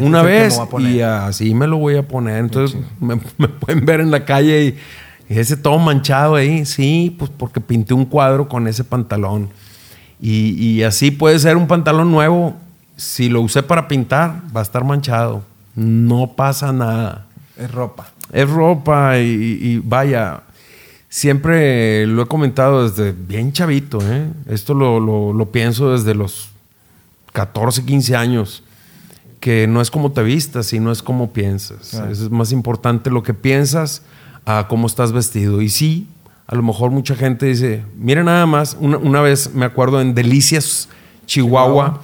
una 0.00 0.22
vez 0.22 0.54
y 0.88 1.00
así 1.00 1.54
me 1.54 1.66
lo 1.66 1.76
voy 1.78 1.96
a 1.96 2.06
poner. 2.06 2.38
Entonces 2.38 2.78
me, 3.00 3.16
pueden 3.16 3.84
ver 3.84 4.00
en 4.00 4.10
la 4.10 4.24
calle 4.24 4.64
y 4.64 5.32
Y 5.34 5.38
ese 5.38 5.56
todo 5.56 5.78
manchado 5.78 6.34
ahí, 6.36 6.64
sí, 6.66 7.14
pues 7.18 7.30
porque 7.36 7.60
pinté 7.60 7.94
un 7.94 8.04
cuadro 8.04 8.48
con 8.48 8.68
ese 8.68 8.84
pantalón. 8.84 9.48
Y, 10.20 10.50
y 10.62 10.82
así 10.82 11.10
puede 11.10 11.38
ser 11.38 11.56
un 11.56 11.66
pantalón 11.66 12.10
nuevo. 12.10 12.56
Si 12.96 13.28
lo 13.28 13.40
usé 13.42 13.62
para 13.62 13.88
pintar, 13.88 14.42
va 14.56 14.60
a 14.60 14.62
estar 14.62 14.82
manchado. 14.84 15.42
No 15.74 16.32
pasa 16.36 16.72
nada. 16.72 17.26
Es 17.58 17.70
ropa. 17.70 18.08
Es 18.32 18.48
ropa 18.48 19.18
y, 19.18 19.58
y 19.60 19.80
vaya, 19.84 20.40
siempre 21.08 22.06
lo 22.06 22.22
he 22.22 22.26
comentado 22.26 22.88
desde 22.88 23.12
bien 23.12 23.52
chavito. 23.52 23.98
¿eh? 24.02 24.28
Esto 24.48 24.74
lo, 24.74 25.00
lo- 25.00 25.32
lo 25.32 25.46
pienso 25.50 25.92
desde 25.92 26.14
los 26.14 26.50
14, 27.32 27.84
15 27.84 28.16
años. 28.16 28.62
Que 29.40 29.66
no 29.66 29.80
es 29.80 29.90
como 29.90 30.12
te 30.12 30.22
vistas, 30.22 30.66
sino 30.66 30.90
es 30.90 31.02
como 31.02 31.32
piensas. 31.32 31.94
Es 32.10 32.30
más 32.30 32.52
importante 32.52 33.10
lo 33.10 33.22
que 33.22 33.34
piensas 33.34 34.02
a 34.44 34.66
cómo 34.68 34.86
estás 34.86 35.12
vestido. 35.12 35.60
Y 35.62 35.68
sí, 35.68 36.06
a 36.46 36.54
lo 36.54 36.62
mejor 36.62 36.90
mucha 36.90 37.14
gente 37.14 37.46
dice, 37.46 37.84
mira 37.96 38.22
nada 38.24 38.46
más, 38.46 38.76
una, 38.80 38.96
una 38.98 39.20
vez 39.20 39.54
me 39.54 39.64
acuerdo 39.66 40.00
en 40.00 40.14
Delicias, 40.14 40.88
Chihuahua, 41.26 42.00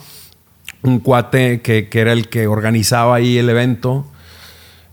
un 0.82 0.98
cuate 0.98 1.60
que, 1.62 1.88
que 1.88 2.00
era 2.00 2.12
el 2.12 2.28
que 2.28 2.46
organizaba 2.48 3.14
ahí 3.16 3.38
el 3.38 3.48
evento, 3.48 4.04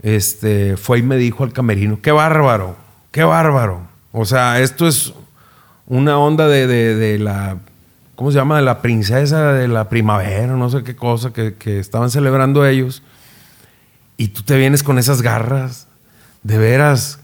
este, 0.02 0.78
fue 0.78 1.00
y 1.00 1.04
me 1.04 1.18
dijo 1.18 1.44
al 1.44 1.52
camerino, 1.54 2.00
qué 2.02 2.12
bárbaro, 2.12 2.76
qué 3.12 3.24
bárbaro. 3.24 3.82
O 4.12 4.26
sea, 4.26 4.60
esto 4.62 4.88
es 4.88 5.14
una 5.88 6.18
onda 6.20 6.48
de, 6.48 6.68
de- 6.68 6.96
de 6.96 7.20
la, 7.20 7.58
¿cómo 8.20 8.32
se 8.32 8.38
llama? 8.38 8.58
De 8.58 8.64
la 8.64 8.82
princesa 8.82 9.54
de 9.54 9.70
la 9.70 9.88
primavera, 9.88 10.48
no 10.58 10.70
sé 10.70 10.84
qué 10.84 10.94
cosa, 10.94 11.32
que, 11.32 11.54
que 11.54 11.80
estaban 11.80 12.10
celebrando 12.10 12.68
ellos. 12.68 13.02
Y 14.18 14.28
tú 14.28 14.44
te 14.44 14.58
vienes 14.58 14.84
con 14.84 15.00
esas 15.00 15.22
garras, 15.22 15.88
de 16.44 16.58
veras, 16.58 17.22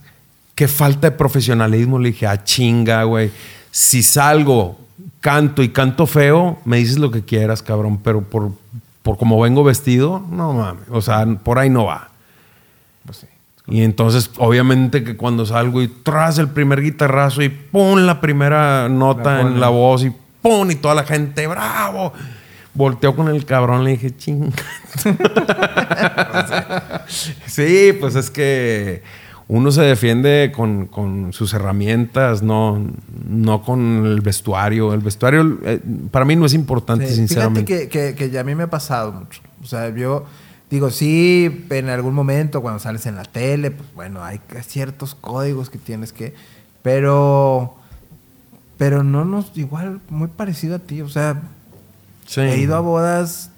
qué 0.54 0.68
falta 0.68 1.10
de 1.10 1.16
profesionalismo. 1.18 1.98
Le 1.98 2.12
dije, 2.12 2.26
ah, 2.26 2.42
chinga, 2.42 3.02
güey. 3.02 3.30
Si 3.70 4.02
salgo, 4.02 4.80
canto 5.20 5.62
y 5.62 5.68
canto 5.68 6.06
feo, 6.06 6.60
me 6.64 6.78
dices 6.78 6.98
lo 6.98 7.10
que 7.10 7.22
quieras, 7.22 7.60
cabrón, 7.60 7.98
pero 8.02 8.22
por, 8.22 8.52
por 9.02 9.18
como 9.18 9.38
vengo 9.38 9.62
vestido, 9.64 10.24
no 10.30 10.54
mames. 10.54 10.84
O 10.88 11.02
sea, 11.02 11.26
por 11.26 11.58
ahí 11.58 11.68
no 11.68 11.84
va. 11.84 12.08
Pues 13.04 13.18
sí. 13.18 13.26
Y 13.66 13.82
entonces, 13.82 14.30
obviamente 14.38 15.04
que 15.04 15.18
cuando 15.18 15.44
salgo 15.44 15.82
y 15.82 15.88
tras 15.88 16.38
el 16.38 16.48
primer 16.48 16.80
guitarrazo 16.80 17.42
y 17.42 17.50
pum 17.50 17.98
la 17.98 18.22
primera 18.22 18.88
nota 18.88 19.34
La 19.34 19.40
en 19.42 19.60
la 19.60 19.68
voz 19.68 20.02
y 20.02 20.12
pum 20.46 20.70
y 20.70 20.76
toda 20.76 20.94
la 20.94 21.04
gente, 21.04 21.46
bravo. 21.46 22.12
Volteó 22.74 23.16
con 23.16 23.28
el 23.28 23.44
cabrón, 23.44 23.84
le 23.84 23.92
dije, 23.92 24.14
chinga. 24.14 24.52
sí, 27.46 27.96
pues 27.98 28.14
es 28.14 28.30
que 28.30 29.02
uno 29.48 29.72
se 29.72 29.82
defiende 29.82 30.52
con, 30.54 30.86
con 30.86 31.32
sus 31.32 31.54
herramientas, 31.54 32.42
no, 32.42 32.84
no 33.28 33.62
con 33.62 34.06
el 34.06 34.20
vestuario. 34.20 34.92
El 34.92 35.00
vestuario 35.00 35.58
eh, 35.64 35.80
para 36.10 36.24
mí 36.24 36.36
no 36.36 36.46
es 36.46 36.54
importante, 36.54 37.08
Sí, 37.08 37.16
sinceramente. 37.16 37.66
Fíjate 37.66 37.88
que, 37.88 38.10
que, 38.10 38.14
que 38.14 38.30
ya 38.30 38.40
a 38.40 38.44
mí 38.44 38.54
me 38.54 38.64
ha 38.64 38.70
pasado 38.70 39.12
mucho. 39.12 39.40
O 39.62 39.66
sea, 39.66 39.88
yo 39.88 40.26
digo, 40.70 40.90
sí, 40.90 41.66
en 41.70 41.88
algún 41.88 42.14
momento 42.14 42.60
cuando 42.60 42.78
sales 42.78 43.06
en 43.06 43.16
la 43.16 43.24
tele, 43.24 43.70
pues 43.70 43.88
bueno, 43.94 44.22
hay 44.22 44.40
ciertos 44.66 45.14
códigos 45.14 45.70
que 45.70 45.78
tienes 45.78 46.12
que. 46.12 46.34
Pero. 46.82 47.75
Pero 48.78 49.02
no 49.02 49.24
nos. 49.24 49.50
Igual, 49.56 50.00
muy 50.10 50.28
parecido 50.28 50.76
a 50.76 50.78
ti. 50.78 51.00
O 51.02 51.08
sea, 51.08 51.42
Sí. 52.26 52.40
he 52.40 52.58
ido 52.58 52.76
a 52.76 52.80
bodas. 52.80 53.50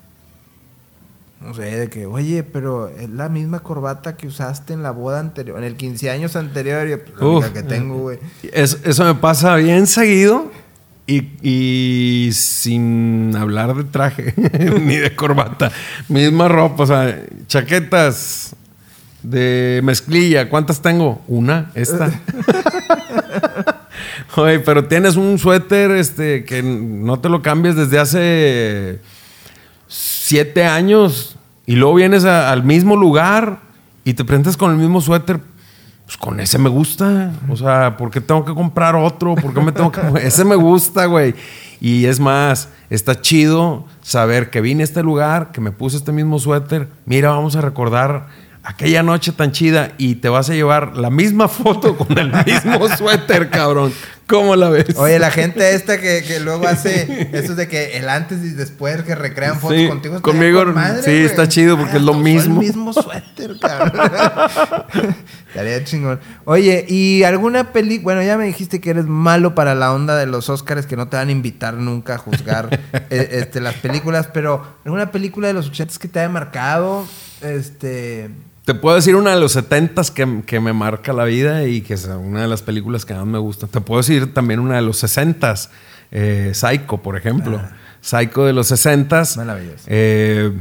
No 1.40 1.54
sé, 1.54 1.62
de 1.62 1.88
que, 1.88 2.04
oye, 2.06 2.42
pero 2.42 2.88
es 2.88 3.08
la 3.10 3.28
misma 3.28 3.60
corbata 3.60 4.16
que 4.16 4.26
usaste 4.26 4.72
en 4.72 4.82
la 4.82 4.90
boda 4.90 5.20
anterior, 5.20 5.56
en 5.58 5.64
el 5.64 5.76
15 5.76 6.10
años 6.10 6.34
anterior. 6.34 6.88
Y 6.88 6.96
pues, 6.96 7.20
la 7.20 7.26
Uf. 7.26 7.44
única 7.44 7.52
que 7.52 7.62
tengo, 7.62 7.98
güey. 7.98 8.18
Es- 8.52 8.78
eso 8.84 9.04
me 9.04 9.14
pasa 9.14 9.54
bien 9.56 9.86
seguido 9.86 10.50
y, 11.06 11.28
y 11.40 12.32
sin 12.32 13.36
hablar 13.36 13.74
de 13.76 13.84
traje 13.84 14.34
ni 14.82 14.96
de 14.96 15.14
corbata. 15.14 15.70
Misma 16.08 16.48
ropa, 16.48 16.82
o 16.82 16.86
sea, 16.86 17.22
chaquetas 17.46 18.56
de 19.22 19.80
mezclilla. 19.84 20.48
¿Cuántas 20.50 20.82
tengo? 20.82 21.22
Una, 21.28 21.70
esta. 21.74 22.10
Oye, 24.36 24.60
pero 24.60 24.86
tienes 24.86 25.16
un 25.16 25.38
suéter 25.38 25.90
este, 25.92 26.44
que 26.44 26.62
no 26.62 27.20
te 27.20 27.28
lo 27.28 27.42
cambies 27.42 27.76
desde 27.76 27.98
hace 27.98 29.00
siete 29.86 30.64
años 30.64 31.36
y 31.66 31.76
luego 31.76 31.94
vienes 31.94 32.24
al 32.24 32.64
mismo 32.64 32.96
lugar 32.96 33.60
y 34.04 34.14
te 34.14 34.24
presentas 34.24 34.56
con 34.56 34.70
el 34.70 34.78
mismo 34.78 35.00
suéter. 35.00 35.40
Pues 36.06 36.16
con 36.16 36.40
ese 36.40 36.58
me 36.58 36.70
gusta. 36.70 37.32
O 37.50 37.56
sea, 37.56 37.98
¿por 37.98 38.10
qué 38.10 38.22
tengo 38.22 38.42
que 38.42 38.54
comprar 38.54 38.96
otro? 38.96 39.34
¿Por 39.34 39.52
qué 39.52 39.60
me 39.60 39.72
tengo 39.72 39.92
que.? 39.92 40.00
Ese 40.26 40.42
me 40.42 40.56
gusta, 40.56 41.04
güey. 41.04 41.34
Y 41.82 42.06
es 42.06 42.18
más, 42.18 42.70
está 42.88 43.20
chido 43.20 43.84
saber 44.00 44.48
que 44.48 44.62
vine 44.62 44.82
a 44.82 44.84
este 44.84 45.02
lugar, 45.02 45.52
que 45.52 45.60
me 45.60 45.70
puse 45.70 45.98
este 45.98 46.10
mismo 46.10 46.38
suéter. 46.38 46.88
Mira, 47.04 47.28
vamos 47.28 47.56
a 47.56 47.60
recordar 47.60 48.28
aquella 48.68 49.02
noche 49.02 49.32
tan 49.32 49.50
chida 49.52 49.92
y 49.98 50.16
te 50.16 50.28
vas 50.28 50.50
a 50.50 50.54
llevar 50.54 50.96
la 50.96 51.08
misma 51.10 51.48
foto 51.48 51.96
con 51.96 52.16
el 52.18 52.30
mismo 52.44 52.88
suéter, 52.96 53.48
cabrón. 53.50 53.92
¿Cómo 54.26 54.56
la 54.56 54.68
ves? 54.68 54.94
Oye, 54.98 55.18
la 55.18 55.30
gente 55.30 55.74
esta 55.74 55.98
que, 55.98 56.22
que 56.22 56.38
luego 56.40 56.68
hace 56.68 57.30
eso 57.32 57.54
de 57.54 57.66
que 57.66 57.96
el 57.96 58.10
antes 58.10 58.44
y 58.44 58.50
después 58.50 59.02
que 59.04 59.14
recrean 59.14 59.58
fotos 59.58 59.78
Sí, 59.78 59.88
contigo. 59.88 60.20
conmigo, 60.20 60.64
con 60.64 60.74
madre, 60.74 61.02
sí, 61.02 61.24
está 61.24 61.48
chido 61.48 61.78
porque 61.78 61.96
es 61.96 62.02
lo 62.02 62.12
usó 62.12 62.20
mismo. 62.20 62.60
el 62.60 62.66
mismo 62.66 62.92
suéter, 62.92 63.58
cabrón. 63.58 64.10
Estaría 65.48 65.82
chingón. 65.82 66.20
Oye, 66.44 66.84
¿y 66.88 67.22
alguna 67.22 67.72
peli? 67.72 67.98
Bueno, 68.00 68.22
ya 68.22 68.36
me 68.36 68.44
dijiste 68.44 68.82
que 68.82 68.90
eres 68.90 69.06
malo 69.06 69.54
para 69.54 69.74
la 69.74 69.94
onda 69.94 70.14
de 70.16 70.26
los 70.26 70.50
Oscars, 70.50 70.84
que 70.84 70.96
no 70.96 71.08
te 71.08 71.16
van 71.16 71.28
a 71.28 71.32
invitar 71.32 71.72
nunca 71.74 72.16
a 72.16 72.18
juzgar 72.18 72.68
eh, 73.08 73.28
este, 73.32 73.60
las 73.62 73.76
películas, 73.76 74.28
pero 74.30 74.62
¿alguna 74.84 75.10
película 75.10 75.48
de 75.48 75.54
los 75.54 75.68
80 75.68 75.94
que 75.98 76.08
te 76.08 76.20
haya 76.20 76.28
marcado? 76.28 77.06
Este. 77.40 78.28
Te 78.68 78.74
puedo 78.74 78.96
decir 78.96 79.16
una 79.16 79.30
de 79.34 79.40
los 79.40 79.52
70 79.52 80.02
que, 80.14 80.42
que 80.44 80.60
me 80.60 80.74
marca 80.74 81.14
la 81.14 81.24
vida 81.24 81.64
y 81.66 81.80
que 81.80 81.94
es 81.94 82.04
una 82.04 82.42
de 82.42 82.48
las 82.48 82.60
películas 82.60 83.06
que 83.06 83.14
más 83.14 83.24
me 83.24 83.38
gustan. 83.38 83.70
Te 83.70 83.80
puedo 83.80 84.00
decir 84.02 84.34
también 84.34 84.60
una 84.60 84.74
de 84.76 84.82
los 84.82 84.98
60 84.98 85.54
eh, 86.10 86.50
Psycho, 86.52 86.98
por 86.98 87.16
ejemplo. 87.16 87.62
Psycho 88.02 88.44
de 88.44 88.52
los 88.52 88.66
60 88.66 89.22
Maravilloso. 89.36 89.84
eh, 89.86 90.52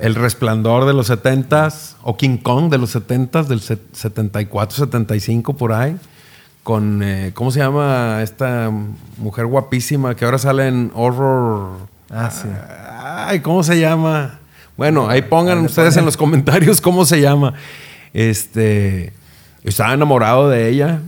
El 0.00 0.14
Resplandor 0.14 0.86
de 0.86 0.94
los 0.94 1.08
70 1.08 1.68
o 2.04 2.16
King 2.16 2.38
Kong 2.38 2.70
de 2.70 2.78
los 2.78 2.88
70 2.92 3.42
del 3.42 3.60
se- 3.60 3.76
74, 3.92 4.78
75 4.78 5.54
por 5.54 5.74
ahí. 5.74 5.98
Con, 6.62 7.02
eh, 7.02 7.32
¿cómo 7.34 7.50
se 7.50 7.58
llama 7.58 8.20
esta 8.22 8.70
mujer 9.18 9.44
guapísima 9.44 10.14
que 10.14 10.24
ahora 10.24 10.38
sale 10.38 10.66
en 10.68 10.90
Horror? 10.94 11.72
Ah, 12.08 12.30
sí. 12.30 12.48
Ay, 12.98 13.40
¿cómo 13.40 13.62
se 13.62 13.78
llama? 13.78 14.38
Bueno, 14.76 15.08
ahí 15.08 15.22
pongan 15.22 15.58
Ahí 15.58 15.64
ustedes 15.66 15.94
ponen. 15.94 15.98
en 16.00 16.04
los 16.06 16.16
comentarios 16.16 16.80
cómo 16.80 17.04
se 17.04 17.20
llama. 17.20 17.54
Este, 18.12 19.12
estaba 19.62 19.94
enamorado 19.94 20.48
de 20.48 20.68
ella. 20.68 21.00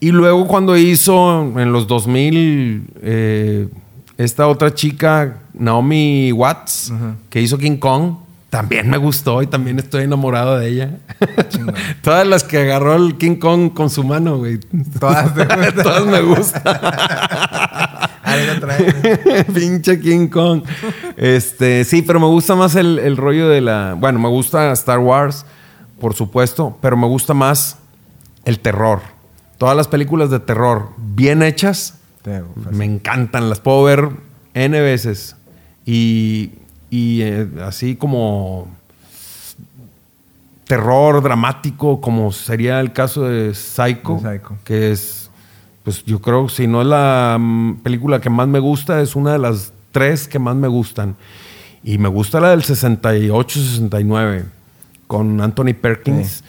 Y 0.00 0.10
luego 0.10 0.46
cuando 0.46 0.76
hizo 0.76 1.58
en 1.58 1.72
los 1.72 1.86
2000 1.86 2.86
eh, 3.02 3.68
esta 4.18 4.46
otra 4.48 4.74
chica, 4.74 5.38
Naomi 5.54 6.30
Watts, 6.32 6.92
que 7.30 7.40
hizo 7.40 7.58
King 7.58 7.78
Kong, 7.78 8.16
también 8.54 8.88
me 8.88 8.98
gustó 8.98 9.42
y 9.42 9.48
también 9.48 9.80
estoy 9.80 10.04
enamorado 10.04 10.56
de 10.58 10.68
ella. 10.68 10.90
Todas 12.02 12.24
las 12.24 12.44
que 12.44 12.58
agarró 12.58 12.94
el 12.94 13.16
King 13.18 13.34
Kong 13.36 13.72
con 13.74 13.90
su 13.90 14.04
mano, 14.04 14.38
güey. 14.38 14.60
Todas. 15.00 15.34
Todas 15.74 16.06
me 16.06 16.20
gustan. 16.20 16.62
Pinche 19.54 20.00
King 20.00 20.28
Kong. 20.28 20.62
Este, 21.16 21.84
sí, 21.84 22.02
pero 22.02 22.20
me 22.20 22.26
gusta 22.26 22.54
más 22.54 22.74
el, 22.76 22.98
el 22.98 23.16
rollo 23.16 23.48
de 23.48 23.60
la. 23.60 23.94
Bueno, 23.98 24.18
me 24.18 24.28
gusta 24.28 24.72
Star 24.72 24.98
Wars, 24.98 25.44
por 26.00 26.14
supuesto, 26.14 26.76
pero 26.80 26.96
me 26.96 27.06
gusta 27.06 27.34
más 27.34 27.78
el 28.44 28.60
terror. 28.60 29.00
Todas 29.58 29.76
las 29.76 29.88
películas 29.88 30.30
de 30.30 30.40
terror 30.40 30.90
bien 30.98 31.42
hechas 31.42 31.94
me 32.70 32.84
encantan. 32.84 33.48
Las 33.48 33.60
puedo 33.60 33.84
ver 33.84 34.08
N 34.54 34.80
veces. 34.80 35.36
Y, 35.84 36.52
y, 36.90 37.22
eh, 37.22 37.48
así 37.62 37.96
como 37.96 38.68
terror 40.66 41.22
dramático, 41.22 42.00
como 42.00 42.32
sería 42.32 42.80
el 42.80 42.92
caso 42.92 43.24
de 43.24 43.54
Psycho, 43.54 44.18
De 44.22 44.38
Psycho. 44.38 44.56
que 44.64 44.92
es, 44.92 45.23
pues 45.84 46.04
yo 46.04 46.20
creo, 46.20 46.48
si 46.48 46.66
no 46.66 46.80
es 46.82 46.86
la 46.88 47.36
mm, 47.38 47.76
película 47.82 48.20
que 48.20 48.30
más 48.30 48.48
me 48.48 48.58
gusta, 48.58 49.00
es 49.00 49.14
una 49.14 49.32
de 49.32 49.38
las 49.38 49.72
tres 49.92 50.26
que 50.26 50.38
más 50.38 50.56
me 50.56 50.66
gustan. 50.68 51.14
Y 51.82 51.98
me 51.98 52.08
gusta 52.08 52.40
la 52.40 52.50
del 52.50 52.62
68-69, 52.62 54.44
con 55.06 55.40
Anthony 55.40 55.74
Perkins, 55.80 56.42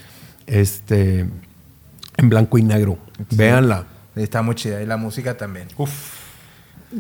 este, 0.48 1.20
en 2.18 2.30
blanco 2.30 2.58
y 2.58 2.64
negro. 2.64 2.98
Véanla. 3.32 3.86
Sí, 4.16 4.22
Está 4.24 4.42
muy 4.42 4.56
chida. 4.56 4.82
Y 4.82 4.86
la 4.86 4.98
música 4.98 5.36
también. 5.38 5.68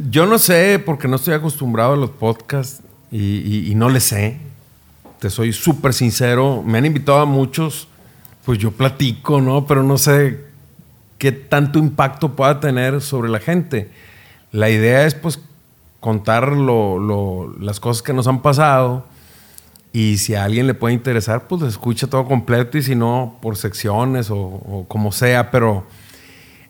Yo 0.09 0.25
no 0.25 0.37
sé, 0.37 0.81
porque 0.85 1.07
no 1.07 1.15
estoy 1.15 1.33
acostumbrado 1.33 1.93
a 1.93 1.97
los 1.97 2.09
podcasts 2.09 2.81
y, 3.11 3.17
y- 3.17 3.71
y 3.71 3.75
no 3.75 3.87
le 3.89 4.01
sé. 4.01 4.37
Te 5.19 5.29
soy 5.29 5.53
súper 5.53 5.93
sincero. 5.93 6.61
Me 6.65 6.77
han 6.77 6.85
invitado 6.85 7.19
a 7.19 7.25
muchos, 7.25 7.87
pues 8.43 8.59
yo 8.59 8.71
platico, 8.71 9.39
¿no? 9.39 9.65
Pero 9.65 9.83
no 9.83 9.97
sé 9.97 10.44
qué 11.17 11.31
tanto 11.31 11.79
impacto 11.79 12.35
pueda 12.35 12.59
tener 12.59 13.01
sobre 13.01 13.29
la 13.29 13.39
gente. 13.39 13.89
La 14.51 14.69
idea 14.69 15.05
es 15.05 15.15
pues 15.15 15.39
contar 15.99 16.51
las 16.51 17.79
cosas 17.79 18.03
que 18.03 18.13
nos 18.13 18.27
han 18.27 18.41
pasado 18.41 19.05
y 19.91 20.17
si 20.17 20.35
a 20.35 20.43
alguien 20.43 20.67
le 20.67 20.73
puede 20.73 20.93
interesar, 20.93 21.47
pues 21.47 21.61
escucha 21.61 22.07
todo 22.07 22.25
completo 22.25 22.77
y 22.77 22.83
si 22.83 22.95
no, 22.95 23.37
por 23.41 23.55
secciones 23.55 24.27
o, 24.29 24.85
como 24.87 25.11
sea, 25.11 25.51
pero 25.51 25.87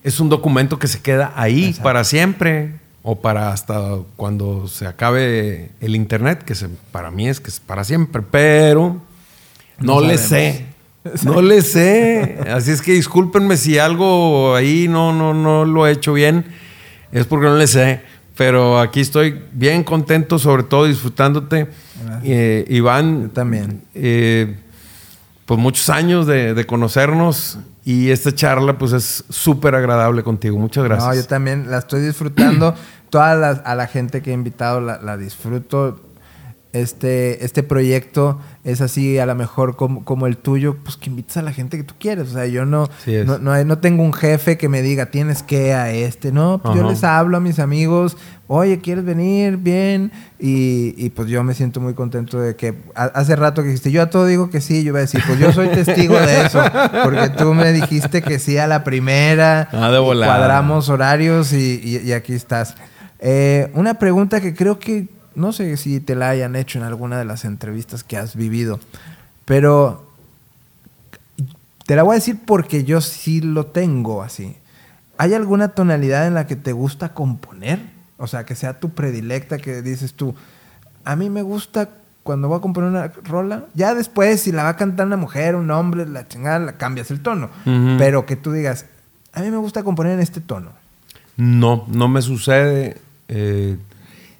es 0.04 0.20
un 0.20 0.28
documento 0.28 0.78
que 0.78 0.86
se 0.86 1.02
queda 1.02 1.32
ahí 1.34 1.76
para 1.82 2.04
siempre 2.04 2.74
o 3.02 3.16
para 3.16 3.52
hasta 3.52 3.98
cuando 4.16 4.68
se 4.68 4.86
acabe 4.86 5.70
el 5.80 5.96
internet, 5.96 6.44
que 6.44 6.54
para 6.92 7.10
mí 7.10 7.28
es 7.28 7.40
que 7.40 7.50
es 7.50 7.60
para 7.60 7.84
siempre, 7.84 8.22
pero 8.22 9.00
no, 9.78 10.00
le 10.00 10.18
sé. 10.18 10.75
No 11.24 11.42
le 11.42 11.62
sé. 11.62 12.38
Así 12.50 12.70
es 12.70 12.82
que 12.82 12.92
discúlpenme 12.92 13.56
si 13.56 13.78
algo 13.78 14.54
ahí 14.54 14.88
no, 14.88 15.12
no, 15.12 15.34
no 15.34 15.64
lo 15.64 15.86
he 15.86 15.92
hecho 15.92 16.12
bien. 16.12 16.44
Es 17.12 17.26
porque 17.26 17.46
no 17.46 17.56
le 17.56 17.66
sé. 17.66 18.00
Pero 18.36 18.78
aquí 18.78 19.00
estoy 19.00 19.42
bien 19.52 19.82
contento, 19.82 20.38
sobre 20.38 20.62
todo 20.62 20.84
disfrutándote. 20.86 21.68
Eh, 22.22 22.64
Iván. 22.68 23.30
también. 23.30 23.82
Eh, 23.94 24.56
pues 25.46 25.58
muchos 25.58 25.88
años 25.88 26.26
de, 26.26 26.64
conocernos 26.66 27.58
y 27.84 28.10
esta 28.10 28.34
charla 28.34 28.76
pues 28.76 28.92
es 28.92 29.24
súper 29.30 29.74
agradable 29.74 30.22
contigo. 30.22 30.58
Muchas 30.58 30.84
gracias. 30.84 31.08
No, 31.08 31.14
yo 31.14 31.26
también 31.26 31.70
la 31.70 31.78
estoy 31.78 32.00
disfrutando. 32.02 32.74
Toda 33.10 33.50
a 33.52 33.74
la 33.76 33.86
gente 33.86 34.20
que 34.20 34.30
he 34.30 34.34
invitado 34.34 34.80
la, 34.80 35.00
la 35.00 35.16
disfruto 35.16 36.00
este, 36.72 37.44
este 37.44 37.62
proyecto 37.62 38.40
es 38.66 38.80
así, 38.80 39.16
a 39.20 39.26
lo 39.26 39.36
mejor 39.36 39.76
como, 39.76 40.26
el 40.26 40.36
tuyo, 40.36 40.76
pues 40.82 40.96
que 40.96 41.08
invites 41.08 41.36
a 41.36 41.42
la 41.42 41.52
gente 41.52 41.76
que 41.76 41.84
tú 41.84 41.94
quieres. 42.00 42.30
O 42.30 42.32
sea, 42.32 42.46
yo 42.46 42.66
no, 42.66 42.90
no, 43.06 43.64
no, 43.64 43.78
tengo 43.78 44.02
un 44.02 44.12
jefe 44.12 44.58
que 44.58 44.68
me 44.68 44.82
diga, 44.82 45.06
tienes 45.06 45.44
que 45.44 45.72
a 45.72 45.92
este. 45.92 46.32
No, 46.32 46.60
pues 46.60 46.74
yo 46.74 46.88
les 46.90 47.04
hablo 47.04 47.36
a 47.36 47.40
mis 47.40 47.60
amigos, 47.60 48.16
oye, 48.48 48.80
¿quieres 48.80 49.04
venir? 49.04 49.56
Bien. 49.56 50.10
Y, 50.40 51.10
pues 51.10 51.28
yo 51.28 51.44
me 51.44 51.54
siento 51.54 51.80
muy 51.80 51.94
contento 51.94 52.40
de 52.40 52.56
que 52.56 52.74
hace 52.96 53.36
rato 53.36 53.62
que 53.62 53.68
dijiste, 53.68 53.92
yo 53.92 54.02
a 54.02 54.10
todo 54.10 54.26
digo 54.26 54.50
que 54.50 54.60
sí, 54.60 54.82
yo 54.82 54.88
iba 54.88 54.98
a 54.98 55.02
decir, 55.02 55.22
pues 55.24 55.38
yo 55.38 55.52
soy 55.52 55.68
testigo 55.68 56.18
de 56.18 56.46
eso, 56.46 56.60
porque 57.04 57.30
tú 57.38 57.54
me 57.54 57.72
dijiste 57.72 58.20
que 58.20 58.40
sí 58.40 58.58
a 58.58 58.66
la 58.66 58.82
primera. 58.82 59.68
Ah, 59.70 59.92
de 59.92 60.00
Cuadramos 60.00 60.88
horarios 60.88 61.52
y, 61.52 62.12
aquí 62.12 62.32
estás. 62.32 62.74
Eh, 63.20 63.70
una 63.74 63.94
pregunta 63.94 64.40
que 64.40 64.56
creo 64.56 64.80
que 64.80 65.06
no 65.36 65.52
sé 65.52 65.76
si 65.76 66.00
te 66.00 66.16
la 66.16 66.30
hayan 66.30 66.56
hecho 66.56 66.78
en 66.78 66.84
alguna 66.84 67.18
de 67.18 67.24
las 67.24 67.44
entrevistas 67.44 68.02
que 68.02 68.16
has 68.16 68.34
vivido, 68.34 68.80
pero 69.44 70.10
te 71.86 71.94
la 71.94 72.02
voy 72.02 72.14
a 72.14 72.18
decir 72.18 72.40
porque 72.44 72.84
yo 72.84 73.00
sí 73.00 73.40
lo 73.40 73.66
tengo 73.66 74.22
así. 74.22 74.56
¿Hay 75.18 75.34
alguna 75.34 75.68
tonalidad 75.68 76.26
en 76.26 76.34
la 76.34 76.46
que 76.46 76.56
te 76.56 76.72
gusta 76.72 77.14
componer? 77.14 77.80
O 78.16 78.26
sea, 78.26 78.44
que 78.44 78.54
sea 78.54 78.80
tu 78.80 78.90
predilecta, 78.90 79.58
que 79.58 79.82
dices 79.82 80.14
tú, 80.14 80.34
a 81.04 81.16
mí 81.16 81.30
me 81.30 81.42
gusta 81.42 81.90
cuando 82.22 82.48
voy 82.48 82.58
a 82.58 82.60
componer 82.60 82.90
una 82.90 83.08
rola, 83.22 83.66
ya 83.74 83.94
después 83.94 84.40
si 84.40 84.52
la 84.52 84.64
va 84.64 84.70
a 84.70 84.76
cantar 84.76 85.06
una 85.06 85.16
mujer, 85.16 85.54
un 85.54 85.70
hombre, 85.70 86.06
la 86.06 86.26
chingada, 86.26 86.58
la 86.58 86.72
cambias 86.72 87.10
el 87.10 87.20
tono. 87.20 87.50
Pero 87.98 88.26
que 88.26 88.36
tú 88.36 88.52
digas, 88.52 88.86
a 89.32 89.42
mí 89.42 89.50
me 89.50 89.58
gusta 89.58 89.84
componer 89.84 90.14
en 90.14 90.20
este 90.20 90.40
tono. 90.40 90.70
No, 91.36 91.84
no 91.88 92.08
me 92.08 92.22
sucede. 92.22 92.96
Eh, 93.28 93.76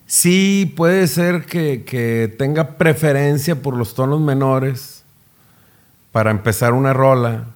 Sí, 0.06 0.72
puede 0.76 1.08
ser 1.08 1.46
que, 1.46 2.34
tenga 2.38 2.76
preferencia 2.78 3.60
por 3.60 3.76
los 3.76 3.94
tonos 3.94 4.20
menores 4.20 5.02
para 6.12 6.30
empezar 6.30 6.72
una 6.72 6.92
rola. 6.92 7.46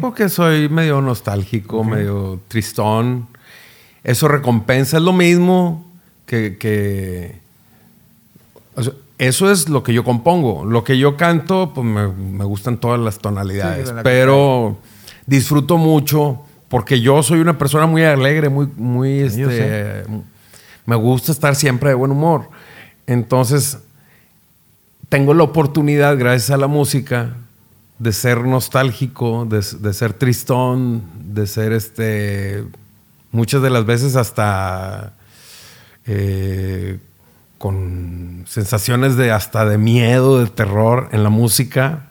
Porque 0.00 0.28
soy 0.28 0.68
medio 0.68 1.00
nostálgico, 1.00 1.82
medio 1.82 2.40
tristón. 2.48 3.26
Eso 4.04 4.28
recompensa. 4.28 4.98
Es 4.98 5.02
lo 5.02 5.12
mismo 5.14 5.90
que... 6.26 7.38
eso 9.18 9.50
es 9.50 9.68
lo 9.68 9.82
que 9.82 9.94
yo 9.94 10.04
compongo. 10.04 10.64
Lo 10.64 10.84
que 10.84 10.98
yo 10.98 11.16
canto, 11.16 11.72
pues 11.74 11.86
me, 11.86 12.44
gustan 12.44 12.76
todas 12.78 13.00
las 13.00 13.18
tonalidades. 13.18 13.92
pero 14.02 14.76
disfruto 15.26 15.78
mucho 15.78 16.42
porque 16.68 17.00
yo 17.00 17.22
soy 17.22 17.40
una 17.40 17.56
persona 17.56 17.86
muy 17.86 18.02
alegre, 18.02 18.48
muy, 18.48 18.68
muy, 18.76 19.20
este, 19.20 20.04
me 20.86 20.96
gusta 20.96 21.32
estar 21.32 21.54
siempre 21.54 21.90
de 21.90 21.94
buen 21.94 22.10
humor. 22.10 22.48
Entonces, 23.06 23.78
tengo 25.08 25.34
la 25.34 25.44
oportunidad, 25.44 26.18
gracias 26.18 26.50
a 26.50 26.56
la 26.56 26.66
música, 26.66 27.36
de 27.98 28.12
ser 28.12 28.40
nostálgico, 28.40 29.46
de, 29.46 29.62
ser 29.62 30.12
tristón, 30.14 31.02
de 31.32 31.46
ser 31.46 31.72
este, 31.72 32.64
muchas 33.30 33.62
de 33.62 33.70
las 33.70 33.86
veces 33.86 34.16
hasta 34.16 35.14
eh, 36.06 36.98
con 37.58 38.44
sensaciones 38.46 39.16
de 39.16 39.30
hasta 39.30 39.64
de 39.64 39.78
miedo, 39.78 40.40
de 40.40 40.50
terror 40.50 41.08
en 41.12 41.22
la 41.22 41.30
música, 41.30 42.06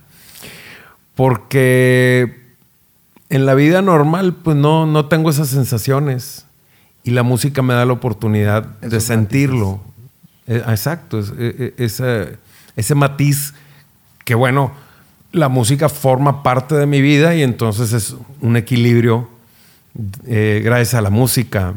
porque 1.16 2.42
en 3.30 3.46
la 3.46 3.54
vida 3.54 3.82
normal 3.82 4.36
pues 4.36 4.56
no, 4.56 4.86
no 4.86 5.08
tengo 5.08 5.30
esas 5.30 5.50
sensaciones. 5.50 6.46
Y 7.04 7.12
la 7.12 7.24
música 7.24 7.62
me 7.62 7.74
da 7.74 7.86
la 7.86 7.94
oportunidad 7.94 8.64
de 8.80 9.00
sentirlo. 9.02 9.82
Eh, 10.48 10.62
exacto, 10.68 11.20
eh, 11.20 11.24
eh, 11.38 11.74
ese, 11.78 12.38
ese 12.76 12.96
matiz 12.96 13.54
que 14.26 14.36
bueno, 14.36 14.72
la 15.32 15.48
música 15.50 15.90
forma 15.90 16.44
parte 16.44 16.76
de 16.76 16.86
mi 16.86 17.02
vida 17.02 17.34
y 17.36 17.44
entonces 17.44 17.94
es 17.94 18.16
un 18.42 18.56
equilibrio 18.56 19.30
gracias 20.26 20.96
a 20.96 21.02
la 21.02 21.10
música. 21.10 21.74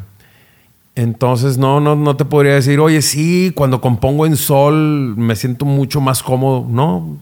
Entonces, 0.94 1.58
no, 1.58 1.80
no, 1.80 1.94
no 1.94 2.16
te 2.16 2.24
podría 2.24 2.54
decir, 2.54 2.80
oye, 2.80 3.02
sí, 3.02 3.52
cuando 3.54 3.80
compongo 3.80 4.24
en 4.24 4.36
sol 4.36 5.14
me 5.16 5.36
siento 5.36 5.64
mucho 5.66 6.00
más 6.00 6.22
cómodo. 6.22 6.66
No. 6.68 7.18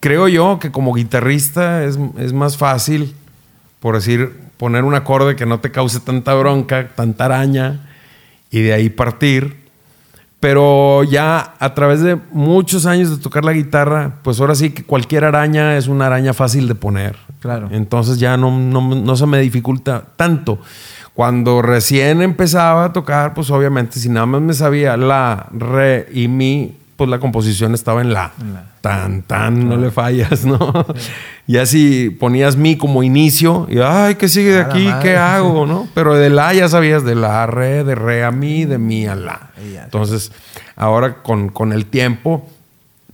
creo 0.00 0.28
yo 0.28 0.58
que 0.58 0.70
como 0.70 0.94
guitarrista 0.94 1.84
es, 1.84 1.98
es, 2.18 2.32
más 2.32 2.56
fácil, 2.56 3.14
por 3.80 3.94
decir, 3.94 4.45
poner 4.56 4.84
un 4.84 4.94
acorde 4.94 5.36
que 5.36 5.46
no 5.46 5.60
te 5.60 5.70
cause 5.70 6.00
tanta 6.00 6.34
bronca, 6.34 6.88
tanta 6.94 7.26
araña, 7.26 7.80
y 8.50 8.60
de 8.62 8.72
ahí 8.72 8.88
partir. 8.88 9.66
Pero 10.40 11.02
ya 11.02 11.54
a 11.58 11.74
través 11.74 12.02
de 12.02 12.16
muchos 12.30 12.86
años 12.86 13.10
de 13.10 13.16
tocar 13.16 13.44
la 13.44 13.52
guitarra, 13.52 14.16
pues 14.22 14.38
ahora 14.38 14.54
sí 14.54 14.70
que 14.70 14.84
cualquier 14.84 15.24
araña 15.24 15.76
es 15.76 15.88
una 15.88 16.06
araña 16.06 16.34
fácil 16.34 16.68
de 16.68 16.74
poner. 16.74 17.16
Claro. 17.40 17.68
Entonces 17.72 18.18
ya 18.18 18.36
no, 18.36 18.50
no, 18.50 19.16
se 19.16 19.26
me 19.26 19.40
dificulta 19.40 20.04
tanto. 20.16 20.58
Cuando 21.14 21.62
recién 21.62 22.20
empezaba 22.20 22.84
a 22.84 22.92
tocar, 22.92 23.32
pues 23.32 23.50
obviamente 23.50 23.98
si 23.98 24.10
nada 24.10 24.26
más 24.26 24.42
me 24.42 24.52
sabía 24.52 24.98
la, 24.98 25.48
re 25.52 26.06
y 26.12 26.28
mi, 26.28 26.76
pues 26.96 27.10
la 27.10 27.18
composición 27.18 27.74
estaba 27.74 28.00
en 28.00 28.12
la. 28.12 28.32
Tan, 28.80 29.22
tan, 29.22 29.68
no 29.68 29.76
le 29.76 29.90
fallas, 29.90 30.44
¿no? 30.44 30.72
Y 31.46 31.58
así 31.58 32.10
ponías 32.20 32.56
mi 32.56 32.76
como 32.76 33.02
inicio 33.02 33.66
y, 33.68 33.78
ay, 33.80 34.14
¿qué 34.14 34.28
sigue 34.28 34.52
de 34.52 34.60
aquí? 34.60 34.88
¿Qué 35.02 35.16
hago? 35.16 35.66
¿no? 35.66 35.88
Pero 35.94 36.14
de 36.14 36.30
la 36.30 36.54
ya 36.54 36.68
sabías 36.68 37.04
de 37.04 37.14
la 37.14 37.42
a 37.42 37.46
re, 37.46 37.84
de 37.84 37.94
re 37.94 38.24
a 38.24 38.30
mi, 38.30 38.64
de 38.64 38.78
mi 38.78 39.06
a 39.06 39.14
la. 39.14 39.50
Entonces, 39.84 40.32
ahora 40.74 41.22
con, 41.22 41.50
con, 41.50 41.72
el 41.72 41.86
tiempo, 41.86 42.48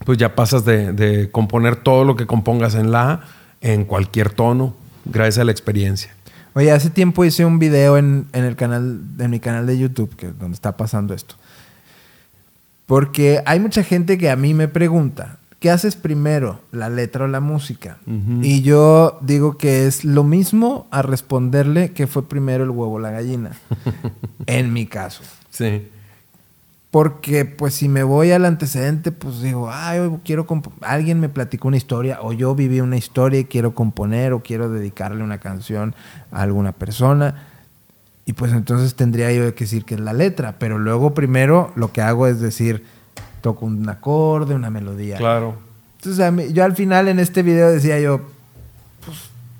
pues 0.05 0.17
ya 0.17 0.35
pasas 0.35 0.63
de, 0.63 0.93
de, 0.93 1.29
componer 1.29 1.75
todo 1.75 2.05
lo 2.05 2.15
que 2.15 2.25
compongas 2.25 2.75
en 2.75 2.91
la 2.91 3.21
en 3.61 3.85
cualquier 3.85 4.29
tono, 4.29 4.75
gracias 5.05 5.39
a 5.39 5.45
la 5.45 5.51
experiencia. 5.51 6.13
Oye, 6.53 6.71
hace 6.71 6.89
tiempo 6.89 7.25
hice 7.25 7.45
un 7.45 7.59
video 7.59 7.97
en, 7.97 8.27
en 8.33 8.43
el 8.43 8.55
canal, 8.55 9.01
en 9.17 9.31
mi 9.31 9.39
canal 9.39 9.65
de 9.65 9.77
YouTube, 9.77 10.15
que 10.15 10.27
donde 10.27 10.53
está 10.53 10.77
pasando 10.77 11.13
esto 11.13 11.35
porque 12.85 13.41
hay 13.45 13.59
mucha 13.59 13.83
gente 13.83 14.17
que 14.17 14.29
a 14.29 14.35
mí 14.35 14.53
me 14.53 14.67
pregunta, 14.67 15.37
¿qué 15.59 15.71
haces 15.71 15.95
primero, 15.95 16.59
la 16.71 16.89
letra 16.89 17.25
o 17.25 17.27
la 17.27 17.39
música? 17.39 17.97
Y 18.41 18.61
yo 18.61 19.17
digo 19.21 19.57
que 19.57 19.87
es 19.87 20.03
lo 20.03 20.23
mismo 20.23 20.87
a 20.91 21.01
responderle 21.01 21.91
que 21.91 22.07
fue 22.07 22.27
primero 22.27 22.63
el 22.63 22.69
huevo 22.69 22.93
o 22.93 22.99
la 22.99 23.11
gallina, 23.11 23.51
en 24.45 24.73
mi 24.73 24.85
caso. 24.85 25.23
Sí. 25.49 25.87
Porque 26.91 27.45
pues 27.45 27.73
si 27.73 27.89
me 27.89 28.03
voy 28.03 28.31
al 28.31 28.45
antecedente, 28.45 29.11
pues 29.11 29.41
digo, 29.41 29.69
ay, 29.71 30.01
quiero 30.23 30.45
alguien 30.81 31.19
me 31.19 31.29
platicó 31.29 31.69
una 31.69 31.77
historia 31.77 32.19
o 32.21 32.33
yo 32.33 32.53
viví 32.53 32.81
una 32.81 32.97
historia 32.97 33.39
y 33.39 33.45
quiero 33.45 33.73
componer 33.73 34.33
o 34.33 34.41
quiero 34.41 34.69
dedicarle 34.69 35.23
una 35.23 35.39
canción 35.39 35.95
a 36.31 36.43
alguna 36.43 36.71
persona 36.71 37.47
y 38.25 38.33
pues 38.33 38.53
entonces 38.53 38.95
tendría 38.95 39.31
yo 39.31 39.53
que 39.53 39.65
decir 39.65 39.83
que 39.85 39.95
es 39.95 39.99
la 39.99 40.13
letra, 40.13 40.55
pero 40.57 40.79
luego 40.79 41.13
primero 41.13 41.71
lo 41.75 41.91
que 41.91 42.01
hago 42.01 42.27
es 42.27 42.39
decir, 42.39 42.85
toco 43.41 43.65
un 43.65 43.87
acorde, 43.89 44.55
una 44.55 44.69
melodía. 44.69 45.17
Claro. 45.17 45.55
Entonces 45.97 46.53
yo 46.53 46.63
al 46.63 46.75
final 46.75 47.07
en 47.09 47.19
este 47.19 47.43
video 47.43 47.69
decía 47.69 47.99
yo, 47.99 48.21
pues 49.05 49.17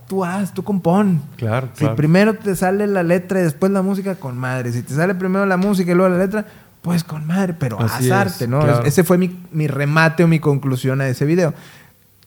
tú 0.08 0.24
haz, 0.24 0.54
tú 0.54 0.64
compón. 0.64 1.22
Claro, 1.36 1.70
Si 1.74 1.86
primero 1.90 2.36
te 2.36 2.56
sale 2.56 2.88
la 2.88 3.04
letra 3.04 3.40
y 3.40 3.44
después 3.44 3.72
la 3.72 3.82
música, 3.82 4.16
con 4.16 4.38
madre. 4.38 4.72
Si 4.72 4.82
te 4.82 4.94
sale 4.94 5.16
primero 5.16 5.46
la 5.46 5.58
música 5.58 5.92
y 5.92 5.96
luego 5.96 6.10
la 6.10 6.20
letra, 6.20 6.46
pues 6.82 7.04
con 7.04 7.28
madre, 7.28 7.54
pero 7.58 7.80
haz 7.82 8.10
arte, 8.12 8.48
¿no? 8.48 8.82
Ese 8.84 9.04
fue 9.04 9.18
mi, 9.18 9.40
mi 9.52 9.68
remate 9.68 10.24
o 10.24 10.28
mi 10.28 10.40
conclusión 10.40 11.02
a 11.02 11.08
ese 11.08 11.26
video. 11.26 11.54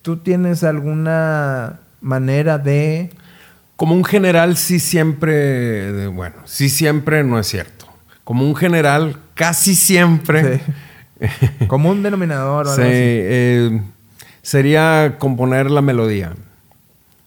¿Tú 0.03 0.19
tienes 0.19 0.65
alguna 0.65 1.81
manera 2.01 2.59
de 2.59 3.11
Como 3.77 3.95
un 3.95 4.05
general, 4.05 4.57
sí 4.57 4.81
siempre, 4.81 6.07
bueno, 6.09 6.37
sí 6.47 6.69
siempre 6.69 7.23
no 7.25 7.39
es 7.39 7.47
cierto. 7.47 7.87
Como 8.25 8.45
un 8.45 8.57
general, 8.57 9.21
casi 9.35 9.75
siempre. 9.75 10.61
Como 11.69 11.91
un 11.91 12.03
denominador. 12.03 12.67
O 12.67 12.75
sí, 12.75 12.83
eh, 12.83 13.81
sería 14.43 15.17
componer 15.19 15.71
la 15.71 15.83
melodía. 15.83 16.33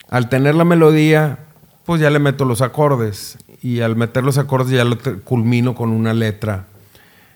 Al 0.09 0.27
tener 0.29 0.55
la 0.55 0.65
melodía, 0.65 1.39
pues 1.85 2.01
ya 2.01 2.09
le 2.09 2.19
meto 2.19 2.45
los 2.45 2.61
acordes. 2.61 3.37
Y 3.61 3.81
al 3.81 3.95
meter 3.95 4.23
los 4.23 4.37
acordes 4.37 4.71
ya 4.71 4.83
lo 4.83 4.97
culmino 5.23 5.75
con 5.75 5.89
una 5.89 6.13
letra 6.13 6.65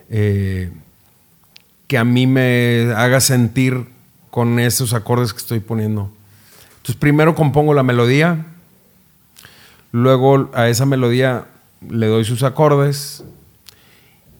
eh, 0.09 0.71
que 1.87 1.97
a 1.97 2.03
mí 2.03 2.27
me 2.27 2.93
haga 2.95 3.19
sentir 3.19 3.85
con 4.29 4.59
esos 4.59 4.93
acordes 4.93 5.33
que 5.33 5.39
estoy 5.39 5.59
poniendo. 5.59 6.11
Entonces 6.77 6.95
primero 6.95 7.35
compongo 7.35 7.73
la 7.73 7.83
melodía, 7.83 8.45
luego 9.93 10.49
a 10.53 10.67
esa 10.67 10.85
melodía 10.85 11.45
le 11.87 12.07
doy 12.07 12.25
sus 12.25 12.43
acordes 12.43 13.23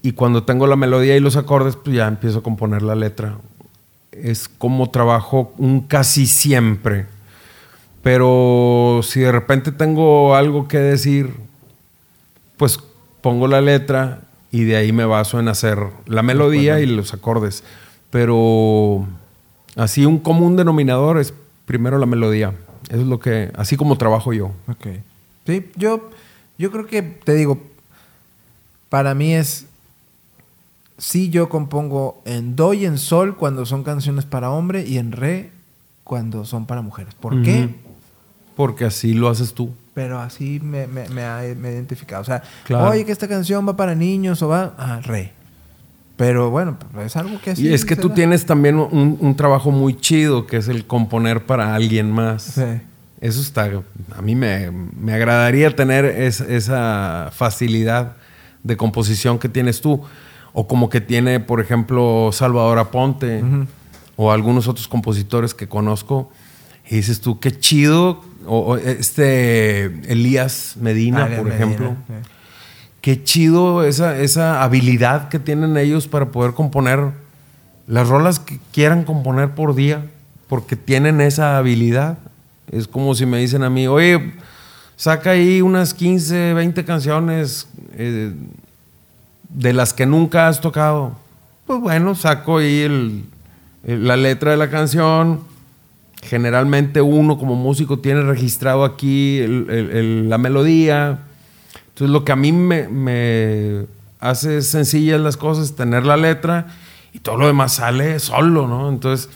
y 0.02 0.12
cuando 0.12 0.44
tengo 0.44 0.68
la 0.68 0.76
melodía 0.76 1.16
y 1.16 1.22
los 1.22 1.38
acordes, 1.38 1.78
pues 1.78 1.96
ya 1.96 2.08
empiezo 2.08 2.40
a 2.40 2.44
componer 2.44 2.82
la 2.82 2.96
letra. 2.96 3.38
Es 4.12 4.50
como 4.50 4.90
trabajo 4.90 5.54
un 5.58 5.82
casi 5.82 6.28
siempre. 6.28 7.06
Pero 8.02 9.00
si 9.04 9.22
de 9.22 9.32
repente 9.32 9.72
tengo 9.72 10.36
algo 10.36 10.68
que 10.68 10.80
decir, 10.80 11.34
pues 12.58 12.80
pongo 13.22 13.48
la 13.48 13.62
letra 13.62 14.22
y 14.52 14.66
de 14.66 14.76
ahí 14.76 14.92
me 14.92 15.06
baso 15.06 15.40
en 15.40 15.48
hacer 15.48 15.80
la 16.06 16.24
melodía 16.24 16.82
y 16.82 16.86
los 16.86 17.14
acordes. 17.14 17.64
Pero 18.10 19.08
así 19.78 20.06
un 20.06 20.18
común 20.18 20.58
denominador 20.58 21.20
es 21.20 21.34
primero 21.66 21.98
la 21.98 22.08
melodía. 22.08 22.54
Eso 22.90 23.02
es 23.02 23.08
lo 23.08 23.20
que, 23.20 23.52
así 23.56 23.78
como 23.78 23.98
trabajo 23.98 24.34
yo. 24.34 24.52
Ok. 24.68 24.88
Sí, 25.46 25.70
yo, 25.76 26.10
yo 26.58 26.72
creo 26.72 26.88
que, 26.88 27.02
te 27.02 27.34
digo, 27.36 27.62
para 28.90 29.14
mí 29.14 29.34
es, 29.34 29.66
sí 30.98 31.30
yo 31.30 31.50
compongo 31.50 32.22
en 32.26 32.56
do 32.56 32.74
y 32.74 32.86
en 32.86 32.98
sol 32.98 33.36
cuando 33.36 33.66
son 33.66 33.84
canciones 33.84 34.26
para 34.26 34.52
hombre 34.52 34.86
y 34.86 34.98
en 34.98 35.12
re 35.12 35.52
cuando 36.04 36.46
son 36.46 36.66
para 36.66 36.82
mujeres. 36.82 37.14
¿Por 37.16 37.42
qué? 37.42 37.76
Porque 38.56 38.86
así 38.86 39.14
lo 39.14 39.30
haces 39.30 39.54
tú. 39.54 39.74
Pero 39.94 40.20
así 40.20 40.60
me, 40.60 40.88
me, 40.88 41.24
ha 41.24 41.46
identificado. 41.48 42.22
O 42.22 42.26
sea, 42.26 42.44
oye, 42.70 43.06
que 43.06 43.12
esta 43.12 43.28
canción 43.28 43.68
va 43.68 43.76
para 43.76 43.96
niños 43.96 44.42
o 44.42 44.48
va 44.48 44.74
a 44.78 45.00
re. 45.02 45.34
Pero 46.16 46.52
bueno, 46.52 46.78
es 47.04 47.16
algo 47.16 47.40
que 47.42 47.52
así. 47.52 47.68
Y 47.68 47.74
es 47.74 47.86
que 47.86 47.96
tú 47.96 48.10
tienes 48.10 48.46
también 48.46 48.78
un, 48.78 49.36
trabajo 49.36 49.72
muy 49.72 49.96
chido, 49.96 50.46
que 50.46 50.58
es 50.58 50.68
el 50.68 50.86
componer 50.86 51.46
para 51.46 51.74
alguien 51.76 52.12
más. 52.12 52.44
Sí. 52.44 52.82
Eso 53.24 53.40
está. 53.40 53.72
A 54.18 54.22
mí 54.22 54.36
me, 54.36 54.70
agradaría 55.14 55.74
tener 55.74 56.04
esa 56.04 57.32
facilidad 57.34 58.18
de 58.64 58.76
composición 58.76 59.40
que 59.40 59.48
tienes 59.48 59.80
tú. 59.80 60.04
O 60.52 60.68
como 60.68 60.90
que 60.90 61.00
tiene, 61.00 61.40
por 61.40 61.62
ejemplo, 61.62 62.32
Salvador 62.34 62.80
Aponte 62.80 63.42
o 64.18 64.32
algunos 64.34 64.68
otros 64.68 64.90
compositores 64.90 65.54
que 65.54 65.70
conozco. 65.70 66.34
Y 66.90 66.98
dices 66.98 67.22
tú, 67.22 67.40
qué 67.40 67.58
chido 67.58 68.22
o, 68.46 68.76
este 68.76 69.86
Elías 70.12 70.76
Medina, 70.78 71.30
por 71.38 71.50
ejemplo. 71.50 71.96
Qué 73.00 73.24
chido 73.24 73.86
esa, 73.86 74.20
esa 74.20 74.64
habilidad 74.64 75.30
que 75.30 75.40
tienen 75.40 75.78
ellos 75.78 76.10
para 76.10 76.26
poder 76.26 76.54
componer 76.54 77.12
las 77.88 78.10
rolas 78.10 78.40
que 78.40 78.60
quieran 78.74 79.06
componer 79.06 79.56
por 79.56 79.76
día, 79.76 80.08
porque 80.50 80.76
tienen 80.76 81.22
esa 81.22 81.58
habilidad. 81.58 82.18
Es 82.74 82.88
como 82.88 83.14
si 83.16 83.26
me 83.26 83.40
dicen 83.40 83.64
a 83.64 83.70
mí, 83.70 83.88
oye, 83.88 84.34
saca 84.96 85.32
ahí 85.32 85.62
unas 85.62 85.94
15, 85.94 86.54
20 86.54 86.86
canciones 86.86 87.68
eh, 87.94 88.34
de 89.50 89.74
las 89.74 89.94
que 89.94 90.06
nunca 90.06 90.48
has 90.48 90.60
tocado. 90.60 91.16
Pues 91.68 91.80
bueno, 91.80 92.16
saco 92.16 92.58
ahí 92.58 93.26
la 93.84 94.18
letra 94.18 94.52
de 94.52 94.58
la 94.58 94.70
canción, 94.70 95.42
generalmente 96.24 97.02
uno 97.02 97.38
como 97.38 97.56
músico 97.56 98.00
tiene 98.00 98.22
registrado 98.22 98.84
aquí 98.84 99.42
la 99.48 100.38
melodía. 100.38 101.20
Entonces 101.90 102.12
lo 102.12 102.26
que 102.26 102.32
a 102.32 102.36
mí 102.36 102.52
me, 102.52 103.86
hace 104.20 104.62
sencillas 104.62 105.22
las 105.22 105.38
cosas 105.38 105.76
tener 105.76 106.06
la 106.06 106.18
letra 106.18 106.68
y 107.14 107.20
todo 107.20 107.38
lo 107.38 107.48
demás 107.48 107.74
sale 107.74 108.20
solo, 108.20 108.68
¿no? 108.68 108.90
Entonces 108.90 109.30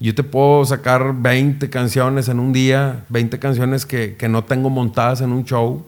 yo 0.00 0.14
te 0.14 0.22
puedo 0.22 0.64
sacar 0.64 1.14
20 1.14 1.70
canciones 1.70 2.28
en 2.28 2.38
un 2.38 2.52
día, 2.52 3.04
20 3.08 3.38
canciones 3.38 3.84
que, 3.84 4.16
no 4.28 4.44
tengo 4.44 4.70
montadas 4.70 5.20
en 5.20 5.32
un 5.32 5.44
show, 5.44 5.84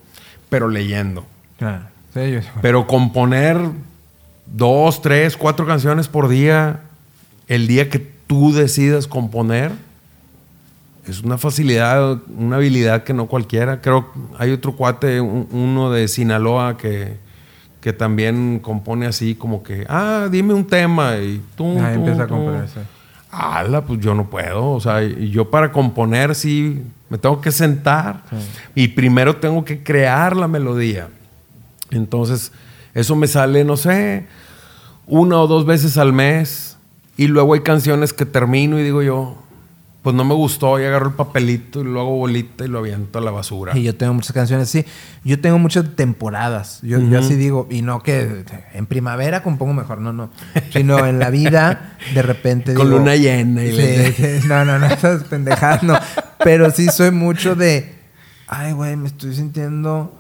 pero 0.49 0.69
leyendo. 0.69 1.24
Pero 2.61 2.87
componer 2.87 3.59
dos, 4.47 5.01
tres, 5.01 5.37
cuatro 5.37 5.66
canciones 5.66 6.09
por 6.09 6.28
día, 6.28 6.81
el 7.47 7.69
día 7.69 7.89
que 7.89 8.01
tú 8.27 8.53
decidas 8.53 9.07
componer, 9.07 9.73
es 11.07 11.23
una 11.23 11.39
facilidad, 11.39 12.19
una 12.37 12.57
habilidad 12.57 13.05
que 13.05 13.15
no 13.15 13.27
cualquiera. 13.27 13.81
Creo 13.81 14.12
hay 14.39 14.51
otro 14.51 14.73
cuate, 14.77 15.20
uno 15.20 15.91
de 15.91 16.09
Sinaloa 16.09 16.77
que, 16.77 17.16
que 17.81 17.93
también 17.93 18.59
compone 18.59 19.07
así 19.07 19.35
como 19.37 19.62
que, 19.62 19.87
ah, 19.89 20.28
dime 20.31 20.53
un 20.53 20.66
tema 20.66 21.16
y 21.16 21.41
tú... 21.57 21.78
Empieza 21.78 22.24
a 22.24 22.27
componer, 22.27 22.69
Ala, 23.31 23.82
pues 23.82 24.01
yo 24.01 24.15
no 24.15 24.28
puedo. 24.28 24.70
O 24.70 24.81
sea, 24.81 25.02
yo 25.02 25.51
para 25.51 25.73
componer 25.73 26.35
sí 26.35 26.82
me 27.09 27.19
tengo 27.19 27.40
que 27.40 27.51
sentar 27.51 28.23
y 28.74 28.89
primero 28.89 29.36
tengo 29.36 29.65
que 29.65 29.82
crear 29.82 30.36
la 30.36 30.48
melodía. 30.48 31.09
Entonces, 31.90 32.52
eso 32.94 33.16
me 33.16 33.27
sale, 33.27 33.65
no 33.65 33.77
sé, 33.77 34.27
una 35.07 35.39
o 35.40 35.47
dos 35.47 35.66
veces 35.66 35.97
al 35.98 36.12
mes. 36.12 36.77
Y 37.16 37.27
luego 37.27 37.55
hay 37.55 37.61
canciones 37.61 38.12
que 38.12 38.24
termino 38.24 38.78
y 38.78 38.82
digo 38.82 39.02
yo, 39.02 39.36
pues 40.03 40.17
no 40.17 40.25
me 40.25 40.35
gustó 40.35 40.81
y 40.81 40.85
agarro 40.85 41.09
el 41.09 41.15
papelito 41.15 41.81
y 41.81 41.85
lo 41.85 42.01
hago 42.01 42.17
bolita 42.17 42.65
y 42.65 42.69
lo 42.69 42.79
aviento 42.79 43.19
a 43.19 43.23
la 43.23 43.31
basura. 43.31 43.77
Y 43.77 43.83
yo 43.83 43.95
tengo 43.95 44.15
muchas 44.15 44.33
canciones 44.33 44.69
así. 44.69 44.87
Yo 45.25 45.41
tengo 45.41 45.59
muchas 45.59 45.95
temporadas. 45.95 46.81
Yo, 46.83 46.99
así 47.19 47.35
digo, 47.35 47.67
y 47.71 47.83
no 47.83 48.03
que 48.03 48.45
en 48.73 48.87
primavera 48.87 49.43
compongo 49.43 49.75
mejor, 49.75 50.01
no, 50.01 50.15
no. 50.15 50.31
Sino 50.73 51.05
en 51.05 51.19
la 51.19 51.29
vida, 51.29 51.99
de 52.15 52.23
repente 52.23 52.73
Con 52.81 52.89
luna 52.89 53.15
llena. 53.17 53.63
Y 53.63 53.73
sí, 53.77 54.49
no, 54.49 54.65
no, 54.65 54.79
no, 54.79 54.87
esas 54.91 55.25
pendejadas 55.25 55.83
no. 55.83 55.99
Pero 56.43 56.71
sí 56.71 56.89
soy 56.89 57.11
mucho 57.11 57.55
de, 57.55 57.95
ay, 58.49 58.73
güey, 58.73 58.97
me 58.97 59.09
estoy 59.09 59.35
sintiendo 59.35 60.15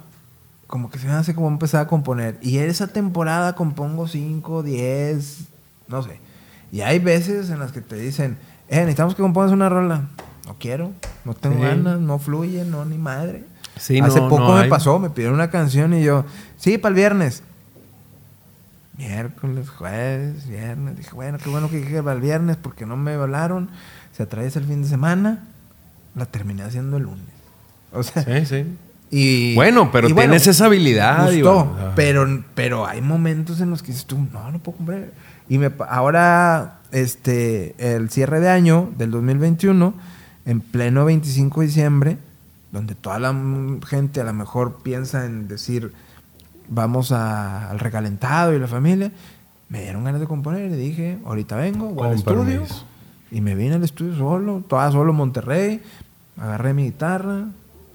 como 0.66 0.90
que 0.90 0.98
se 0.98 1.06
me 1.06 1.14
hace 1.14 1.34
como 1.34 1.48
empezar 1.48 1.80
a 1.80 1.86
componer. 1.88 2.38
Y 2.42 2.58
esa 2.58 2.86
temporada 2.88 3.54
compongo 3.54 4.06
5, 4.06 4.62
10, 4.62 5.38
no 5.88 6.02
sé. 6.02 6.20
Y 6.70 6.82
hay 6.82 6.98
veces 6.98 7.50
en 7.50 7.58
las 7.58 7.72
que 7.72 7.80
te 7.80 7.96
dicen 7.96 8.36
eh, 8.70 8.76
necesitamos 8.76 9.14
que 9.14 9.22
compongas 9.22 9.52
una 9.52 9.68
rola. 9.68 10.04
No 10.46 10.56
quiero, 10.58 10.92
no 11.24 11.34
tengo 11.34 11.60
ganas, 11.60 12.00
no 12.00 12.18
fluye, 12.18 12.64
no, 12.64 12.84
ni 12.84 12.96
madre. 12.96 13.44
Hace 13.76 14.20
poco 14.20 14.54
me 14.54 14.64
pasó, 14.68 14.98
me 14.98 15.10
pidieron 15.10 15.34
una 15.34 15.50
canción 15.50 15.92
y 15.92 16.02
yo, 16.02 16.24
sí, 16.56 16.78
para 16.78 16.90
el 16.90 16.94
viernes. 16.94 17.42
Miércoles, 18.96 19.68
jueves, 19.70 20.46
viernes. 20.46 20.96
Dije, 20.96 21.10
bueno, 21.14 21.38
qué 21.38 21.50
bueno 21.50 21.68
que 21.68 21.78
dije 21.78 22.02
para 22.02 22.14
el 22.14 22.20
viernes 22.20 22.56
porque 22.56 22.86
no 22.86 22.96
me 22.96 23.14
hablaron. 23.14 23.70
Se 24.16 24.22
atraviesa 24.22 24.60
el 24.60 24.66
fin 24.66 24.82
de 24.82 24.88
semana. 24.88 25.46
La 26.14 26.26
terminé 26.26 26.62
haciendo 26.62 26.98
el 26.98 27.04
lunes. 27.04 27.24
O 27.92 28.02
sea, 28.02 28.22
sí, 28.22 28.46
sí. 28.46 28.66
Y, 29.10 29.54
bueno, 29.56 29.90
pero 29.90 30.14
tienes 30.14 30.46
esa 30.46 30.66
habilidad. 30.66 31.32
Gustó, 31.32 31.92
pero, 31.96 32.44
pero 32.54 32.86
hay 32.86 33.00
momentos 33.00 33.60
en 33.60 33.70
los 33.70 33.82
que 33.82 33.88
dices 33.88 34.06
tú, 34.06 34.18
no, 34.32 34.52
no 34.52 34.58
puedo 34.60 34.76
comprar. 34.76 35.08
Y 35.50 35.58
me, 35.58 35.72
ahora 35.88 36.78
este, 36.92 37.74
el 37.78 38.08
cierre 38.08 38.38
de 38.38 38.48
año 38.48 38.88
del 38.96 39.10
2021, 39.10 39.92
en 40.46 40.60
pleno 40.60 41.04
25 41.04 41.60
de 41.60 41.66
diciembre, 41.66 42.18
donde 42.70 42.94
toda 42.94 43.18
la 43.18 43.34
gente 43.84 44.20
a 44.20 44.24
lo 44.24 44.32
mejor 44.32 44.78
piensa 44.84 45.26
en 45.26 45.48
decir, 45.48 45.92
vamos 46.68 47.10
al 47.10 47.80
recalentado 47.80 48.54
y 48.54 48.60
la 48.60 48.68
familia, 48.68 49.10
me 49.68 49.82
dieron 49.82 50.04
ganas 50.04 50.20
de 50.20 50.28
componer 50.28 50.70
y 50.70 50.76
dije, 50.76 51.18
ahorita 51.24 51.56
vengo, 51.56 51.88
voy 51.90 52.06
al 52.08 52.14
estudio. 52.14 52.62
Y 53.32 53.40
me 53.40 53.56
vine 53.56 53.74
al 53.74 53.82
estudio 53.82 54.16
solo, 54.16 54.62
toda 54.68 54.92
solo 54.92 55.12
Monterrey, 55.12 55.82
agarré 56.36 56.74
mi 56.74 56.84
guitarra, 56.84 57.46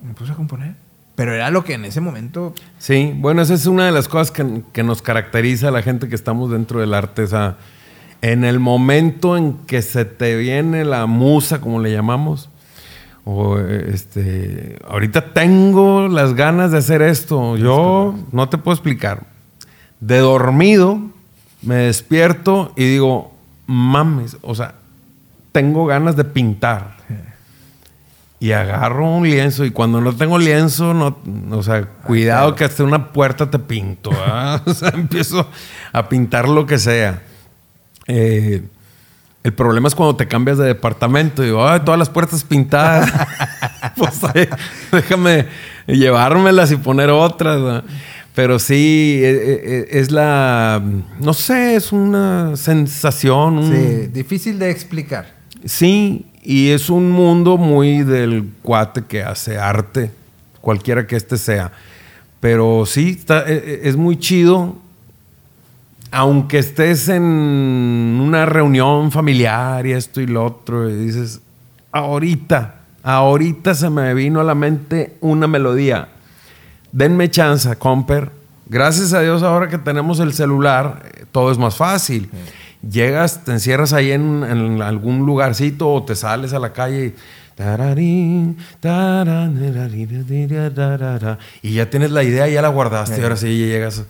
me 0.06 0.14
puse 0.14 0.34
a 0.34 0.36
componer. 0.36 0.76
Pero 1.16 1.34
era 1.34 1.50
lo 1.50 1.64
que 1.64 1.74
en 1.74 1.86
ese 1.86 2.02
momento... 2.02 2.54
Sí, 2.78 3.14
bueno, 3.16 3.42
esa 3.42 3.54
es 3.54 3.66
una 3.68 3.86
de 3.86 3.92
las 3.92 4.08
cosas 4.08 4.32
que, 4.32 4.64
que 4.74 4.84
nos 4.84 5.02
caracteriza 5.02 5.70
a 5.70 5.72
la 5.72 5.82
gente 5.82 6.10
que 6.10 6.16
estamos 6.16 6.52
dentro 6.52 6.82
del 6.82 6.94
arte, 6.94 7.24
esa 7.24 7.58
en 8.22 8.44
el 8.44 8.60
momento 8.60 9.38
en 9.38 9.54
que 9.68 9.84
se 9.84 10.04
te 10.04 10.36
viene 10.36 10.84
la 10.84 11.06
musa, 11.06 11.62
como 11.62 11.80
le 11.80 11.92
llamamos, 11.92 12.50
o 13.24 13.60
este, 13.60 14.80
ahorita 14.88 15.34
tengo 15.34 16.08
las 16.08 16.34
ganas 16.34 16.72
de 16.72 16.80
hacer 16.80 17.04
esto, 17.04 17.56
yo 17.56 18.16
no 18.32 18.50
te 18.50 18.58
puedo 18.58 18.74
explicar. 18.74 19.28
De 20.00 20.18
dormido 20.20 21.00
me 21.62 21.76
despierto 21.76 22.74
y 22.76 22.86
digo, 22.86 23.32
mames, 23.68 24.38
o 24.42 24.56
sea, 24.56 24.74
tengo 25.52 25.86
ganas 25.86 26.16
de 26.16 26.24
pintar. 26.24 26.98
Y 28.40 28.52
agarro 28.52 29.10
un 29.10 29.30
lienzo 29.30 29.66
y 29.66 29.72
cuando 29.72 30.02
no 30.02 30.14
tengo 30.16 30.38
lienzo, 30.38 30.94
no, 30.94 31.18
o 31.52 31.64
sea, 31.64 31.86
cuidado 31.86 32.56
que 32.56 32.66
hasta 32.66 32.84
una 32.84 33.12
puerta 33.12 33.50
te 33.50 33.60
pinto. 33.60 34.10
o 34.66 34.74
sea, 34.74 34.90
empiezo 34.90 35.48
a 35.92 36.10
pintar 36.10 36.50
lo 36.50 36.66
que 36.66 36.78
sea. 36.78 37.22
Eh, 38.08 38.64
el 39.44 39.54
problema 39.54 39.88
es 39.88 39.96
cuando 39.96 40.16
te 40.16 40.28
cambias 40.28 40.58
de 40.58 40.66
departamento 40.66 41.44
y 41.44 41.48
digo, 41.48 41.68
Ay, 41.68 41.82
todas 41.86 42.00
las 42.00 42.10
puertas 42.10 42.44
pintadas. 42.44 43.12
pues 43.96 44.20
déjame 44.92 45.46
llevármelas 45.88 46.72
y 46.72 46.78
poner 46.78 47.12
otras. 47.12 47.84
Pero 48.34 48.60
sí, 48.60 49.22
e, 49.24 49.30
e, 49.30 49.88
e, 49.94 50.00
es, 50.00 50.12
la, 50.12 50.84
no 51.20 51.34
sé, 51.34 51.76
es 51.76 51.94
una 51.94 52.58
sensación. 52.58 53.72
Sí, 53.72 54.08
difícil 54.08 54.60
de 54.60 54.72
explicar. 54.72 55.36
Sí, 55.64 56.26
y 56.46 56.70
es 56.70 56.90
un 56.90 57.12
mundo 57.12 57.58
muy 57.58 58.04
del 58.04 58.48
cuate 58.62 59.04
que 59.04 59.24
hace 59.24 59.58
arte, 59.58 60.12
cualquiera 60.62 61.06
que 61.06 61.16
este 61.18 61.38
sea. 61.38 61.72
Pero 62.40 62.86
sí, 62.86 63.20
es 63.28 63.98
muy 63.98 64.18
chido 64.18 64.78
aunque 66.16 66.60
estés 66.60 67.10
en 67.10 67.24
una 67.24 68.46
reunión 68.46 69.12
familiar 69.12 69.86
y 69.86 69.92
esto 69.92 70.22
y 70.22 70.28
lo 70.28 70.46
otro, 70.46 70.90
y 70.90 70.96
dices, 70.96 71.42
ahorita, 71.92 72.76
ahorita 73.04 73.76
se 73.76 73.90
me 73.90 74.14
vino 74.14 74.40
a 74.40 74.46
la 74.46 74.56
mente 74.56 75.18
una 75.20 75.46
melodía. 75.46 76.08
Denme 76.94 77.30
chance, 77.30 77.76
comper. 77.76 78.32
Gracias 78.68 79.12
a 79.12 79.20
Dios 79.20 79.44
ahora 79.44 79.68
que 79.68 79.78
tenemos 79.78 80.22
el 80.22 80.32
celular, 80.32 81.04
eh, 81.04 81.26
todo 81.34 81.52
es 81.52 81.58
más 81.58 81.76
fácil. 81.76 82.30
Llegas, 82.90 83.44
te 83.44 83.52
encierras 83.52 83.94
ahí 83.94 84.12
en, 84.12 84.82
algún 84.82 85.26
lugarcito 85.26 85.92
o 85.92 86.04
te 86.04 86.16
sales 86.16 86.54
a 86.54 86.60
la 86.60 86.74
calle 86.74 87.16
y 91.62 91.74
ya 91.74 91.90
tienes 91.90 92.12
la 92.12 92.24
idea, 92.24 92.48
ya 92.48 92.62
la 92.62 92.68
guardaste, 92.68 93.20
y 93.20 93.24
ahora 93.24 93.38
sí 93.38 93.58
llegas 93.58 94.04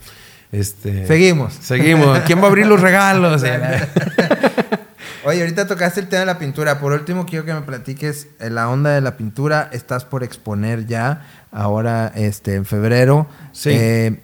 este, 0.51 1.05
seguimos. 1.05 1.53
Seguimos. 1.53 2.19
¿Quién 2.19 2.39
va 2.39 2.43
a 2.45 2.47
abrir 2.47 2.65
los 2.65 2.79
regalos? 2.79 3.43
Oye, 5.25 5.41
ahorita 5.41 5.67
tocaste 5.67 5.99
el 5.99 6.07
tema 6.07 6.21
de 6.21 6.25
la 6.27 6.39
pintura. 6.39 6.79
Por 6.79 6.93
último, 6.93 7.25
quiero 7.25 7.45
que 7.45 7.53
me 7.53 7.61
platiques 7.61 8.27
eh, 8.39 8.49
la 8.49 8.69
onda 8.69 8.91
de 8.91 9.01
la 9.01 9.17
pintura. 9.17 9.69
Estás 9.73 10.05
por 10.05 10.23
exponer 10.23 10.85
ya, 10.85 11.25
ahora 11.51 12.11
este, 12.15 12.55
en 12.55 12.65
febrero. 12.65 13.27
Sí. 13.51 13.71
Eh, 13.73 14.19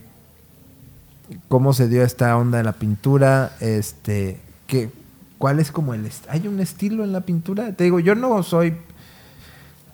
¿Cómo 1.48 1.74
se 1.74 1.88
dio 1.88 2.04
esta 2.04 2.38
onda 2.38 2.58
de 2.58 2.64
la 2.64 2.74
pintura? 2.74 3.54
Este, 3.60 4.40
¿qué, 4.68 4.90
¿Cuál 5.38 5.60
es 5.60 5.72
como 5.72 5.94
el... 5.94 6.08
¿Hay 6.30 6.48
un 6.48 6.60
estilo 6.60 7.04
en 7.04 7.14
la 7.14 7.22
pintura? 7.22 7.74
Te 7.74 7.84
digo, 7.84 8.00
yo 8.00 8.16
no 8.16 8.44
soy... 8.44 8.76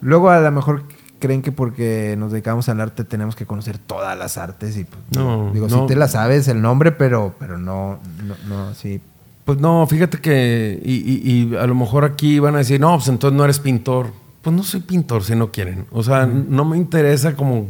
Luego 0.02 0.30
a 0.30 0.40
lo 0.40 0.52
mejor 0.52 0.84
creen 1.20 1.42
que 1.42 1.52
porque 1.52 2.16
nos 2.18 2.32
dedicamos 2.32 2.70
al 2.70 2.82
arte 2.82 3.04
tenemos 3.04 3.36
que 3.36 3.46
conocer 3.46 3.78
todas 3.78 4.18
las 4.18 4.38
artes 4.38 4.78
y 4.78 4.84
pues, 4.84 5.02
no, 5.16 5.52
digo, 5.52 5.70
si 5.70 5.88
te 5.88 5.96
la 5.96 6.08
sabes 6.08 6.48
el 6.48 6.62
nombre, 6.62 6.92
pero, 6.92 7.34
pero 7.40 7.58
no, 7.58 8.00
no, 8.24 8.36
no, 8.48 8.74
sí. 8.76 9.02
Pues 9.46 9.60
no, 9.60 9.88
fíjate 9.88 10.20
que, 10.20 10.80
y, 10.84 11.56
a 11.56 11.66
lo 11.66 11.76
mejor 11.76 12.04
aquí 12.04 12.40
van 12.40 12.56
a 12.56 12.58
decir, 12.60 12.80
no, 12.82 12.96
pues 12.96 13.08
entonces 13.08 13.38
no 13.38 13.46
eres 13.46 13.60
pintor. 13.60 14.08
Pues 14.42 14.56
no 14.56 14.64
soy 14.64 14.82
pintor 14.82 15.24
si 15.24 15.36
no 15.36 15.52
quieren. 15.52 15.86
O 15.92 16.04
sea, 16.04 16.26
no 16.26 16.66
me 16.66 16.76
interesa 16.76 17.36
como 17.36 17.68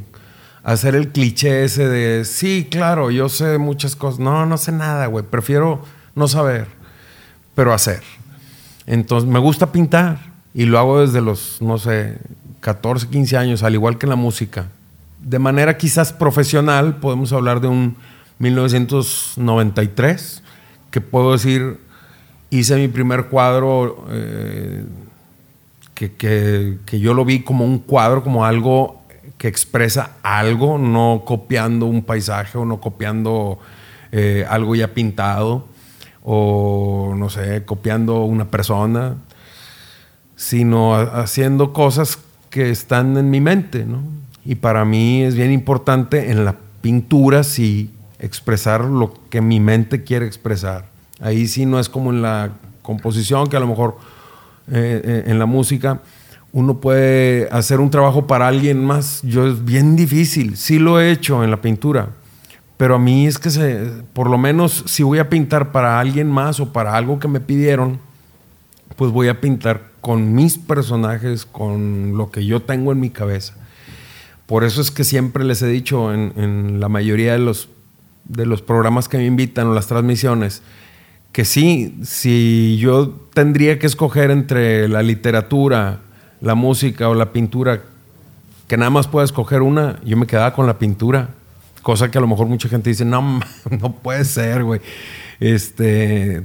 hacer 0.68 0.94
el 0.96 1.12
cliché 1.14 1.64
ese 1.64 1.88
de, 1.88 2.26
sí, 2.26 2.68
claro, 2.70 3.10
yo 3.10 3.30
sé 3.30 3.58
muchas 3.58 3.96
cosas. 3.96 4.20
No, 4.20 4.46
no 4.46 4.58
sé 4.58 4.74
nada, 4.74 5.06
güey. 5.06 5.24
Prefiero 5.24 5.82
no 6.14 6.28
saber, 6.28 6.68
pero 7.56 7.74
hacer. 7.74 8.04
Entonces, 8.86 9.30
me 9.30 9.40
gusta 9.40 9.72
pintar 9.72 10.20
y 10.54 10.66
lo 10.66 10.78
hago 10.78 11.00
desde 11.00 11.22
los, 11.22 11.62
no 11.62 11.78
sé, 11.78 12.18
14, 12.60 13.08
15 13.08 13.38
años, 13.38 13.64
al 13.64 13.76
igual 13.76 13.98
que 13.98 14.08
en 14.08 14.10
la 14.10 14.18
música. 14.18 14.66
De 15.22 15.40
manera 15.40 15.78
quizás 15.78 16.12
profesional, 16.12 16.98
podemos 16.98 17.32
hablar 17.32 17.62
de 17.62 17.70
un 17.70 17.96
1993, 18.40 20.44
que 20.92 21.00
puedo 21.00 21.32
decir, 21.32 21.80
hice 22.50 22.76
mi 22.76 22.90
primer 22.90 23.28
cuadro, 23.28 24.06
eh, 24.10 24.84
que, 25.94 26.12
que, 26.86 27.00
yo 27.00 27.14
lo 27.14 27.24
vi 27.24 27.44
como 27.44 27.64
un 27.64 27.80
cuadro, 27.80 28.22
como 28.22 28.44
algo 28.44 28.97
que 29.38 29.48
expresa 29.48 30.12
algo, 30.24 30.78
no 30.78 31.24
copiando 31.26 31.86
un 31.86 32.04
paisaje 32.04 32.58
o 32.58 32.66
no 32.66 32.80
copiando 32.80 33.60
eh, 34.12 34.46
algo 34.50 34.76
ya 34.76 34.94
pintado, 34.94 35.68
o 36.24 37.14
no 37.16 37.30
sé, 37.30 37.64
copiando 37.66 38.24
una 38.24 38.50
persona, 38.50 39.16
sino 40.36 40.96
haciendo 40.96 41.74
cosas 41.74 42.20
que 42.50 42.70
están 42.70 43.18
en 43.18 43.30
mi 43.30 43.42
mente, 43.42 43.86
¿no? 43.86 44.02
Y 44.46 44.56
para 44.56 44.86
mí 44.86 45.24
es 45.24 45.36
bien 45.36 45.52
importante 45.52 46.32
en 46.32 46.46
la 46.46 46.56
pintura 46.82 47.44
sí 47.44 47.92
expresar 48.20 48.86
lo 48.86 49.14
que 49.30 49.42
mi 49.42 49.60
mente 49.60 50.04
quiere 50.04 50.26
expresar. 50.26 50.86
Ahí 51.20 51.48
sí 51.48 51.66
no 51.66 51.80
es 51.80 51.90
como 51.90 52.12
en 52.12 52.22
la 52.22 52.52
composición, 52.82 53.48
que 53.48 53.58
a 53.58 53.60
lo 53.60 53.68
mejor 53.68 53.98
eh, 54.72 55.02
eh, 55.04 55.24
en 55.28 55.40
la 55.40 55.46
música 55.46 56.02
uno 56.58 56.80
puede 56.80 57.48
hacer 57.52 57.80
un 57.80 57.92
trabajo 57.92 58.26
para 58.26 58.48
alguien 58.48 58.84
más. 58.84 59.22
Yo 59.22 59.46
es 59.46 59.64
bien 59.64 59.96
difícil, 59.96 60.58
sí 60.58 60.80
lo 60.80 61.00
he 61.00 61.12
hecho 61.12 61.44
en 61.44 61.52
la 61.52 61.62
pintura, 61.62 62.10
pero 62.78 62.96
a 62.96 63.00
mí 63.00 63.28
es 63.28 63.38
que 63.38 63.52
se, 63.52 63.92
por 64.14 64.28
lo 64.28 64.40
menos 64.40 64.84
si 64.88 65.04
voy 65.04 65.20
a 65.20 65.30
pintar 65.30 65.72
para 65.72 66.00
alguien 66.00 66.32
más 66.32 66.60
o 66.60 66.74
para 66.74 66.96
algo 66.96 67.20
que 67.20 67.28
me 67.28 67.40
pidieron, 67.40 68.00
pues 68.96 69.12
voy 69.12 69.28
a 69.28 69.40
pintar 69.40 69.92
con 70.02 70.34
mis 70.34 70.58
personajes, 70.58 71.46
con 71.46 72.18
lo 72.18 72.32
que 72.32 72.44
yo 72.44 72.64
tengo 72.64 72.92
en 72.92 73.02
mi 73.02 73.12
cabeza. 73.12 73.54
Por 74.48 74.64
eso 74.64 74.82
es 74.82 74.90
que 74.90 75.04
siempre 75.04 75.44
les 75.44 75.62
he 75.62 75.68
dicho 75.68 76.12
en, 76.12 76.80
la 76.80 76.90
mayoría 76.90 77.34
de 77.34 77.40
los, 77.40 77.70
de 78.26 78.48
los 78.48 78.64
programas 78.64 79.08
que 79.08 79.20
me 79.20 79.26
invitan 79.28 79.68
o 79.68 79.76
las 79.76 79.86
transmisiones, 79.86 80.64
que 81.32 81.46
sí, 81.46 82.00
si 82.02 82.78
yo 82.80 83.12
tendría 83.36 83.78
que 83.78 83.86
escoger 83.86 84.32
entre 84.32 84.88
la 84.88 85.04
literatura, 85.04 86.02
la 86.42 86.56
música 86.56 87.10
o 87.10 87.16
la 87.16 87.32
pintura, 87.32 87.82
que 88.68 88.78
nada 88.78 88.90
más 88.90 89.08
pueda 89.08 89.26
escoger 89.26 89.62
una, 89.62 90.00
yo 90.04 90.18
me 90.18 90.28
quedaba 90.28 90.54
con 90.54 90.68
la 90.68 90.78
pintura. 90.78 91.30
Cosa 91.82 92.12
que 92.12 92.18
a 92.18 92.22
lo 92.22 92.28
mejor 92.28 92.48
mucha 92.48 92.68
gente 92.68 92.90
dice, 92.90 93.06
no, 93.06 93.40
no 93.70 93.92
puede 93.94 94.26
ser, 94.26 94.64
güey. 94.64 94.82
Este, 95.40 96.44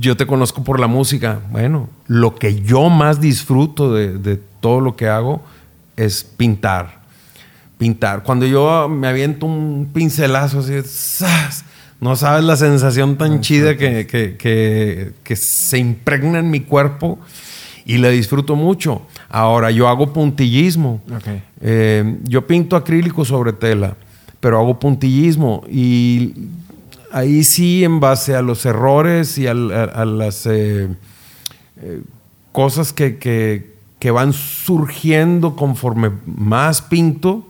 yo 0.00 0.16
te 0.16 0.26
conozco 0.26 0.64
por 0.64 0.80
la 0.80 0.86
música. 0.86 1.40
Bueno, 1.50 1.88
lo 2.06 2.34
que 2.34 2.60
yo 2.62 2.88
más 2.88 3.20
disfruto 3.20 3.94
de, 3.94 4.40
todo 4.60 4.80
lo 4.80 4.96
que 4.96 5.08
hago 5.08 5.42
es 5.96 6.24
pintar. 6.24 6.98
Pintar. 7.78 8.22
Cuando 8.24 8.46
yo 8.46 8.88
me 8.88 9.06
aviento 9.06 9.46
un 9.46 9.90
pincelazo 9.92 10.60
así, 10.60 10.72
no 12.00 12.16
sabes 12.16 12.44
la 12.44 12.56
sensación 12.56 13.16
tan 13.16 13.40
chida 13.40 13.76
que, 13.76 14.06
que, 14.06 15.36
se 15.36 15.78
impregna 15.78 16.40
en 16.40 16.50
mi 16.50 16.60
cuerpo 16.60 17.18
y 17.88 17.96
la 17.96 18.10
disfruto 18.10 18.54
mucho. 18.54 19.00
Ahora, 19.30 19.70
yo 19.70 19.88
hago 19.88 20.12
puntillismo. 20.12 21.00
Eh, 21.62 22.18
yo 22.24 22.46
pinto 22.46 22.76
acrílico 22.76 23.24
sobre 23.24 23.54
tela, 23.54 23.96
pero 24.40 24.58
hago 24.58 24.78
puntillismo 24.78 25.64
y 25.70 26.34
ahí 27.10 27.42
sí, 27.42 27.82
en 27.84 27.98
base 27.98 28.36
a 28.36 28.42
los 28.42 28.66
errores 28.66 29.38
y 29.38 29.46
a, 29.46 29.54
las 29.54 30.44
eh, 30.44 30.88
eh, 31.80 32.02
cosas 32.52 32.92
que, 32.92 33.72
van 34.12 34.34
surgiendo 34.34 35.56
conforme 35.56 36.10
más 36.26 36.82
pinto, 36.82 37.48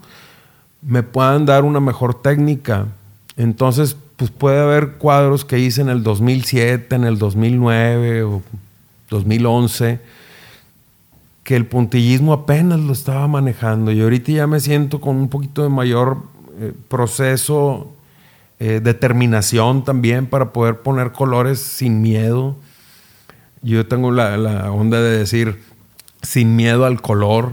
me 0.82 1.02
puedan 1.02 1.47
dar 1.47 1.65
una 1.65 1.81
mejor 1.81 2.15
técnica. 2.15 2.86
Entonces, 3.36 3.97
pues 4.16 4.31
puede 4.31 4.60
haber 4.60 4.93
cuadros 4.98 5.44
que 5.44 5.59
hice 5.59 5.81
en 5.81 5.89
el 5.89 6.05
2007, 6.05 6.94
en 6.94 7.02
el 7.02 7.19
2009 7.19 8.23
o 8.23 8.43
2011, 9.10 9.98
que 11.48 11.56
el 11.56 11.64
puntillismo 11.64 12.34
apenas 12.34 12.78
lo 12.78 12.92
estaba 12.92 13.26
manejando 13.26 13.90
y 13.90 14.02
ahorita 14.02 14.32
ya 14.32 14.46
me 14.46 14.60
siento 14.60 15.00
con 15.00 15.16
un 15.16 15.30
poquito 15.30 15.62
de 15.62 15.70
mayor 15.70 16.18
eh, 16.60 16.74
proceso 16.88 17.90
eh, 18.58 18.80
determinación 18.84 19.82
también 19.82 20.26
para 20.26 20.52
poder 20.52 20.80
poner 20.82 21.12
colores 21.12 21.58
sin 21.58 22.02
miedo. 22.02 22.54
Yo 23.62 23.86
tengo 23.86 24.10
la, 24.10 24.70
onda 24.70 25.00
de 25.00 25.16
decir 25.16 25.58
sin 26.20 26.54
miedo 26.54 26.84
al 26.84 27.00
color, 27.00 27.50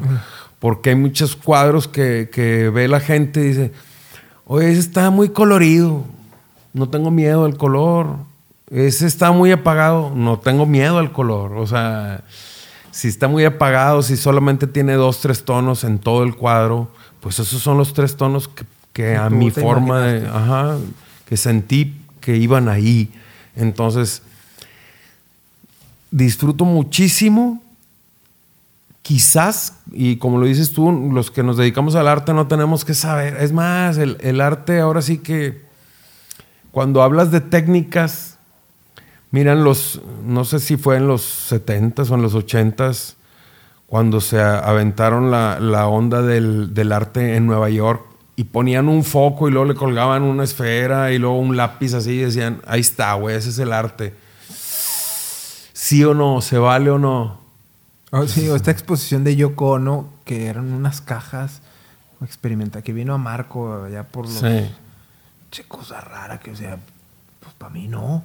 porque 0.60 0.90
hay 0.90 0.98
muchos 0.98 1.38
cuadros 1.38 1.88
que, 1.88 2.70
ve 2.74 2.90
la 2.90 3.00
gente 3.00 3.40
y 3.40 3.44
dice, 3.48 3.72
oye, 4.46 4.72
ese 4.72 4.82
está 4.82 5.10
muy 5.10 5.30
colorido, 5.30 6.04
no 6.74 6.90
tengo 6.90 7.12
miedo 7.12 7.46
al 7.46 7.56
color. 7.56 8.18
Ese 8.70 9.08
está 9.08 9.32
muy 9.32 9.54
apagado, 9.54 10.12
no 10.14 10.38
tengo 10.40 10.66
miedo 10.66 10.98
al 10.98 11.14
color. 11.14 11.54
O 11.54 11.66
sea, 11.66 12.26
si 12.96 13.10
está 13.10 13.28
muy 13.28 13.44
apagado, 13.44 14.02
si 14.02 14.16
solamente 14.16 14.68
tiene 14.68 14.94
dos, 14.94 15.20
tres 15.20 15.44
tonos 15.44 15.84
en 15.84 16.00
todo 16.00 16.24
el 16.24 16.36
cuadro, 16.36 16.90
pues 17.20 17.40
esos 17.40 17.62
son 17.62 17.78
los 17.78 17.94
tres 17.94 18.16
tonos 18.16 18.48
que 18.48 18.64
que 18.96 19.18
a 19.18 19.30
mi 19.30 19.52
forma 19.52 20.00
de, 20.00 20.26
ajá, 20.26 20.78
que 21.26 21.36
sentí 21.36 21.98
que 22.22 22.38
iban 22.38 22.70
ahí. 22.70 23.12
Entonces, 23.54 24.22
disfruto 26.12 26.64
muchísimo 26.64 27.62
quizás, 29.02 29.74
y 29.92 30.16
como 30.16 30.38
lo 30.38 30.46
dices 30.46 30.72
tú, 30.72 30.90
los 31.12 31.30
que 31.30 31.44
nos 31.44 31.58
dedicamos 31.58 31.96
al 31.96 32.08
arte 32.08 32.34
no 32.34 32.48
tenemos 32.48 32.86
que 32.86 32.94
saber. 32.94 33.36
Es 33.42 33.52
más, 33.52 33.98
el, 33.98 34.16
el 34.22 34.40
arte 34.40 34.80
ahora 34.80 35.02
sí 35.02 35.18
que 35.18 35.62
cuando 36.72 37.04
hablas 37.04 37.32
de 37.32 37.42
técnicas, 37.42 38.35
miran 39.36 39.66
los, 39.66 40.00
no 40.24 40.46
sé 40.46 40.62
si 40.62 40.78
fue 40.78 40.96
en 40.96 41.10
los 41.10 41.52
70s 41.52 42.10
o 42.10 42.16
en 42.16 42.22
los 42.22 42.36
80s, 42.36 43.16
cuando 43.86 44.22
se 44.22 44.40
aventaron 44.40 45.30
la, 45.30 45.60
la 45.60 45.88
onda 45.88 46.22
del, 46.22 46.74
del 46.74 46.94
arte 46.94 47.36
en 47.36 47.46
Nueva 47.46 47.70
York 47.70 48.02
y 48.38 48.46
ponían 48.46 48.88
un 48.88 49.04
foco 49.04 49.50
y 49.50 49.52
luego 49.52 49.66
le 49.66 49.76
colgaban 49.76 50.24
una 50.24 50.46
esfera 50.46 51.12
y 51.12 51.18
luego 51.18 51.38
un 51.38 51.58
lápiz 51.58 51.94
así 51.94 52.12
y 52.12 52.20
decían, 52.20 52.62
ahí 52.66 52.80
está, 52.80 53.14
güey, 53.16 53.36
ese 53.36 53.50
es 53.50 53.60
el 53.60 53.74
arte. 53.74 54.16
Sí 55.74 56.06
o 56.06 56.14
no, 56.14 56.40
se 56.40 56.58
vale 56.58 56.90
o 56.90 56.98
no. 56.98 57.42
Oh, 58.12 58.28
sí, 58.28 58.48
o 58.48 58.56
esta 58.56 58.72
exposición 58.72 59.26
de 59.26 59.36
Yoko 59.36 59.72
Ono, 59.72 60.14
que 60.24 60.46
eran 60.48 60.72
unas 60.72 61.02
cajas 61.02 61.62
experimenta 62.24 62.82
que 62.82 62.94
vino 62.94 63.14
a 63.14 63.18
Marco 63.18 63.84
allá 63.84 64.04
por 64.04 64.28
los... 64.28 64.40
Sí. 64.40 64.72
Che, 65.52 65.64
cosa 65.68 66.00
rara 66.00 66.40
que, 66.40 66.52
o 66.52 66.56
sea, 66.56 66.80
pues 67.42 67.54
para 67.56 67.74
mí 67.74 67.90
no. 67.90 68.24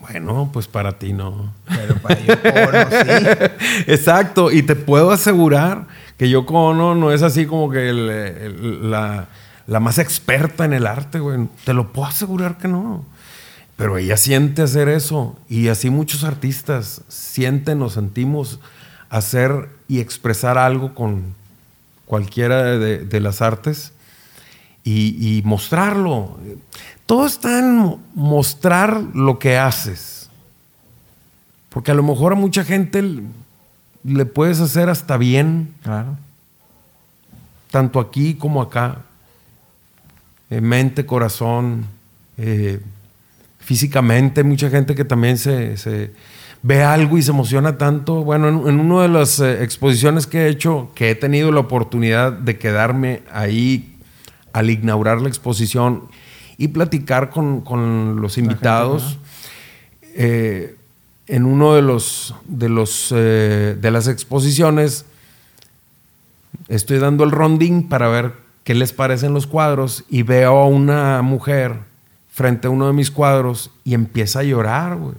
Bueno, 0.00 0.50
pues 0.52 0.68
para 0.68 0.98
ti 0.98 1.12
no. 1.12 1.52
Pero 1.66 1.96
para 1.96 2.14
Ono 2.16 2.90
sí. 2.90 3.46
Exacto, 3.88 4.50
y 4.52 4.62
te 4.62 4.76
puedo 4.76 5.10
asegurar 5.10 5.86
que 6.16 6.28
Yoko 6.30 6.68
Ono 6.68 6.94
no 6.94 7.12
es 7.12 7.22
así 7.22 7.46
como 7.46 7.70
que 7.70 7.88
el- 7.90 8.08
el- 8.08 8.90
la, 8.90 9.28
la 9.66 9.80
más 9.80 9.98
experta 9.98 10.64
en 10.64 10.72
el 10.72 10.86
arte, 10.86 11.18
güey. 11.18 11.48
Te 11.64 11.74
lo 11.74 11.92
puedo 11.92 12.08
asegurar 12.08 12.58
que 12.58 12.68
no. 12.68 13.04
Pero 13.76 13.98
ella 13.98 14.16
siente 14.16 14.62
hacer 14.62 14.88
eso. 14.88 15.36
Y 15.48 15.68
así 15.68 15.90
muchos 15.90 16.24
artistas 16.24 17.02
sienten 17.08 17.82
o 17.82 17.90
sentimos 17.90 18.60
hacer 19.10 19.68
y 19.88 20.00
expresar 20.00 20.58
algo 20.58 20.94
con 20.94 21.34
cualquiera 22.06 22.62
de, 22.78 22.98
de 22.98 23.20
las 23.20 23.42
artes 23.42 23.92
y, 24.84 25.38
y 25.38 25.42
mostrarlo. 25.42 26.38
Todo 27.08 27.24
está 27.24 27.58
en 27.60 27.96
mostrar 28.14 29.00
lo 29.14 29.38
que 29.38 29.56
haces. 29.56 30.28
Porque 31.70 31.90
a 31.90 31.94
lo 31.94 32.02
mejor 32.02 32.32
a 32.32 32.36
mucha 32.36 32.64
gente 32.64 33.02
le 34.04 34.26
puedes 34.26 34.60
hacer 34.60 34.90
hasta 34.90 35.16
bien, 35.16 35.72
Claro. 35.82 36.16
tanto 37.70 37.98
aquí 37.98 38.34
como 38.34 38.60
acá. 38.60 38.98
Eh, 40.50 40.60
mente, 40.60 41.06
corazón, 41.06 41.86
eh, 42.36 42.78
físicamente. 43.58 44.44
Mucha 44.44 44.68
gente 44.68 44.94
que 44.94 45.06
también 45.06 45.38
se, 45.38 45.78
se 45.78 46.10
ve 46.62 46.82
algo 46.84 47.16
y 47.16 47.22
se 47.22 47.30
emociona 47.30 47.78
tanto. 47.78 48.22
Bueno, 48.22 48.48
en, 48.48 48.68
en 48.68 48.80
una 48.80 49.00
de 49.04 49.08
las 49.08 49.40
eh, 49.40 49.64
exposiciones 49.64 50.26
que 50.26 50.42
he 50.44 50.48
hecho, 50.50 50.90
que 50.94 51.10
he 51.10 51.14
tenido 51.14 51.52
la 51.52 51.60
oportunidad 51.60 52.32
de 52.32 52.58
quedarme 52.58 53.22
ahí 53.32 53.94
al 54.52 54.68
inaugurar 54.68 55.22
la 55.22 55.28
exposición 55.28 56.02
y 56.58 56.68
platicar 56.68 57.30
con, 57.30 57.60
con 57.62 58.20
los 58.20 58.36
invitados. 58.36 59.18
eh, 60.14 60.74
en 61.28 61.44
uno 61.44 61.74
de 61.74 61.82
los 61.82 62.34
de 62.46 62.68
los 62.70 63.12
eh, 63.14 63.76
de 63.80 63.90
las 63.90 64.08
exposiciones 64.08 65.04
estoy 66.68 66.98
dando 66.98 67.24
el 67.24 67.30
rondín 67.30 67.88
para 67.88 68.08
ver 68.08 68.32
qué 68.64 68.74
les 68.74 68.92
parecen 68.92 69.34
los 69.34 69.46
cuadros 69.46 70.04
y 70.08 70.22
veo 70.22 70.58
a 70.58 70.66
una 70.66 71.22
mujer 71.22 71.74
frente 72.30 72.66
a 72.66 72.70
uno 72.70 72.86
de 72.86 72.92
mis 72.92 73.10
cuadros 73.10 73.70
y 73.84 73.94
empieza 73.94 74.40
a 74.40 74.42
llorar, 74.42 74.96
güey. 74.96 75.14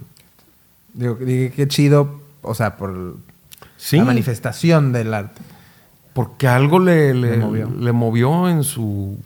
Digo, 0.94 1.14
digo, 1.14 1.54
qué 1.54 1.68
chido, 1.68 2.20
o 2.42 2.54
sea, 2.54 2.76
por 2.76 3.16
Sí. 3.76 3.96
la 3.98 4.04
manifestación 4.04 4.92
del 4.92 5.14
arte. 5.14 5.40
Porque 6.12 6.48
algo 6.48 6.78
le, 6.80 7.14
le- 7.14 7.30
Le 7.32 7.36
movió. 7.38 7.70
le 7.70 7.92
movió 7.92 8.48
en 8.48 8.64
su 8.64 9.16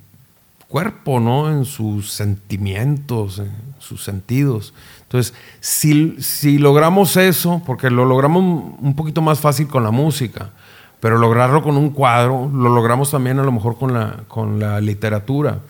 cuerpo, 0.74 1.20
¿no? 1.20 1.52
En 1.52 1.66
sus 1.66 2.10
sentimientos, 2.10 3.38
en 3.38 3.52
sus 3.78 4.02
sentidos. 4.02 4.74
Entonces, 5.02 5.32
si, 5.60 6.20
si 6.20 6.58
logramos 6.58 7.16
eso, 7.16 7.62
porque 7.64 7.90
lo 7.90 8.04
logramos 8.04 8.74
un 8.80 8.96
poquito 8.96 9.22
más 9.22 9.38
fácil 9.38 9.68
con 9.68 9.84
la 9.84 9.92
música, 9.92 10.50
pero 10.98 11.16
lograrlo 11.16 11.62
con 11.62 11.76
un 11.76 11.90
cuadro, 11.90 12.50
lo 12.52 12.74
logramos 12.74 13.12
también 13.12 13.38
a 13.38 13.44
lo 13.44 13.52
mejor 13.52 13.78
con 13.78 13.94
la, 13.94 14.24
con 14.26 14.58
la 14.58 14.80
literatura. 14.80 15.60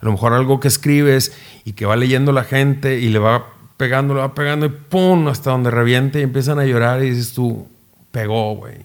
A 0.00 0.04
lo 0.04 0.12
mejor 0.12 0.32
algo 0.32 0.60
que 0.60 0.68
escribes 0.68 1.36
y 1.64 1.72
que 1.72 1.84
va 1.84 1.96
leyendo 1.96 2.30
la 2.30 2.44
gente 2.44 3.00
y 3.00 3.08
le 3.08 3.18
va 3.18 3.46
pegando, 3.76 4.14
le 4.14 4.20
va 4.20 4.32
pegando 4.32 4.66
y 4.66 4.68
¡pum! 4.68 5.26
hasta 5.26 5.50
donde 5.50 5.72
reviente 5.72 6.20
y 6.20 6.22
empiezan 6.22 6.60
a 6.60 6.66
llorar 6.66 7.02
y 7.02 7.10
dices 7.10 7.32
tú, 7.32 7.66
pegó, 8.12 8.54
güey. 8.54 8.76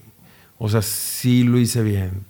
O 0.57 0.69
sea, 0.69 0.81
sí 0.81 1.43
lo 1.43 1.59
hice 1.59 1.83
bien. 1.83 2.25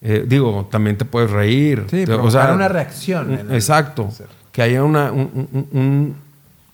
Eh, 0.00 0.24
digo, 0.28 0.68
también 0.70 0.96
te 0.96 1.04
puedes 1.04 1.30
reír. 1.30 1.80
Sí, 1.90 1.98
Te- 1.98 2.06
provocar 2.06 2.54
una 2.54 2.68
reacción 2.68 3.32
el 3.32 3.52
exacto. 3.52 4.10
ser. 4.10 4.28
Que 4.52 4.62
haya 4.62 4.84
una, 4.84 5.10
un- 5.12 5.48
un- 5.52 5.68
un- 5.72 6.16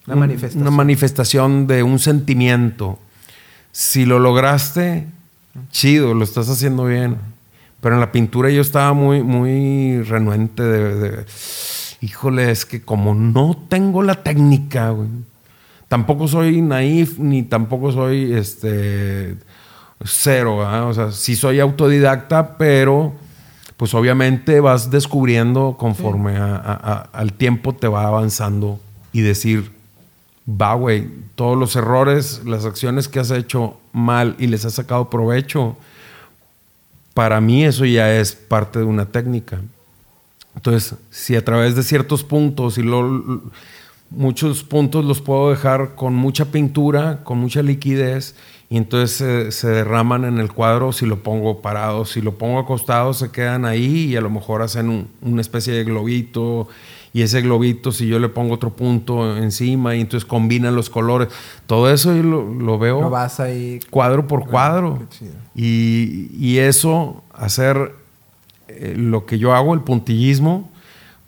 Una 0.07 0.15
un- 0.15 0.21
manifestación. 0.21 0.63
una 0.63 0.71
manifestación 0.71 1.67
de 1.67 1.83
un 1.83 1.99
sentimiento. 1.99 2.99
Si 3.73 4.05
lo 4.05 4.19
lograste, 4.19 5.07
chido, 5.71 6.15
lo 6.15 6.25
estás 6.25 6.49
haciendo 6.49 6.85
bien. 6.85 7.17
Pero 7.81 7.95
en 7.97 8.01
la 8.01 8.13
pintura 8.13 8.51
yo 8.51 8.61
estaba 8.63 8.93
muy, 8.95 9.23
muy 9.23 10.03
renuente 10.03 10.63
de, 10.63 10.95
de- 10.95 11.25
híjole, 12.01 12.51
es 12.51 12.65
que 12.67 12.83
como 12.83 13.15
no 13.15 13.57
tengo 13.69 14.03
la 14.03 14.23
técnica, 14.23 14.91
güey, 14.91 15.09
tampoco 15.89 16.27
soy 16.29 16.61
naif 16.63 17.19
ni 17.19 17.43
tampoco 17.43 17.93
soy 17.93 18.33
este 18.35 19.37
cero, 20.05 20.59
¿verdad? 20.59 20.89
o 20.89 20.95
sea, 20.95 21.13
sí 21.13 21.37
soy 21.37 21.61
autodidacta, 21.61 22.57
pero 22.57 23.13
pues 23.77 23.93
obviamente 23.95 24.61
vas 24.61 24.91
descubriendo 24.91 25.77
conforme 25.79 26.37
a- 26.37 26.57
a- 26.57 26.93
a- 26.93 27.09
al 27.13 27.33
tiempo 27.33 27.75
te 27.75 27.89
va 27.89 28.07
avanzando 28.07 28.81
y 29.13 29.21
decir, 29.23 29.73
va, 30.49 30.75
güey, 30.75 31.09
todos 31.35 31.59
los 31.59 31.75
errores, 31.77 32.43
las 32.45 32.65
acciones 32.65 33.09
que 33.09 33.19
has 33.21 33.31
hecho 33.31 33.77
mal 33.93 34.37
y 34.39 34.47
les 34.47 34.65
has 34.65 34.75
sacado 34.75 35.11
provecho, 35.11 35.77
para 37.15 37.41
mí 37.41 37.65
eso 37.65 37.85
ya 37.85 38.13
es 38.15 38.33
parte 38.35 38.79
de 38.81 38.85
una 38.85 39.07
técnica. 39.07 39.61
Entonces, 40.55 40.95
si 41.11 41.35
a 41.37 41.45
través 41.45 41.75
de 41.75 41.83
ciertos 41.83 42.23
puntos 42.23 42.79
y 42.79 42.83
lo- 42.83 43.43
muchos 44.11 44.63
puntos 44.63 45.05
los 45.05 45.21
puedo 45.21 45.51
dejar 45.51 45.95
con 45.97 46.15
mucha 46.15 46.45
pintura, 46.47 47.21
con 47.25 47.39
mucha 47.39 47.63
liquidez, 47.63 48.37
y 48.75 48.77
entonces 48.77 49.17
se, 49.17 49.53
se 49.53 49.69
derraman 49.69 50.25
en 50.25 50.39
el 50.41 50.53
cuadro 50.53 50.91
si 50.93 51.07
lo 51.07 51.23
pongo 51.23 51.61
parado, 51.63 52.05
si 52.05 52.21
lo 52.21 52.33
pongo 52.39 52.59
acostado 52.59 53.15
se 53.15 53.31
quedan 53.31 53.65
ahí 53.65 54.07
y 54.13 54.17
a 54.17 54.21
lo 54.21 54.31
mejor 54.31 54.63
hacen 54.63 54.89
un- 54.89 55.09
una 55.23 55.41
especie 55.41 55.73
de 55.75 55.85
globito 55.85 56.67
y 57.13 57.23
ese 57.23 57.41
globito 57.41 57.93
si 57.93 58.09
yo 58.09 58.19
le 58.19 58.29
pongo 58.29 58.55
otro 58.55 58.71
punto 58.71 59.37
encima 59.37 59.95
y 59.95 60.01
entonces 60.01 60.27
combinan 60.29 60.75
los 60.75 60.91
colores, 60.91 61.29
todo 61.67 61.89
eso 61.89 62.17
yo 62.17 62.25
lo, 62.25 62.53
lo 62.53 62.77
veo 62.81 63.01
Lo 63.03 63.11
vas 63.11 63.39
ahí. 63.39 63.79
cuadro 63.91 64.27
por 64.27 64.45
cuadro. 64.49 64.99
qué 64.99 65.19
chido. 65.19 65.35
Y, 65.55 66.31
y 66.37 66.59
eso, 66.59 67.23
hacer 67.33 67.95
eh, 68.67 68.95
lo 68.97 69.25
que 69.27 69.39
yo 69.39 69.55
hago, 69.55 69.75
el 69.75 69.83
puntillismo, 69.83 70.69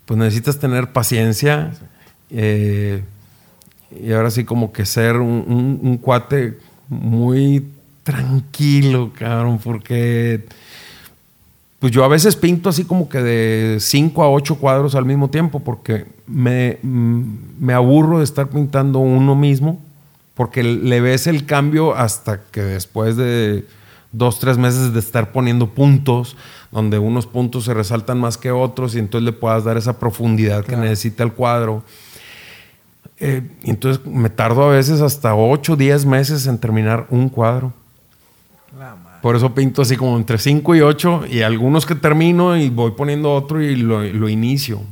pues 0.06 0.18
necesitas 0.18 0.59
tener 0.59 0.93
paciencia. 0.93 1.74
eh, 2.31 3.05
y 4.05 4.12
ahora 4.12 4.32
sí 4.32 4.44
como 4.44 4.73
que 4.73 4.85
ser 4.85 5.18
un, 5.18 5.44
un- 5.47 5.78
un 5.81 5.97
cuate 5.98 6.59
muy 6.89 7.65
tranquilo, 8.03 9.11
cabrón, 9.17 9.59
porque 9.63 10.45
pues 11.79 11.93
yo 11.93 12.05
a 12.05 12.09
veces 12.09 12.37
pinto 12.37 12.69
así 12.69 12.85
como 12.85 13.09
que 13.09 13.23
de 13.23 13.77
5 13.81 14.23
a 14.23 14.31
8 14.31 14.57
cuadros 14.57 14.95
al 14.95 15.05
mismo 15.05 15.29
tiempo 15.29 15.61
porque 15.61 16.07
me, 16.27 16.79
mm, 16.83 17.23
me 17.61 17.73
aburro 17.75 18.19
de 18.19 18.25
estar 18.25 18.49
pintando 18.49 18.99
uno 19.01 19.35
mismo 19.35 19.81
porque 20.35 20.63
le 20.63 21.01
ves 21.01 21.27
el 21.27 21.47
cambio 21.47 21.95
hasta 21.95 22.43
que 22.51 22.63
después 22.63 23.17
de 23.17 23.65
dos, 24.13 24.39
tres 24.39 24.59
meses 24.59 24.93
de 24.93 25.01
estar 25.01 25.33
poniendo 25.33 25.69
puntos, 25.69 26.37
donde 26.71 26.99
unos 26.99 27.27
puntos 27.27 27.65
se 27.65 27.75
resaltan 27.75 28.19
más 28.19 28.39
que 28.39 28.51
otros 28.51 28.95
y 28.95 28.99
entonces 28.99 29.25
le 29.25 29.33
puedas 29.33 29.65
dar 29.65 29.77
esa 29.77 29.99
profundidad 29.99 30.65
que 30.65 30.77
necesita 30.77 31.23
el 31.23 31.33
cuadro. 31.33 31.83
Eh, 33.18 33.43
entonces 33.64 34.05
me 34.06 34.28
tardo 34.28 34.64
a 34.64 34.72
veces 34.72 35.01
hasta 35.01 35.34
8, 35.34 35.76
10 35.76 36.06
meses 36.06 36.47
en 36.47 36.59
terminar 36.59 37.06
un 37.10 37.28
cuadro. 37.28 37.72
Por 39.22 39.34
eso 39.34 39.55
pinto 39.55 39.82
así 39.82 39.97
como 39.97 40.16
entre 40.16 40.38
5 40.38 40.74
y 40.74 40.80
8 40.82 41.24
y 41.30 41.43
algunos 41.43 41.86
que 41.86 41.94
termino 41.94 42.56
y 42.56 42.68
voy 42.68 42.93
poniendo 42.93 43.32
otro 43.32 43.62
y 43.62 43.74
lo, 43.74 44.02
lo 44.02 44.28
inicio. 44.28 44.82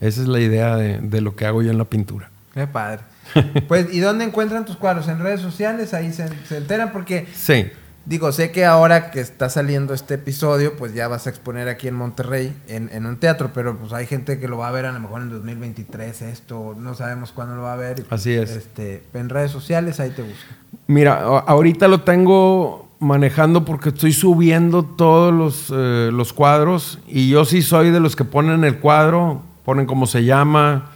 Esa 0.00 0.22
es 0.22 0.28
la 0.28 0.40
idea 0.40 0.76
de, 0.76 0.98
de 0.98 1.20
lo 1.20 1.34
que 1.36 1.46
hago 1.46 1.62
yo 1.62 1.70
en 1.70 1.78
la 1.78 1.84
pintura. 1.84 2.30
Qué 2.54 2.66
padre. 2.66 3.00
Pues, 3.68 3.92
¿y 3.92 4.00
dónde 4.00 4.24
encuentran 4.24 4.64
tus 4.64 4.76
cuadros? 4.76 5.06
¿En 5.08 5.18
redes 5.18 5.40
sociales? 5.40 5.92
Ahí 5.92 6.12
se, 6.12 6.28
se 6.46 6.56
enteran 6.56 6.92
porque, 6.92 7.26
Sí, 7.34 7.66
digo, 8.08 8.32
sé 8.32 8.50
que 8.50 8.64
ahora 8.64 9.10
que 9.10 9.20
está 9.20 9.50
saliendo 9.50 9.92
este 9.92 10.14
episodio, 10.14 10.76
pues 10.76 10.94
ya 10.94 11.08
vas 11.08 11.26
a 11.26 11.30
exponer 11.30 11.68
aquí 11.68 11.88
en 11.88 11.94
Monterrey, 11.94 12.56
en, 12.66 12.88
en 12.92 13.04
un 13.04 13.18
teatro, 13.18 13.50
pero 13.52 13.76
pues 13.76 13.92
hay 13.92 14.06
gente 14.06 14.38
que 14.40 14.48
lo 14.48 14.56
va 14.58 14.68
a 14.68 14.72
ver 14.72 14.86
a 14.86 14.92
lo 14.92 14.98
mejor 15.00 15.20
en 15.22 15.28
2023 15.30 16.22
esto, 16.22 16.74
no 16.78 16.94
sabemos 16.94 17.32
cuándo 17.32 17.54
lo 17.56 17.62
va 17.62 17.74
a 17.74 17.76
ver. 17.76 18.06
Así 18.08 18.32
es. 18.32 18.50
Este, 18.50 19.02
en 19.12 19.28
redes 19.28 19.50
sociales, 19.50 20.00
ahí 20.00 20.10
te 20.10 20.22
buscan. 20.22 20.56
Mira, 20.86 21.20
ahorita 21.22 21.86
lo 21.86 22.00
tengo 22.00 22.88
manejando 22.98 23.64
porque 23.64 23.90
estoy 23.90 24.12
subiendo 24.12 24.84
todos 24.84 25.32
los, 25.32 25.72
eh, 25.76 26.10
los 26.12 26.32
cuadros 26.32 26.98
y 27.06 27.28
yo 27.28 27.44
sí 27.44 27.62
soy 27.62 27.90
de 27.90 28.00
los 28.00 28.16
que 28.16 28.24
ponen 28.24 28.64
el 28.64 28.78
cuadro, 28.78 29.42
ponen 29.64 29.84
cómo 29.86 30.06
se 30.06 30.24
llama, 30.24 30.92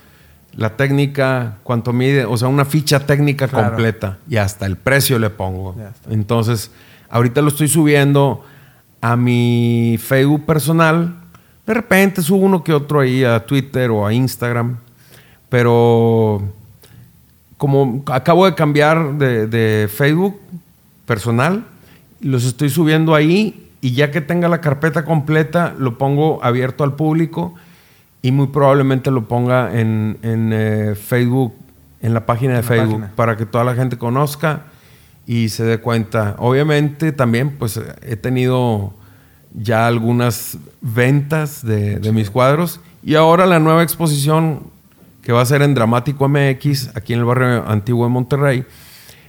la 0.54 0.76
técnica, 0.76 1.58
cuánto 1.62 1.92
mide, 1.92 2.24
o 2.24 2.36
sea, 2.36 2.48
una 2.48 2.64
ficha 2.64 3.06
técnica 3.06 3.48
Claro. 3.48 3.68
completa 3.68 4.18
y 4.28 4.36
hasta 4.38 4.66
el 4.66 4.76
precio 4.76 5.18
le 5.18 5.30
pongo. 5.30 5.76
Entonces, 6.10 6.70
ahorita 7.12 7.42
lo 7.42 7.48
estoy 7.48 7.68
subiendo 7.68 8.42
a 9.00 9.16
mi 9.16 9.98
Facebook 10.00 10.44
personal. 10.44 11.14
De 11.64 11.74
repente 11.74 12.22
subo 12.22 12.44
uno 12.46 12.64
que 12.64 12.72
otro 12.72 12.98
ahí 12.98 13.22
a 13.22 13.46
Twitter 13.46 13.90
o 13.90 14.04
a 14.04 14.12
Instagram, 14.12 14.78
pero 15.48 16.42
como 17.56 18.02
acabo 18.06 18.46
de 18.46 18.54
cambiar 18.56 19.18
de, 19.18 19.46
de 19.46 19.88
Facebook 19.88 20.40
personal, 21.06 21.64
los 22.20 22.44
estoy 22.44 22.70
subiendo 22.70 23.14
ahí 23.14 23.68
y 23.80 23.92
ya 23.92 24.10
que 24.10 24.20
tenga 24.20 24.48
la 24.48 24.60
carpeta 24.60 25.04
completa, 25.04 25.74
lo 25.78 25.98
pongo 25.98 26.42
abierto 26.42 26.82
al 26.82 26.94
público 26.94 27.54
y 28.22 28.32
muy 28.32 28.46
probablemente 28.46 29.10
lo 29.10 29.24
ponga 29.28 29.78
en, 29.78 30.18
en, 30.22 30.50
eh, 30.52 30.94
Facebook, 30.94 31.54
en 32.00 32.14
la 32.14 32.24
página 32.24 32.54
de 32.54 32.60
En 32.60 32.64
Facebook, 32.64 33.00
página. 33.00 33.12
para 33.16 33.36
que 33.36 33.44
toda 33.44 33.64
la 33.64 33.74
gente 33.74 33.98
conozca 33.98 34.62
y 35.26 35.48
se 35.48 35.64
dé 35.64 35.78
cuenta. 35.78 36.36
Obviamente 36.38 37.12
también 37.12 37.50
pues 37.58 37.80
he 38.02 38.16
tenido 38.16 38.94
ya 39.54 39.86
algunas 39.86 40.58
ventas 40.80 41.64
de, 41.64 41.98
de 41.98 42.12
mis 42.12 42.30
cuadros 42.30 42.80
y 43.02 43.14
ahora 43.14 43.46
la 43.46 43.58
nueva 43.58 43.82
exposición 43.82 44.70
que 45.22 45.32
va 45.32 45.40
a 45.40 45.46
ser 45.46 45.62
en 45.62 45.74
Dramático 45.74 46.28
MX, 46.28 46.96
aquí 46.96 47.12
en 47.12 47.20
el 47.20 47.24
barrio 47.24 47.64
antiguo 47.68 48.04
de 48.04 48.10
Monterrey, 48.10 48.64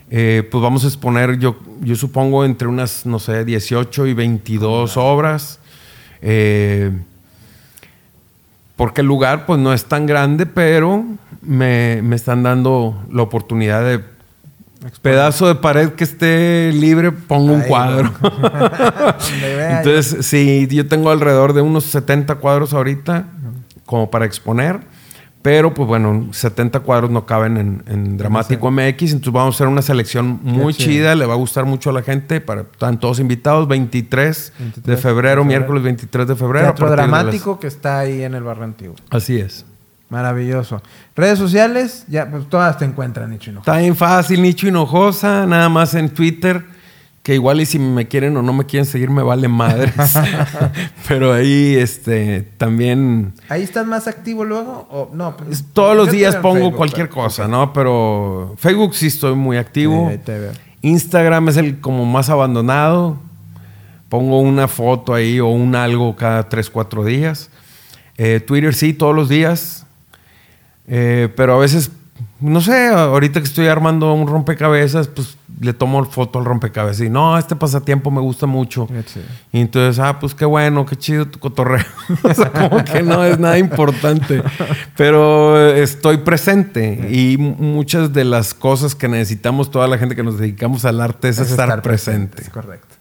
eh, 0.10 0.48
pues 0.52 0.62
vamos 0.62 0.84
a 0.84 0.88
exponer, 0.88 1.38
yo, 1.40 1.58
yo 1.82 1.96
supongo, 1.96 2.46
entre 2.46 2.68
unas, 2.68 3.06
no 3.06 3.20
sé, 3.20 3.46
18 3.46 4.08
y 4.08 4.14
22 4.14 4.98
obras. 4.98 5.60
Eh, 6.22 6.92
porque 8.76 9.02
el 9.02 9.08
lugar, 9.08 9.46
pues, 9.46 9.60
no 9.60 9.74
es 9.74 9.86
tan 9.86 10.06
grande, 10.06 10.46
pero 10.46 11.04
me, 11.42 12.02
me 12.02 12.16
están 12.16 12.44
dando 12.44 13.04
la 13.12 13.22
oportunidad 13.22 13.84
de 13.84 14.04
pedazo 15.02 15.48
de 15.48 15.56
pared 15.56 15.90
que 15.92 16.04
esté 16.04 16.72
libre, 16.74 17.12
pongo 17.12 17.54
un 17.54 17.62
cuadro. 17.62 18.12
Entonces, 19.70 20.26
sí, 20.26 20.68
yo 20.70 20.88
tengo 20.88 21.10
alrededor 21.12 21.54
de 21.54 21.62
unos 21.62 21.86
70 21.86 22.36
cuadros 22.36 22.74
ahorita 22.74 23.26
como 23.86 24.10
para 24.10 24.26
exponer. 24.26 24.80
Pero, 25.42 25.74
pues 25.74 25.90
bueno, 25.90 26.30
70 26.32 26.80
cuadros 26.80 27.12
no 27.12 27.26
caben 27.26 27.58
en, 27.58 27.84
en 27.88 28.18
Dramático 28.18 28.72
MX. 28.72 29.12
Entonces 29.12 29.34
vamos 29.34 29.56
a 29.56 29.58
hacer 29.58 29.68
una 29.68 29.82
selección 29.82 30.40
muy 30.42 30.74
chida. 30.74 31.16
Le 31.16 31.26
va 31.26 31.34
a 31.34 31.38
gustar 31.38 31.66
mucho 31.66 31.90
a 31.90 31.94
la 31.94 32.02
gente. 32.02 32.40
Para, 32.40 32.62
están 32.62 32.98
todos 32.98 33.20
invitados. 33.20 33.68
23, 33.68 34.54
23 34.58 34.86
de 34.86 34.92
de 34.96 34.98
febrero, 34.98 35.44
miércoles 35.44 35.84
23 35.84 36.28
de 36.30 36.36
febrero. 36.38 36.66
Teatro 36.68 36.86
las- 36.88 36.96
dramático 36.96 37.60
que 37.60 37.68
está 37.68 38.00
ahí 38.00 38.22
en 38.24 38.36
el 38.36 38.44
barrio 38.44 38.64
antiguo. 38.64 38.96
Así 39.10 39.38
es. 39.38 39.66
Maravilloso. 40.14 40.80
Redes 41.16 41.40
sociales, 41.40 42.06
ya 42.08 42.30
pues 42.30 42.48
todas 42.48 42.78
te 42.78 42.86
encuentran, 42.86 43.32
Nicho 43.32 43.50
Hinojosa. 43.50 43.72
Está 43.72 43.82
bien 43.82 43.96
fácil, 43.96 44.42
Nicho 44.44 44.68
Hinojosa. 44.68 45.48
Nada 45.48 45.70
más 45.70 45.96
en 45.96 46.10
Twitter. 46.10 46.64
Que 47.24 47.34
igual 47.36 47.62
y 47.62 47.66
si 47.66 47.80
me 47.80 48.08
quieren 48.08 48.36
o 48.38 48.42
no 48.44 48.52
me 48.54 48.66
quieren 48.66 48.86
seguir, 48.86 49.10
me 49.10 49.24
vale 49.24 49.48
madres. 49.48 49.94
Pero 51.08 51.34
ahí, 51.34 51.74
este, 51.76 52.42
también... 52.58 53.34
¿Ahí 53.50 53.64
estás 53.64 53.88
más 53.88 54.08
activo 54.08 54.44
luego? 54.44 54.88
O, 54.92 55.10
no, 55.14 55.36
pues, 55.38 55.50
Es- 55.62 55.66
Todos 55.74 55.96
los 55.96 56.12
días 56.12 56.36
pongo 56.36 56.56
Facebook, 56.56 56.76
cualquier 56.76 57.08
pero- 57.10 57.22
cosa, 57.24 57.48
¿no? 57.48 57.72
Pero 57.74 58.54
Facebook 58.58 58.94
sí 58.94 59.08
estoy 59.08 59.36
muy 59.36 59.56
activo. 59.58 60.08
Sí, 60.08 60.12
ahí 60.12 60.18
te 60.20 60.38
veo. 60.38 60.52
Instagram 60.82 61.48
es 61.50 61.58
el 61.58 61.80
como 61.80 62.06
más 62.06 62.30
abandonado. 62.30 63.18
Pongo 64.10 64.42
una 64.42 64.68
foto 64.68 65.14
ahí 65.14 65.40
o 65.40 65.48
un 65.48 65.76
algo 65.76 66.16
cada 66.18 66.50
3, 66.50 66.70
4 66.70 67.06
días. 67.06 67.50
Eh, 68.18 68.42
Twitter 68.46 68.74
sí, 68.76 68.94
todos 68.94 69.16
los 69.16 69.30
días. 69.30 69.83
Eh, 70.88 71.30
pero 71.36 71.56
a 71.56 71.60
veces, 71.60 71.92
no 72.40 72.62
sé, 72.62 72.88
ahorita 72.88 73.40
que 73.40 73.46
estoy 73.46 73.68
armando 73.68 74.14
un 74.14 74.28
rompecabezas, 74.28 75.08
pues 75.08 75.38
le 75.60 75.74
tomo 75.74 76.04
foto 76.06 76.40
al 76.40 76.46
rompecabezas 76.46 77.06
y 77.06 77.10
no, 77.10 77.38
este 77.38 77.56
pasatiempo 77.56 78.12
me 78.12 78.20
gusta 78.20 78.46
mucho. 78.46 78.88
Y 79.52 79.62
entonces, 79.62 80.00
ah, 80.04 80.20
pues 80.20 80.36
qué 80.36 80.46
bueno, 80.46 80.86
qué 80.86 80.96
chido 80.96 81.28
tu 81.28 81.40
cotorreo. 81.40 81.86
o 82.24 82.34
sea, 82.34 82.52
como 82.52 82.84
que 82.84 83.02
no 83.02 83.24
es 83.24 83.40
nada 83.40 83.58
importante. 83.58 84.44
Pero 84.98 85.58
estoy 85.74 86.18
presente. 86.18 87.08
Y 87.10 87.38
muchas 87.38 88.14
de 88.14 88.26
las 88.26 88.54
cosas 88.54 88.96
que 88.96 89.08
necesitamos 89.08 89.72
toda 89.72 89.88
la 89.88 89.98
gente 89.98 90.16
que 90.16 90.24
nos 90.24 90.38
dedicamos 90.38 90.86
al 90.86 91.02
arte 91.02 91.30
es, 91.30 91.40
Es 91.40 91.52
estar, 91.52 91.82
presente. 91.82 92.44
Es 92.44 92.50
correcto. 92.50 92.96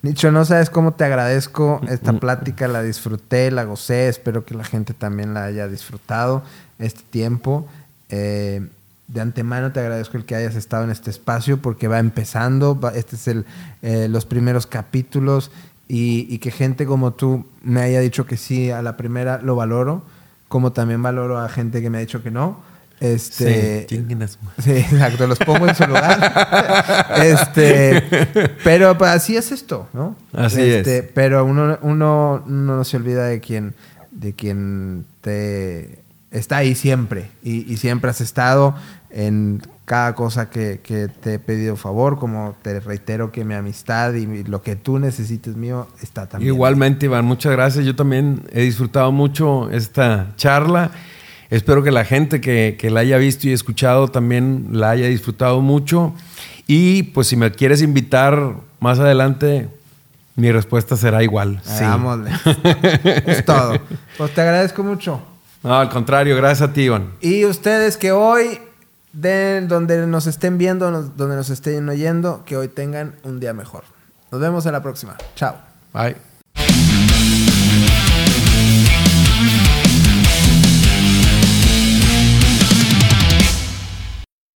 Nicho, 0.00 0.30
no 0.30 0.44
sabes 0.44 0.70
cómo 0.70 0.92
te 0.92 1.04
agradezco 1.04 1.80
esta 1.88 2.12
plática, 2.12 2.68
la 2.68 2.82
disfruté, 2.82 3.50
la 3.50 3.64
gocé, 3.64 4.08
espero 4.08 4.44
que 4.44 4.54
la 4.54 4.62
gente 4.62 4.94
también 4.94 5.34
la 5.34 5.42
haya 5.44 5.66
disfrutado 5.66 6.44
este 6.78 7.02
tiempo. 7.10 7.66
Eh, 8.10 8.66
de 9.08 9.20
antemano 9.22 9.72
te 9.72 9.80
agradezco 9.80 10.16
el 10.18 10.24
que 10.26 10.34
hayas 10.34 10.54
estado 10.54 10.84
en 10.84 10.90
este 10.90 11.10
espacio 11.10 11.58
porque 11.62 11.88
va 11.88 11.98
empezando, 11.98 12.78
va- 12.78 12.90
este 12.94 13.16
es 13.16 13.26
el, 13.28 13.46
eh, 13.82 14.06
los 14.10 14.26
primeros 14.26 14.66
capítulos 14.66 15.50
y, 15.88 16.26
y 16.28 16.38
que 16.40 16.50
gente 16.50 16.84
como 16.84 17.12
tú 17.14 17.46
me 17.62 17.80
haya 17.80 18.00
dicho 18.00 18.26
que 18.26 18.36
sí 18.36 18.70
a 18.70 18.82
la 18.82 18.98
primera 18.98 19.40
lo 19.42 19.56
valoro, 19.56 20.02
como 20.48 20.72
también 20.72 21.02
valoro 21.02 21.38
a 21.38 21.48
gente 21.48 21.80
que 21.80 21.88
me 21.88 21.96
ha 21.98 22.00
dicho 22.02 22.22
que 22.22 22.30
no. 22.30 22.60
Este. 23.00 23.86
Sí, 24.58 24.72
exacto, 24.72 25.26
los 25.26 25.38
pongo 25.38 25.68
en 25.68 25.74
su 25.74 25.86
lugar. 25.86 27.06
este, 27.22 28.02
pero 28.64 28.98
pues, 28.98 29.10
así 29.12 29.36
es 29.36 29.52
esto, 29.52 29.88
¿no? 29.92 30.16
Así 30.32 30.60
Este, 30.60 30.98
es. 30.98 31.04
Pero 31.14 31.44
uno, 31.44 31.78
uno, 31.82 32.42
uno 32.46 32.74
no 32.76 32.84
se 32.84 32.96
olvida 32.96 33.24
de 33.26 33.40
quien, 33.40 33.74
de 34.10 34.32
quien 34.32 35.06
te 35.20 36.00
está 36.30 36.58
ahí 36.58 36.74
siempre 36.74 37.30
y, 37.42 37.70
y 37.72 37.76
siempre 37.76 38.10
has 38.10 38.20
estado 38.20 38.74
en 39.10 39.62
cada 39.88 40.14
cosa 40.14 40.50
que, 40.50 40.80
que 40.82 41.08
te 41.08 41.34
he 41.34 41.38
pedido 41.38 41.74
favor, 41.74 42.18
como 42.18 42.54
te 42.60 42.78
reitero 42.78 43.32
que 43.32 43.42
mi 43.42 43.54
amistad 43.54 44.12
y 44.12 44.44
lo 44.44 44.62
que 44.62 44.76
tú 44.76 44.98
necesites 44.98 45.56
mío 45.56 45.88
está 46.02 46.28
también. 46.28 46.52
Igualmente, 46.52 47.06
Iván, 47.06 47.24
muchas 47.24 47.52
gracias. 47.52 47.86
Yo 47.86 47.96
también 47.96 48.42
he 48.52 48.62
disfrutado 48.62 49.10
mucho 49.12 49.70
esta 49.70 50.34
charla. 50.36 50.90
Espero 51.48 51.82
que 51.82 51.90
la 51.90 52.04
gente 52.04 52.42
que, 52.42 52.76
que 52.78 52.90
la 52.90 53.00
haya 53.00 53.16
visto 53.16 53.48
y 53.48 53.52
escuchado 53.52 54.08
también 54.08 54.68
la 54.72 54.90
haya 54.90 55.06
disfrutado 55.06 55.62
mucho. 55.62 56.14
Y 56.66 57.04
pues 57.04 57.28
si 57.28 57.36
me 57.36 57.50
quieres 57.50 57.80
invitar 57.80 58.56
más 58.80 58.98
adelante, 58.98 59.68
mi 60.36 60.52
respuesta 60.52 60.96
será 60.98 61.22
igual. 61.22 61.62
Sí. 61.64 61.82
Hagámosle. 61.82 62.30
es 63.26 63.42
todo. 63.42 63.80
Pues 64.18 64.34
te 64.34 64.42
agradezco 64.42 64.84
mucho. 64.84 65.22
No, 65.62 65.74
al 65.78 65.88
contrario, 65.90 66.36
gracias 66.36 66.70
a 66.70 66.72
ti, 66.72 66.82
Iván. 66.82 67.12
Y 67.20 67.44
ustedes 67.44 67.96
que 67.96 68.12
hoy, 68.12 68.60
de 69.12 69.60
donde 69.66 70.06
nos 70.06 70.26
estén 70.26 70.56
viendo, 70.58 70.90
nos- 70.90 71.16
donde 71.16 71.36
nos 71.36 71.50
estén 71.50 71.88
oyendo, 71.88 72.44
que 72.44 72.56
hoy 72.56 72.68
tengan 72.68 73.16
un 73.24 73.40
día 73.40 73.52
mejor. 73.52 73.84
Nos 74.30 74.40
vemos 74.40 74.66
en 74.66 74.72
la 74.72 74.82
próxima. 74.82 75.16
Chao. 75.34 75.56
Bye. 75.92 76.87